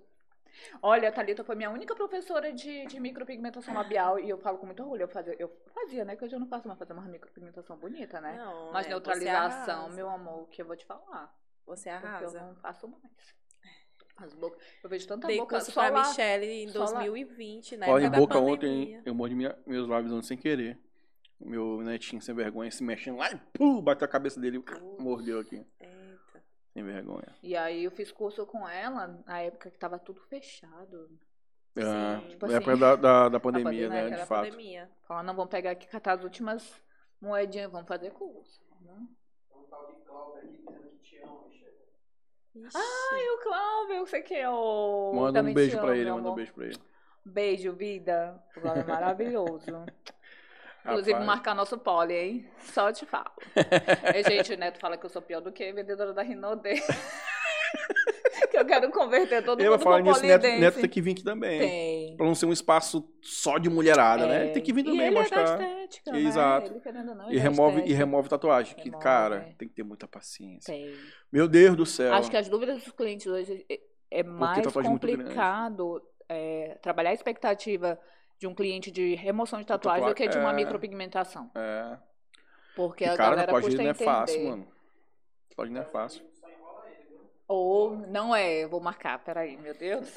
Olha, 0.82 1.08
a 1.08 1.12
Thalita 1.12 1.44
foi 1.44 1.54
minha 1.54 1.70
única 1.70 1.94
professora 1.94 2.50
de, 2.52 2.86
de 2.86 2.98
micropigmentação 2.98 3.74
labial. 3.74 4.18
E 4.18 4.28
eu 4.30 4.38
falo 4.38 4.56
com 4.58 4.64
muito 4.66 4.82
orgulho. 4.82 5.02
Eu 5.02 5.08
fazia, 5.08 5.36
eu 5.38 5.50
fazia, 5.74 6.04
né? 6.04 6.16
Que 6.16 6.24
hoje 6.24 6.34
eu 6.34 6.40
não 6.40 6.48
faço 6.48 6.66
mais 6.66 6.78
fazer 6.78 6.92
uma 6.94 7.02
micropigmentação 7.02 7.76
bonita, 7.76 8.20
né? 8.20 8.36
Não, 8.38 8.72
Mas 8.72 8.86
é, 8.86 8.88
neutralização, 8.88 9.74
arrasa. 9.80 9.94
meu 9.94 10.08
amor, 10.08 10.48
que 10.48 10.62
eu 10.62 10.66
vou 10.66 10.74
te 10.76 10.86
falar. 10.86 11.34
Você 11.66 11.90
Porque 11.90 12.04
eu 12.06 12.08
arrasa. 12.08 12.40
não 12.40 12.54
faço 12.56 12.88
mais. 12.88 13.02
As 14.16 14.32
bocas. 14.32 14.58
Eu 14.82 14.88
vejo 14.88 15.06
tanta 15.06 15.26
Dei 15.26 15.36
boca 15.36 15.56
curso 15.56 15.70
só 15.72 15.88
pra 15.90 16.00
lá. 16.00 16.08
Michelle 16.08 16.46
em 16.46 16.68
só 16.68 16.84
lá. 16.84 16.92
2020, 17.00 17.76
né? 17.76 17.86
Olha, 17.90 18.06
em 18.06 18.10
boca 18.10 18.38
ontem, 18.38 18.98
eu 19.04 19.14
mordi 19.14 19.34
minha- 19.34 19.58
meus 19.66 19.86
lábios 19.86 20.10
ontem 20.10 20.26
sem 20.26 20.38
querer. 20.38 20.78
Meu 21.38 21.82
netinho 21.82 22.22
sem 22.22 22.34
vergonha 22.34 22.70
se 22.70 22.82
mexendo 22.82 23.18
lá 23.18 23.30
e 23.30 23.36
pum, 23.52 23.82
bateu 23.82 24.06
a 24.06 24.08
cabeça 24.08 24.40
dele 24.40 24.56
e 24.56 25.02
mordeu 25.02 25.38
aqui. 25.38 25.62
Sem 26.76 26.84
vergonha. 26.84 27.34
E 27.42 27.56
aí 27.56 27.84
eu 27.84 27.90
fiz 27.90 28.12
curso 28.12 28.44
com 28.44 28.68
ela 28.68 29.18
na 29.24 29.40
época 29.40 29.70
que 29.70 29.78
tava 29.78 29.98
tudo 29.98 30.20
fechado. 30.20 31.08
Ah, 31.78 32.20
Sim. 32.20 32.28
Tipo 32.28 32.46
na 32.46 32.52
época 32.52 32.72
assim, 32.72 32.80
da, 32.80 32.96
da, 32.96 33.28
da 33.30 33.40
pandemia, 33.40 33.88
pandemia, 33.88 34.10
né? 34.10 34.16
De 34.16 34.26
fato. 34.26 34.44
pandemia. 34.44 34.90
Falando, 35.08 35.26
não, 35.28 35.34
vamos 35.36 35.50
pegar 35.50 35.70
aqui, 35.70 35.86
catar 35.86 36.18
as 36.18 36.22
últimas 36.22 36.82
moedinhas, 37.18 37.72
vamos 37.72 37.88
fazer 37.88 38.10
curso. 38.10 38.60
né? 38.82 38.94
Tem 39.48 39.62
tal 39.70 39.86
de 39.86 39.94
Cláudio 40.04 40.36
aqui 40.42 40.48
dizendo 40.58 40.90
que 40.90 40.98
te 40.98 41.16
ama, 41.22 41.48
Michelle. 41.48 41.72
Ixi. 42.56 42.76
Ai, 42.76 43.28
o 43.30 43.38
Cláudio, 43.42 43.94
eu 43.94 44.06
sei 44.06 44.22
que 44.22 44.34
é 44.34 44.50
o. 44.50 45.12
Manda 45.14 45.40
um 45.40 45.54
beijo 45.54 45.78
amo, 45.78 45.86
pra 45.86 45.96
ele, 45.96 46.12
manda 46.12 46.30
um 46.30 46.34
beijo 46.34 46.52
pra 46.52 46.66
ele. 46.66 46.78
Beijo, 47.24 47.72
vida. 47.72 48.38
O 48.54 48.60
Cláudio 48.60 48.82
é 48.82 48.86
maravilhoso. 48.86 49.70
Inclusive, 50.86 51.12
Rapaz. 51.12 51.26
marcar 51.26 51.54
nosso 51.54 51.76
pole, 51.78 52.14
hein? 52.14 52.50
Só 52.60 52.92
te 52.92 53.04
falo. 53.04 53.30
e, 54.14 54.22
gente, 54.22 54.52
o 54.54 54.56
Neto 54.56 54.78
fala 54.78 54.96
que 54.96 55.04
eu 55.04 55.10
sou 55.10 55.20
pior 55.20 55.40
do 55.40 55.52
que 55.52 55.72
vendedora 55.72 56.12
da 56.12 56.22
Rinode. 56.22 56.74
que 58.50 58.56
eu 58.56 58.64
quero 58.64 58.90
converter 58.90 59.44
todo 59.44 59.60
Eu 59.60 59.72
mundo 59.72 59.82
falar 59.82 60.00
nisso, 60.00 60.22
Neto. 60.22 60.42
Neto 60.42 60.80
tem 60.80 60.88
que 60.88 61.00
vir 61.00 61.12
aqui 61.12 61.24
também. 61.24 61.58
Tem. 61.58 62.16
Pra 62.16 62.26
não 62.26 62.34
ser 62.34 62.46
um 62.46 62.52
espaço 62.52 63.08
só 63.20 63.58
de 63.58 63.68
mulherada, 63.68 64.26
né? 64.26 64.38
É. 64.38 64.44
Ele 64.44 64.52
tem 64.52 64.62
que 64.62 64.72
vir 64.72 64.82
E 64.82 64.84
também 64.84 65.06
ele 65.06 65.18
mostrar. 65.18 65.60
É 65.60 65.84
estética, 65.84 66.12
né? 66.12 66.20
Exato. 66.20 66.82
Não, 67.16 67.32
e, 67.32 67.36
é 67.36 67.40
remove, 67.40 67.82
e 67.84 67.92
remove 67.92 68.28
tatuagem. 68.28 68.76
Que, 68.76 68.84
Remove, 68.84 69.02
cara, 69.02 69.36
é. 69.50 69.54
tem 69.54 69.68
que 69.68 69.74
ter 69.74 69.82
muita 69.82 70.06
paciência. 70.06 70.72
Tem. 70.72 70.94
Meu 71.32 71.48
Deus 71.48 71.76
do 71.76 71.84
céu. 71.84 72.14
Acho 72.14 72.30
que 72.30 72.36
as 72.36 72.48
dúvidas 72.48 72.82
dos 72.82 72.92
clientes 72.92 73.26
hoje 73.26 73.64
é- 73.68 73.80
é 74.10 74.22
mais 74.22 74.64
é 74.64 74.82
complicado 74.82 76.00
é, 76.28 76.78
trabalhar 76.80 77.10
a 77.10 77.14
expectativa 77.14 77.98
de 78.38 78.46
um 78.46 78.54
cliente 78.54 78.90
de 78.90 79.14
remoção 79.14 79.58
de 79.60 79.66
tatuagem 79.66 80.08
do 80.08 80.14
que 80.14 80.28
de 80.28 80.38
uma 80.38 80.50
é. 80.50 80.54
micropigmentação. 80.54 81.50
É. 81.54 81.96
Porque 82.74 83.04
E, 83.04 83.08
a 83.08 83.16
cara, 83.16 83.36
galera 83.36 83.60
custa 83.60 83.82
não 83.82 83.90
é 83.90 83.94
fácil, 83.94 84.48
mano. 84.50 84.68
Tatuagem 85.48 85.74
não 85.74 85.80
é 85.80 85.84
fácil. 85.84 86.22
Ou 87.48 87.96
não 88.08 88.34
é, 88.34 88.64
eu 88.64 88.68
vou 88.68 88.80
marcar, 88.80 89.18
peraí, 89.24 89.56
meu 89.56 89.72
Deus. 89.74 90.12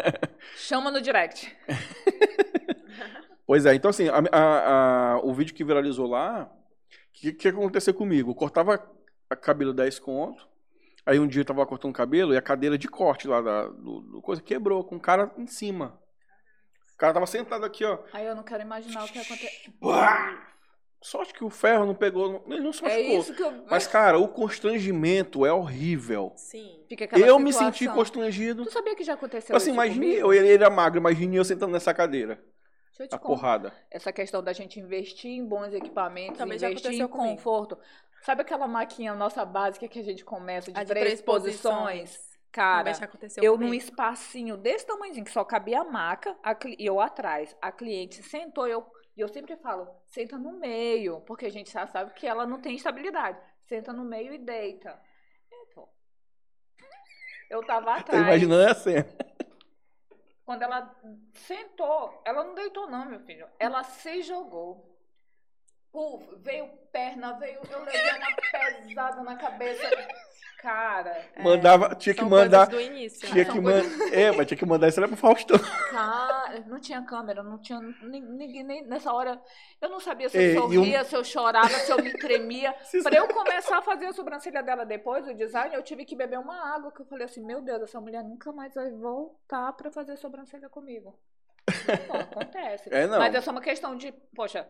Chama 0.56 0.90
no 0.90 1.00
direct. 1.00 1.56
Pois 3.44 3.66
é, 3.66 3.74
então 3.74 3.90
assim, 3.90 4.08
a- 4.08 4.22
a- 4.30 5.12
a- 5.14 5.18
o 5.24 5.34
vídeo 5.34 5.54
que 5.54 5.64
viralizou 5.64 6.06
lá, 6.06 6.44
o 6.44 7.12
que, 7.12 7.32
que 7.32 7.48
aconteceu 7.48 7.92
comigo? 7.92 8.30
Eu 8.30 8.34
cortava 8.34 8.82
a 9.28 9.36
cabelo 9.36 9.74
10 9.74 9.98
conto, 9.98 10.48
aí 11.04 11.18
um 11.18 11.26
dia 11.26 11.40
eu 11.42 11.44
tava 11.44 11.66
cortando 11.66 11.92
cabelo 11.92 12.32
e 12.32 12.36
a 12.36 12.40
cadeira 12.42 12.78
de 12.78 12.88
corte 12.88 13.26
lá 13.26 13.42
da 13.42 13.66
do, 13.66 14.00
do 14.00 14.22
coisa 14.22 14.40
quebrou 14.40 14.84
com 14.84 14.96
o 14.96 15.00
cara 15.00 15.30
em 15.36 15.46
cima. 15.46 16.00
O 17.02 17.04
cara 17.04 17.14
tava 17.14 17.26
sentado 17.26 17.64
aqui, 17.66 17.84
ó. 17.84 17.98
Aí 18.12 18.24
eu 18.24 18.36
não 18.36 18.44
quero 18.44 18.62
imaginar 18.62 19.02
o 19.04 19.08
que 19.08 19.18
aconteceu. 19.18 19.72
Sorte 21.00 21.34
que 21.34 21.42
o 21.42 21.50
ferro 21.50 21.84
não 21.84 21.96
pegou, 21.96 22.44
ele 22.46 22.60
não 22.60 22.72
se 22.72 22.84
É 22.84 22.88
machucou. 22.88 23.18
isso 23.18 23.34
que 23.34 23.42
eu. 23.42 23.64
Mas, 23.68 23.88
cara, 23.88 24.20
o 24.20 24.28
constrangimento 24.28 25.44
é 25.44 25.52
horrível. 25.52 26.32
Sim. 26.36 26.84
Fica 26.88 27.06
aquela 27.06 27.26
Eu 27.26 27.40
me 27.40 27.52
situação. 27.52 27.72
senti 27.72 27.88
constrangido. 27.92 28.64
Tu 28.64 28.70
sabia 28.70 28.94
que 28.94 29.02
já 29.02 29.14
aconteceu 29.14 29.56
Assim, 29.56 29.70
isso 29.70 29.74
imagine 29.74 30.06
comigo? 30.06 30.20
eu, 30.20 30.32
ele, 30.32 30.52
era 30.54 30.70
magro, 30.70 31.00
imagine 31.00 31.34
eu 31.36 31.44
sentando 31.44 31.72
nessa 31.72 31.92
cadeira. 31.92 32.36
Deixa 32.90 33.02
eu 33.02 33.08
te 33.08 33.14
A 33.16 33.18
contar. 33.18 33.34
porrada. 33.34 33.72
Essa 33.90 34.12
questão 34.12 34.40
da 34.40 34.52
gente 34.52 34.78
investir 34.78 35.32
em 35.32 35.44
bons 35.44 35.72
equipamentos, 35.74 36.38
Também 36.38 36.56
já 36.56 36.68
investir 36.70 36.92
em 36.92 36.94
aconteceu 37.02 37.08
comigo. 37.08 37.34
conforto. 37.36 37.78
Sabe 38.24 38.42
aquela 38.42 38.68
maquinha 38.68 39.12
nossa 39.12 39.44
básica 39.44 39.88
que 39.88 39.98
a 39.98 40.04
gente 40.04 40.24
começa 40.24 40.70
de, 40.70 40.78
A 40.78 40.84
de 40.84 40.88
três, 40.88 41.04
três 41.04 41.20
posições? 41.20 42.10
posições. 42.10 42.31
Cara, 42.52 42.92
eu 43.38 43.54
comigo. 43.54 43.68
num 43.70 43.74
espacinho 43.74 44.56
desse 44.58 44.86
tamanhozinho, 44.86 45.24
que 45.24 45.32
só 45.32 45.42
cabia 45.42 45.80
a 45.80 45.84
maca 45.84 46.36
a 46.42 46.54
cli- 46.54 46.76
e 46.78 46.84
eu 46.84 47.00
atrás. 47.00 47.56
A 47.62 47.72
cliente 47.72 48.22
sentou, 48.22 48.68
eu, 48.68 48.86
e 49.16 49.20
eu 49.22 49.28
sempre 49.28 49.56
falo, 49.56 49.88
senta 50.10 50.36
no 50.36 50.52
meio, 50.52 51.22
porque 51.22 51.46
a 51.46 51.50
gente 51.50 51.72
já 51.72 51.86
sabe 51.86 52.12
que 52.12 52.26
ela 52.26 52.46
não 52.46 52.60
tem 52.60 52.76
estabilidade. 52.76 53.40
Senta 53.64 53.90
no 53.92 54.04
meio 54.04 54.34
e 54.34 54.38
deita. 54.38 55.00
Então, 55.50 55.88
eu 57.48 57.64
tava 57.64 57.94
Tô 57.96 58.00
atrás. 58.00 58.22
imaginando 58.26 58.70
a 58.70 58.74
cena. 58.74 59.06
Quando 60.44 60.62
ela 60.62 60.94
sentou, 61.32 62.20
ela 62.26 62.44
não 62.44 62.54
deitou 62.54 62.86
não, 62.90 63.06
meu 63.06 63.20
filho. 63.20 63.48
Ela 63.58 63.82
se 63.84 64.22
jogou. 64.22 64.90
Puf, 65.90 66.36
veio 66.36 66.68
perna, 66.90 67.32
veio, 67.38 67.60
eu 67.70 67.84
levei 67.84 68.10
uma 68.18 68.36
pesada 68.82 69.22
na 69.22 69.36
cabeça. 69.36 69.88
Cara, 70.62 71.20
Mandava, 71.42 71.92
tinha 71.96 72.14
que 72.14 72.22
mandar. 72.24 72.68
coisas 72.70 72.86
do 72.86 72.92
início, 72.94 73.18
Tinha 73.28 73.34
né? 73.34 73.44
que 73.44 73.52
São 73.52 73.62
mandar. 73.62 74.14
É, 74.14 74.30
mas 74.30 74.46
tinha 74.46 74.56
que 74.56 74.64
mandar 74.64 74.86
isso 74.88 75.00
era 75.00 75.08
pro 75.08 75.16
Faustão. 75.16 75.58
cara, 75.90 76.60
não 76.68 76.78
tinha 76.78 77.02
câmera, 77.02 77.42
não 77.42 77.58
tinha 77.58 77.80
ni- 77.80 78.20
ninguém 78.20 78.62
nem 78.62 78.86
nessa 78.86 79.12
hora. 79.12 79.42
Eu 79.80 79.88
não 79.90 79.98
sabia 79.98 80.28
se 80.28 80.36
eu 80.38 80.40
É, 80.40 80.44
e 80.44 80.54
sorria, 80.54 81.04
se 81.04 81.16
eu 81.16 81.24
chorava, 81.24 81.68
se 81.68 81.90
eu 81.90 82.00
me 82.00 82.12
tremia. 82.12 82.72
Pra 83.02 83.16
eu 83.16 83.26
começar 83.26 83.78
a 83.78 83.82
fazer 83.82 84.06
a 84.06 84.12
sobrancelha 84.12 84.62
dela 84.62 84.86
depois, 84.86 85.26
o 85.26 85.34
design, 85.34 85.74
eu 85.74 85.82
tive 85.82 86.04
que 86.04 86.14
beber 86.14 86.38
uma 86.38 86.72
água, 86.76 86.92
que 86.92 87.00
eu 87.00 87.06
falei 87.06 87.24
assim, 87.24 87.44
meu 87.44 87.60
Deus, 87.60 87.82
essa 87.82 88.00
mulher 88.00 88.22
nunca 88.22 88.52
mais 88.52 88.72
vai 88.72 88.88
voltar 88.92 89.72
pra 89.72 89.90
fazer 89.90 90.16
sobrancelha 90.16 90.68
comigo. 90.68 91.18
Não, 92.08 92.20
acontece. 92.20 92.88
É, 92.94 93.08
não. 93.08 93.18
Mas 93.18 93.34
é 93.34 93.40
só 93.40 93.50
uma 93.50 93.60
questão 93.60 93.96
de, 93.96 94.12
poxa, 94.34 94.68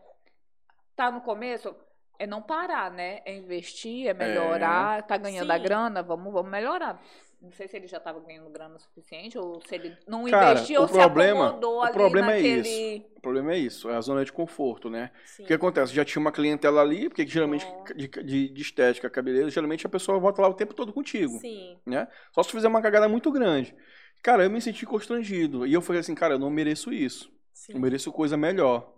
tá 0.97 1.11
no 1.11 1.21
começo, 1.21 1.77
é 2.19 2.27
não 2.27 2.43
parar, 2.43 2.91
né? 2.91 3.21
É 3.25 3.35
investir, 3.37 4.07
é 4.07 4.15
melhorar, 4.15 5.03
tá 5.03 5.17
ganhando 5.17 5.51
a 5.51 5.57
Sim. 5.57 5.63
grana, 5.63 6.03
vamos, 6.03 6.33
vamos 6.33 6.51
melhorar. 6.51 7.03
Não 7.41 7.51
sei 7.51 7.67
se 7.67 7.77
ele 7.77 7.89
já 7.89 7.97
estava 7.97 8.21
ganhando 8.21 8.49
grana 8.51 8.77
o 8.77 8.79
suficiente 8.79 9.37
ou 9.37 9.61
se 9.67 9.75
ele 9.75 9.97
não 10.07 10.25
Cara, 10.27 10.53
investiu 10.53 10.79
o 10.81 10.83
ou 10.85 10.89
problema- 10.89 11.41
se 11.41 11.47
acomodou 11.49 11.79
o 11.79 11.83
ali 11.83 11.93
problema 11.93 12.33
é 12.33 12.37
naquele... 12.37 13.07
problema 13.21 13.53
é 13.53 13.59
isso, 13.59 13.91
é 13.91 13.97
a 13.97 14.01
zona 14.01 14.25
de 14.25 14.33
conforto, 14.33 14.89
né? 14.89 15.11
Sim. 15.25 15.43
O 15.43 15.47
que 15.49 15.53
acontece? 15.53 15.93
Já 15.93 16.05
tinha 16.05 16.21
uma 16.21 16.31
clientela 16.31 16.81
ali, 16.81 17.09
porque 17.09 17.27
geralmente 17.27 17.67
Bom. 17.67 17.85
de, 17.97 18.07
de, 18.07 18.49
de 18.49 18.63
estética, 18.63 19.11
cabeleira, 19.11 19.51
geralmente 19.51 19.85
a 19.85 19.91
pessoa 19.91 20.21
volta 20.21 20.41
lá 20.41 20.49
o 20.49 20.55
tempo 20.55 20.73
todo 20.73 20.93
contigo. 20.93 21.41
Sim. 21.41 21.77
né? 21.85 22.07
Só 22.33 22.45
se 22.45 22.53
fizer 22.53 22.69
uma 22.69 22.81
cagada 22.81 23.09
muito 23.09 23.33
grande. 23.33 23.75
Cara, 24.23 24.45
eu 24.45 24.51
me 24.51 24.61
senti 24.61 24.87
constrangido. 24.87 25.67
E 25.67 25.73
eu 25.75 25.83
falei 25.83 25.99
assim, 25.99 26.15
cara, 26.15 26.35
eu 26.35 26.39
não 26.39 26.49
mereço 26.49 26.93
isso. 26.93 27.29
Sim. 27.53 27.73
Eu 27.73 27.81
mereço 27.81 28.13
coisa 28.13 28.37
melhor. 28.37 28.95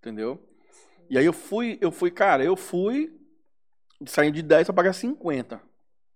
Entendeu? 0.00 0.44
E 1.10 1.18
aí 1.18 1.24
eu 1.24 1.32
fui, 1.32 1.78
eu 1.80 1.92
fui, 1.92 2.10
cara, 2.10 2.44
eu 2.44 2.56
fui 2.56 3.14
saindo 4.06 4.34
de 4.34 4.42
10 4.42 4.66
pra 4.66 4.74
pagar 4.74 4.92
50. 4.92 5.60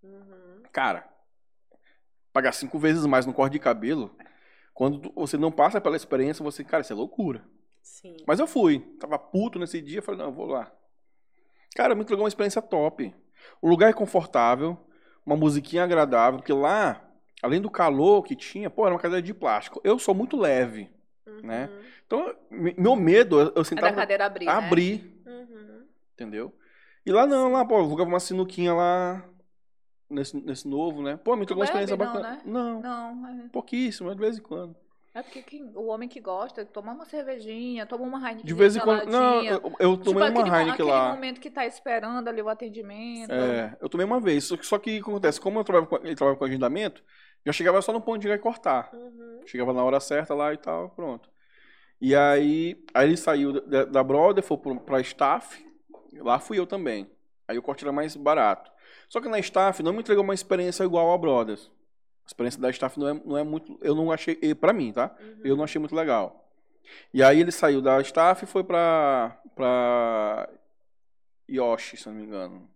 Uhum. 0.03 0.62
Cara, 0.72 1.09
pagar 2.32 2.53
cinco 2.53 2.78
vezes 2.78 3.05
mais 3.07 3.26
no 3.26 3.34
corte 3.34 3.53
de 3.53 3.59
cabelo, 3.59 4.16
quando 4.74 5.12
você 5.14 5.36
não 5.36 5.51
passa 5.51 5.80
pela 5.80 5.97
experiência, 5.97 6.43
você, 6.43 6.62
cara, 6.62 6.82
isso 6.82 6.93
é 6.93 6.97
loucura. 6.97 7.45
Sim. 7.82 8.16
Mas 8.26 8.39
eu 8.39 8.47
fui. 8.47 8.80
Tava 9.01 9.18
puto 9.18 9.59
nesse 9.59 9.80
dia, 9.80 10.03
falei, 10.03 10.20
não, 10.20 10.26
eu 10.26 10.32
vou 10.32 10.47
lá. 10.47 10.72
Cara, 11.74 11.95
me 11.95 12.03
entregou 12.03 12.24
uma 12.24 12.28
experiência 12.28 12.62
top. 12.62 13.14
O 13.61 13.68
lugar 13.68 13.91
é 13.91 13.93
confortável, 13.93 14.78
uma 15.24 15.36
musiquinha 15.36 15.84
agradável, 15.84 16.39
porque 16.39 16.53
lá, 16.53 17.05
além 17.43 17.61
do 17.61 17.70
calor 17.70 18.22
que 18.22 18.36
tinha, 18.36 18.70
pô, 18.70 18.84
era 18.84 18.95
uma 18.95 19.01
cadeira 19.01 19.22
de 19.22 19.34
plástico. 19.34 19.80
Eu 19.84 19.99
sou 19.99 20.14
muito 20.14 20.36
leve. 20.36 20.91
Né? 21.42 21.68
Uhum. 21.70 21.80
Então, 22.06 22.34
me- 22.50 22.74
meu 22.78 22.96
medo, 22.96 23.36
eu- 23.40 23.46
eu 23.46 23.50
É 23.52 23.54
da 23.54 23.64
sentava 23.64 23.92
cadeira 23.94 24.26
abrir, 24.26 24.46
né? 24.46 24.52
abrir, 24.52 25.22
Uhum. 25.26 25.84
entendeu? 26.14 26.54
E 27.06 27.12
lá 27.12 27.26
não, 27.26 27.52
lá, 27.52 27.64
pô, 27.64 27.78
eu 27.80 27.88
jogava 27.88 28.08
uma 28.08 28.20
sinuquinha 28.20 28.72
lá, 28.74 29.24
nesse, 30.10 30.36
nesse 30.36 30.66
novo, 30.68 31.02
né? 31.02 31.18
Pô, 31.22 31.36
me 31.36 31.42
entregou 31.42 31.62
uma 31.62 31.70
bebe, 31.70 31.84
experiência 31.84 31.96
não, 31.96 32.12
bacana. 32.14 32.34
né? 32.36 32.42
Não, 32.44 32.80
Não, 32.80 33.26
é- 33.28 33.48
pouquíssimo, 33.52 34.14
de 34.14 34.20
vez 34.20 34.38
em 34.38 34.42
quando. 34.42 34.74
é 35.14 35.22
porque 35.22 35.42
quem- 35.42 35.70
o 35.74 35.86
homem 35.86 36.08
que 36.08 36.20
gosta 36.20 36.64
toma 36.64 36.92
uma 36.92 37.04
cervejinha, 37.04 37.84
toma 37.86 38.04
uma 38.04 38.18
Heineken 38.18 38.44
De 38.44 38.54
vez 38.54 38.76
em 38.76 38.80
quando. 38.80 39.06
Não, 39.10 39.42
eu, 39.42 39.60
eu 39.80 39.96
tomei 39.96 39.98
tipo, 39.98 40.10
uma 40.18 40.26
aquele, 40.40 40.48
Heineken 40.50 40.72
aquele 40.72 40.88
lá. 40.90 41.10
momento 41.14 41.40
que 41.40 41.50
tá 41.50 41.66
esperando 41.66 42.28
ali 42.28 42.40
o 42.40 42.48
atendimento. 42.48 43.32
É, 43.32 43.76
eu 43.80 43.88
tomei 43.88 44.06
uma 44.06 44.20
vez. 44.20 44.44
Só 44.44 44.56
que, 44.56 44.64
só 44.66 44.78
que 44.78 44.90
o 44.98 45.04
que 45.04 45.10
acontece? 45.10 45.40
Como 45.40 45.58
eu 45.58 45.64
trabalhava 45.64 45.88
com, 45.90 46.06
ele 46.06 46.14
trabalhava 46.14 46.38
com 46.38 46.44
agendamento, 46.44 47.02
já 47.47 47.53
chegava 47.53 47.80
só 47.82 47.93
no 47.93 48.01
ponto 48.01 48.20
de 48.20 48.28
ir 48.28 48.39
cortar. 48.41 48.91
Uhum. 48.93 49.41
Chegava 49.47 49.72
na 49.72 49.82
hora 49.82 50.01
certa 50.01 50.34
lá 50.34 50.53
e 50.53 50.57
tal, 50.57 50.91
pronto. 50.91 51.30
E 52.01 52.14
aí, 52.14 52.84
aí 52.95 53.09
ele 53.09 53.16
saiu 53.16 53.61
da, 53.66 53.84
da 53.84 54.05
Brother, 54.05 54.43
foi 54.45 54.57
pro- 54.59 54.80
pra 54.80 55.01
staff. 55.01 55.66
Lá 56.14 56.39
fui 56.39 56.59
eu 56.59 56.66
também. 56.66 57.11
Aí 57.47 57.59
o 57.59 57.62
corte 57.62 57.84
era 57.84 57.93
mais 57.93 58.14
barato. 58.16 58.70
Só 59.09 59.20
que 59.20 59.28
na 59.28 59.39
staff 59.39 59.82
não 59.82 59.93
me 59.93 60.01
entregou 60.01 60.22
uma 60.22 60.34
experiência 60.34 60.84
igual 60.84 61.12
a 61.12 61.18
Brothers. 61.18 61.70
A 62.24 62.28
experiência 62.28 62.61
da 62.61 62.70
staff 62.70 62.99
não 63.01 63.09
é, 63.09 63.14
não 63.24 63.39
é 63.39 63.43
muito. 63.45 63.78
Eu 63.80 63.95
não 63.95 64.12
achei. 64.12 64.36
Pra 64.55 64.72
mim, 64.72 64.93
tá? 64.93 65.14
Uhum. 65.18 65.41
Eu 65.45 65.57
não 65.57 65.64
achei 65.64 65.78
muito 65.78 65.95
legal. 65.97 66.45
E 67.12 67.22
aí 67.22 67.41
ele 67.41 67.51
saiu 67.51 67.80
da 67.82 68.01
staff 68.03 68.45
e 68.45 68.47
foi 68.47 68.62
pra. 68.62 69.36
pra. 69.57 70.49
Yoshi, 71.49 71.97
se 71.97 72.07
eu 72.07 72.12
não 72.12 72.20
me 72.20 72.26
engano. 72.26 72.68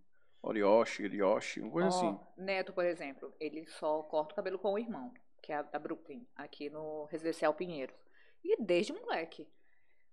Orioshi, 0.43 1.03
Yoshi, 1.05 1.61
uma 1.61 1.71
coisa 1.71 1.87
Ó, 1.87 1.91
assim. 1.91 2.19
Neto, 2.37 2.73
por 2.73 2.85
exemplo, 2.85 3.33
ele 3.39 3.65
só 3.65 4.03
corta 4.03 4.33
o 4.33 4.35
cabelo 4.35 4.59
com 4.59 4.73
o 4.73 4.77
irmão, 4.77 5.11
que 5.41 5.51
é 5.53 5.55
a 5.55 5.61
da 5.61 5.79
Brooklyn, 5.79 6.27
aqui 6.35 6.69
no 6.69 7.05
Residencial 7.05 7.53
Pinheiros. 7.53 7.95
E 8.43 8.61
desde 8.61 8.91
moleque. 8.91 9.47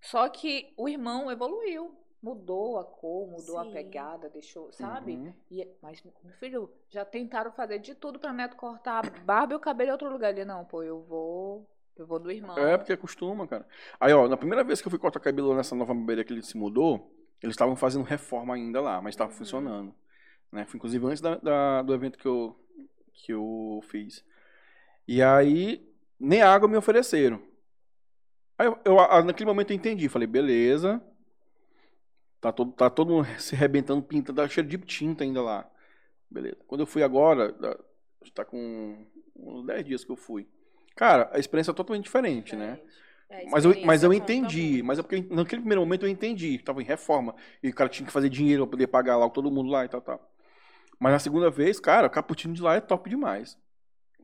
Só 0.01 0.29
que 0.29 0.73
o 0.77 0.89
irmão 0.89 1.31
evoluiu. 1.31 1.97
Mudou 2.23 2.79
a 2.79 2.85
cor, 2.85 3.27
mudou 3.31 3.59
a 3.59 3.65
Sim. 3.65 3.73
pegada, 3.73 4.29
deixou, 4.29 4.71
sabe? 4.73 5.15
Uhum. 5.15 5.33
E, 5.51 5.67
mas, 5.83 6.03
meu 6.03 6.13
filho, 6.39 6.71
já 6.91 7.03
tentaram 7.03 7.51
fazer 7.51 7.79
de 7.79 7.95
tudo 7.95 8.19
pra 8.19 8.31
Neto 8.31 8.57
cortar 8.57 9.07
a 9.07 9.11
barba 9.25 9.55
e 9.55 9.57
o 9.57 9.61
cabelo 9.61 9.89
em 9.89 9.93
outro 9.93 10.11
lugar. 10.13 10.31
Ele, 10.31 10.45
não, 10.45 10.67
pô, 10.67 10.83
eu 10.83 11.01
vou. 11.03 11.67
Eu 11.97 12.07
vou 12.07 12.19
do 12.19 12.31
irmão. 12.31 12.59
É, 12.59 12.77
porque 12.77 12.93
acostuma, 12.93 13.47
cara. 13.49 13.67
Aí, 13.99 14.13
ó, 14.13 14.29
na 14.29 14.37
primeira 14.37 14.63
vez 14.63 14.83
que 14.83 14.87
eu 14.87 14.91
fui 14.91 14.99
cortar 14.99 15.19
cabelo 15.19 15.55
nessa 15.55 15.75
nova 15.75 15.95
barbearia 15.95 16.23
que 16.23 16.33
ele 16.33 16.43
se 16.43 16.59
mudou, 16.59 17.11
eles 17.43 17.55
estavam 17.55 17.75
fazendo 17.75 18.05
reforma 18.05 18.55
ainda 18.55 18.83
lá, 18.83 19.01
mas 19.01 19.15
estava 19.15 19.31
Uhum. 19.31 19.37
funcionando. 19.39 19.95
Né? 20.53 20.65
Foi 20.67 20.79
inclusive 20.79 21.05
antes 21.07 21.21
da, 21.21 21.37
da- 21.37 21.83
do 21.83 21.95
evento 21.95 22.19
que 22.19 22.27
eu, 22.27 22.57
que 23.13 23.33
eu 23.33 23.81
fiz. 23.89 24.25
E 25.07 25.23
aí, 25.23 25.87
nem 26.19 26.43
água 26.43 26.69
me 26.69 26.77
ofereceram. 26.77 27.43
Aí, 28.59 28.67
eu, 28.67 28.79
eu- 28.85 29.25
naquele 29.25 29.47
momento 29.49 29.71
eu 29.71 29.77
entendi. 29.77 30.09
Falei, 30.09 30.27
beleza. 30.27 31.03
Tá 32.41 32.51
todo, 32.53 32.73
tá 32.73 32.89
todo 32.89 33.13
mundo 33.13 33.27
se 33.39 33.55
arrebentando, 33.55 34.03
pinta, 34.03 34.33
dá 34.33 34.49
cheiro 34.49 34.69
de 34.69 34.79
tinta 34.79 35.25
ainda 35.25 35.43
lá. 35.43 35.71
Beleza. 36.31 36.57
Quando 36.67 36.83
eu 36.83 36.87
fui 36.87 37.03
agora, 37.03 37.55
tá 38.35 38.45
com 38.45 39.05
uns 39.37 39.67
10 39.67 39.85
dias 39.85 40.05
que 40.05 40.11
eu 40.11 40.17
fui. 40.17 40.47
Cara, 40.95 41.31
a 41.33 41.39
experiência 41.39 41.71
é 41.71 41.75
totalmente 41.75 42.05
diferente, 42.05 42.57
né? 42.57 42.77
Diferente. 42.77 43.01
É, 43.31 43.47
a 43.47 43.51
Mas 43.51 43.65
eu, 43.65 43.75
mas 43.85 44.03
eu 44.03 44.11
conta 44.11 44.23
entendi. 44.33 44.83
Mas 44.83 44.99
é 44.99 45.03
porque 45.03 45.25
naquele 45.31 45.63
primeiro 45.63 45.81
momento 45.81 46.05
eu 46.05 46.11
entendi. 46.11 46.59
Tava 46.59 46.83
em 46.83 46.85
reforma. 46.85 47.35
E 47.63 47.69
o 47.69 47.75
cara 47.75 47.89
tinha 47.89 48.07
que 48.07 48.13
fazer 48.13 48.29
dinheiro 48.29 48.67
pra 48.67 48.73
poder 48.73 48.87
pagar 48.89 49.17
lá 49.17 49.29
todo 49.31 49.51
mundo 49.51 49.71
lá 49.71 49.85
e 49.85 49.89
tal, 49.89 50.01
tal. 50.01 50.31
Mas 51.01 51.13
na 51.13 51.19
segunda 51.19 51.51
vez, 51.51 51.81
cara, 51.81 52.07
o 52.07 52.11
cappuccino 52.11 52.55
de 52.55 52.63
lá 52.63 52.77
é 52.77 52.81
top 52.81 53.09
demais. 53.11 53.59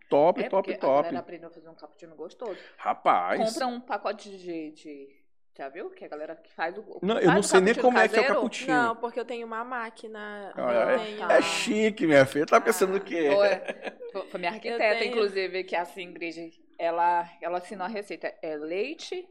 Top, 0.08 0.40
É, 0.40 0.48
top, 0.48 0.68
porque 0.68 0.76
A 0.78 0.80
top. 0.80 1.02
galera 1.04 1.18
aprendeu 1.18 1.48
a 1.48 1.52
fazer 1.52 1.68
um 1.68 1.74
cappuccino 1.74 2.14
gostoso. 2.14 2.60
Rapaz. 2.76 3.40
Compra 3.52 3.66
um 3.66 3.80
pacote 3.80 4.30
de, 4.38 4.70
de. 4.72 5.08
Já 5.56 5.68
viu? 5.70 5.88
Que 5.90 6.04
a 6.04 6.08
galera 6.08 6.36
que 6.36 6.52
faz 6.52 6.76
o. 6.78 7.00
Não, 7.02 7.16
eu 7.18 7.22
faz 7.24 7.32
não 7.32 7.40
o 7.40 7.42
sei 7.42 7.60
nem 7.62 7.74
como 7.74 7.98
é 7.98 8.06
que 8.06 8.14
é 8.16 8.20
o 8.20 8.22
caseiro. 8.22 8.34
cappuccino. 8.34 8.72
Não, 8.72 8.96
porque 8.96 9.18
eu 9.18 9.24
tenho 9.24 9.46
uma 9.46 9.64
máquina. 9.64 10.52
Ah, 10.54 10.72
eu 10.72 10.80
é, 10.90 10.98
tenho- 10.98 11.30
é 11.32 11.42
chique, 11.42 12.06
minha 12.06 12.26
filha. 12.26 12.46
Tá 12.46 12.60
pensando 12.60 12.92
o 12.92 12.96
Ah, 12.96 13.00
quê? 13.00 13.26
É- 13.42 13.96
Foi 14.12 14.28
foi 14.28 14.38
minha 14.40 14.52
arquiteta, 14.52 14.98
tenho. 14.98 15.10
inclusive, 15.10 15.64
que 15.64 15.74
é 15.74 15.80
assim, 15.80 16.02
Ingrid, 16.02 16.52
ela, 16.78 17.28
ela 17.42 17.58
assinou 17.58 17.84
a 17.84 17.88
receita. 17.88 18.32
É 18.42 18.54
leite, 18.56 19.26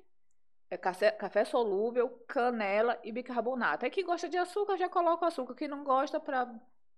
é 0.70 0.78
café, 0.78 1.12
café 1.12 1.46
solúvel, 1.46 2.10
canela 2.28 3.00
e 3.04 3.12
bicarbonato. 3.12 3.86
Aí 3.86 3.92
quem 3.92 4.04
gosta 4.06 4.28
de 4.28 4.38
açúcar 4.38 4.78
já 4.78 4.90
coloca 4.90 5.26
o 5.26 5.28
açúcar. 5.28 5.56
Quem 5.56 5.68
não 5.68 5.84
gosta, 5.84 6.20
pra 6.20 6.52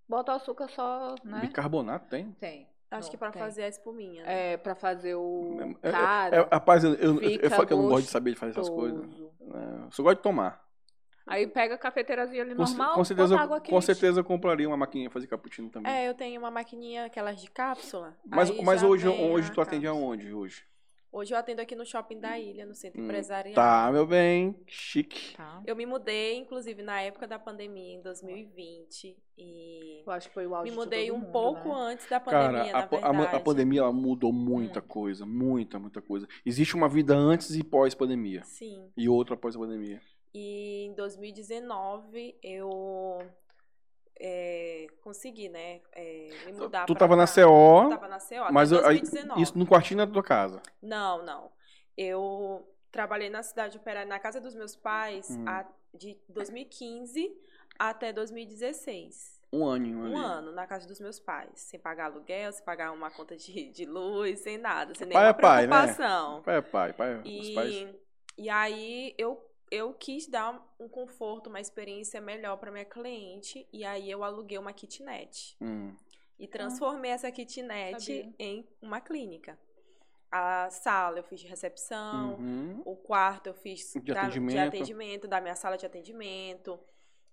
bota 0.07 0.31
o 0.31 0.35
açúcar 0.35 0.69
só, 0.69 1.15
né? 1.23 1.41
Bicarbonato 1.41 2.07
tem? 2.09 2.31
Tem. 2.39 2.67
Acho 2.89 3.07
Não, 3.07 3.11
que 3.11 3.17
pra 3.17 3.31
tem. 3.31 3.41
fazer 3.41 3.63
a 3.63 3.67
espuminha. 3.67 4.23
né? 4.23 4.53
É, 4.53 4.57
pra 4.57 4.73
fazer 4.73 5.15
o 5.15 5.57
É, 5.83 5.89
é, 5.89 5.91
cara. 5.91 6.35
é, 6.37 6.47
rapaz, 6.51 6.83
eu, 6.85 6.93
eu, 6.95 7.19
eu, 7.21 7.49
falo 7.49 7.67
que 7.67 7.73
eu 7.73 7.77
não 7.81 7.89
gosto 7.89 8.05
de 8.05 8.11
saber 8.11 8.31
de 8.31 8.37
fazer 8.37 8.51
essas 8.51 8.69
coisas. 8.69 9.03
É, 9.03 9.85
eu 9.85 9.91
só 9.91 10.01
gosto 10.03 10.17
de 10.17 10.23
tomar. 10.23 10.65
Aí 11.25 11.45
pega 11.45 11.75
a 11.75 11.77
cafeteirazinha 11.77 12.41
ali 12.43 12.55
Com, 12.55 12.61
normal, 12.63 12.95
com 12.95 13.03
certeza, 13.03 13.37
água 13.37 13.59
com 13.59 13.65
quente. 13.65 13.85
certeza 13.85 14.21
eu 14.21 14.23
compraria 14.23 14.65
uma 14.65 14.77
maquininha 14.77 15.09
pra 15.09 15.15
fazer 15.15 15.27
cappuccino 15.27 15.69
também. 15.69 15.91
É, 15.91 16.07
eu 16.07 16.13
tenho 16.13 16.39
uma 16.39 16.49
maquininha, 16.49 17.05
aquelas 17.07 17.41
de 17.41 17.51
cápsula. 17.51 18.15
mas 18.25 18.49
mas 18.61 18.81
hoje, 18.81 19.09
hoje 19.09 19.51
a 19.51 19.53
tu 19.53 19.59
atende 19.59 19.85
cápsula. 19.85 20.05
aonde 20.07 20.33
hoje? 20.33 20.63
Hoje 21.17 21.33
eu 21.33 21.37
atendo 21.39 21.59
aqui 21.63 21.75
no 21.75 21.83
shopping 21.83 22.19
da 22.19 22.37
ilha, 22.37 22.63
no 22.63 22.75
centro 22.75 23.01
Hum, 23.01 23.05
empresarial. 23.05 23.55
Tá, 23.55 23.89
meu 23.91 24.05
bem. 24.05 24.55
Chique. 24.67 25.35
Tá. 25.35 25.63
Eu 25.65 25.75
me 25.75 25.83
mudei, 25.83 26.35
inclusive, 26.37 26.83
na 26.83 27.01
época 27.01 27.25
da 27.25 27.39
pandemia, 27.39 27.95
em 27.95 28.01
2020. 28.03 29.17
E 29.35 30.03
Eu 30.05 30.11
acho 30.11 30.27
que 30.27 30.33
foi 30.35 30.45
o 30.45 30.53
auge 30.53 30.65
me 30.69 30.77
de 30.77 30.77
mudei 30.77 31.07
todo 31.07 31.15
um 31.15 31.19
mundo, 31.21 31.31
pouco 31.31 31.69
né? 31.69 31.75
antes 31.75 32.07
da 32.07 32.19
Cara, 32.19 32.49
pandemia, 32.51 32.71
a, 32.77 32.81
na 32.81 32.87
pa- 32.87 32.97
a 32.99 33.09
a 33.09 33.11
verdade. 33.13 33.43
pandemia 33.43 33.79
ela 33.81 33.91
mudou 33.91 34.31
muita 34.31 34.79
Muito. 34.79 34.81
coisa, 34.83 35.25
muita, 35.25 35.79
muita 35.79 36.01
coisa. 36.03 36.27
Existe 36.45 36.75
uma 36.75 36.87
vida 36.87 37.15
antes 37.15 37.55
e 37.55 37.63
pós-pandemia. 37.63 38.43
Sim. 38.43 38.91
E 38.95 39.09
outra 39.09 39.33
após 39.33 39.55
a 39.55 39.59
pandemia. 39.59 39.99
E 40.35 40.85
em 40.85 40.93
2019 40.93 42.35
eu 42.43 43.19
é, 44.19 44.87
consegui, 45.01 45.49
né? 45.49 45.81
é, 45.93 46.29
me 46.45 46.53
mudar 46.53 46.85
tu 46.85 46.93
pra 46.93 46.99
tava 47.01 47.15
na. 47.15 47.25
CO, 47.27 47.89
tava 47.89 48.07
na 48.07 48.19
CO, 48.19 48.51
Mas 48.51 48.71
eu- 48.71 48.79
aí, 48.85 48.99
2019. 48.99 49.41
isso 49.41 49.57
no 49.57 49.65
quartinho 49.67 49.97
da 50.05 50.07
tua 50.11 50.23
casa. 50.23 50.61
Não, 50.81 51.23
não. 51.23 51.51
Eu 51.95 52.67
trabalhei 52.91 53.29
na 53.29 53.43
cidade 53.43 53.77
operária, 53.77 54.07
na 54.07 54.19
casa 54.19 54.39
dos 54.41 54.55
meus 54.55 54.75
pais, 54.75 55.29
Hum. 55.31 55.45
a- 55.47 55.65
de 55.93 56.17
2015 56.29 57.31
até 57.79 58.11
2016. 58.13 59.37
Um 59.51 59.67
aninho 59.69 60.03
ali. 60.03 60.13
Um 60.13 60.17
ano 60.17 60.51
na 60.51 60.67
casa 60.67 60.85
dos 60.87 60.99
meus 60.99 61.19
pais, 61.19 61.51
sem 61.61 61.79
pagar 61.79 62.05
aluguel, 62.05 62.51
sem 62.51 62.65
pagar 62.65 62.91
uma 62.91 63.09
conta 63.09 63.35
de, 63.37 63.71
de 63.71 63.85
luz, 63.85 64.39
sem 64.39 64.57
nada, 64.57 64.93
sem 64.93 65.07
Pai 65.07 65.23
nenhuma 65.23 65.29
é 65.29 65.33
pai, 65.33 65.67
né? 65.67 65.67
preocupação. 65.67 66.41
Pai 66.43 66.57
é 66.57 66.61
pai, 66.61 66.93
pai 66.93 67.13
é 67.13 67.17
os 67.39 67.49
pais. 67.51 67.73
E, 67.73 67.95
e 68.37 68.49
aí 68.49 69.15
eu, 69.17 69.41
eu 69.71 69.93
quis 69.93 70.27
dar 70.27 70.61
um 70.79 70.87
conforto, 70.87 71.47
uma 71.47 71.59
experiência 71.59 72.19
melhor 72.21 72.57
para 72.57 72.71
minha 72.71 72.85
cliente, 72.85 73.67
e 73.71 73.83
aí 73.85 74.09
eu 74.09 74.23
aluguei 74.23 74.57
uma 74.57 74.73
kitnet. 74.73 75.55
Hum. 75.61 75.93
E 76.39 76.47
transformei 76.47 77.11
essa 77.11 77.31
kitnet 77.31 77.99
sabia. 77.99 78.33
em 78.39 78.67
uma 78.81 79.01
clínica. 79.01 79.57
A 80.31 80.69
sala 80.69 81.19
eu 81.19 81.23
fiz 81.23 81.39
de 81.39 81.47
recepção, 81.47 82.35
Uhum. 82.35 82.81
o 82.85 82.95
quarto 82.95 83.47
eu 83.47 83.53
fiz 83.53 83.93
De 83.93 84.13
da- 84.13 84.21
atendimento. 84.21 84.67
atendimento, 84.67 85.27
da 85.27 85.39
minha 85.41 85.55
sala 85.55 85.77
de 85.77 85.85
atendimento. 85.85 86.79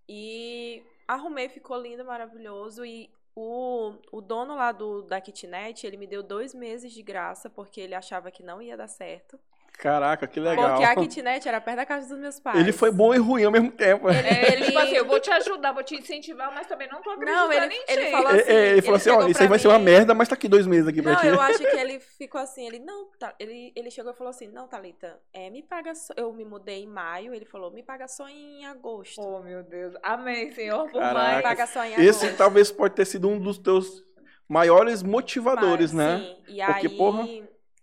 E 0.09 0.82
arrumei, 1.09 1.48
ficou 1.48 1.77
lindo, 1.81 2.05
maravilhoso. 2.05 2.85
E 2.85 3.11
o, 3.35 3.94
o 4.12 4.20
dono 4.20 4.55
lá 4.55 4.70
do, 4.73 5.02
da 5.02 5.20
kitnet, 5.20 5.86
ele 5.86 5.97
me 5.97 6.06
deu 6.06 6.23
dois 6.23 6.55
meses 6.55 6.93
de 6.93 7.02
graça, 7.02 7.51
porque 7.51 7.81
ele 7.81 7.94
achava 7.94 8.31
que 8.31 8.43
não 8.43 8.62
ia 8.62 8.77
dar 8.77 8.89
certo. 8.89 9.39
Caraca, 9.78 10.26
que 10.26 10.40
legal. 10.40 10.70
Porque 10.70 10.84
a 10.84 10.94
kitnet 10.96 11.46
era 11.46 11.60
perto 11.60 11.76
da 11.76 11.84
casa 11.84 12.09
dos 12.09 12.18
meus 12.18 12.40
pais. 12.40 12.59
Ele 12.59 12.72
foi 12.72 12.90
bom 12.90 13.12
e 13.14 13.18
ruim 13.18 13.44
ao 13.44 13.51
mesmo 13.52 13.70
tempo. 13.70 14.09
É, 14.09 14.52
ele, 14.52 14.64
tipo 14.66 14.78
assim, 14.78 14.94
eu 14.94 15.05
vou 15.05 15.20
te 15.20 15.30
ajudar, 15.30 15.72
vou 15.72 15.82
te 15.82 15.94
incentivar, 15.96 16.55
mas 16.55 16.66
também 16.66 16.88
não 16.88 17.02
tô 17.02 17.10
acreditando 17.10 17.48
Não, 17.48 17.52
ele, 17.52 17.74
em 17.74 17.84
ele 17.88 18.05
ti. 18.06 18.10
falou 18.10 18.28
assim. 18.28 18.51
é, 18.51 18.66
ele 18.70 18.82
falou 18.82 18.96
assim, 18.96 19.10
ó, 19.10 19.26
isso 19.28 19.42
aí 19.42 19.48
vai 19.48 19.59
ser 19.59 19.68
uma 19.68 19.78
merda, 19.78 20.14
mas 20.14 20.28
tá 20.28 20.34
aqui 20.36 20.48
dois 20.48 20.66
meses 20.66 20.88
aqui 20.88 21.02
pra 21.02 21.12
Não, 21.12 21.20
ti. 21.20 21.26
eu 21.26 21.40
acho 21.40 21.59
que 21.59 21.66
ele 21.76 22.01
ficou 22.01 22.40
assim, 22.40 22.66
ele, 22.66 22.78
não, 22.78 23.10
tá, 23.18 23.34
ele, 23.38 23.72
ele 23.76 23.90
chegou 23.90 24.12
e 24.12 24.16
falou 24.16 24.30
assim, 24.30 24.46
não, 24.48 24.66
Thalita, 24.68 25.18
é, 25.32 25.51
me 25.51 25.62
paga 25.62 25.94
só, 25.94 26.14
eu 26.16 26.32
me 26.32 26.44
mudei 26.44 26.84
em 26.84 26.86
maio, 26.88 27.34
ele 27.34 27.44
falou, 27.44 27.70
me 27.70 27.82
paga 27.82 28.09
só 28.09 28.26
em 28.28 28.64
agosto. 28.64 29.20
Oh, 29.20 29.40
meu 29.42 29.62
Deus. 29.64 29.94
Amém, 30.02 30.51
Senhor, 30.52 30.88
por 30.90 31.01
Caraca. 31.01 31.18
Me 31.26 31.30
mais. 31.32 31.42
paga 31.42 31.66
só 31.66 31.84
em 31.84 31.94
Esse 31.94 32.24
agosto. 32.26 32.38
talvez 32.38 32.70
pode 32.70 32.94
ter 32.94 33.05
sido 33.05 33.28
um 33.28 33.38
dos 33.38 33.59
teus 33.59 34.02
maiores 34.48 35.02
motivadores, 35.02 35.92
Mas, 35.92 36.06
né? 36.06 36.18
Sim, 36.18 36.36
e 36.55 36.64
Porque, 36.64 36.86
aí 36.86 36.96
porra- 36.96 37.26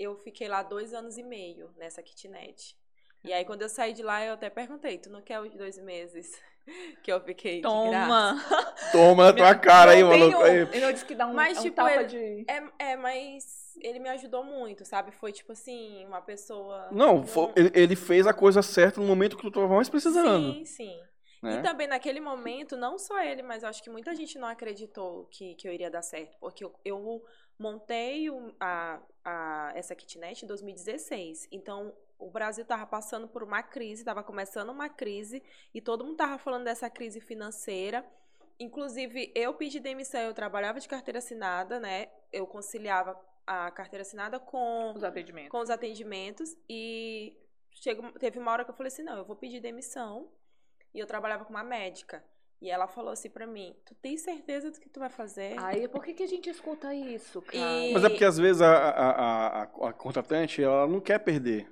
eu 0.01 0.15
fiquei 0.17 0.47
lá 0.47 0.63
dois 0.63 0.93
anos 0.93 1.17
e 1.17 1.23
meio 1.23 1.71
nessa 1.77 2.01
kitnet. 2.01 2.75
E 3.23 3.31
aí 3.31 3.45
quando 3.45 3.61
eu 3.61 3.69
saí 3.69 3.93
de 3.93 4.01
lá, 4.03 4.23
eu 4.25 4.33
até 4.33 4.49
perguntei, 4.49 4.97
tu 4.97 5.09
não 5.09 5.21
quer 5.21 5.39
os 5.39 5.53
dois 5.55 5.77
meses 5.77 6.31
que 7.03 7.11
eu 7.11 7.21
fiquei 7.21 7.55
de 7.57 7.61
graça? 7.61 7.85
Toma. 8.07 8.45
Toma 8.91 9.25
na 9.25 9.33
tua 9.33 9.55
cara 9.55 9.91
aí, 9.91 10.01
Não 10.01 10.09
maluco. 10.09 10.39
um-. 10.39 10.45
Ele 10.47 10.79
não 10.79 10.91
disse 10.91 11.05
que 11.05 11.15
dá 11.15 11.27
um, 11.27 11.33
Mas, 11.33 11.59
um 11.59 11.61
tipo, 11.61 11.75
tapa 11.75 11.93
ele- 11.93 12.05
de... 12.05 12.45
É, 12.49 12.91
é, 12.91 12.95
mas 12.95 13.71
ele 13.81 13.99
me 13.99 14.09
ajudou 14.09 14.43
muito, 14.43 14.83
sabe? 14.85 15.11
Foi 15.11 15.31
tipo 15.31 15.51
assim, 15.51 16.05
uma 16.05 16.21
pessoa. 16.21 16.89
Não, 16.91 17.25
fo- 17.25 17.51
ele, 17.55 17.71
ele 17.73 17.95
fez 17.95 18.25
a 18.27 18.33
coisa 18.33 18.61
certa 18.61 18.99
no 18.99 19.07
momento 19.07 19.37
que 19.37 19.43
tu 19.43 19.51
tava 19.51 19.67
mais 19.67 19.87
precisando. 19.89 20.53
Sim, 20.53 20.65
sim. 20.65 20.99
né? 21.41 21.59
E 21.59 21.61
também 21.61 21.87
naquele 21.87 22.19
momento, 22.19 22.75
não 22.75 22.97
só 22.97 23.19
ele, 23.21 23.41
mas 23.41 23.63
eu 23.63 23.69
acho 23.69 23.81
que 23.83 23.89
muita 23.89 24.15
gente 24.15 24.37
não 24.37 24.47
acreditou 24.47 25.25
que, 25.31 25.55
que 25.55 25.67
eu 25.67 25.73
iria 25.73 25.89
dar 25.89 26.01
certo. 26.01 26.37
Porque 26.39 26.63
eu, 26.63 26.73
eu 26.83 27.23
montei 27.61 28.29
o- 28.29 28.53
a, 28.59 28.99
a, 29.23 29.71
essa 29.75 29.95
kitnet 29.95 30.43
em 30.43 30.47
2016. 30.47 31.47
Então, 31.51 31.93
o 32.19 32.29
Brasil 32.29 32.63
estava 32.63 32.85
passando 32.85 33.27
por 33.27 33.43
uma 33.43 33.63
crise, 33.63 34.01
estava 34.01 34.23
começando 34.23 34.69
uma 34.69 34.89
crise, 34.89 35.41
e 35.73 35.79
todo 35.81 36.03
mundo 36.03 36.13
estava 36.13 36.37
falando 36.37 36.63
dessa 36.65 36.89
crise 36.89 37.19
financeira. 37.21 38.05
Inclusive, 38.59 39.31
eu 39.35 39.53
pedi 39.55 39.79
demissão, 39.79 40.21
eu 40.21 40.33
trabalhava 40.33 40.79
de 40.79 40.87
carteira 40.87 41.19
assinada, 41.19 41.79
né? 41.79 42.09
Eu 42.31 42.45
conciliava 42.45 43.19
a 43.47 43.71
carteira 43.71 44.01
assinada 44.01 44.39
com 44.39 44.93
Os 44.95 45.03
atendimentos. 45.03 45.49
com 45.51 45.59
os 45.59 45.69
atendimentos 45.69 46.55
e 46.69 47.35
chegou, 47.71 48.11
teve 48.13 48.37
uma 48.37 48.51
hora 48.51 48.63
que 48.63 48.69
eu 48.69 48.75
falei 48.75 48.91
assim, 48.91 49.01
não, 49.03 49.17
eu 49.17 49.25
vou 49.25 49.35
pedir 49.35 49.59
demissão. 49.59 50.29
E 50.93 50.99
eu 50.99 51.07
trabalhava 51.07 51.43
com 51.45 51.51
uma 51.51 51.63
médica. 51.63 52.23
E 52.61 52.69
ela 52.69 52.87
falou 52.87 53.11
assim 53.11 53.29
pra 53.29 53.47
mim, 53.47 53.75
tu 53.85 53.95
tem 53.95 54.15
certeza 54.17 54.69
do 54.69 54.79
que 54.79 54.87
tu 54.87 54.99
vai 54.99 55.09
fazer? 55.09 55.55
Aí, 55.59 55.87
por 55.87 56.03
que, 56.03 56.13
que 56.13 56.21
a 56.23 56.27
gente 56.27 56.47
escuta 56.49 56.93
isso, 56.93 57.41
cara? 57.41 57.57
E- 57.57 57.91
Mas 57.93 58.03
é 58.03 58.09
porque 58.09 58.23
às 58.25 58.37
vezes 58.37 58.61
a, 58.61 58.71
a, 58.71 58.89
a, 59.09 59.63
a- 59.63 59.89
a 59.89 59.93
contratante 59.93 60.61
ela 60.63 60.85
não 60.87 60.99
quer 60.99 61.17
perder. 61.19 61.67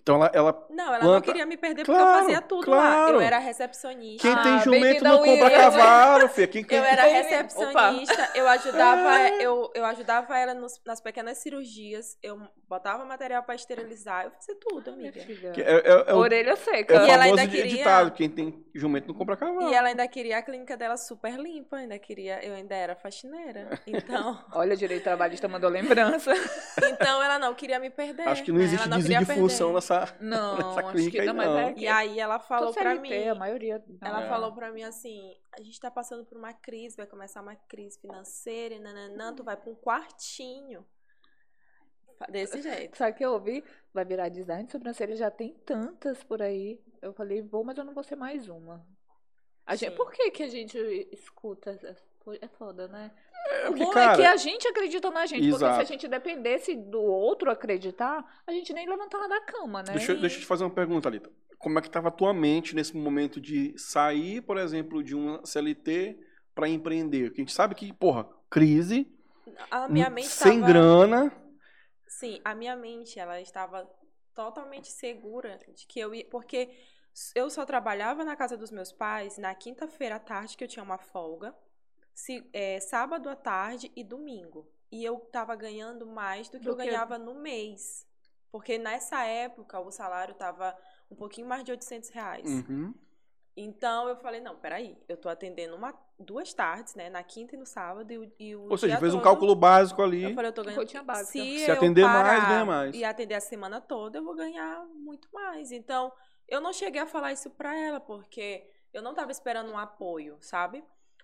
Então 0.00 0.14
ela, 0.16 0.30
ela 0.32 0.66
Não, 0.70 0.86
ela 0.86 0.98
Planta- 1.00 1.12
não 1.14 1.20
queria 1.20 1.44
me 1.44 1.58
perder 1.58 1.84
porque 1.84 1.98
Claro, 2.00 2.16
eu 2.16 2.22
fazia 2.22 2.40
tudo 2.40 2.70
lá. 2.70 2.76
claro. 2.76 3.16
Eu 3.16 3.20
era 3.20 3.38
recepcionista. 3.38 4.22
quem 4.26 4.32
Ah, 4.34 4.42
tem 4.42 4.58
jumento 4.60 4.82
bem-vinda 4.82 5.08
não 5.10 5.18
compra 5.18 5.44
Will. 5.46 5.56
cavalo, 5.56 6.28
filha. 6.28 6.46
Quem, 6.46 6.64
quem, 6.64 6.78
Eu 6.78 6.84
era 6.84 7.02
Opa. 7.02 7.12
recepcionista, 7.12 8.30
eu 8.34 8.48
ajudava, 8.48 9.18
É. 9.28 9.42
eu, 9.42 9.70
eu 9.74 9.84
ajudava 9.84 10.38
ela 10.38 10.54
nos- 10.54 10.80
nas 10.86 11.02
pequenas 11.02 11.36
cirurgias, 11.38 12.16
eu 12.22 12.40
botava 12.74 13.04
material 13.04 13.42
pra 13.44 13.54
esterilizar, 13.54 14.24
eu 14.24 14.30
fazia 14.32 14.56
tudo, 14.60 14.96
Minha 14.96 15.10
amiga. 15.10 15.52
é, 15.56 15.60
é, 15.60 16.10
é 16.10 16.14
Orelha 16.14 16.50
é 16.50 16.56
seca. 16.56 17.02
o 17.02 17.06
E 17.06 17.10
ela 17.10 17.24
ainda 17.24 17.46
queria- 17.46 17.76
ditado, 17.76 18.10
quem 18.12 18.28
tem 18.28 18.64
jumento 18.74 19.06
não 19.08 19.14
compra 19.14 19.36
cavalo. 19.36 19.70
E 19.70 19.74
ela 19.74 19.88
ainda 19.88 20.06
queria 20.08 20.38
a 20.38 20.42
clínica 20.42 20.76
dela 20.76 20.96
super 20.96 21.34
limpa, 21.38 21.76
ainda 21.76 21.98
queria, 21.98 22.44
eu 22.44 22.54
ainda 22.54 22.74
era 22.74 22.96
faxineira. 22.96 23.80
Então, 23.86 24.44
Olha, 24.52 24.76
direito 24.76 25.04
trabalhista 25.04 25.46
mandou 25.48 25.70
lembrança. 25.70 26.32
Então 26.94 27.22
ela 27.22 27.38
não 27.38 27.54
queria 27.54 27.78
me 27.78 27.88
perder. 27.90 28.26
Acho 28.28 28.42
que 28.42 28.50
não 28.50 28.58
né? 28.58 28.64
existe 28.64 28.86
Ela 28.86 28.96
desvio 28.96 29.18
de 29.18 29.24
queria 29.26 29.42
função 29.42 29.72
nessa, 29.72 30.16
Não, 30.20 30.56
nessa 30.56 30.80
acho 30.80 30.90
clínica 30.92 31.10
que 31.12 31.20
aí, 31.20 31.26
não, 31.26 31.34
mas 31.34 31.46
não. 31.46 31.58
é 31.58 31.72
que... 31.72 31.80
E 31.80 31.88
aí 31.88 32.18
ela 32.20 32.38
falou 32.38 32.68
Tô 32.72 32.74
pra 32.80 32.90
CLT, 32.96 33.00
mim. 33.24 33.28
a 33.28 33.34
maioria... 33.34 33.82
não. 33.88 34.08
Ela 34.08 34.24
É. 34.24 34.28
falou 34.28 34.52
pra 34.52 34.72
mim 34.72 34.82
assim: 34.82 35.32
a 35.56 35.62
gente 35.62 35.78
tá 35.80 35.90
passando 35.90 36.24
por 36.24 36.36
uma 36.36 36.52
crise, 36.52 36.96
vai 36.96 37.06
começar 37.06 37.40
uma 37.42 37.54
crise 37.68 38.00
financeira, 38.00 38.74
e 38.74 38.80
nananã, 38.80 39.32
tu 39.34 39.44
vai 39.44 39.56
pra 39.56 39.70
um 39.70 39.74
quartinho. 39.76 40.84
Desse 42.30 42.62
jeito. 42.62 42.96
Sabe 42.96 43.12
o 43.12 43.14
que 43.14 43.24
eu 43.24 43.32
ouvi? 43.32 43.62
Vai 43.92 44.04
virar 44.04 44.28
design 44.28 44.64
de 44.64 44.72
sobrancelha, 44.72 45.14
já 45.16 45.30
tem 45.30 45.54
tantas 45.66 46.22
por 46.24 46.40
aí. 46.42 46.80
Eu 47.02 47.12
falei, 47.12 47.42
vou, 47.42 47.64
mas 47.64 47.76
eu 47.78 47.84
não 47.84 47.94
vou 47.94 48.02
ser 48.04 48.16
mais 48.16 48.48
uma. 48.48 48.84
A 49.66 49.74
gente, 49.76 49.90
Sim. 49.90 49.96
por 49.96 50.10
que, 50.12 50.30
que 50.30 50.42
a 50.42 50.48
gente 50.48 50.76
escuta? 51.12 51.70
essas? 51.70 51.96
É 52.40 52.48
foda, 52.48 52.88
né? 52.88 53.10
É 53.64 53.68
O 53.68 53.74
bom 53.74 53.90
é 53.90 53.92
cara, 53.94 54.16
que 54.16 54.24
a 54.24 54.36
gente 54.36 54.66
acredita 54.66 55.10
na 55.10 55.26
gente, 55.26 55.40
porque 55.42 55.58
se 55.58 55.64
Exato. 55.64 55.80
a 55.80 55.84
gente 55.84 56.08
dependesse 56.08 56.74
do 56.74 57.02
outro 57.02 57.50
acreditar, 57.50 58.24
a 58.46 58.52
gente 58.52 58.72
nem 58.72 58.88
levantava 58.88 59.28
da 59.28 59.42
cama, 59.42 59.82
né? 59.82 59.92
Deixa, 59.92 60.12
eu- 60.12 60.20
deixa 60.20 60.36
eu 60.36 60.40
te 60.40 60.46
fazer 60.46 60.64
uma 60.64 60.70
pergunta, 60.70 61.06
Alita. 61.08 61.30
Como 61.58 61.78
é 61.78 61.82
que 61.82 61.88
estava 61.88 62.08
a 62.08 62.10
tua 62.10 62.32
mente 62.32 62.74
nesse 62.74 62.96
momento 62.96 63.38
de 63.40 63.74
sair, 63.78 64.40
por 64.40 64.56
exemplo, 64.56 65.02
de 65.02 65.14
uma 65.14 65.44
CLT 65.44 66.18
para 66.54 66.66
empreender? 66.68 67.24
Porque 67.28 67.42
a 67.42 67.44
gente 67.44 67.52
sabe 67.54 67.74
que, 67.74 67.92
porra, 67.92 68.26
crise, 68.48 69.06
A 69.70 69.86
minha 69.88 70.08
mente 70.08 70.28
sem 70.28 70.60
tava- 70.60 70.72
grana. 70.72 71.32
Sim, 72.18 72.40
a 72.44 72.54
minha 72.54 72.76
mente, 72.76 73.18
ela 73.18 73.40
estava 73.40 73.90
totalmente 74.34 74.88
segura 74.90 75.58
de 75.74 75.86
que 75.86 75.98
eu 76.00 76.14
ia. 76.14 76.24
Porque 76.28 76.70
eu 77.34 77.48
só 77.50 77.64
trabalhava 77.64 78.24
na 78.24 78.36
casa 78.36 78.56
dos 78.56 78.70
meus 78.70 78.92
pais 78.92 79.36
na 79.38 79.54
quinta-feira 79.54 80.16
à 80.16 80.20
tarde, 80.20 80.56
que 80.56 80.64
eu 80.64 80.68
tinha 80.68 80.82
uma 80.82 80.98
folga, 80.98 81.54
se, 82.14 82.48
é, 82.52 82.78
sábado 82.80 83.28
à 83.28 83.36
tarde 83.36 83.90
e 83.96 84.04
domingo. 84.04 84.68
E 84.92 85.04
eu 85.04 85.18
tava 85.18 85.56
ganhando 85.56 86.06
mais 86.06 86.48
do 86.48 86.58
que 86.58 86.64
Do 86.64 86.70
eu 86.70 86.76
que- 86.76 86.84
ganhava 86.84 87.18
no 87.18 87.34
mês. 87.34 88.06
Porque 88.52 88.78
nessa 88.78 89.24
época 89.24 89.80
o 89.80 89.90
salário 89.90 90.34
tava 90.34 90.76
um 91.10 91.16
pouquinho 91.16 91.48
mais 91.48 91.64
de 91.64 91.72
800 91.72 92.10
reais. 92.10 92.48
Uhum. 92.48 92.94
Então 93.56 94.08
eu 94.08 94.16
falei, 94.16 94.40
não, 94.40 94.56
peraí, 94.56 94.96
eu 95.08 95.16
tô 95.16 95.28
atendendo 95.28 95.76
uma, 95.76 95.94
duas 96.18 96.52
tardes, 96.52 96.94
né? 96.96 97.08
Na 97.08 97.22
quinta 97.22 97.54
e 97.54 97.58
no 97.58 97.64
sábado 97.64 98.12
e 98.12 98.18
o, 98.18 98.32
e 98.38 98.56
o 98.56 98.68
Ou 98.70 98.76
seja, 98.76 98.98
fez 98.98 99.14
um 99.14 99.18
todo- 99.18 99.24
cálculo 99.24 99.54
básico 99.54 100.02
ali. 100.02 100.24
eu 100.24 100.34
falei, 100.34 100.48
eu 100.48 100.52
tô 100.52 100.62
ganhando. 100.64 100.80
Rotina 100.80 101.02
básica. 101.04 101.26
Se, 101.30 101.58
Se 101.60 101.70
eu 101.70 101.74
atender 101.74 102.04
mais, 102.04 102.44
ganha 102.48 102.64
mais. 102.64 102.94
E 102.96 103.04
atender 103.04 103.34
a 103.34 103.40
semana 103.40 103.80
toda, 103.80 104.18
eu 104.18 104.24
vou 104.24 104.34
ganhar 104.34 104.84
muito 104.94 105.28
mais. 105.32 105.70
Então, 105.70 106.12
eu 106.48 106.60
não 106.60 106.72
cheguei 106.72 107.00
a 107.00 107.06
falar 107.06 107.32
isso 107.32 107.48
pra 107.50 107.76
ela, 107.78 108.00
porque 108.00 108.68
eu 108.92 109.00
não 109.00 109.14
tava 109.14 109.30
esperando 109.30 109.70
um 109.70 109.78
apoio, 109.78 110.36
sabe? 110.40 110.82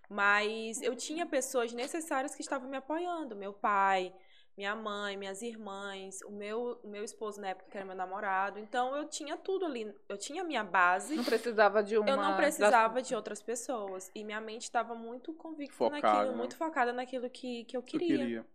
Mas 0.09 0.81
eu 0.82 0.94
tinha 0.97 1.27
pessoas 1.27 1.73
necessárias 1.73 2.35
que 2.35 2.43
estavam 2.43 2.69
me 2.69 2.77
apoiando. 2.77 3.35
Meu 3.36 3.52
pai, 3.52 4.12
minha 4.61 4.77
mãe, 4.77 5.16
minhas 5.16 5.41
irmãs, 5.41 6.20
o 6.20 6.31
meu, 6.31 6.78
o 6.85 6.89
meu 6.89 7.03
esposo 7.03 7.41
na 7.41 7.49
época, 7.49 7.70
que 7.70 7.77
era 7.78 7.87
meu 7.87 7.97
namorado. 7.97 8.59
Então, 8.59 8.95
eu 8.95 9.09
tinha 9.09 9.35
tudo 9.35 9.65
ali. 9.65 9.91
Eu 10.07 10.19
tinha 10.19 10.43
a 10.43 10.45
minha 10.45 10.62
base. 10.62 11.16
Não 11.16 11.24
precisava 11.24 11.82
de 11.82 11.97
uma... 11.97 12.11
Eu 12.11 12.16
não 12.19 12.37
precisava 12.37 13.01
de 13.01 13.15
outras 13.15 13.41
pessoas. 13.41 14.11
E 14.15 14.23
minha 14.23 14.39
mente 14.39 14.65
estava 14.65 14.95
muito 14.95 15.32
convicta 15.32 15.74
Focada, 15.74 16.07
naquilo, 16.07 16.32
né? 16.32 16.37
muito 16.37 16.57
focada 16.59 16.93
naquilo 16.93 17.31
que, 17.31 17.65
que 17.65 17.74
eu 17.74 17.82
que 17.82 17.97
eu 17.97 18.01
queria. 18.01 18.19
queria. 18.19 18.47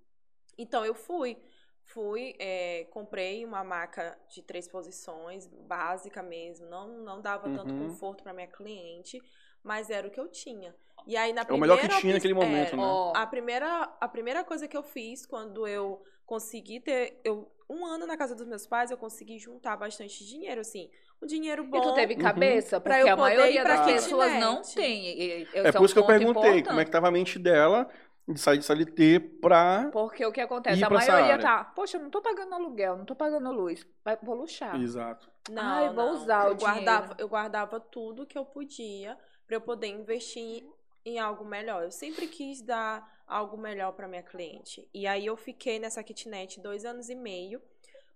Então 0.59 0.85
eu 0.85 0.93
fui, 0.93 1.37
fui, 1.85 2.35
é, 2.37 2.85
comprei 2.91 3.43
uma 3.43 3.63
maca 3.63 4.15
de 4.29 4.43
três 4.43 4.67
posições, 4.67 5.47
básica 5.47 6.21
mesmo, 6.21 6.67
não, 6.67 6.87
não 6.99 7.19
dava 7.19 7.49
tanto 7.49 7.73
Uhum. 7.73 7.87
conforto 7.87 8.21
para 8.23 8.31
minha 8.31 8.47
cliente, 8.47 9.19
mas 9.65 9.89
era 9.89 10.07
o 10.07 10.11
que 10.11 10.19
eu 10.19 10.27
tinha. 10.29 10.73
E 11.07 11.17
aí 11.17 11.33
na 11.33 11.41
É 11.41 11.43
o 11.43 11.47
primeira 11.47 11.75
melhor 11.75 11.89
que 11.89 11.99
tinha 12.01 12.13
naquele 12.13 12.33
momento, 12.33 12.73
era. 12.73 12.77
né? 12.77 13.11
A 13.15 13.27
primeira, 13.27 13.67
a 13.99 14.07
primeira 14.07 14.43
coisa 14.43 14.67
que 14.67 14.77
eu 14.77 14.83
fiz 14.83 15.25
quando 15.25 15.67
eu 15.67 16.01
consegui 16.25 16.79
ter, 16.79 17.19
eu 17.23 17.51
um 17.67 17.83
ano 17.83 18.05
na 18.05 18.15
casa 18.15 18.35
dos 18.35 18.45
meus 18.47 18.67
pais, 18.67 18.91
eu 18.91 18.97
consegui 18.97 19.39
juntar 19.39 19.75
bastante 19.75 20.23
dinheiro, 20.23 20.61
assim, 20.61 20.87
um 21.19 21.25
dinheiro 21.25 21.63
bom. 21.63 21.77
E 21.79 21.81
tu 21.81 21.93
teve 21.95 22.13
Uhum. 22.13 22.19
cabeça? 22.19 22.79
Pra 22.79 22.93
Porque 22.95 23.09
eu 23.09 23.13
a 23.13 23.17
maioria 23.17 23.63
das 23.63 23.79
kitnet. 23.79 24.03
pessoas 24.03 24.33
não 24.39 24.61
tem. 24.61 25.05
E- 25.07 25.43
e- 25.43 25.47
É 25.53 25.71
por 25.71 25.81
um 25.81 25.85
isso 25.85 25.93
que 25.95 25.99
eu 25.99 26.05
perguntei 26.05 26.33
como 26.41 26.53
é 26.53 26.59
importante. 26.59 26.85
que 26.85 26.91
tava 26.91 27.07
a 27.07 27.11
mente 27.11 27.39
dela 27.39 27.89
de 28.27 28.39
sair 28.39 28.59
de 28.59 28.65
CLT 28.65 29.19
pra. 29.41 29.89
Porque 29.91 30.23
o 30.25 30.31
que 30.31 30.41
acontece? 30.41 30.83
A 30.83 30.89
maioria 30.91 31.39
tá, 31.39 31.63
poxa, 31.63 31.97
eu 31.97 32.01
não 32.03 32.09
tô 32.11 32.21
pagando 32.21 32.53
aluguel, 32.53 32.97
não 32.97 33.05
tô 33.05 33.15
pagando 33.15 33.51
luz, 33.51 33.85
vai, 34.03 34.15
vou 34.21 34.35
luxar. 34.35 34.79
Exato. 34.79 35.27
Não, 35.49 35.63
Ai, 35.63 35.87
vou 35.93 36.05
não. 36.05 36.13
usar 36.13 36.45
o 36.47 36.51
eu 36.51 36.55
guardava, 36.57 37.01
dinheiro. 37.01 37.15
eu 37.23 37.27
guardava 37.27 37.79
tudo 37.79 38.25
que 38.27 38.37
eu 38.37 38.45
podia 38.45 39.17
para 39.47 39.55
eu 39.55 39.61
poder 39.61 39.87
investir 39.87 40.65
em 41.05 41.19
algo 41.19 41.45
melhor. 41.45 41.83
Eu 41.83 41.91
sempre 41.91 42.27
quis 42.27 42.61
dar 42.61 43.07
algo 43.27 43.57
melhor 43.57 43.91
para 43.93 44.07
minha 44.07 44.23
cliente. 44.23 44.87
E 44.93 45.05
aí 45.07 45.25
eu 45.25 45.37
fiquei 45.37 45.79
nessa 45.79 46.03
kitnet 46.03 46.59
dois 46.59 46.85
anos 46.85 47.09
e 47.09 47.15
meio. 47.15 47.61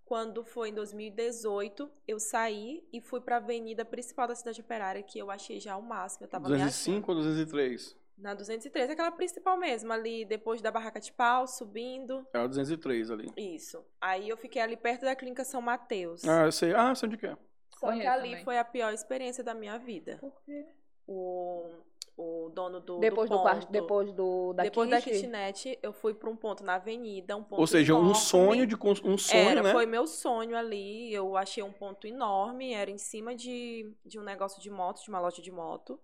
Quando 0.04 0.44
foi 0.44 0.70
em 0.70 0.74
2018, 0.74 1.88
eu 2.08 2.18
saí 2.18 2.84
e 2.92 3.00
fui 3.00 3.20
para 3.20 3.36
a 3.36 3.38
avenida 3.38 3.84
principal 3.84 4.26
da 4.26 4.34
cidade 4.34 4.60
operária, 4.60 5.02
que 5.04 5.16
eu 5.18 5.30
achei 5.30 5.60
já 5.60 5.76
o 5.76 5.82
máximo. 5.82 6.26
Eu 6.26 6.30
tava 6.30 6.48
me 6.48 6.54
achando. 6.56 6.66
205 6.68 7.12
ou 7.12 7.18
203? 7.18 7.96
Na 8.18 8.34
203, 8.34 8.90
aquela 8.90 9.12
principal 9.12 9.56
mesmo, 9.56 9.92
ali 9.92 10.24
depois 10.24 10.60
da 10.60 10.70
barraca 10.70 11.00
de 11.00 11.12
pau, 11.12 11.46
subindo. 11.46 12.26
É 12.34 12.40
o 12.40 12.48
203 12.48 13.10
ali. 13.10 13.32
Isso. 13.36 13.82
Aí 14.00 14.28
eu 14.28 14.36
fiquei 14.36 14.60
ali 14.60 14.76
perto 14.76 15.02
da 15.02 15.14
clínica 15.14 15.44
São 15.44 15.62
Mateus. 15.62 16.24
Ah, 16.28 16.44
eu 16.44 16.52
sei. 16.52 16.74
Ah, 16.74 16.94
sei 16.94 17.08
onde 17.08 17.16
que 17.16 17.26
é. 17.26 17.36
Só 17.70 17.86
que 17.86 17.92
Conheço 17.92 18.10
ali 18.10 18.30
também. 18.30 18.44
foi 18.44 18.58
a 18.58 18.64
pior 18.64 18.92
experiência 18.92 19.42
da 19.42 19.54
minha 19.54 19.78
vida. 19.78 20.18
Por 20.20 20.38
quê? 20.44 20.66
O... 21.12 21.64
o 22.16 22.50
dono 22.50 22.78
do, 22.78 22.98
Depois 22.98 23.28
do 23.28 23.36
do, 23.36 23.42
quarto, 23.42 23.72
depois 23.72 24.12
do 24.12 24.52
da 24.52 24.62
Depois 24.62 24.88
da 24.88 25.00
kitnet, 25.00 25.76
eu 25.82 25.92
fui 25.92 26.14
para 26.14 26.30
um 26.30 26.36
ponto 26.36 26.62
na 26.62 26.76
avenida, 26.76 27.36
um 27.36 27.42
ponto 27.42 27.60
Ou 27.60 27.66
seja, 27.66 27.94
um 27.94 27.98
enorme. 27.98 28.14
sonho 28.14 28.66
de 28.66 28.76
um 28.76 29.18
sonho, 29.18 29.48
Era, 29.48 29.62
né? 29.62 29.72
foi 29.72 29.86
meu 29.86 30.06
sonho 30.06 30.56
ali. 30.56 31.12
Eu 31.12 31.36
achei 31.36 31.62
um 31.64 31.72
ponto 31.72 32.06
enorme, 32.06 32.72
era 32.74 32.90
em 32.90 32.98
cima 32.98 33.34
de, 33.34 33.92
de 34.06 34.20
um 34.20 34.22
negócio 34.22 34.62
de 34.62 34.70
moto, 34.70 35.02
de 35.02 35.08
uma 35.08 35.18
loja 35.20 35.42
de 35.42 35.50
moto. 35.50 36.00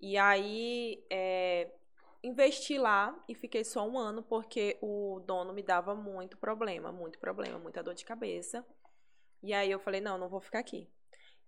E 0.00 0.16
aí 0.16 1.04
é, 1.10 1.68
investi 2.22 2.78
lá 2.78 3.16
e 3.28 3.34
fiquei 3.34 3.64
só 3.64 3.84
um 3.88 3.98
ano 3.98 4.22
porque 4.22 4.78
o 4.80 5.20
dono 5.26 5.52
me 5.52 5.62
dava 5.62 5.94
muito 5.94 6.36
problema, 6.36 6.92
muito 6.92 7.18
problema, 7.18 7.58
muita 7.58 7.82
dor 7.82 7.94
de 7.94 8.04
cabeça. 8.04 8.64
E 9.42 9.52
aí 9.52 9.70
eu 9.70 9.80
falei, 9.80 10.00
não, 10.00 10.16
não 10.16 10.28
vou 10.28 10.40
ficar 10.40 10.60
aqui. 10.60 10.88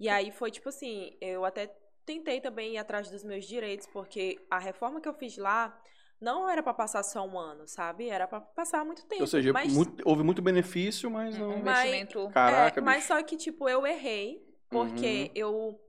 E 0.00 0.08
aí 0.08 0.32
foi 0.32 0.50
tipo 0.50 0.68
assim, 0.68 1.16
eu 1.20 1.44
até 1.44 1.72
tentei 2.04 2.40
também 2.40 2.74
ir 2.74 2.78
atrás 2.78 3.08
dos 3.10 3.24
meus 3.24 3.44
direitos, 3.46 3.86
porque 3.86 4.38
a 4.50 4.58
reforma 4.58 5.00
que 5.00 5.08
eu 5.08 5.14
fiz 5.14 5.36
lá 5.36 5.76
não 6.20 6.48
era 6.48 6.62
pra 6.62 6.72
passar 6.72 7.02
só 7.02 7.26
um 7.26 7.38
ano, 7.38 7.66
sabe? 7.66 8.08
Era 8.08 8.26
pra 8.26 8.40
passar 8.40 8.84
muito 8.84 9.04
tempo. 9.06 9.22
Ou 9.22 9.26
seja, 9.26 9.52
mas, 9.52 9.72
muito- 9.72 10.02
houve 10.08 10.22
muito 10.22 10.40
benefício, 10.40 11.10
mas 11.10 11.36
Um 11.36 11.40
não. 11.40 11.48
Mas- 11.62 11.84
investimento. 11.88 12.30
Caraca, 12.32 12.80
é, 12.80 12.82
mas 12.82 12.96
bicho. 12.96 13.08
só 13.08 13.22
que, 13.22 13.36
tipo, 13.36 13.68
eu 13.68 13.86
errei, 13.86 14.42
porque 14.70 15.24
Uhum. 15.24 15.30
eu 15.34 15.80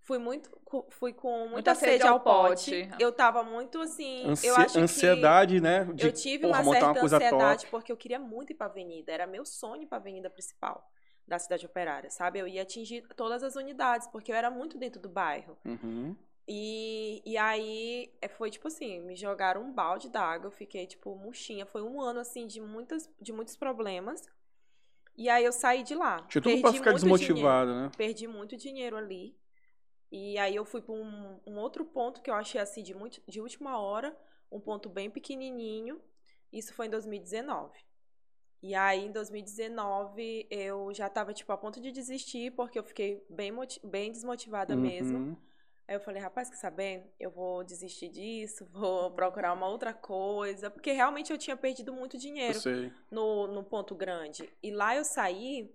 fui 0.00 0.18
muito. 0.18 0.50
Fui 0.90 1.12
com 1.12 1.30
muita, 1.38 1.52
Muita 1.52 1.74
sede, 1.76 1.92
sede 1.92 2.06
ao 2.08 2.18
pote. 2.18 2.84
pote. 2.88 3.02
Eu 3.02 3.12
tava 3.12 3.44
muito 3.44 3.80
assim. 3.80 4.24
Ansi- 4.28 4.48
eu 4.48 4.56
acho 4.56 4.76
ansiedade, 4.80 5.60
né? 5.60 5.84
que 5.86 5.92
De 5.94 6.06
eu 6.06 6.12
tive 6.12 6.48
porra, 6.48 6.58
uma 6.58 6.64
montar 6.64 6.80
certa 6.80 6.98
uma 7.00 7.04
ansiedade, 7.04 7.60
top. 7.60 7.70
porque 7.70 7.92
eu 7.92 7.96
queria 7.96 8.18
muito 8.18 8.50
ir 8.50 8.56
pra 8.56 8.66
avenida. 8.66 9.12
Era 9.12 9.24
meu 9.24 9.44
sonho 9.44 9.82
ir 9.82 9.86
pra 9.86 9.98
avenida 9.98 10.28
principal 10.28 10.84
da 11.26 11.38
cidade 11.38 11.64
operária, 11.64 12.10
sabe? 12.10 12.38
Eu 12.38 12.46
ia 12.46 12.62
atingir 12.62 13.06
todas 13.16 13.42
as 13.42 13.56
unidades, 13.56 14.06
porque 14.08 14.30
eu 14.30 14.36
era 14.36 14.50
muito 14.50 14.78
dentro 14.78 15.00
do 15.00 15.08
bairro. 15.08 15.56
Uhum. 15.64 16.14
E, 16.46 17.22
e 17.24 17.38
aí 17.38 18.12
é, 18.20 18.28
foi 18.28 18.50
tipo 18.50 18.68
assim, 18.68 19.00
me 19.00 19.16
jogaram 19.16 19.62
um 19.62 19.72
balde 19.72 20.10
d'água, 20.10 20.48
eu 20.48 20.52
fiquei 20.52 20.86
tipo 20.86 21.16
murchinha. 21.16 21.64
Foi 21.64 21.82
um 21.82 22.00
ano 22.00 22.20
assim 22.20 22.46
de, 22.46 22.60
muitas, 22.60 23.10
de 23.20 23.32
muitos 23.32 23.56
problemas. 23.56 24.22
E 25.16 25.28
aí 25.28 25.44
eu 25.44 25.52
saí 25.52 25.82
de 25.82 25.94
lá. 25.94 26.22
Tinha 26.28 26.42
tudo 26.42 26.60
pra 26.60 26.70
Perdi 26.70 26.78
ficar 26.78 26.90
muito 26.90 27.00
dinheiro 27.02 27.18
desmotivado, 27.18 27.74
né? 27.74 27.90
perdi 27.96 28.26
muito 28.26 28.56
dinheiro 28.56 28.96
ali. 28.96 29.36
E 30.10 30.38
aí 30.38 30.54
eu 30.54 30.64
fui 30.64 30.82
para 30.82 30.94
um, 30.94 31.40
um 31.46 31.56
outro 31.56 31.84
ponto 31.84 32.20
que 32.20 32.30
eu 32.30 32.34
achei 32.34 32.60
assim 32.60 32.82
de, 32.82 32.94
muito, 32.94 33.22
de 33.26 33.40
última 33.40 33.78
hora, 33.78 34.16
um 34.50 34.60
ponto 34.60 34.88
bem 34.88 35.10
pequenininho. 35.10 36.00
Isso 36.52 36.74
foi 36.74 36.86
em 36.86 36.90
2019. 36.90 37.72
E 38.64 38.74
aí 38.74 39.04
em 39.04 39.12
2019 39.12 40.46
eu 40.50 40.88
já 40.94 41.06
tava 41.06 41.34
tipo 41.34 41.52
a 41.52 41.56
ponto 41.58 41.82
de 41.82 41.92
desistir 41.92 42.50
porque 42.52 42.78
eu 42.78 42.82
fiquei 42.82 43.22
bem, 43.28 43.52
bem 43.84 44.10
desmotivada 44.10 44.74
mesmo. 44.74 45.18
Uhum. 45.18 45.36
Aí 45.86 45.94
eu 45.94 46.00
falei, 46.00 46.22
rapaz, 46.22 46.48
quer 46.48 46.56
saber? 46.56 47.14
Eu 47.20 47.30
vou 47.30 47.62
desistir 47.62 48.08
disso, 48.08 48.64
vou 48.72 49.10
procurar 49.10 49.52
uma 49.52 49.68
outra 49.68 49.92
coisa. 49.92 50.70
Porque 50.70 50.92
realmente 50.92 51.30
eu 51.30 51.36
tinha 51.36 51.54
perdido 51.58 51.92
muito 51.92 52.16
dinheiro 52.16 52.58
no, 53.10 53.46
no 53.48 53.62
ponto 53.62 53.94
grande. 53.94 54.50
E 54.62 54.70
lá 54.70 54.96
eu 54.96 55.04
saí 55.04 55.70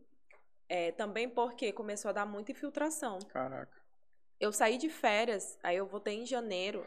é, 0.68 0.92
também 0.92 1.30
porque 1.30 1.72
começou 1.72 2.10
a 2.10 2.14
dar 2.14 2.26
muita 2.26 2.54
infiltração. 2.54 3.20
Caraca. 3.32 3.80
Eu 4.40 4.52
saí 4.52 4.80
de 4.80 4.90
férias, 4.90 5.60
aí 5.62 5.78
eu 5.78 5.86
voltei 5.86 6.16
em 6.16 6.26
janeiro. 6.26 6.84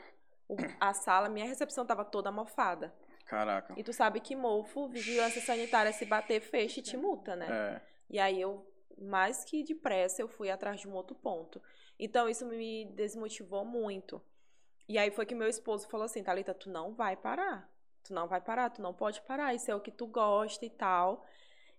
a 0.80 0.92
sala, 0.94 1.28
minha 1.28 1.46
recepção 1.46 1.86
tava 1.86 2.04
toda 2.04 2.32
mofada. 2.32 2.92
Caraca. 3.32 3.72
E 3.78 3.82
tu 3.82 3.94
sabe 3.94 4.20
que 4.20 4.36
mofo, 4.36 4.88
vigilância 4.88 5.40
sanitária, 5.40 5.90
se 5.90 6.04
bater, 6.04 6.38
fecha 6.38 6.80
e 6.80 6.82
te 6.82 6.98
multa, 6.98 7.34
né? 7.34 7.48
É. 7.50 7.80
E 8.10 8.18
aí 8.18 8.38
eu, 8.38 8.70
mais 8.98 9.42
que 9.42 9.64
depressa, 9.64 10.20
eu 10.20 10.28
fui 10.28 10.50
atrás 10.50 10.78
de 10.78 10.86
um 10.86 10.92
outro 10.92 11.16
ponto. 11.16 11.58
Então 11.98 12.28
isso 12.28 12.44
me 12.44 12.84
desmotivou 12.94 13.64
muito. 13.64 14.20
E 14.86 14.98
aí 14.98 15.10
foi 15.10 15.24
que 15.24 15.34
meu 15.34 15.48
esposo 15.48 15.88
falou 15.88 16.04
assim, 16.04 16.22
Thalita, 16.22 16.52
tu 16.52 16.68
não 16.68 16.92
vai 16.92 17.16
parar. 17.16 17.70
Tu 18.04 18.12
não 18.12 18.28
vai 18.28 18.38
parar, 18.38 18.68
tu 18.68 18.82
não 18.82 18.92
pode 18.92 19.22
parar. 19.22 19.54
Isso 19.54 19.70
é 19.70 19.74
o 19.74 19.80
que 19.80 19.90
tu 19.90 20.06
gosta 20.06 20.66
e 20.66 20.70
tal. 20.70 21.24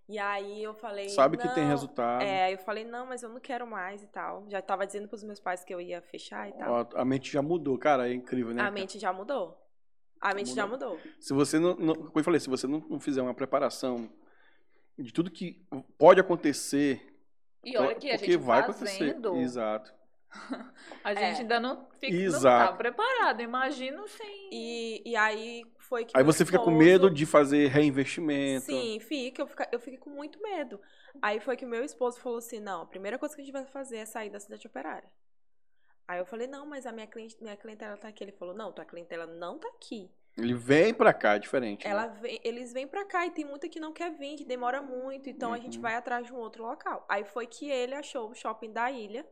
E 0.10 0.18
aí 0.18 0.64
eu 0.64 0.74
falei. 0.74 1.10
Sabe 1.10 1.38
que 1.38 1.48
tem 1.50 1.68
resultado. 1.68 2.24
É, 2.24 2.46
aí 2.46 2.54
eu 2.54 2.58
falei, 2.58 2.84
não, 2.84 3.06
mas 3.06 3.22
eu 3.22 3.30
não 3.30 3.40
quero 3.40 3.68
mais 3.68 4.02
e 4.02 4.08
tal. 4.08 4.44
Já 4.50 4.60
tava 4.60 4.88
dizendo 4.88 5.08
pros 5.08 5.24
meus 5.24 5.40
pais 5.40 5.64
que 5.64 5.72
eu 5.72 5.80
ia 5.80 6.02
fechar 6.02 6.50
e 6.50 6.54
tal. 6.54 6.74
Ó, 6.74 7.00
a 7.00 7.06
mente 7.06 7.32
já 7.32 7.44
mudou, 7.44 7.78
cara, 7.78 8.10
é 8.10 8.14
incrível, 8.14 8.56
né? 8.56 8.64
a 8.64 8.72
mente 8.72 8.98
já 8.98 9.14
mudou. 9.14 9.63
A 10.30 10.34
mente 10.34 10.54
já 10.54 10.66
mudou. 10.66 10.98
Se 11.20 11.34
você 11.34 11.60
não, 11.60 11.76
não- 11.76 11.96
como 11.96 12.12
eu 12.20 12.24
falei, 12.24 12.40
se 12.40 12.50
você 12.50 12.66
não, 12.68 12.80
não 12.90 13.00
fizer 13.00 13.22
uma 13.22 13.34
preparação 13.34 14.10
de 14.98 15.12
tudo 15.12 15.30
que 15.32 15.66
pode 15.98 16.20
acontecer, 16.20 17.14
E 17.64 17.78
olha 17.78 17.96
que 17.96 18.10
a 18.10 18.18
gente 18.18 18.38
vai 18.38 18.64
fazendo, 18.64 19.28
acontecer. 19.30 19.42
Exato. 19.44 19.94
a 21.04 21.14
gente 21.14 21.38
É. 21.38 21.42
ainda 21.42 21.60
não, 21.60 21.88
fica, 22.00 22.16
não 22.32 22.42
tá 22.42 22.74
preparado. 22.74 23.42
Imagina 23.42 24.08
sem... 24.08 24.50
E, 24.52 25.02
e 25.06 25.16
aí 25.16 25.64
foi 25.78 26.06
que. 26.06 26.18
Aí 26.18 26.24
você 26.24 26.44
fica 26.46 26.58
com 26.58 26.72
esposo- 26.72 26.78
medo 26.78 27.10
de 27.10 27.26
fazer 27.26 27.68
reinvestimento. 27.68 28.66
Sim, 28.66 29.00
fica. 29.00 29.42
Eu, 29.42 29.48
fica, 29.48 29.70
eu 29.72 29.80
fiquei 29.80 30.00
com 30.00 30.10
muito 30.10 30.42
medo. 30.42 30.80
Aí 31.22 31.40
foi 31.40 31.56
que 31.56 31.66
meu 31.66 31.84
esposo 31.84 32.20
falou 32.20 32.38
assim: 32.40 32.60
não, 32.60 32.82
a 32.82 32.86
primeira 32.86 33.20
coisa 33.20 33.36
que 33.36 33.42
a 33.42 33.44
gente 33.44 33.54
vai 33.54 33.66
fazer 33.66 33.98
é 33.98 34.06
sair 34.06 34.30
da 34.32 34.40
cidade 34.40 34.66
operária. 34.66 35.10
Aí 36.08 36.20
eu 36.20 36.26
falei: 36.26 36.48
não, 36.48 36.66
mas 36.66 36.86
a 36.86 36.92
minha, 36.92 37.08
cliente, 37.08 37.38
minha 37.42 37.56
clientela 37.56 37.98
tá 37.98 38.08
aqui. 38.08 38.24
Ele 38.24 38.32
falou: 38.32 38.54
não, 38.54 38.72
tua 38.72 38.86
clientela 38.86 39.26
não 39.26 39.58
tá 39.58 39.68
aqui. 39.70 40.10
Ele 40.38 40.54
vem 40.56 40.94
pra 40.94 41.14
cá, 41.14 41.36
é 41.36 41.40
diferente. 41.40 41.86
né? 41.86 41.92
Ela 41.92 42.08
vem- 42.08 42.40
eles 42.44 42.74
vêm 42.74 42.88
pra 42.88 43.06
cá 43.06 43.26
e 43.28 43.32
tem 43.32 43.46
muita 43.46 43.70
que 43.70 43.80
não 43.80 43.94
quer 43.94 44.12
vir, 44.12 44.36
que 44.36 44.44
demora 44.44 44.82
muito, 44.82 45.30
então 45.30 45.54
a 45.54 45.60
gente 45.60 45.76
Uhum. 45.78 45.84
vai 45.84 45.94
atrás 45.96 46.26
de 46.26 46.34
um 46.34 46.38
outro 46.38 46.64
local. 46.64 47.06
Aí 47.08 47.24
foi 47.24 47.46
que 47.46 47.70
ele 47.70 47.94
achou 47.94 48.32
o 48.32 48.34
shopping 48.34 48.72
da 48.72 48.90
ilha, 48.92 49.24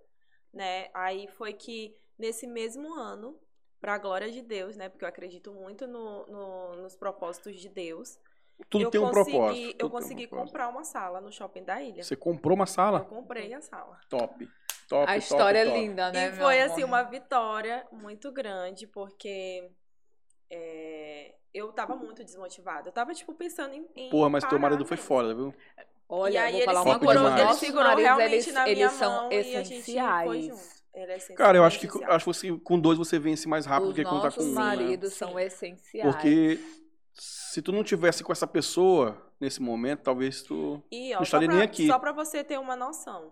né? 0.54 0.90
Aí 0.94 1.28
foi 1.28 1.54
que 1.54 1.96
nesse 2.20 2.46
mesmo 2.46 2.94
ano, 2.94 3.36
pra 3.80 3.98
glória 3.98 4.32
de 4.32 4.44
Deus, 4.44 4.78
né? 4.78 4.90
Porque 4.90 5.04
eu 5.04 5.10
acredito 5.10 5.52
muito 5.52 5.88
no, 5.88 6.28
no- 6.28 6.76
nos 6.84 6.96
propósitos 6.96 7.56
de 7.60 7.68
Deus. 7.68 8.20
Tudo 8.70 8.84
eu 8.84 8.92
tem 8.92 9.02
um 9.02 9.06
consegui, 9.10 9.32
propósito. 9.32 9.68
Eu 9.72 9.74
tem 9.74 9.88
um 9.88 9.90
consegui 9.90 10.28
propósito. 10.28 10.52
comprar 10.54 10.68
uma 10.68 10.84
sala 10.84 11.20
no 11.20 11.32
shopping 11.32 11.64
da 11.64 11.82
ilha. 11.82 12.04
Você 12.04 12.16
comprou 12.16 12.54
uma 12.56 12.62
Eu 12.64 12.68
sala? 12.68 13.00
comprei 13.06 13.52
a 13.56 13.62
sala. 13.62 14.00
Top. 14.08 14.48
Top. 14.88 15.04
A 15.04 15.08
top, 15.08 15.18
história 15.20 15.60
é 15.60 15.66
top. 15.66 15.80
linda, 15.80 16.12
né, 16.12 16.28
e 16.28 16.32
meu 16.32 16.40
foi 16.44 16.62
amor? 16.62 16.72
assim 16.74 16.84
uma 16.84 17.04
vitória 17.04 17.86
muito 17.92 18.32
grande, 18.32 18.86
porque 18.88 19.70
é, 20.50 21.34
eu 21.54 21.72
tava 21.72 21.96
muito 21.96 22.24
desmotivada. 22.24 22.90
Eu 22.90 22.94
tava, 22.94 23.14
tipo, 23.14 23.34
pensando 23.34 23.74
em. 23.74 23.88
em 23.96 24.10
Porra, 24.10 24.30
mas 24.30 24.44
teu 24.44 24.52
parar 24.52 24.62
marido 24.62 24.86
foi 24.86 24.98
mesmo. 24.98 25.08
foda, 25.08 25.34
viu? 25.34 25.54
Olha, 26.10 26.34
e 26.34 26.38
aí 26.38 26.52
vou 26.52 26.60
ele 26.60 26.66
falar 26.66 26.82
uma 26.82 26.94
Top 27.00 27.06
coisa. 27.06 27.22
Os 27.24 27.40
ele 27.40 27.54
segurou 27.54 27.84
maridos, 27.84 28.04
realmente 28.04 28.34
eles, 28.34 28.54
na 28.54 28.64
minha 28.64 28.72
eles 28.76 28.92
são 28.92 29.12
mão 29.12 29.28
a 29.28 29.32
gente 29.32 29.44
foi 29.46 29.72
essenciais. 29.72 30.84
é 30.94 31.34
Cara, 31.36 31.58
eu 31.58 31.64
acho 31.64 31.80
que, 31.80 31.88
acho 32.04 32.26
que 32.26 32.34
você- 32.34 32.58
com 32.60 32.78
dois 32.78 32.98
você 32.98 33.18
vence 33.18 33.48
mais 33.48 33.66
rápido 33.66 33.86
do 33.88 33.90
Os 33.92 33.96
que 33.96 34.04
quando 34.04 34.22
tá 34.24 34.32
com 34.32 34.44
um. 34.44 34.48
né? 34.48 34.54
maridos 34.54 35.14
Sim. 35.14 35.20
são 35.20 35.40
essenciais. 35.40 36.12
Porque 36.14 36.60
se 37.14 37.62
tu 37.62 37.72
não 37.72 37.82
tivesse 37.82 38.24
com 38.26 38.32
essa 38.34 38.46
pessoa 38.46 39.26
nesse 39.40 39.62
momento, 39.62 40.02
talvez 40.02 40.42
tu. 40.44 40.84
E, 40.92 41.12
Não 41.12 41.16
ó, 41.16 41.18
só 41.20 41.24
estaria 41.24 41.48
pra, 41.48 41.56
nem 41.58 41.66
aqui. 41.66 41.88
só 41.88 41.98
pra 41.98 42.12
você 42.12 42.44
ter 42.44 42.60
uma 42.60 42.76
noção. 42.76 43.32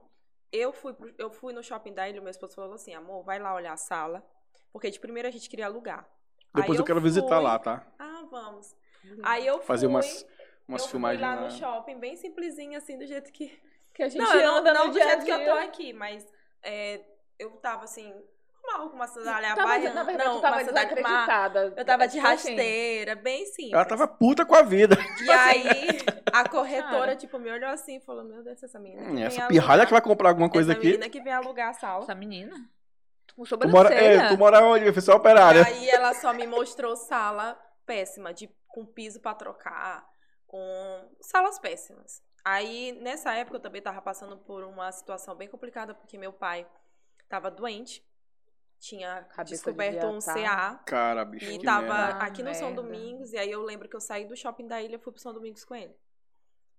Eu 0.51 0.71
fui, 0.73 0.93
pro- 0.93 1.13
eu 1.17 1.29
fui 1.29 1.53
no 1.53 1.63
shopping 1.63 1.93
da 1.93 2.09
ilha, 2.09 2.19
meu 2.21 2.29
esposo 2.31 2.55
falou 2.55 2.73
assim, 2.73 2.93
amor, 2.93 3.23
vai 3.23 3.39
lá 3.39 3.53
olhar 3.53 3.73
a 3.73 3.77
sala. 3.77 4.25
Porque 4.71 4.89
de 4.89 4.99
primeiro 4.99 5.27
a 5.27 5.31
gente 5.31 5.49
queria 5.49 5.65
alugar. 5.65 6.07
Depois 6.53 6.77
Aí 6.77 6.81
eu 6.81 6.85
quero 6.85 7.01
visitar 7.01 7.35
fui- 7.35 7.43
lá, 7.43 7.59
tá? 7.59 7.85
Ah, 7.99 8.25
vamos. 8.29 8.75
Aí 9.23 9.45
eu 9.45 9.59
Fazer 9.61 9.85
fui, 9.85 9.95
umas, 9.95 10.25
umas 10.67 10.81
eu 10.81 10.87
fui 10.87 10.91
filmagens 10.91 11.21
lá 11.21 11.35
lá. 11.35 11.41
no 11.41 11.51
shopping, 11.51 11.99
bem 11.99 12.15
simplesinho, 12.15 12.77
assim, 12.77 12.97
do 12.97 13.05
jeito 13.05 13.31
que... 13.31 13.59
Que 13.93 14.03
a 14.03 14.07
gente 14.09 14.21
Não, 14.21 14.33
eu 14.35 14.47
não, 14.47 14.55
anda 14.57 14.73
não 14.73 14.87
no 14.87 14.93
do 14.93 14.99
jeito 14.99 15.25
que 15.25 15.31
eu 15.31 15.43
tô 15.45 15.51
aqui, 15.51 15.91
mas 15.93 16.25
é, 16.63 17.03
eu 17.37 17.51
tava, 17.57 17.83
assim, 17.83 18.13
normal, 18.71 18.89
com 18.89 18.95
uma 18.95 19.07
sandália 19.07 19.55
Tava- 19.55 19.67
baiana. 19.67 19.93
na 19.95 20.03
verdade, 20.03 20.29
não, 20.29 20.35
tu 20.37 20.41
tava 20.41 20.63
desacreditada. 20.63 21.73
Eu 21.75 21.85
tava 21.85 22.07
de 22.07 22.13
Tipo 22.15 22.27
assim, 22.27 22.49
rasteira, 22.49 23.15
bem 23.15 23.45
simples. 23.45 23.73
Ela 23.73 23.85
tava 23.85 24.07
puta 24.07 24.45
com 24.45 24.55
a 24.55 24.61
vida. 24.61 24.97
E 25.23 25.29
aí, 25.31 25.99
a 26.31 26.47
corretora, 26.49 26.99
Cara. 26.99 27.15
tipo, 27.15 27.39
me 27.39 27.51
olhou 27.51 27.69
assim 27.69 27.97
e 27.97 27.99
falou, 28.01 28.23
meu 28.23 28.43
Deus, 28.43 28.61
essa 28.61 28.79
menina 28.79 29.01
Hum, 29.03 29.17
Essa 29.19 29.41
alugar- 29.41 29.47
pirralha 29.49 29.85
que 29.85 29.91
vai 29.91 30.01
comprar 30.01 30.29
alguma 30.29 30.49
coisa 30.49 30.71
essa 30.71 30.79
aqui. 30.79 30.87
menina 30.87 31.09
que 31.09 31.21
vem 31.21 31.33
alugar 31.33 31.69
a 31.69 31.73
sala. 31.73 32.03
Essa 32.03 32.15
menina? 32.15 32.55
Com 33.35 33.43
Tu 33.45 33.69
mora, 33.69 33.93
é, 33.93 34.27
tu 34.27 34.37
mora 34.37 34.61
onde? 34.65 34.89
Oficial 34.89 35.15
E 35.17 35.19
operária. 35.19 35.65
aí 35.65 35.89
ela 35.89 36.13
só 36.13 36.33
me 36.33 36.45
mostrou 36.45 36.95
sala 36.97 37.57
péssima, 37.85 38.33
de, 38.33 38.49
com 38.67 38.85
piso 38.85 39.19
pra 39.21 39.33
trocar, 39.33 40.05
com 40.45 41.09
salas 41.21 41.57
péssimas. 41.57 42.21
Aí, 42.43 42.91
nessa 43.01 43.33
época, 43.33 43.57
eu 43.57 43.61
também 43.61 43.81
tava 43.81 44.01
passando 44.01 44.37
por 44.37 44.63
uma 44.63 44.91
situação 44.91 45.35
bem 45.35 45.47
complicada, 45.47 45.93
porque 45.93 46.17
meu 46.17 46.33
pai 46.33 46.67
tava 47.29 47.49
doente, 47.49 48.03
tinha 48.79 49.23
Cabeça 49.25 49.55
descoberto 49.55 50.05
um 50.05 50.19
CA, 50.19 50.81
Cara, 50.85 51.25
bicho. 51.25 51.51
e 51.51 51.57
que 51.59 51.65
tava 51.65 51.93
merda. 51.93 52.23
aqui 52.23 52.41
no 52.41 52.53
São 52.55 52.69
merda. 52.69 52.81
Domingos, 52.81 53.33
e 53.33 53.37
aí 53.37 53.51
eu 53.51 53.61
lembro 53.61 53.89
que 53.89 53.95
eu 53.95 54.01
saí 54.01 54.25
do 54.25 54.35
shopping 54.35 54.67
da 54.67 54.81
ilha 54.81 54.95
e 54.95 54.99
fui 54.99 55.11
pro 55.11 55.21
São 55.21 55.33
Domingos 55.33 55.65
com 55.65 55.75
ele. 55.75 55.95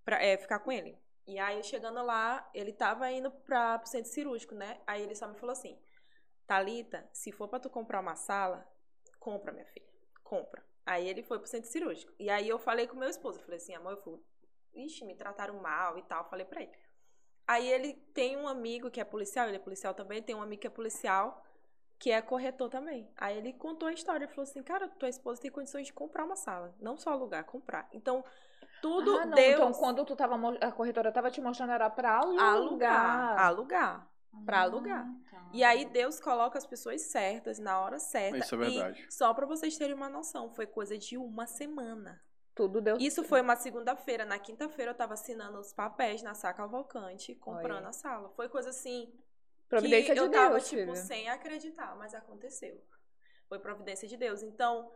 Pra 0.03 0.21
é, 0.21 0.37
ficar 0.37 0.59
com 0.59 0.71
ele. 0.71 0.97
E 1.27 1.37
aí, 1.37 1.63
chegando 1.63 2.03
lá, 2.03 2.49
ele 2.53 2.73
tava 2.73 3.09
indo 3.11 3.29
pra, 3.29 3.77
pro 3.77 3.87
centro 3.87 4.11
cirúrgico, 4.11 4.55
né? 4.55 4.81
Aí 4.87 5.03
ele 5.03 5.15
só 5.15 5.27
me 5.27 5.35
falou 5.35 5.53
assim, 5.53 5.79
Thalita, 6.47 7.07
se 7.13 7.31
for 7.31 7.47
pra 7.47 7.59
tu 7.59 7.69
comprar 7.69 7.99
uma 7.99 8.15
sala, 8.15 8.67
compra, 9.19 9.53
minha 9.53 9.65
filha. 9.67 9.85
Compra. 10.23 10.65
Aí 10.85 11.07
ele 11.07 11.21
foi 11.21 11.37
pro 11.37 11.47
centro 11.47 11.69
cirúrgico. 11.69 12.11
E 12.19 12.29
aí 12.29 12.49
eu 12.49 12.57
falei 12.57 12.87
com 12.87 12.97
meu 12.97 13.07
esposo, 13.07 13.37
eu 13.37 13.43
falei 13.43 13.57
assim, 13.57 13.75
amor, 13.75 13.91
eu 13.91 13.97
fui, 13.97 14.19
ixi, 14.73 15.05
me 15.05 15.15
trataram 15.15 15.61
mal 15.61 15.97
e 15.99 16.01
tal, 16.01 16.27
falei 16.27 16.45
pra 16.45 16.63
ele. 16.63 16.71
Aí 17.47 17.71
ele 17.71 17.93
tem 18.13 18.35
um 18.37 18.47
amigo 18.47 18.89
que 18.89 18.99
é 18.99 19.03
policial, 19.03 19.47
ele 19.47 19.57
é 19.57 19.59
policial 19.59 19.93
também, 19.93 20.23
tem 20.23 20.35
um 20.35 20.41
amigo 20.41 20.61
que 20.61 20.67
é 20.67 20.71
policial, 20.71 21.43
que 22.01 22.09
é 22.09 22.19
corretor 22.19 22.67
também. 22.67 23.07
Aí 23.15 23.37
ele 23.37 23.53
contou 23.53 23.87
a 23.87 23.93
história, 23.93 24.27
falou 24.27 24.41
assim, 24.41 24.63
cara, 24.63 24.87
tua 24.87 25.07
esposa 25.07 25.39
tem 25.39 25.51
condições 25.51 25.85
de 25.85 25.93
comprar 25.93 26.25
uma 26.25 26.35
sala, 26.35 26.73
não 26.81 26.97
só 26.97 27.11
alugar, 27.11 27.43
comprar. 27.45 27.87
Então, 27.93 28.25
tudo 28.81 29.15
ah, 29.17 29.25
não, 29.27 29.35
Deus 29.35 29.53
Então, 29.53 29.71
quando 29.73 30.03
tu 30.03 30.15
tava, 30.15 30.35
a 30.61 30.71
corretora 30.71 31.11
tava 31.11 31.29
te 31.29 31.39
mostrando, 31.39 31.73
era 31.73 31.91
pra 31.91 32.17
alugar. 32.17 32.53
alugar, 32.55 33.39
alugar, 33.39 34.07
pra 34.43 34.57
Ah, 34.57 34.61
alugar. 34.63 35.05
tá. 35.29 35.49
E 35.53 35.63
aí 35.63 35.85
Deus 35.85 36.19
coloca 36.19 36.57
as 36.57 36.65
pessoas 36.65 37.03
certas 37.03 37.59
na 37.59 37.79
hora 37.79 37.99
certa. 37.99 38.39
Isso 38.39 38.55
é 38.55 38.57
verdade. 38.57 39.05
E 39.07 39.13
só 39.13 39.31
pra 39.35 39.45
vocês 39.45 39.77
terem 39.77 39.93
uma 39.93 40.09
noção, 40.09 40.49
foi 40.49 40.65
coisa 40.65 40.97
de 40.97 41.19
uma 41.19 41.45
semana. 41.45 42.19
Tudo 42.55 42.81
deu 42.81 42.97
Isso 42.97 43.23
foi 43.23 43.41
uma 43.41 43.55
segunda-feira. 43.55 44.25
Na 44.25 44.39
quinta-feira 44.39 44.91
eu 44.91 44.95
tava 44.95 45.13
assinando 45.13 45.59
os 45.59 45.71
papéis 45.71 46.23
na 46.23 46.33
Saca 46.33 46.57
Cavalcante, 46.63 47.35
comprando 47.35 47.77
Olha. 47.77 47.89
a 47.89 47.93
sala. 47.93 48.29
Foi 48.35 48.49
coisa 48.49 48.71
assim 48.71 49.13
Providência 49.71 50.13
que 50.13 50.19
de 50.19 50.25
eu 50.25 50.31
tava, 50.31 50.55
Deus, 50.55 50.69
tipo, 50.69 50.81
filho. 50.81 50.95
sem 50.95 51.29
acreditar, 51.29 51.95
mas 51.97 52.13
aconteceu. 52.13 52.79
Foi 53.49 53.57
providência 53.59 54.07
de 54.07 54.15
Deus. 54.17 54.43
Então, 54.43 54.91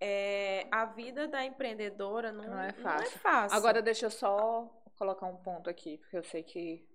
é, 0.00 0.66
a 0.70 0.84
vida 0.84 1.26
da 1.26 1.44
empreendedora 1.44 2.30
não, 2.30 2.44
Não 2.44 2.52
é 2.52 2.56
não 2.56 2.62
é 2.64 2.72
fácil. 2.72 3.18
fácil. 3.18 3.56
Agora 3.58 3.82
deixa 3.82 4.06
eu 4.06 4.10
só 4.10 4.68
colocar 4.96 5.26
um 5.26 5.36
ponto 5.36 5.68
aqui, 5.68 5.98
porque 5.98 6.16
eu 6.16 6.22
sei 6.22 6.42
que 6.42 6.86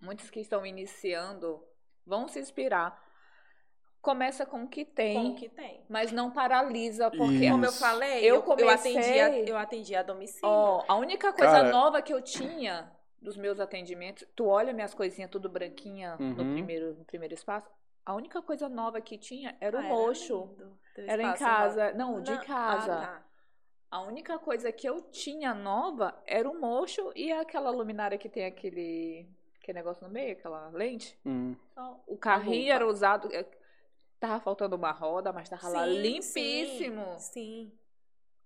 muitos 0.00 0.30
que 0.30 0.40
estão 0.40 0.64
iniciando 0.64 1.62
vão 2.06 2.26
se 2.28 2.38
inspirar. 2.40 3.06
Começa 4.00 4.46
com 4.46 4.62
o 4.62 4.68
que 4.68 4.84
tem, 4.84 5.14
com 5.14 5.28
o 5.30 5.34
que 5.34 5.48
tem. 5.48 5.84
mas 5.88 6.12
não 6.12 6.30
paralisa, 6.30 7.10
porque 7.10 7.34
Isso. 7.44 7.50
Como 7.50 7.64
eu 7.64 7.72
falei, 7.72 8.20
Eu 8.20 8.28
eu, 8.28 8.34
eu, 8.36 8.42
comecei- 8.42 8.96
atendi 8.96 9.18
a, 9.20 9.38
eu 9.40 9.56
atendi 9.56 9.94
a 9.96 10.02
domicílio. 10.04 10.48
Ó, 10.48 10.84
a 10.86 10.94
única 10.94 11.32
coisa 11.32 11.52
Cara- 11.52 11.70
nova 11.70 12.00
que 12.00 12.14
eu 12.14 12.22
tinha 12.22 12.90
dos 13.20 13.36
meus 13.36 13.58
atendimentos, 13.60 14.24
tu 14.34 14.46
olha 14.46 14.72
minhas 14.72 14.94
coisinhas 14.94 15.30
tudo 15.30 15.48
branquinha 15.48 16.16
no 16.16 16.24
Uhum. 16.24 16.52
primeiro 16.54 16.94
no 16.94 17.04
primeiro 17.04 17.34
espaço, 17.34 17.68
a 18.04 18.14
única 18.14 18.40
coisa 18.40 18.68
nova 18.68 19.00
que 19.00 19.18
tinha 19.18 19.56
era 19.60 19.76
o 19.76 19.80
Ah, 19.80 19.82
mocho. 19.84 20.40
lindo, 20.46 20.78
teu 20.94 21.04
Era 21.08 21.22
em 21.22 21.34
casa. 21.34 21.92
Não, 21.92 22.22
de 22.22 22.32
Não, 22.32 22.44
casa. 22.44 22.94
Ah, 22.94 23.06
tá. 23.06 23.22
A 23.90 24.00
única 24.02 24.38
coisa 24.38 24.70
que 24.70 24.88
eu 24.88 25.00
tinha 25.10 25.54
nova 25.54 26.14
era 26.26 26.48
o 26.48 26.60
mocho 26.60 27.10
e 27.16 27.32
aquela 27.32 27.70
luminária 27.70 28.18
que 28.18 28.28
tem 28.28 28.44
aquele, 28.44 29.26
aquele 29.60 29.78
negócio 29.78 30.06
no 30.06 30.12
meio, 30.12 30.32
aquela 30.32 30.68
lente. 30.70 31.18
Hum. 31.24 31.54
Então, 31.72 32.00
o 32.06 32.16
carrinho 32.16 32.72
era 32.72 32.86
usado. 32.86 33.28
é, 33.34 33.44
Tava 34.20 34.40
faltando 34.40 34.74
uma 34.76 34.90
roda, 34.90 35.32
mas 35.32 35.48
tava 35.48 35.68
lá 35.68 35.86
Sim, 35.86 36.02
limpíssimo. 36.02 37.04
Sim, 37.18 37.32
sim. 37.32 37.72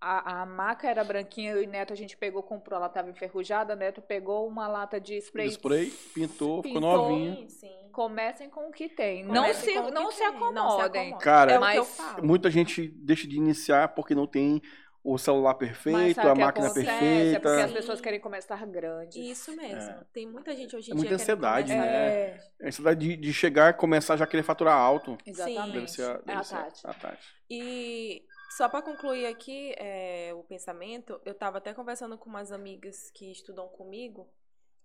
A, 0.05 0.43
a 0.43 0.47
maca 0.47 0.89
era 0.89 1.05
branquinha, 1.05 1.57
e 1.61 1.67
Neto 1.67 1.93
a 1.93 1.97
gente 1.97 2.17
pegou, 2.17 2.43
comprou, 2.43 2.77
ela 2.77 2.89
tava 2.89 3.09
enferrujada, 3.09 3.77
Neto 3.77 4.03
pegou 4.03 4.49
uma 4.49 4.67
lata 4.67 5.01
de 5.01 5.17
spray. 5.19 5.47
Spray, 5.49 5.91
pintou, 6.13 6.61
ficou 6.61 6.81
Pintou. 6.81 6.97
novinha. 7.11 7.37
Sim, 7.37 7.49
sim. 7.49 7.73
Comecem 7.93 8.51
com 8.51 8.69
o 8.69 8.73
que 8.73 8.89
tem. 8.89 9.23
Não 9.25 9.55
se, 9.55 9.73
com 9.75 9.81
o 9.81 9.85
que 9.87 9.91
não 9.93 10.11
se 10.11 10.19
tem, 10.19 10.27
acomodem. 10.27 10.55
não 10.55 10.71
se 10.71 10.81
acomodem. 10.83 11.19
Cara, 11.19 11.53
é 11.53 11.57
o 11.59 11.61
mas. 11.61 11.97
Muita 12.21 12.51
gente 12.51 12.89
deixa 12.89 13.29
de 13.29 13.37
iniciar 13.37 13.89
porque 13.95 14.13
não 14.15 14.27
tem 14.27 14.61
o 15.05 15.19
celular 15.19 15.55
perfeito, 15.55 16.21
a 16.21 16.33
o 16.33 16.37
máquina 16.39 16.67
acontece? 16.67 16.87
perfeita. 16.87 17.37
É 17.37 17.41
porque 17.41 17.63
as 17.63 17.73
pessoas 17.73 18.01
querem 18.01 18.21
começar 18.21 18.65
grandes. 18.67 19.17
Isso 19.17 19.55
mesmo. 19.57 19.95
Tem 20.13 20.27
muita 20.27 20.55
gente 20.57 20.75
hoje 20.77 20.91
em 20.91 20.93
É 20.93 20.95
muita 20.95 21.17
dia 21.17 21.19
querendo 21.19 21.45
ansiedade, 21.45 21.69
né? 21.75 21.77
grande. 21.77 21.91
É, 21.97 22.41
Essa 22.61 22.83
da 22.83 22.95
de, 22.95 23.17
de 23.17 23.33
chegar 23.33 23.71
e 23.71 23.75
começar 23.75 24.15
a 24.15 24.17
já 24.17 24.27
querer 24.27 24.43
faturar 24.43 24.77
alto. 24.77 25.19
exatamente. 25.27 25.73
Deve 25.73 25.89
ser 25.89 26.03
a, 26.05 26.13
deve 26.19 26.33
é 26.33 26.35
a 26.37 26.43
ser 26.45 26.55
Tati. 26.57 26.81
a 26.87 26.95
Tati. 26.95 27.29
E 27.51 28.23
só 28.57 28.69
para 28.69 28.83
concluir 28.83 29.27
aqui 29.27 29.75
é, 29.79 30.33
o 30.35 30.43
pensamento, 30.45 31.21
eu 31.25 31.35
tava 31.35 31.59
até 31.59 31.73
conversando 31.73 32.19
com 32.19 32.29
umas 32.29 32.53
amigas 32.53 33.11
que 33.11 33.31
estudam 33.31 33.69
comigo 33.69 34.29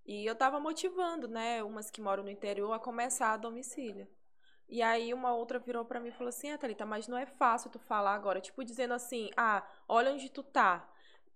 e 0.06 0.26
eu 0.26 0.36
tava 0.36 0.60
motivando, 0.60 1.28
né, 1.28 1.62
umas 1.64 1.90
que 1.90 2.02
moram 2.02 2.24
no 2.24 2.30
interior 2.30 2.72
a 2.72 2.80
começar 2.80 3.34
a 3.34 3.38
domicílio. 3.38 4.08
E 4.70 4.82
aí 4.82 5.14
uma 5.14 5.34
outra 5.34 5.60
virou 5.60 5.86
pra 5.86 6.00
mim 6.00 6.10
e 6.10 6.14
falou 6.14 6.30
assim, 6.30 6.50
ah, 6.50 6.58
Thalita, 6.58 6.86
mas 6.86 7.08
não 7.08 7.18
é 7.18 7.26
fácil 7.26 7.70
tu 7.70 7.80
falar 7.80 8.14
agora, 8.14 8.40
tipo 8.42 8.64
dizendo 8.64 8.94
assim, 8.94 9.30
ah, 9.36 9.66
olha 9.88 10.12
onde 10.12 10.30
tu 10.30 10.44
tá. 10.44 10.90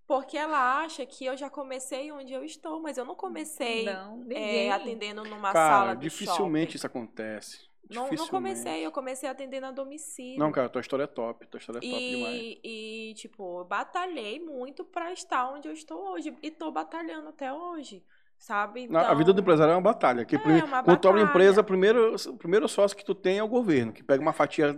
Porque 0.07 0.37
ela 0.37 0.81
acha 0.81 1.05
que 1.05 1.25
eu 1.25 1.37
já 1.37 1.49
comecei 1.49 2.11
onde 2.11 2.33
eu 2.33 2.43
estou, 2.43 2.81
mas 2.81 2.97
eu 2.97 3.05
não 3.05 3.15
comecei 3.15 3.85
Não, 3.85 4.25
é, 4.31 4.69
atendendo 4.69 5.23
numa 5.23 5.53
Cara, 5.53 5.69
sala 5.69 5.95
do 5.95 6.01
dificilmente 6.01 6.73
shopping. 6.73 6.75
isso 6.77 6.87
acontece. 6.87 7.70
Não, 7.89 8.09
não 8.11 8.27
comecei, 8.27 8.85
eu 8.85 8.91
comecei 8.91 9.27
atendendo 9.27 9.65
a 9.65 9.71
domicílio. 9.71 10.39
Não, 10.39 10.51
cara, 10.51 10.69
tua 10.69 10.81
história 10.81 11.03
é 11.03 11.07
top. 11.07 11.45
Tua 11.47 11.57
história 11.57 11.79
é 11.79 11.81
top 11.81 12.09
demais. 12.09 12.41
E, 12.41 12.59
e, 12.63 13.13
tipo, 13.15 13.59
eu 13.59 13.65
batalhei 13.65 14.39
muito 14.39 14.85
pra 14.85 15.11
estar 15.11 15.51
onde 15.51 15.67
eu 15.67 15.73
estou 15.73 16.11
hoje. 16.11 16.35
E 16.41 16.51
tô 16.51 16.71
batalhando 16.71 17.29
até 17.29 17.51
hoje, 17.51 18.03
sabe? 18.41 18.87
Na- 18.87 19.09
A 19.09 19.13
vida 19.13 19.25
do 19.31 19.39
Então, 19.39 19.43
empresário 19.43 19.71
é 19.71 19.75
uma 19.75 19.81
batalha. 19.81 20.25
Que 20.25 20.35
É, 20.35 20.39
prime- 20.39 20.63
uma 20.63 20.83
quando 20.83 20.99
tu 20.99 21.07
abre 21.07 21.21
a 21.21 21.25
batalha. 21.25 21.43
empresa, 21.43 21.63
primeiro, 21.63 22.15
o 22.15 22.37
primeiro 22.37 22.67
sócio 22.67 22.97
que 22.97 23.05
tu 23.05 23.13
tem 23.15 23.37
é 23.37 23.43
o 23.43 23.47
governo, 23.47 23.93
que 23.93 24.03
pega 24.03 24.21
uma 24.21 24.33
fatia 24.33 24.75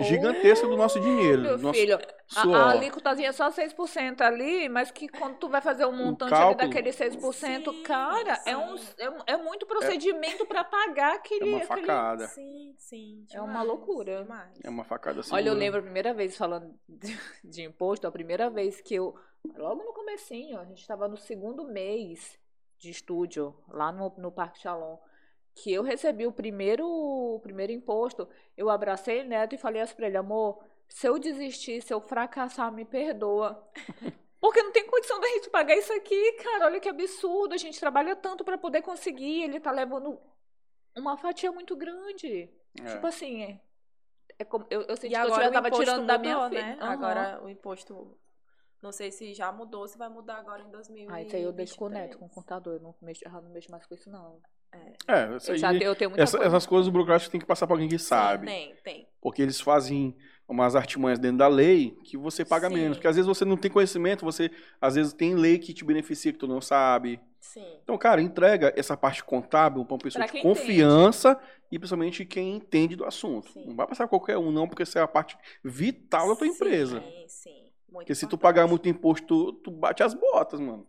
gigantesca 0.00 0.66
do 0.66 0.76
nosso 0.76 1.00
dinheiro. 1.00 1.42
Meu 1.42 1.58
nosso 1.58 1.78
filho, 1.78 1.96
a, 1.96 2.42
suor. 2.42 2.56
a 2.56 2.70
alíquotazinha 2.72 3.28
é 3.28 3.32
só 3.32 3.50
6% 3.50 4.20
ali, 4.20 4.68
mas 4.68 4.90
que 4.90 5.08
quando 5.08 5.36
tu 5.38 5.48
vai 5.48 5.60
fazer 5.60 5.86
um 5.86 5.92
montante 5.96 6.30
cálculo- 6.32 6.68
daquele 6.68 6.92
6%, 6.92 7.72
Sim, 7.72 7.82
cara, 7.82 8.40
é, 8.44 8.56
um, 8.56 8.76
sim. 8.76 8.92
é, 8.98 9.10
um- 9.10 9.22
é 9.26 9.36
muito 9.36 9.64
procedimento 9.66 10.44
pra 10.46 10.64
pagar 10.64 11.12
É 11.14 11.16
aquele. 11.16 11.44
uma 11.50 11.58
aquele- 11.62 11.80
facada. 11.86 12.26
Sim, 12.28 12.74
sim. 12.76 13.24
É 13.32 13.38
uma 13.40 13.48
demais, 13.48 13.66
loucura. 13.68 14.22
Demais. 14.22 14.58
É 14.62 14.68
uma 14.68 14.84
facada 14.84 15.20
assim. 15.20 15.34
Olha, 15.34 15.48
eu 15.48 15.54
lembro 15.54 15.78
a 15.80 15.82
primeira 15.82 16.12
vez 16.12 16.36
falando 16.36 16.74
de, 16.88 17.06
de 17.44 17.62
imposto, 17.62 18.06
a 18.06 18.12
primeira 18.12 18.50
vez 18.50 18.80
que 18.80 18.94
eu, 18.96 19.14
logo 19.56 19.82
no 19.84 19.92
comecinho, 19.92 20.58
a 20.58 20.64
gente 20.64 20.80
estava 20.80 21.06
no 21.06 21.16
segundo 21.16 21.64
mês 21.68 22.38
de 22.78 22.90
estúdio, 22.90 23.54
lá 23.68 23.90
no, 23.92 24.12
no 24.18 24.30
Parque 24.32 24.60
Shalom, 24.60 24.98
que 25.54 25.72
eu 25.72 25.82
recebi 25.82 26.26
o 26.26 26.32
primeiro, 26.32 26.86
o 26.86 27.40
primeiro 27.40 27.72
imposto, 27.72 28.28
eu 28.56 28.68
abracei 28.68 29.22
o 29.22 29.24
Neto 29.24 29.54
e 29.54 29.58
falei 29.58 29.80
assim 29.80 29.94
pra 29.94 30.06
ele, 30.06 30.16
amor, 30.16 30.62
se 30.88 31.06
eu 31.06 31.18
desistir, 31.18 31.82
se 31.82 31.92
eu 31.94 32.00
fracassar, 32.00 32.72
me 32.72 32.84
perdoa. 32.84 33.66
Porque 34.40 34.62
não 34.62 34.72
tem 34.72 34.86
condição 34.86 35.18
da 35.18 35.26
gente 35.28 35.48
pagar 35.48 35.74
isso 35.74 35.90
aqui, 35.94 36.32
cara. 36.32 36.66
Olha 36.66 36.78
que 36.78 36.88
absurdo. 36.88 37.54
A 37.54 37.56
gente 37.56 37.80
trabalha 37.80 38.14
tanto 38.14 38.44
para 38.44 38.58
poder 38.58 38.82
conseguir. 38.82 39.42
Ele 39.42 39.58
tá 39.58 39.70
levando 39.70 40.20
uma 40.94 41.16
fatia 41.16 41.50
muito 41.50 41.74
grande. 41.74 42.50
É. 42.78 42.84
Tipo 42.92 43.06
assim, 43.06 43.42
é, 43.42 43.60
é 44.38 44.44
como, 44.44 44.66
eu, 44.68 44.82
eu 44.82 44.96
senti 44.96 45.14
E 45.14 45.16
que 45.16 45.16
eu 45.16 45.22
agora 45.22 45.44
já 45.44 45.50
tava 45.50 45.70
tirando 45.70 46.06
da 46.06 46.18
minha 46.18 46.34
mudou, 46.34 46.50
filha. 46.50 46.62
né? 46.62 46.78
Aham. 46.78 46.92
Agora 46.92 47.42
o 47.42 47.48
imposto, 47.48 48.18
não 48.84 48.92
sei 48.92 49.10
se 49.10 49.34
já 49.34 49.50
mudou, 49.50 49.88
se 49.88 49.96
vai 49.98 50.08
mudar 50.08 50.36
agora 50.36 50.62
em 50.62 50.70
2023. 50.70 51.10
Ah, 51.10 51.22
isso 51.26 51.36
aí 51.36 51.42
eu 51.42 51.52
deixo 51.52 51.74
com 51.76 51.86
o 51.86 51.88
Neto, 51.88 52.18
com 52.18 52.26
o 52.26 52.28
contador. 52.28 52.74
Eu 52.74 52.80
não 52.80 52.94
mexo, 53.02 53.24
eu 53.24 53.30
não 53.42 53.50
mexo 53.50 53.70
mais 53.70 53.84
com 53.86 53.94
isso, 53.94 54.10
não. 54.10 54.38
É, 55.06 55.36
isso 55.36 55.50
Eu, 55.50 55.54
aí, 55.54 55.58
já 55.60 55.70
tenho, 55.70 55.82
eu 55.84 55.94
tenho 55.94 56.10
muita 56.10 56.22
essa- 56.22 56.36
coisa. 56.36 56.48
essas 56.48 56.66
coisas 56.66 56.88
burocráticas 56.88 57.30
tem 57.30 57.40
que 57.40 57.46
passar 57.46 57.66
pra 57.66 57.74
alguém 57.74 57.88
que 57.88 57.98
sabe. 57.98 58.46
Tem, 58.46 58.74
tem. 58.82 59.08
Porque 59.20 59.40
eles 59.40 59.60
fazem 59.60 60.16
umas 60.48 60.74
artimanhas 60.76 61.18
dentro 61.18 61.38
da 61.38 61.46
lei 61.48 61.92
que 62.04 62.16
você 62.18 62.44
paga 62.44 62.68
Sim. 62.68 62.74
menos. 62.74 62.96
Porque 62.98 63.06
às 63.08 63.14
vezes 63.16 63.26
você 63.28 63.44
não 63.44 63.56
tem 63.56 63.70
conhecimento, 63.70 64.24
você 64.24 64.50
às 64.80 64.96
vezes 64.96 65.12
tem 65.12 65.34
lei 65.34 65.58
que 65.60 65.72
te 65.72 65.84
beneficia 65.84 66.32
que 66.32 66.38
tu 66.38 66.48
não 66.48 66.60
sabe. 66.60 67.20
Sim. 67.40 67.64
Então, 67.84 67.96
cara, 67.96 68.20
entrega 68.20 68.72
essa 68.76 68.96
parte 68.96 69.22
contábil 69.24 69.84
para 69.84 69.94
uma 69.94 69.98
pessoa 70.00 70.24
Pra 70.26 70.34
de 70.34 70.42
confiança 70.42 71.40
e 71.70 71.78
principalmente 71.78 72.24
quem 72.24 72.56
entende 72.56 72.96
do 72.96 73.04
assunto. 73.04 73.50
Sim. 73.52 73.66
Não 73.66 73.76
vai 73.76 73.86
passar 73.86 74.08
qualquer 74.08 74.36
um, 74.38 74.50
não, 74.50 74.66
porque 74.66 74.82
essa 74.82 74.98
é 74.98 75.02
a 75.02 75.08
parte 75.08 75.38
vital 75.62 76.28
da 76.28 76.36
tua 76.36 76.46
empresa. 76.48 77.00
Sim, 77.00 77.24
sim. 77.28 77.63
Muito 77.94 78.06
Porque 78.08 78.14
se 78.16 78.26
tu 78.26 78.36
pagar 78.36 78.66
muito 78.66 78.88
imposto, 78.88 79.24
tu, 79.26 79.52
tu 79.52 79.70
bate 79.70 80.02
as 80.02 80.14
botas, 80.14 80.58
mano. 80.58 80.84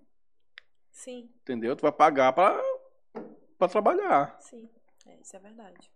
Sim, 0.91 1.29
Entendeu? 1.41 1.75
Tu 1.75 1.81
vai 1.83 1.91
pagar 1.91 2.33
pra, 2.33 2.59
pra 3.59 3.67
trabalhar. 3.67 4.35
sim. 4.39 4.67
É, 5.07 5.19
isso 5.21 5.35
é 5.35 5.39
verdade. 5.39 5.91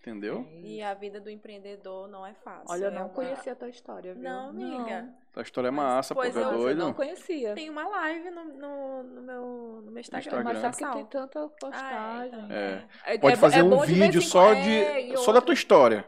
Entendeu? 0.00 0.46
E 0.62 0.82
a 0.82 0.94
vida 0.94 1.20
do 1.20 1.28
empreendedor 1.30 2.08
não 2.08 2.26
é 2.26 2.32
fácil. 2.34 2.64
Olha, 2.70 2.84
eu 2.84 2.88
é 2.88 2.94
não 2.94 3.02
uma- 3.02 3.08
conhecia 3.10 3.52
a 3.52 3.56
tua 3.56 3.68
história, 3.68 4.14
viu? 4.14 4.22
Não, 4.22 4.50
amiga. 4.50 5.08
A 5.36 5.40
história 5.42 5.68
é 5.68 5.70
Mas, 5.70 5.84
massa, 5.84 6.14
pô, 6.14 6.20
pois 6.20 6.32
tu 6.32 6.38
é 6.38 6.42
eu- 6.42 6.50
eu 6.50 6.58
doido. 6.58 6.78
não 6.78 6.92
conhecia. 6.94 7.54
Tem 7.54 7.68
uma 7.70 7.86
live 7.88 8.30
no, 8.30 8.44
no, 8.44 9.02
no 9.02 9.22
meu, 9.22 9.82
no 9.84 9.90
meu 9.90 10.00
Instagram. 10.00 10.20
Instagram. 10.20 10.44
Mas 10.44 10.58
sabe 10.76 10.76
que 10.76 10.96
tem 10.98 11.06
tanta 11.06 11.48
postagem. 11.60 12.40
Ah, 12.50 12.54
É. 12.54 13.14
É- 13.14 13.18
Pode 13.18 13.34
é- 13.34 13.38
fazer 13.38 13.60
é 13.60 13.62
um 13.62 13.80
vídeo 13.80 14.22
só, 14.22 14.52
é, 14.52 14.62
de, 14.62 15.16
só 15.18 15.26
da 15.32 15.38
outro- 15.38 15.46
tua 15.46 15.54
história. 15.54 16.06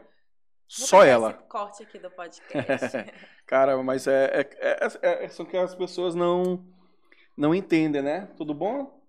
Vou 0.77 0.87
Só 0.87 1.03
ela. 1.03 1.29
Esse 1.31 1.39
corte 1.49 1.83
aqui 1.83 1.97
do 1.99 2.09
podcast. 2.11 3.13
Cara, 3.47 3.81
mas 3.81 4.05
é, 4.07 4.25
é, 4.59 4.77
é, 5.01 5.25
é- 5.25 5.29
são 5.29 5.45
que 5.45 5.55
as 5.55 5.73
pessoas 5.73 6.13
não, 6.13 6.63
não 7.37 7.55
entendem, 7.55 8.01
né? 8.01 8.27
Tudo 8.35 8.53
bom? 8.53 8.99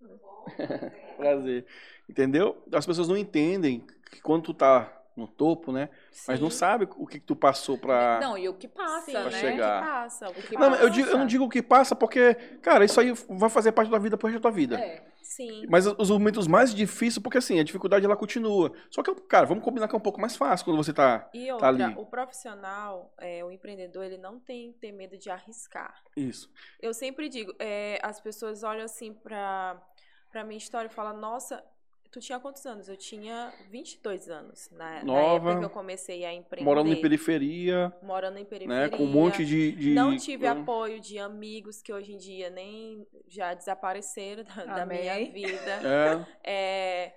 Prazer. 1.16 1.66
Entendeu? 2.08 2.62
As 2.72 2.86
pessoas 2.86 3.08
não 3.08 3.16
entendem 3.16 3.84
que 4.10 4.20
quando 4.20 4.44
tu 4.44 4.54
tá 4.54 4.90
no 5.16 5.26
topo, 5.26 5.70
né? 5.72 5.90
Mas 6.26 6.40
não 6.40 6.50
Sim. 6.50 6.56
sabe 6.56 6.88
o 6.96 7.06
que, 7.06 7.20
que 7.20 7.26
tu 7.26 7.36
passou 7.36 7.76
pra. 7.76 8.18
Não, 8.20 8.36
e 8.36 8.48
o 8.48 8.54
que 8.54 8.66
passa, 8.66 9.02
Sim, 9.06 9.12
né? 9.12 9.20
o 9.26 9.28
que 9.28 9.34
chegar. 9.36 9.82
passa, 9.84 10.28
o 10.30 10.34
que 10.34 10.54
Não, 10.56 10.70
passa. 10.70 10.82
eu, 10.82 10.88
digo- 10.90 11.08
eu 11.10 11.18
não 11.18 11.26
digo 11.26 11.44
o 11.44 11.48
que 11.50 11.62
passa 11.62 11.94
porque, 11.94 12.34
cara, 12.62 12.84
isso 12.84 12.98
aí 12.98 13.12
vai 13.28 13.50
fazer 13.50 13.72
parte 13.72 13.90
da 13.90 13.98
vida 13.98 14.16
pro 14.16 14.26
resto 14.28 14.38
da 14.42 14.48
tua 14.48 14.50
vida. 14.56 14.80
É. 14.80 15.04
Sim. 15.34 15.64
Mas 15.66 15.86
os 15.86 16.10
momentos 16.10 16.46
mais 16.46 16.74
difíceis, 16.74 17.18
porque 17.18 17.38
assim, 17.38 17.58
a 17.58 17.64
dificuldade 17.64 18.04
ela 18.04 18.16
continua. 18.16 18.70
Só 18.90 19.02
que, 19.02 19.14
cara, 19.22 19.46
vamos 19.46 19.64
combinar 19.64 19.88
que 19.88 19.94
é 19.94 19.98
um 19.98 20.02
pouco 20.02 20.20
mais 20.20 20.36
fácil 20.36 20.66
quando 20.66 20.76
você 20.76 20.92
tá. 20.92 21.30
E 21.32 21.46
tá 21.46 21.52
outra, 21.54 21.68
ali. 21.68 21.94
o 21.96 22.04
profissional, 22.04 23.14
é, 23.18 23.42
o 23.42 23.50
empreendedor, 23.50 24.04
ele 24.04 24.18
não 24.18 24.38
tem 24.38 24.72
que 24.72 24.78
ter 24.78 24.92
medo 24.92 25.16
de 25.16 25.30
arriscar. 25.30 26.02
Isso. 26.14 26.52
Eu 26.80 26.92
sempre 26.92 27.30
digo, 27.30 27.54
é, 27.58 27.98
as 28.02 28.20
pessoas 28.20 28.62
olham 28.62 28.84
assim 28.84 29.14
pra, 29.14 29.82
pra 30.30 30.44
minha 30.44 30.58
história 30.58 30.88
e 30.88 30.92
falam, 30.92 31.18
nossa, 31.18 31.64
Tu 32.12 32.20
tinha 32.20 32.38
quantos 32.38 32.64
anos? 32.66 32.88
Eu 32.90 32.96
tinha 32.96 33.50
22 33.70 34.28
anos. 34.28 34.68
Na, 34.70 34.96
na 34.96 35.04
Nova. 35.04 35.36
época 35.48 35.58
que 35.60 35.64
eu 35.64 35.70
comecei 35.70 36.24
a 36.26 36.32
empreender. 36.34 36.64
Morando 36.64 36.92
em 36.92 37.00
periferia, 37.00 37.90
Morando 38.02 38.38
em 38.38 38.44
periferia. 38.44 38.82
né? 38.90 38.96
Com 38.96 39.04
um 39.04 39.10
monte 39.10 39.44
de. 39.46 39.72
de- 39.72 39.94
Não 39.94 40.14
tive 40.16 40.46
apoio 40.46 41.00
de 41.00 41.18
amigos 41.18 41.80
que 41.80 41.90
hoje 41.92 42.12
em 42.12 42.18
dia 42.18 42.50
nem 42.50 43.06
já 43.26 43.54
desapareceram 43.54 44.44
da, 44.44 44.64
da 44.66 44.86
minha 44.86 45.14
vida. 45.32 45.80
É, 45.82 46.26
É, 46.44 47.14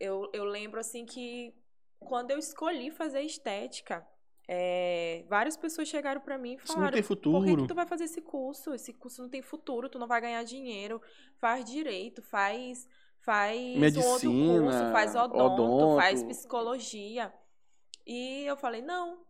eu, 0.00 0.30
eu 0.32 0.44
lembro 0.44 0.80
assim 0.80 1.04
que 1.04 1.52
quando 2.00 2.30
eu 2.30 2.38
escolhi 2.38 2.90
fazer 2.90 3.20
estética, 3.20 4.06
é, 4.48 5.24
várias 5.28 5.58
pessoas 5.58 5.88
chegaram 5.88 6.22
pra 6.22 6.38
mim 6.38 6.52
e 6.52 6.54
Isso 6.56 6.68
não 6.68 6.74
falaram: 6.76 6.94
tem 6.94 7.02
Por 7.02 7.08
que, 7.08 7.14
futuro. 7.28 7.62
que 7.62 7.68
tu 7.68 7.74
vai 7.74 7.86
fazer 7.86 8.04
esse 8.04 8.22
curso? 8.22 8.72
Esse 8.72 8.94
curso 8.94 9.20
não 9.20 9.28
tem 9.28 9.42
futuro, 9.42 9.90
tu 9.90 9.98
não 9.98 10.06
vai 10.08 10.22
ganhar 10.22 10.42
dinheiro. 10.42 11.02
Faz 11.38 11.66
direito, 11.70 12.22
faz 12.22 12.88
faz 13.28 13.96
um 13.96 14.06
outro 14.06 14.30
Medicina, 14.30 14.62
curso, 14.62 14.92
faz 14.92 15.14
odonto, 15.14 15.62
odonto. 15.62 15.96
faz 16.00 16.22
psicologia. 16.22 17.32
E 18.06 18.44
eu 18.46 18.56
falei: 18.56 18.80
não. 18.80 19.26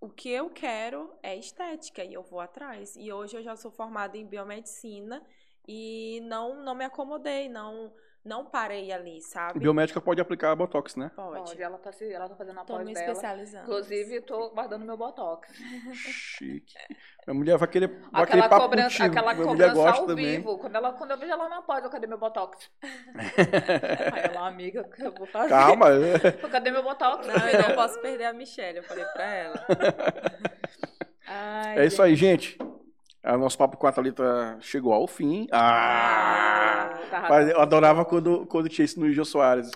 O 0.00 0.08
que 0.08 0.28
eu 0.28 0.48
quero 0.48 1.12
é 1.24 1.36
estética 1.36 2.04
e 2.04 2.14
eu 2.14 2.22
vou 2.22 2.38
atrás. 2.38 2.94
E 2.96 3.12
hoje 3.12 3.36
eu 3.36 3.42
já 3.42 3.56
sou 3.56 3.70
formada 3.70 4.16
em 4.16 4.24
biomedicina 4.24 5.24
e 5.66 6.20
não 6.22 6.62
não 6.62 6.72
me 6.72 6.84
acomodei, 6.84 7.48
não 7.48 7.92
não 8.24 8.44
parei 8.44 8.92
ali, 8.92 9.20
sabe? 9.22 9.58
Biomédica 9.60 10.00
pode 10.00 10.20
aplicar 10.20 10.54
Botox, 10.54 10.96
né? 10.96 11.10
Pode. 11.16 11.38
Pode, 11.50 11.62
ela 11.62 11.78
tá, 11.78 11.92
se, 11.92 12.12
ela 12.12 12.28
tá 12.28 12.36
fazendo 12.36 12.60
a 12.60 12.64
Tô 12.64 12.74
pós 12.74 12.86
me 12.86 12.92
dela. 12.92 13.06
especializando. 13.06 13.62
Inclusive, 13.64 14.20
tô 14.22 14.50
guardando 14.50 14.84
meu 14.84 14.96
botox. 14.96 15.48
Chique. 15.94 16.74
Minha 17.26 17.34
mulher 17.34 17.58
vai 17.58 17.68
querer, 17.68 17.88
vai 17.88 18.22
Aquela 18.22 18.26
querer 18.26 18.48
papo 18.48 18.62
cobrança, 18.62 18.88
contigo. 18.98 19.06
aquela 19.18 19.34
Minha 19.34 19.46
mulher 19.46 19.68
cobrança 19.68 19.74
gosta 19.88 20.00
ao 20.02 20.06
também. 20.06 20.26
vivo. 20.36 20.58
Quando, 20.58 20.76
ela, 20.76 20.92
quando 20.92 21.10
eu 21.12 21.18
vejo 21.18 21.32
ela 21.32 21.48
na 21.48 21.62
pós, 21.62 21.84
eu 21.84 21.90
cadê 21.90 22.06
meu 22.06 22.18
botox? 22.18 22.70
Aí 24.12 24.22
ela, 24.24 24.46
amiga, 24.48 24.84
que 24.84 25.02
eu 25.02 25.12
vou 25.12 25.26
fazer? 25.26 25.48
Calma. 25.48 25.86
Cadê 26.50 26.70
meu 26.70 26.82
botox? 26.82 27.26
Não, 27.26 27.34
eu 27.48 27.68
não 27.68 27.74
posso 27.74 28.00
perder 28.00 28.24
a 28.24 28.32
Michelle, 28.32 28.78
eu 28.78 28.82
falei 28.84 29.04
pra 29.06 29.24
ela. 29.24 29.66
Ai, 31.26 31.78
É 31.80 31.86
isso 31.86 32.02
aí, 32.02 32.14
gente. 32.16 32.58
O 33.34 33.38
nosso 33.38 33.58
papo 33.58 33.76
com 33.76 33.86
a 33.86 33.92
Thalita 33.92 34.56
chegou 34.60 34.92
ao 34.92 35.06
fim. 35.06 35.46
Ah! 35.52 36.98
Tava- 37.10 37.28
Mas 37.28 37.48
eu 37.50 37.60
adorava 37.60 38.04
quando, 38.04 38.46
quando 38.46 38.68
tinha 38.68 38.84
isso 38.84 38.98
no 39.00 39.12
Jô 39.12 39.24
Soares. 39.24 39.70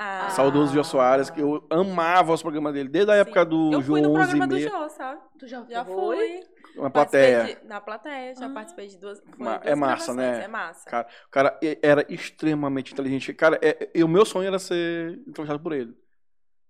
Ah, 0.00 0.30
Saudoso 0.30 0.72
Jô 0.72 0.84
Soares, 0.84 1.28
que 1.28 1.40
eu 1.40 1.66
amava 1.70 2.32
os 2.32 2.40
programas 2.40 2.72
dele, 2.72 2.88
desde 2.88 3.10
a 3.10 3.14
sim. 3.14 3.20
época 3.20 3.44
do 3.44 3.72
Eu 3.72 3.82
fui 3.82 4.00
no 4.00 4.10
11 4.10 4.18
programa 4.30 4.46
do 4.46 4.58
Jô, 4.60 4.88
sabe? 4.90 5.20
Tu 5.38 5.48
já, 5.48 5.64
Já 5.68 5.84
foi? 5.84 6.16
fui. 6.16 6.82
na 6.82 6.90
plateia. 6.90 7.44
de- 7.44 7.66
na 7.68 7.80
plateia, 7.80 8.34
já 8.36 8.46
Ah. 8.46 8.50
participei 8.50 8.86
de 8.86 8.96
duas. 8.98 9.18
foi 9.18 9.44
Ma- 9.44 9.56
duas 9.56 9.66
é 9.66 9.74
massa, 9.74 10.14
né? 10.14 10.44
É 10.44 10.48
massa. 10.48 10.88
Cara, 10.88 11.08
o 11.26 11.30
cara 11.30 11.58
era 11.82 12.06
extremamente 12.08 12.92
inteligente. 12.92 13.34
Cara, 13.34 13.58
é, 13.60 13.90
e 13.92 14.04
o 14.04 14.08
meu 14.08 14.24
sonho 14.24 14.46
era 14.46 14.58
ser 14.60 15.18
entrevistado 15.26 15.58
por 15.60 15.72
ele. 15.72 15.92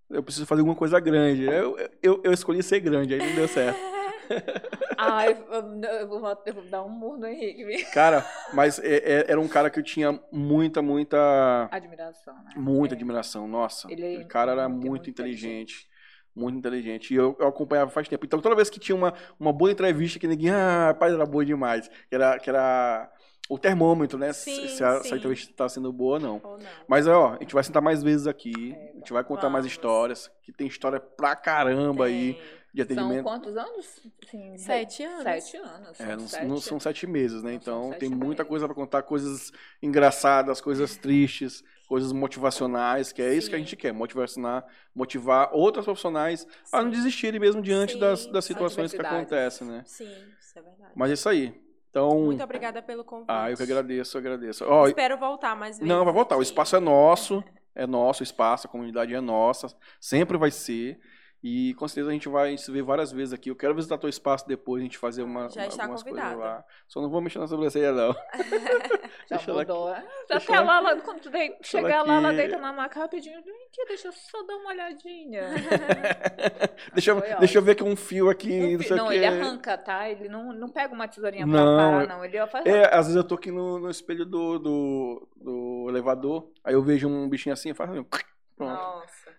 Eu 0.08 0.22
preciso 0.22 0.46
fazer 0.46 0.62
alguma 0.62 0.76
coisa 0.76 0.98
grande. 0.98 1.44
Eu, 1.44 1.76
eu, 2.02 2.20
eu 2.24 2.32
escolhi 2.32 2.62
ser 2.62 2.80
grande, 2.80 3.12
aí 3.12 3.20
não 3.28 3.34
deu 3.36 3.46
certo. 3.48 3.78
Ai, 4.96 5.32
eu, 5.50 5.82
eu 6.00 6.08
vou, 6.08 6.42
eu 6.46 6.54
vou 6.54 6.64
dar 6.64 6.82
um 6.82 6.88
murro 6.88 7.18
no 7.18 7.26
Henrique. 7.26 7.84
Cara, 7.92 8.24
mas 8.52 8.78
é- 8.78 8.96
é- 8.98 9.24
era 9.30 9.40
um 9.40 9.48
cara 9.48 9.70
que 9.70 9.78
eu 9.78 9.82
tinha 9.82 10.18
muita, 10.32 10.82
muita. 10.82 11.68
Admiração, 11.70 12.34
né? 12.34 12.50
Muita 12.56 12.94
É. 12.94 12.96
admiração, 12.96 13.46
nossa. 13.46 13.90
Ele 13.90 14.02
é 14.02 14.08
Aquele 14.14 14.24
cara 14.26 14.52
era 14.52 14.68
muito, 14.68 14.80
muito, 14.80 14.90
muito 14.90 15.10
inteligente. 15.10 15.88
Muito 16.34 16.58
inteligente. 16.58 17.12
E 17.12 17.16
eu, 17.16 17.36
eu 17.40 17.48
acompanhava 17.48 17.90
faz 17.90 18.06
tempo. 18.08 18.24
Então, 18.24 18.40
toda 18.40 18.54
vez 18.54 18.70
que 18.70 18.78
tinha 18.78 18.94
uma, 18.94 19.12
uma 19.40 19.52
boa 19.52 19.72
entrevista, 19.72 20.18
que 20.20 20.26
ninguém, 20.28 20.50
ah, 20.50 20.86
rapaz, 20.88 21.12
era 21.12 21.26
boa 21.26 21.44
demais. 21.44 21.88
Que 22.08 22.14
era, 22.14 22.38
que 22.38 22.48
era 22.48 23.10
o 23.48 23.58
termômetro, 23.58 24.16
né? 24.18 24.32
Se- 24.32 24.54
Sim, 24.54 24.68
se, 24.68 24.84
a, 24.84 25.02
se 25.02 25.12
a 25.12 25.16
entrevista 25.16 25.52
tá 25.56 25.68
sendo 25.68 25.92
boa 25.92 26.14
ou 26.14 26.20
não. 26.20 26.40
Ou 26.44 26.58
não. 26.58 26.66
Mas, 26.86 27.08
ó, 27.08 27.30
a 27.34 27.38
gente 27.42 27.54
vai 27.54 27.64
sentar 27.64 27.82
mais 27.82 28.04
vezes 28.04 28.28
aqui. 28.28 28.72
É, 28.76 28.90
a 28.92 28.98
gente 28.98 29.12
vai 29.12 29.24
contar 29.24 29.48
mais 29.48 29.64
vamos. 29.64 29.72
histórias. 29.72 30.30
Que 30.44 30.52
tem 30.52 30.66
história 30.68 31.00
pra 31.00 31.34
caramba 31.34 32.04
aí 32.04 32.40
De 32.72 32.84
São 32.84 32.94
atendimento. 32.96 33.22
quantos 33.24 33.56
anos? 33.56 34.00
Sim, 34.30 34.56
Sete 34.58 35.02
anos. 35.02 35.22
Sete 35.22 35.56
anos. 35.56 36.00
É, 36.00 36.04
são 36.06 36.16
não, 36.16 36.28
sete. 36.28 36.46
não 36.46 36.60
são 36.60 36.78
sete 36.80 37.06
meses, 37.06 37.42
né? 37.42 37.52
Não 37.54 37.60
são 37.60 37.86
Então 37.88 37.98
tem 37.98 38.08
muita 38.10 38.42
meses. 38.42 38.48
coisa 38.48 38.66
pra 38.66 38.74
contar, 38.74 39.02
coisas 39.02 39.50
engraçadas, 39.82 40.60
coisas 40.60 40.96
tristes, 40.96 41.64
coisas 41.88 42.12
motivacionais, 42.12 43.10
que 43.10 43.22
é 43.22 43.32
isso 43.34 43.48
que 43.48 43.56
a 43.56 43.58
Sim. 43.58 43.64
gente 43.64 43.76
quer, 43.76 43.92
motivar, 43.92 44.64
motivar 44.94 45.48
outros 45.52 45.84
profissionais 45.86 46.46
a 46.70 46.82
não 46.82 46.90
Sim. 46.92 46.96
desistirem 46.98 47.40
mesmo 47.40 47.62
diante 47.62 47.94
Sim, 47.94 47.98
das, 48.00 48.26
das 48.26 48.44
sim. 48.44 48.52
situações 48.52 48.92
que 48.92 49.00
acontecem, 49.00 49.66
né? 49.66 49.82
Sim, 49.86 50.04
isso 50.38 50.58
é 50.58 50.62
verdade. 50.62 50.92
Mas 50.94 51.10
é 51.10 51.14
isso 51.14 51.28
aí. 51.28 51.60
Então, 51.90 52.20
Muito 52.20 52.42
obrigada 52.44 52.82
pelo 52.82 53.02
convite. 53.02 53.28
ah, 53.30 53.50
eu 53.50 53.56
que 53.56 53.62
agradeço, 53.62 54.16
eu 54.16 54.20
agradeço. 54.20 54.64
Ó, 54.68 54.86
Espero 54.86 55.16
voltar 55.16 55.56
mais 55.56 55.78
vezes. 55.78 55.88
não, 55.88 56.04
vai 56.04 56.12
voltar. 56.12 56.36
O 56.36 56.42
espaço 56.42 56.76
é 56.76 56.80
nosso, 56.80 57.42
é 57.74 57.86
nosso 57.86 58.22
o 58.22 58.24
espaço, 58.24 58.66
a 58.66 58.70
comunidade 58.70 59.14
é 59.14 59.20
nossa, 59.22 59.68
sempre 59.98 60.36
vai 60.36 60.50
ser. 60.50 61.00
E 61.42 61.72
com 61.74 61.86
certeza 61.86 62.10
a 62.10 62.12
gente 62.12 62.28
vai 62.28 62.56
se 62.58 62.68
ver 62.72 62.82
várias 62.82 63.12
vezes 63.12 63.32
aqui. 63.32 63.48
Eu 63.48 63.54
quero 63.54 63.72
visitar 63.74 63.96
teu 63.96 64.08
espaço 64.08 64.46
depois, 64.48 64.80
a 64.80 64.84
gente 64.84 64.98
fazer 64.98 65.22
uma, 65.22 65.48
Já 65.48 65.60
uma- 65.62 65.66
está 65.68 65.82
algumas 65.84 66.02
coisas 66.02 66.20
convidado. 66.20 66.40
lá. 66.40 66.64
Só 66.88 67.00
não 67.00 67.08
vou 67.08 67.20
mexer 67.20 67.38
na 67.38 67.46
sobrancelha, 67.46 67.92
não. 67.92 68.12
Já 69.30 69.36
Deixa 69.36 69.52
mudou. 69.52 69.90
é? 69.94 70.04
deixa 70.28 70.44
Até 70.52 70.54
ela- 70.54 70.80
lá, 70.80 70.80
lá, 70.94 71.00
quando 71.02 71.20
tu 71.20 71.30
dei- 71.30 71.54
chegar 71.62 72.02
lá, 72.02 72.16
ela 72.16 72.32
deita 72.32 72.58
na 72.58 72.72
maca 72.72 72.98
rapidinho. 72.98 73.40
Vem 73.44 73.54
aqui, 73.66 73.84
deixa 73.86 74.08
eu 74.08 74.12
só 74.12 74.42
dar 74.42 74.56
uma 74.56 74.70
olhadinha. 74.70 75.42
deixa, 76.94 77.10
eu, 77.12 77.20
deixa 77.38 77.58
eu 77.58 77.62
ver 77.62 77.72
aqui 77.72 77.84
um 77.84 77.94
fio 77.94 78.30
aqui, 78.30 78.50
Um 78.52 78.72
não 78.72 78.78
fi- 78.80 78.88
sei 78.88 78.96
não, 78.96 79.06
o 79.08 79.12
ele 79.12 79.26
arranca, 79.26 79.76
tá? 79.78 80.08
Ele 80.08 80.28
não, 80.28 80.52
não 80.52 80.68
pega 80.68 80.94
uma 80.94 81.06
tesourinha 81.06 81.46
pra 81.46 81.56
Não, 81.56 81.76
parar, 81.76 82.06
não. 82.08 82.24
Ele 82.24 82.46
faz 82.46 82.66
É, 82.66 82.86
às 82.86 83.06
vezes 83.06 83.16
eu 83.16 83.24
tô 83.24 83.34
aqui 83.34 83.50
no, 83.50 83.78
no 83.78 83.90
espelho 83.90 84.24
do, 84.24 84.58
do, 84.58 85.28
do 85.36 85.86
elevador, 85.88 86.50
aí 86.64 86.74
eu 86.74 86.82
vejo 86.82 87.06
um 87.08 87.28
bichinho 87.28 87.52
assim, 87.52 87.68
eu 87.68 87.74
faço 87.74 87.92
assim, 87.92 88.02
pronto. 88.56 88.72
Nossa. 88.72 89.36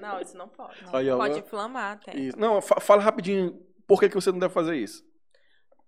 Não, 0.00 0.20
isso 0.20 0.36
não 0.36 0.48
pode. 0.48 0.78
Aí, 0.92 1.10
ó, 1.10 1.16
pode 1.16 1.38
inflamar 1.40 1.92
até. 1.94 2.16
Isso. 2.16 2.38
Não, 2.38 2.60
fa- 2.60 2.80
fala 2.80 3.02
rapidinho, 3.02 3.60
por 3.86 4.00
que, 4.00 4.08
que 4.08 4.14
você 4.14 4.30
não 4.32 4.38
deve 4.38 4.52
fazer 4.52 4.76
isso? 4.76 5.06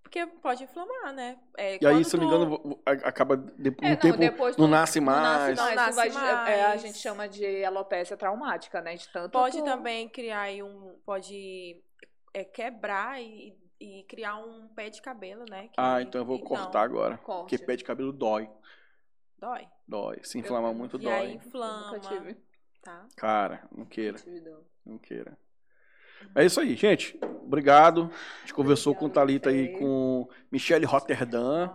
Porque 0.02 0.26
pode 0.26 0.64
inflamar, 0.64 1.12
né? 1.12 1.38
É, 1.56 1.78
E 1.80 1.86
aí, 1.86 2.04
se 2.04 2.16
eu 2.16 2.20
não 2.20 2.28
me 2.28 2.34
tu- 2.34 2.54
engano, 2.66 2.82
acaba 2.84 3.36
de, 3.36 3.68
É, 3.80 3.86
um 3.86 3.90
não, 3.90 3.96
tempo 3.96 4.18
depois 4.18 4.56
não 4.56 4.66
tu- 4.66 4.70
nasce 4.70 4.98
Não 4.98 5.06
mais. 5.06 5.56
nasce 5.56 5.62
mais, 5.62 5.76
Não 5.76 5.86
tu 5.90 5.94
vai- 5.94 6.08
nasce 6.08 6.50
é, 6.52 6.64
a 6.64 6.68
mais. 6.68 6.82
gente 6.82 6.98
chama 6.98 7.28
de 7.28 7.64
alopecia 7.64 8.16
traumática, 8.16 8.80
né? 8.80 8.96
De 8.96 9.08
tanto 9.12 9.30
Pode 9.30 9.58
tu- 9.58 9.64
também 9.64 10.08
criar 10.08 10.40
aí 10.42 10.62
um. 10.62 10.98
Pode 11.06 11.80
é, 12.34 12.42
quebrar 12.44 13.22
e, 13.22 13.56
e 13.78 14.02
criar 14.08 14.36
um 14.38 14.66
pé 14.74 14.90
de 14.90 15.00
cabelo, 15.00 15.44
né? 15.48 15.68
que- 15.68 15.74
Ah, 15.76 16.02
então 16.02 16.20
eu 16.20 16.24
vou 16.24 16.40
cortar 16.42 16.82
agora. 16.82 17.16
Corte. 17.18 17.40
Porque 17.42 17.58
pé 17.58 17.76
de 17.76 17.84
cabelo 17.84 18.12
dói. 18.12 18.50
Dói. 19.38 19.68
Dói. 19.86 20.18
Se 20.24 20.38
inflama 20.38 20.72
muito, 20.74 21.00
E 21.00 21.08
aí 21.08 21.26
dói. 21.28 21.36
inflama. 21.36 21.92
Nunca 21.92 22.00
tive. 22.00 22.36
Tá? 22.82 23.06
Cara, 23.16 23.62
não 23.76 23.84
queira, 23.84 24.16
não 24.86 24.96
queira. 24.98 25.36
É 26.34 26.44
isso 26.44 26.60
aí, 26.60 26.74
gente. 26.76 27.18
Obrigado. 27.42 28.10
A 28.38 28.40
gente 28.40 28.54
conversou 28.54 28.94
com 28.94 29.06
Obrigada 29.06 29.20
a 29.20 29.24
Thalita 29.26 29.50
aí, 29.50 29.78
com 29.78 30.28
Michelle 30.50 30.84
Rotterdam. 30.86 31.74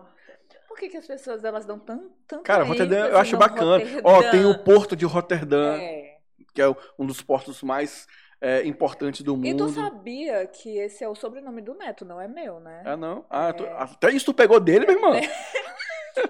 Por 0.68 0.78
que, 0.78 0.90
que 0.90 0.98
as 0.98 1.08
pessoas 1.08 1.44
elas 1.44 1.66
dão 1.66 1.80
tão, 1.80 2.12
tanto 2.28 2.44
Cara, 2.44 2.64
Rotterdam 2.64 3.08
eu 3.08 3.18
acho 3.18 3.38
bacana. 3.38 3.78
Rotterdam? 3.78 4.02
Ó, 4.04 4.32
tem 4.32 4.46
o 4.46 4.64
Porto 4.64 4.96
de 4.96 5.06
Rotterdam, 5.06 5.76
É. 5.76 6.18
que 6.54 6.62
é 6.62 6.68
um 7.00 7.06
dos 7.06 7.22
portos 7.22 7.64
mais 7.64 8.06
é, 8.42 8.66
importantes 8.68 9.22
do 9.22 9.36
mundo. 9.36 9.48
E 9.48 9.56
tu 9.56 9.70
sabia 9.70 10.46
que 10.48 10.78
esse 10.78 11.04
é 11.04 11.08
o 11.08 11.16
sobrenome 11.16 11.62
do 11.62 11.74
neto, 11.74 12.04
não 12.04 12.20
é 12.20 12.28
meu, 12.28 12.60
né? 12.60 12.84
Ah, 12.86 12.98
não? 12.98 13.26
Ah, 13.30 13.54
tu- 13.54 13.66
É. 13.66 13.72
até 13.74 14.12
isso 14.12 14.26
tu 14.26 14.34
pegou 14.34 14.60
dele, 14.60 14.86
meu 14.86 14.96
irmão? 14.96 15.14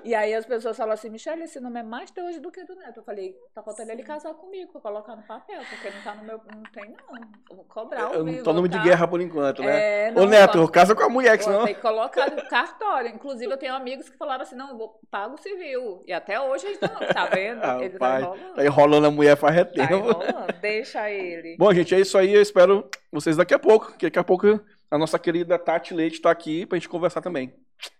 E 0.03 0.13
aí 0.13 0.33
as 0.33 0.45
pessoas 0.45 0.77
falam 0.77 0.93
assim, 0.93 1.09
Michelle, 1.09 1.43
esse 1.43 1.59
nome 1.59 1.79
é 1.79 1.83
mais 1.83 2.11
teu 2.11 2.25
hoje 2.25 2.39
do 2.39 2.51
que 2.51 2.63
do 2.63 2.75
neto. 2.75 2.99
Eu 2.99 3.03
falei, 3.03 3.35
tá 3.53 3.61
faltando 3.61 3.91
ele 3.91 4.03
casar 4.03 4.33
comigo 4.33 4.71
pra 4.71 4.81
colocar 4.81 5.15
no 5.15 5.23
papel, 5.23 5.61
porque 5.69 5.89
não 5.89 6.01
tá 6.03 6.15
no 6.15 6.23
meu. 6.23 6.37
Não 6.37 6.63
tem, 6.71 6.89
não. 6.89 7.15
Eu 7.49 7.55
vou 7.55 7.65
cobrar 7.65 8.11
o 8.11 8.13
Eu 8.13 8.23
não 8.23 8.43
tô 8.43 8.53
nome 8.53 8.69
de 8.69 8.77
tá? 8.77 8.83
guerra 8.83 9.07
por 9.07 9.21
enquanto, 9.21 9.61
né? 9.61 10.07
É, 10.07 10.11
Ô, 10.11 10.21
não, 10.21 10.27
Neto, 10.27 10.67
casa 10.69 10.95
com 10.95 11.03
a 11.03 11.09
mulher, 11.09 11.37
que 11.37 11.43
senão... 11.43 11.63
tenho 11.63 11.75
que 11.75 11.81
colocar 11.81 12.29
no 12.29 12.47
cartório. 12.47 13.09
Inclusive, 13.09 13.51
eu 13.51 13.57
tenho 13.57 13.73
amigos 13.73 14.09
que 14.09 14.17
falaram 14.17 14.43
assim, 14.43 14.55
não, 14.55 14.69
eu 14.69 14.77
vou 14.77 14.99
pago 15.09 15.35
o 15.35 15.41
civil. 15.41 16.03
E 16.05 16.13
até 16.13 16.39
hoje 16.39 16.65
eles 16.65 16.81
estão, 16.81 17.07
tá 17.07 17.25
vendo? 17.27 17.61
Ah, 17.63 17.77
Ele 17.81 17.97
pai, 17.97 18.21
tá 18.21 18.27
enrolando. 18.27 18.55
Tá 18.55 18.65
enrolando 18.65 19.05
a 19.07 19.11
mulher 19.11 19.35
faz 19.37 19.55
Tá 19.55 19.83
enrolando, 19.83 20.59
deixa 20.61 21.09
ele. 21.09 21.55
Bom, 21.57 21.73
gente, 21.73 21.95
é 21.95 21.99
isso 21.99 22.17
aí. 22.17 22.33
Eu 22.33 22.41
espero 22.41 22.89
vocês 23.11 23.37
daqui 23.37 23.53
a 23.53 23.59
pouco. 23.59 23.95
Que 23.97 24.05
daqui 24.07 24.19
a 24.19 24.23
pouco 24.23 24.59
a 24.89 24.97
nossa 24.97 25.17
querida 25.17 25.57
Tati 25.57 25.93
Leite 25.93 26.21
tá 26.21 26.31
aqui 26.31 26.65
pra 26.65 26.77
gente 26.77 26.89
conversar 26.89 27.21
também. 27.21 27.53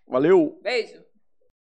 Valeu! 0.06 0.58
Beijo. 0.62 1.05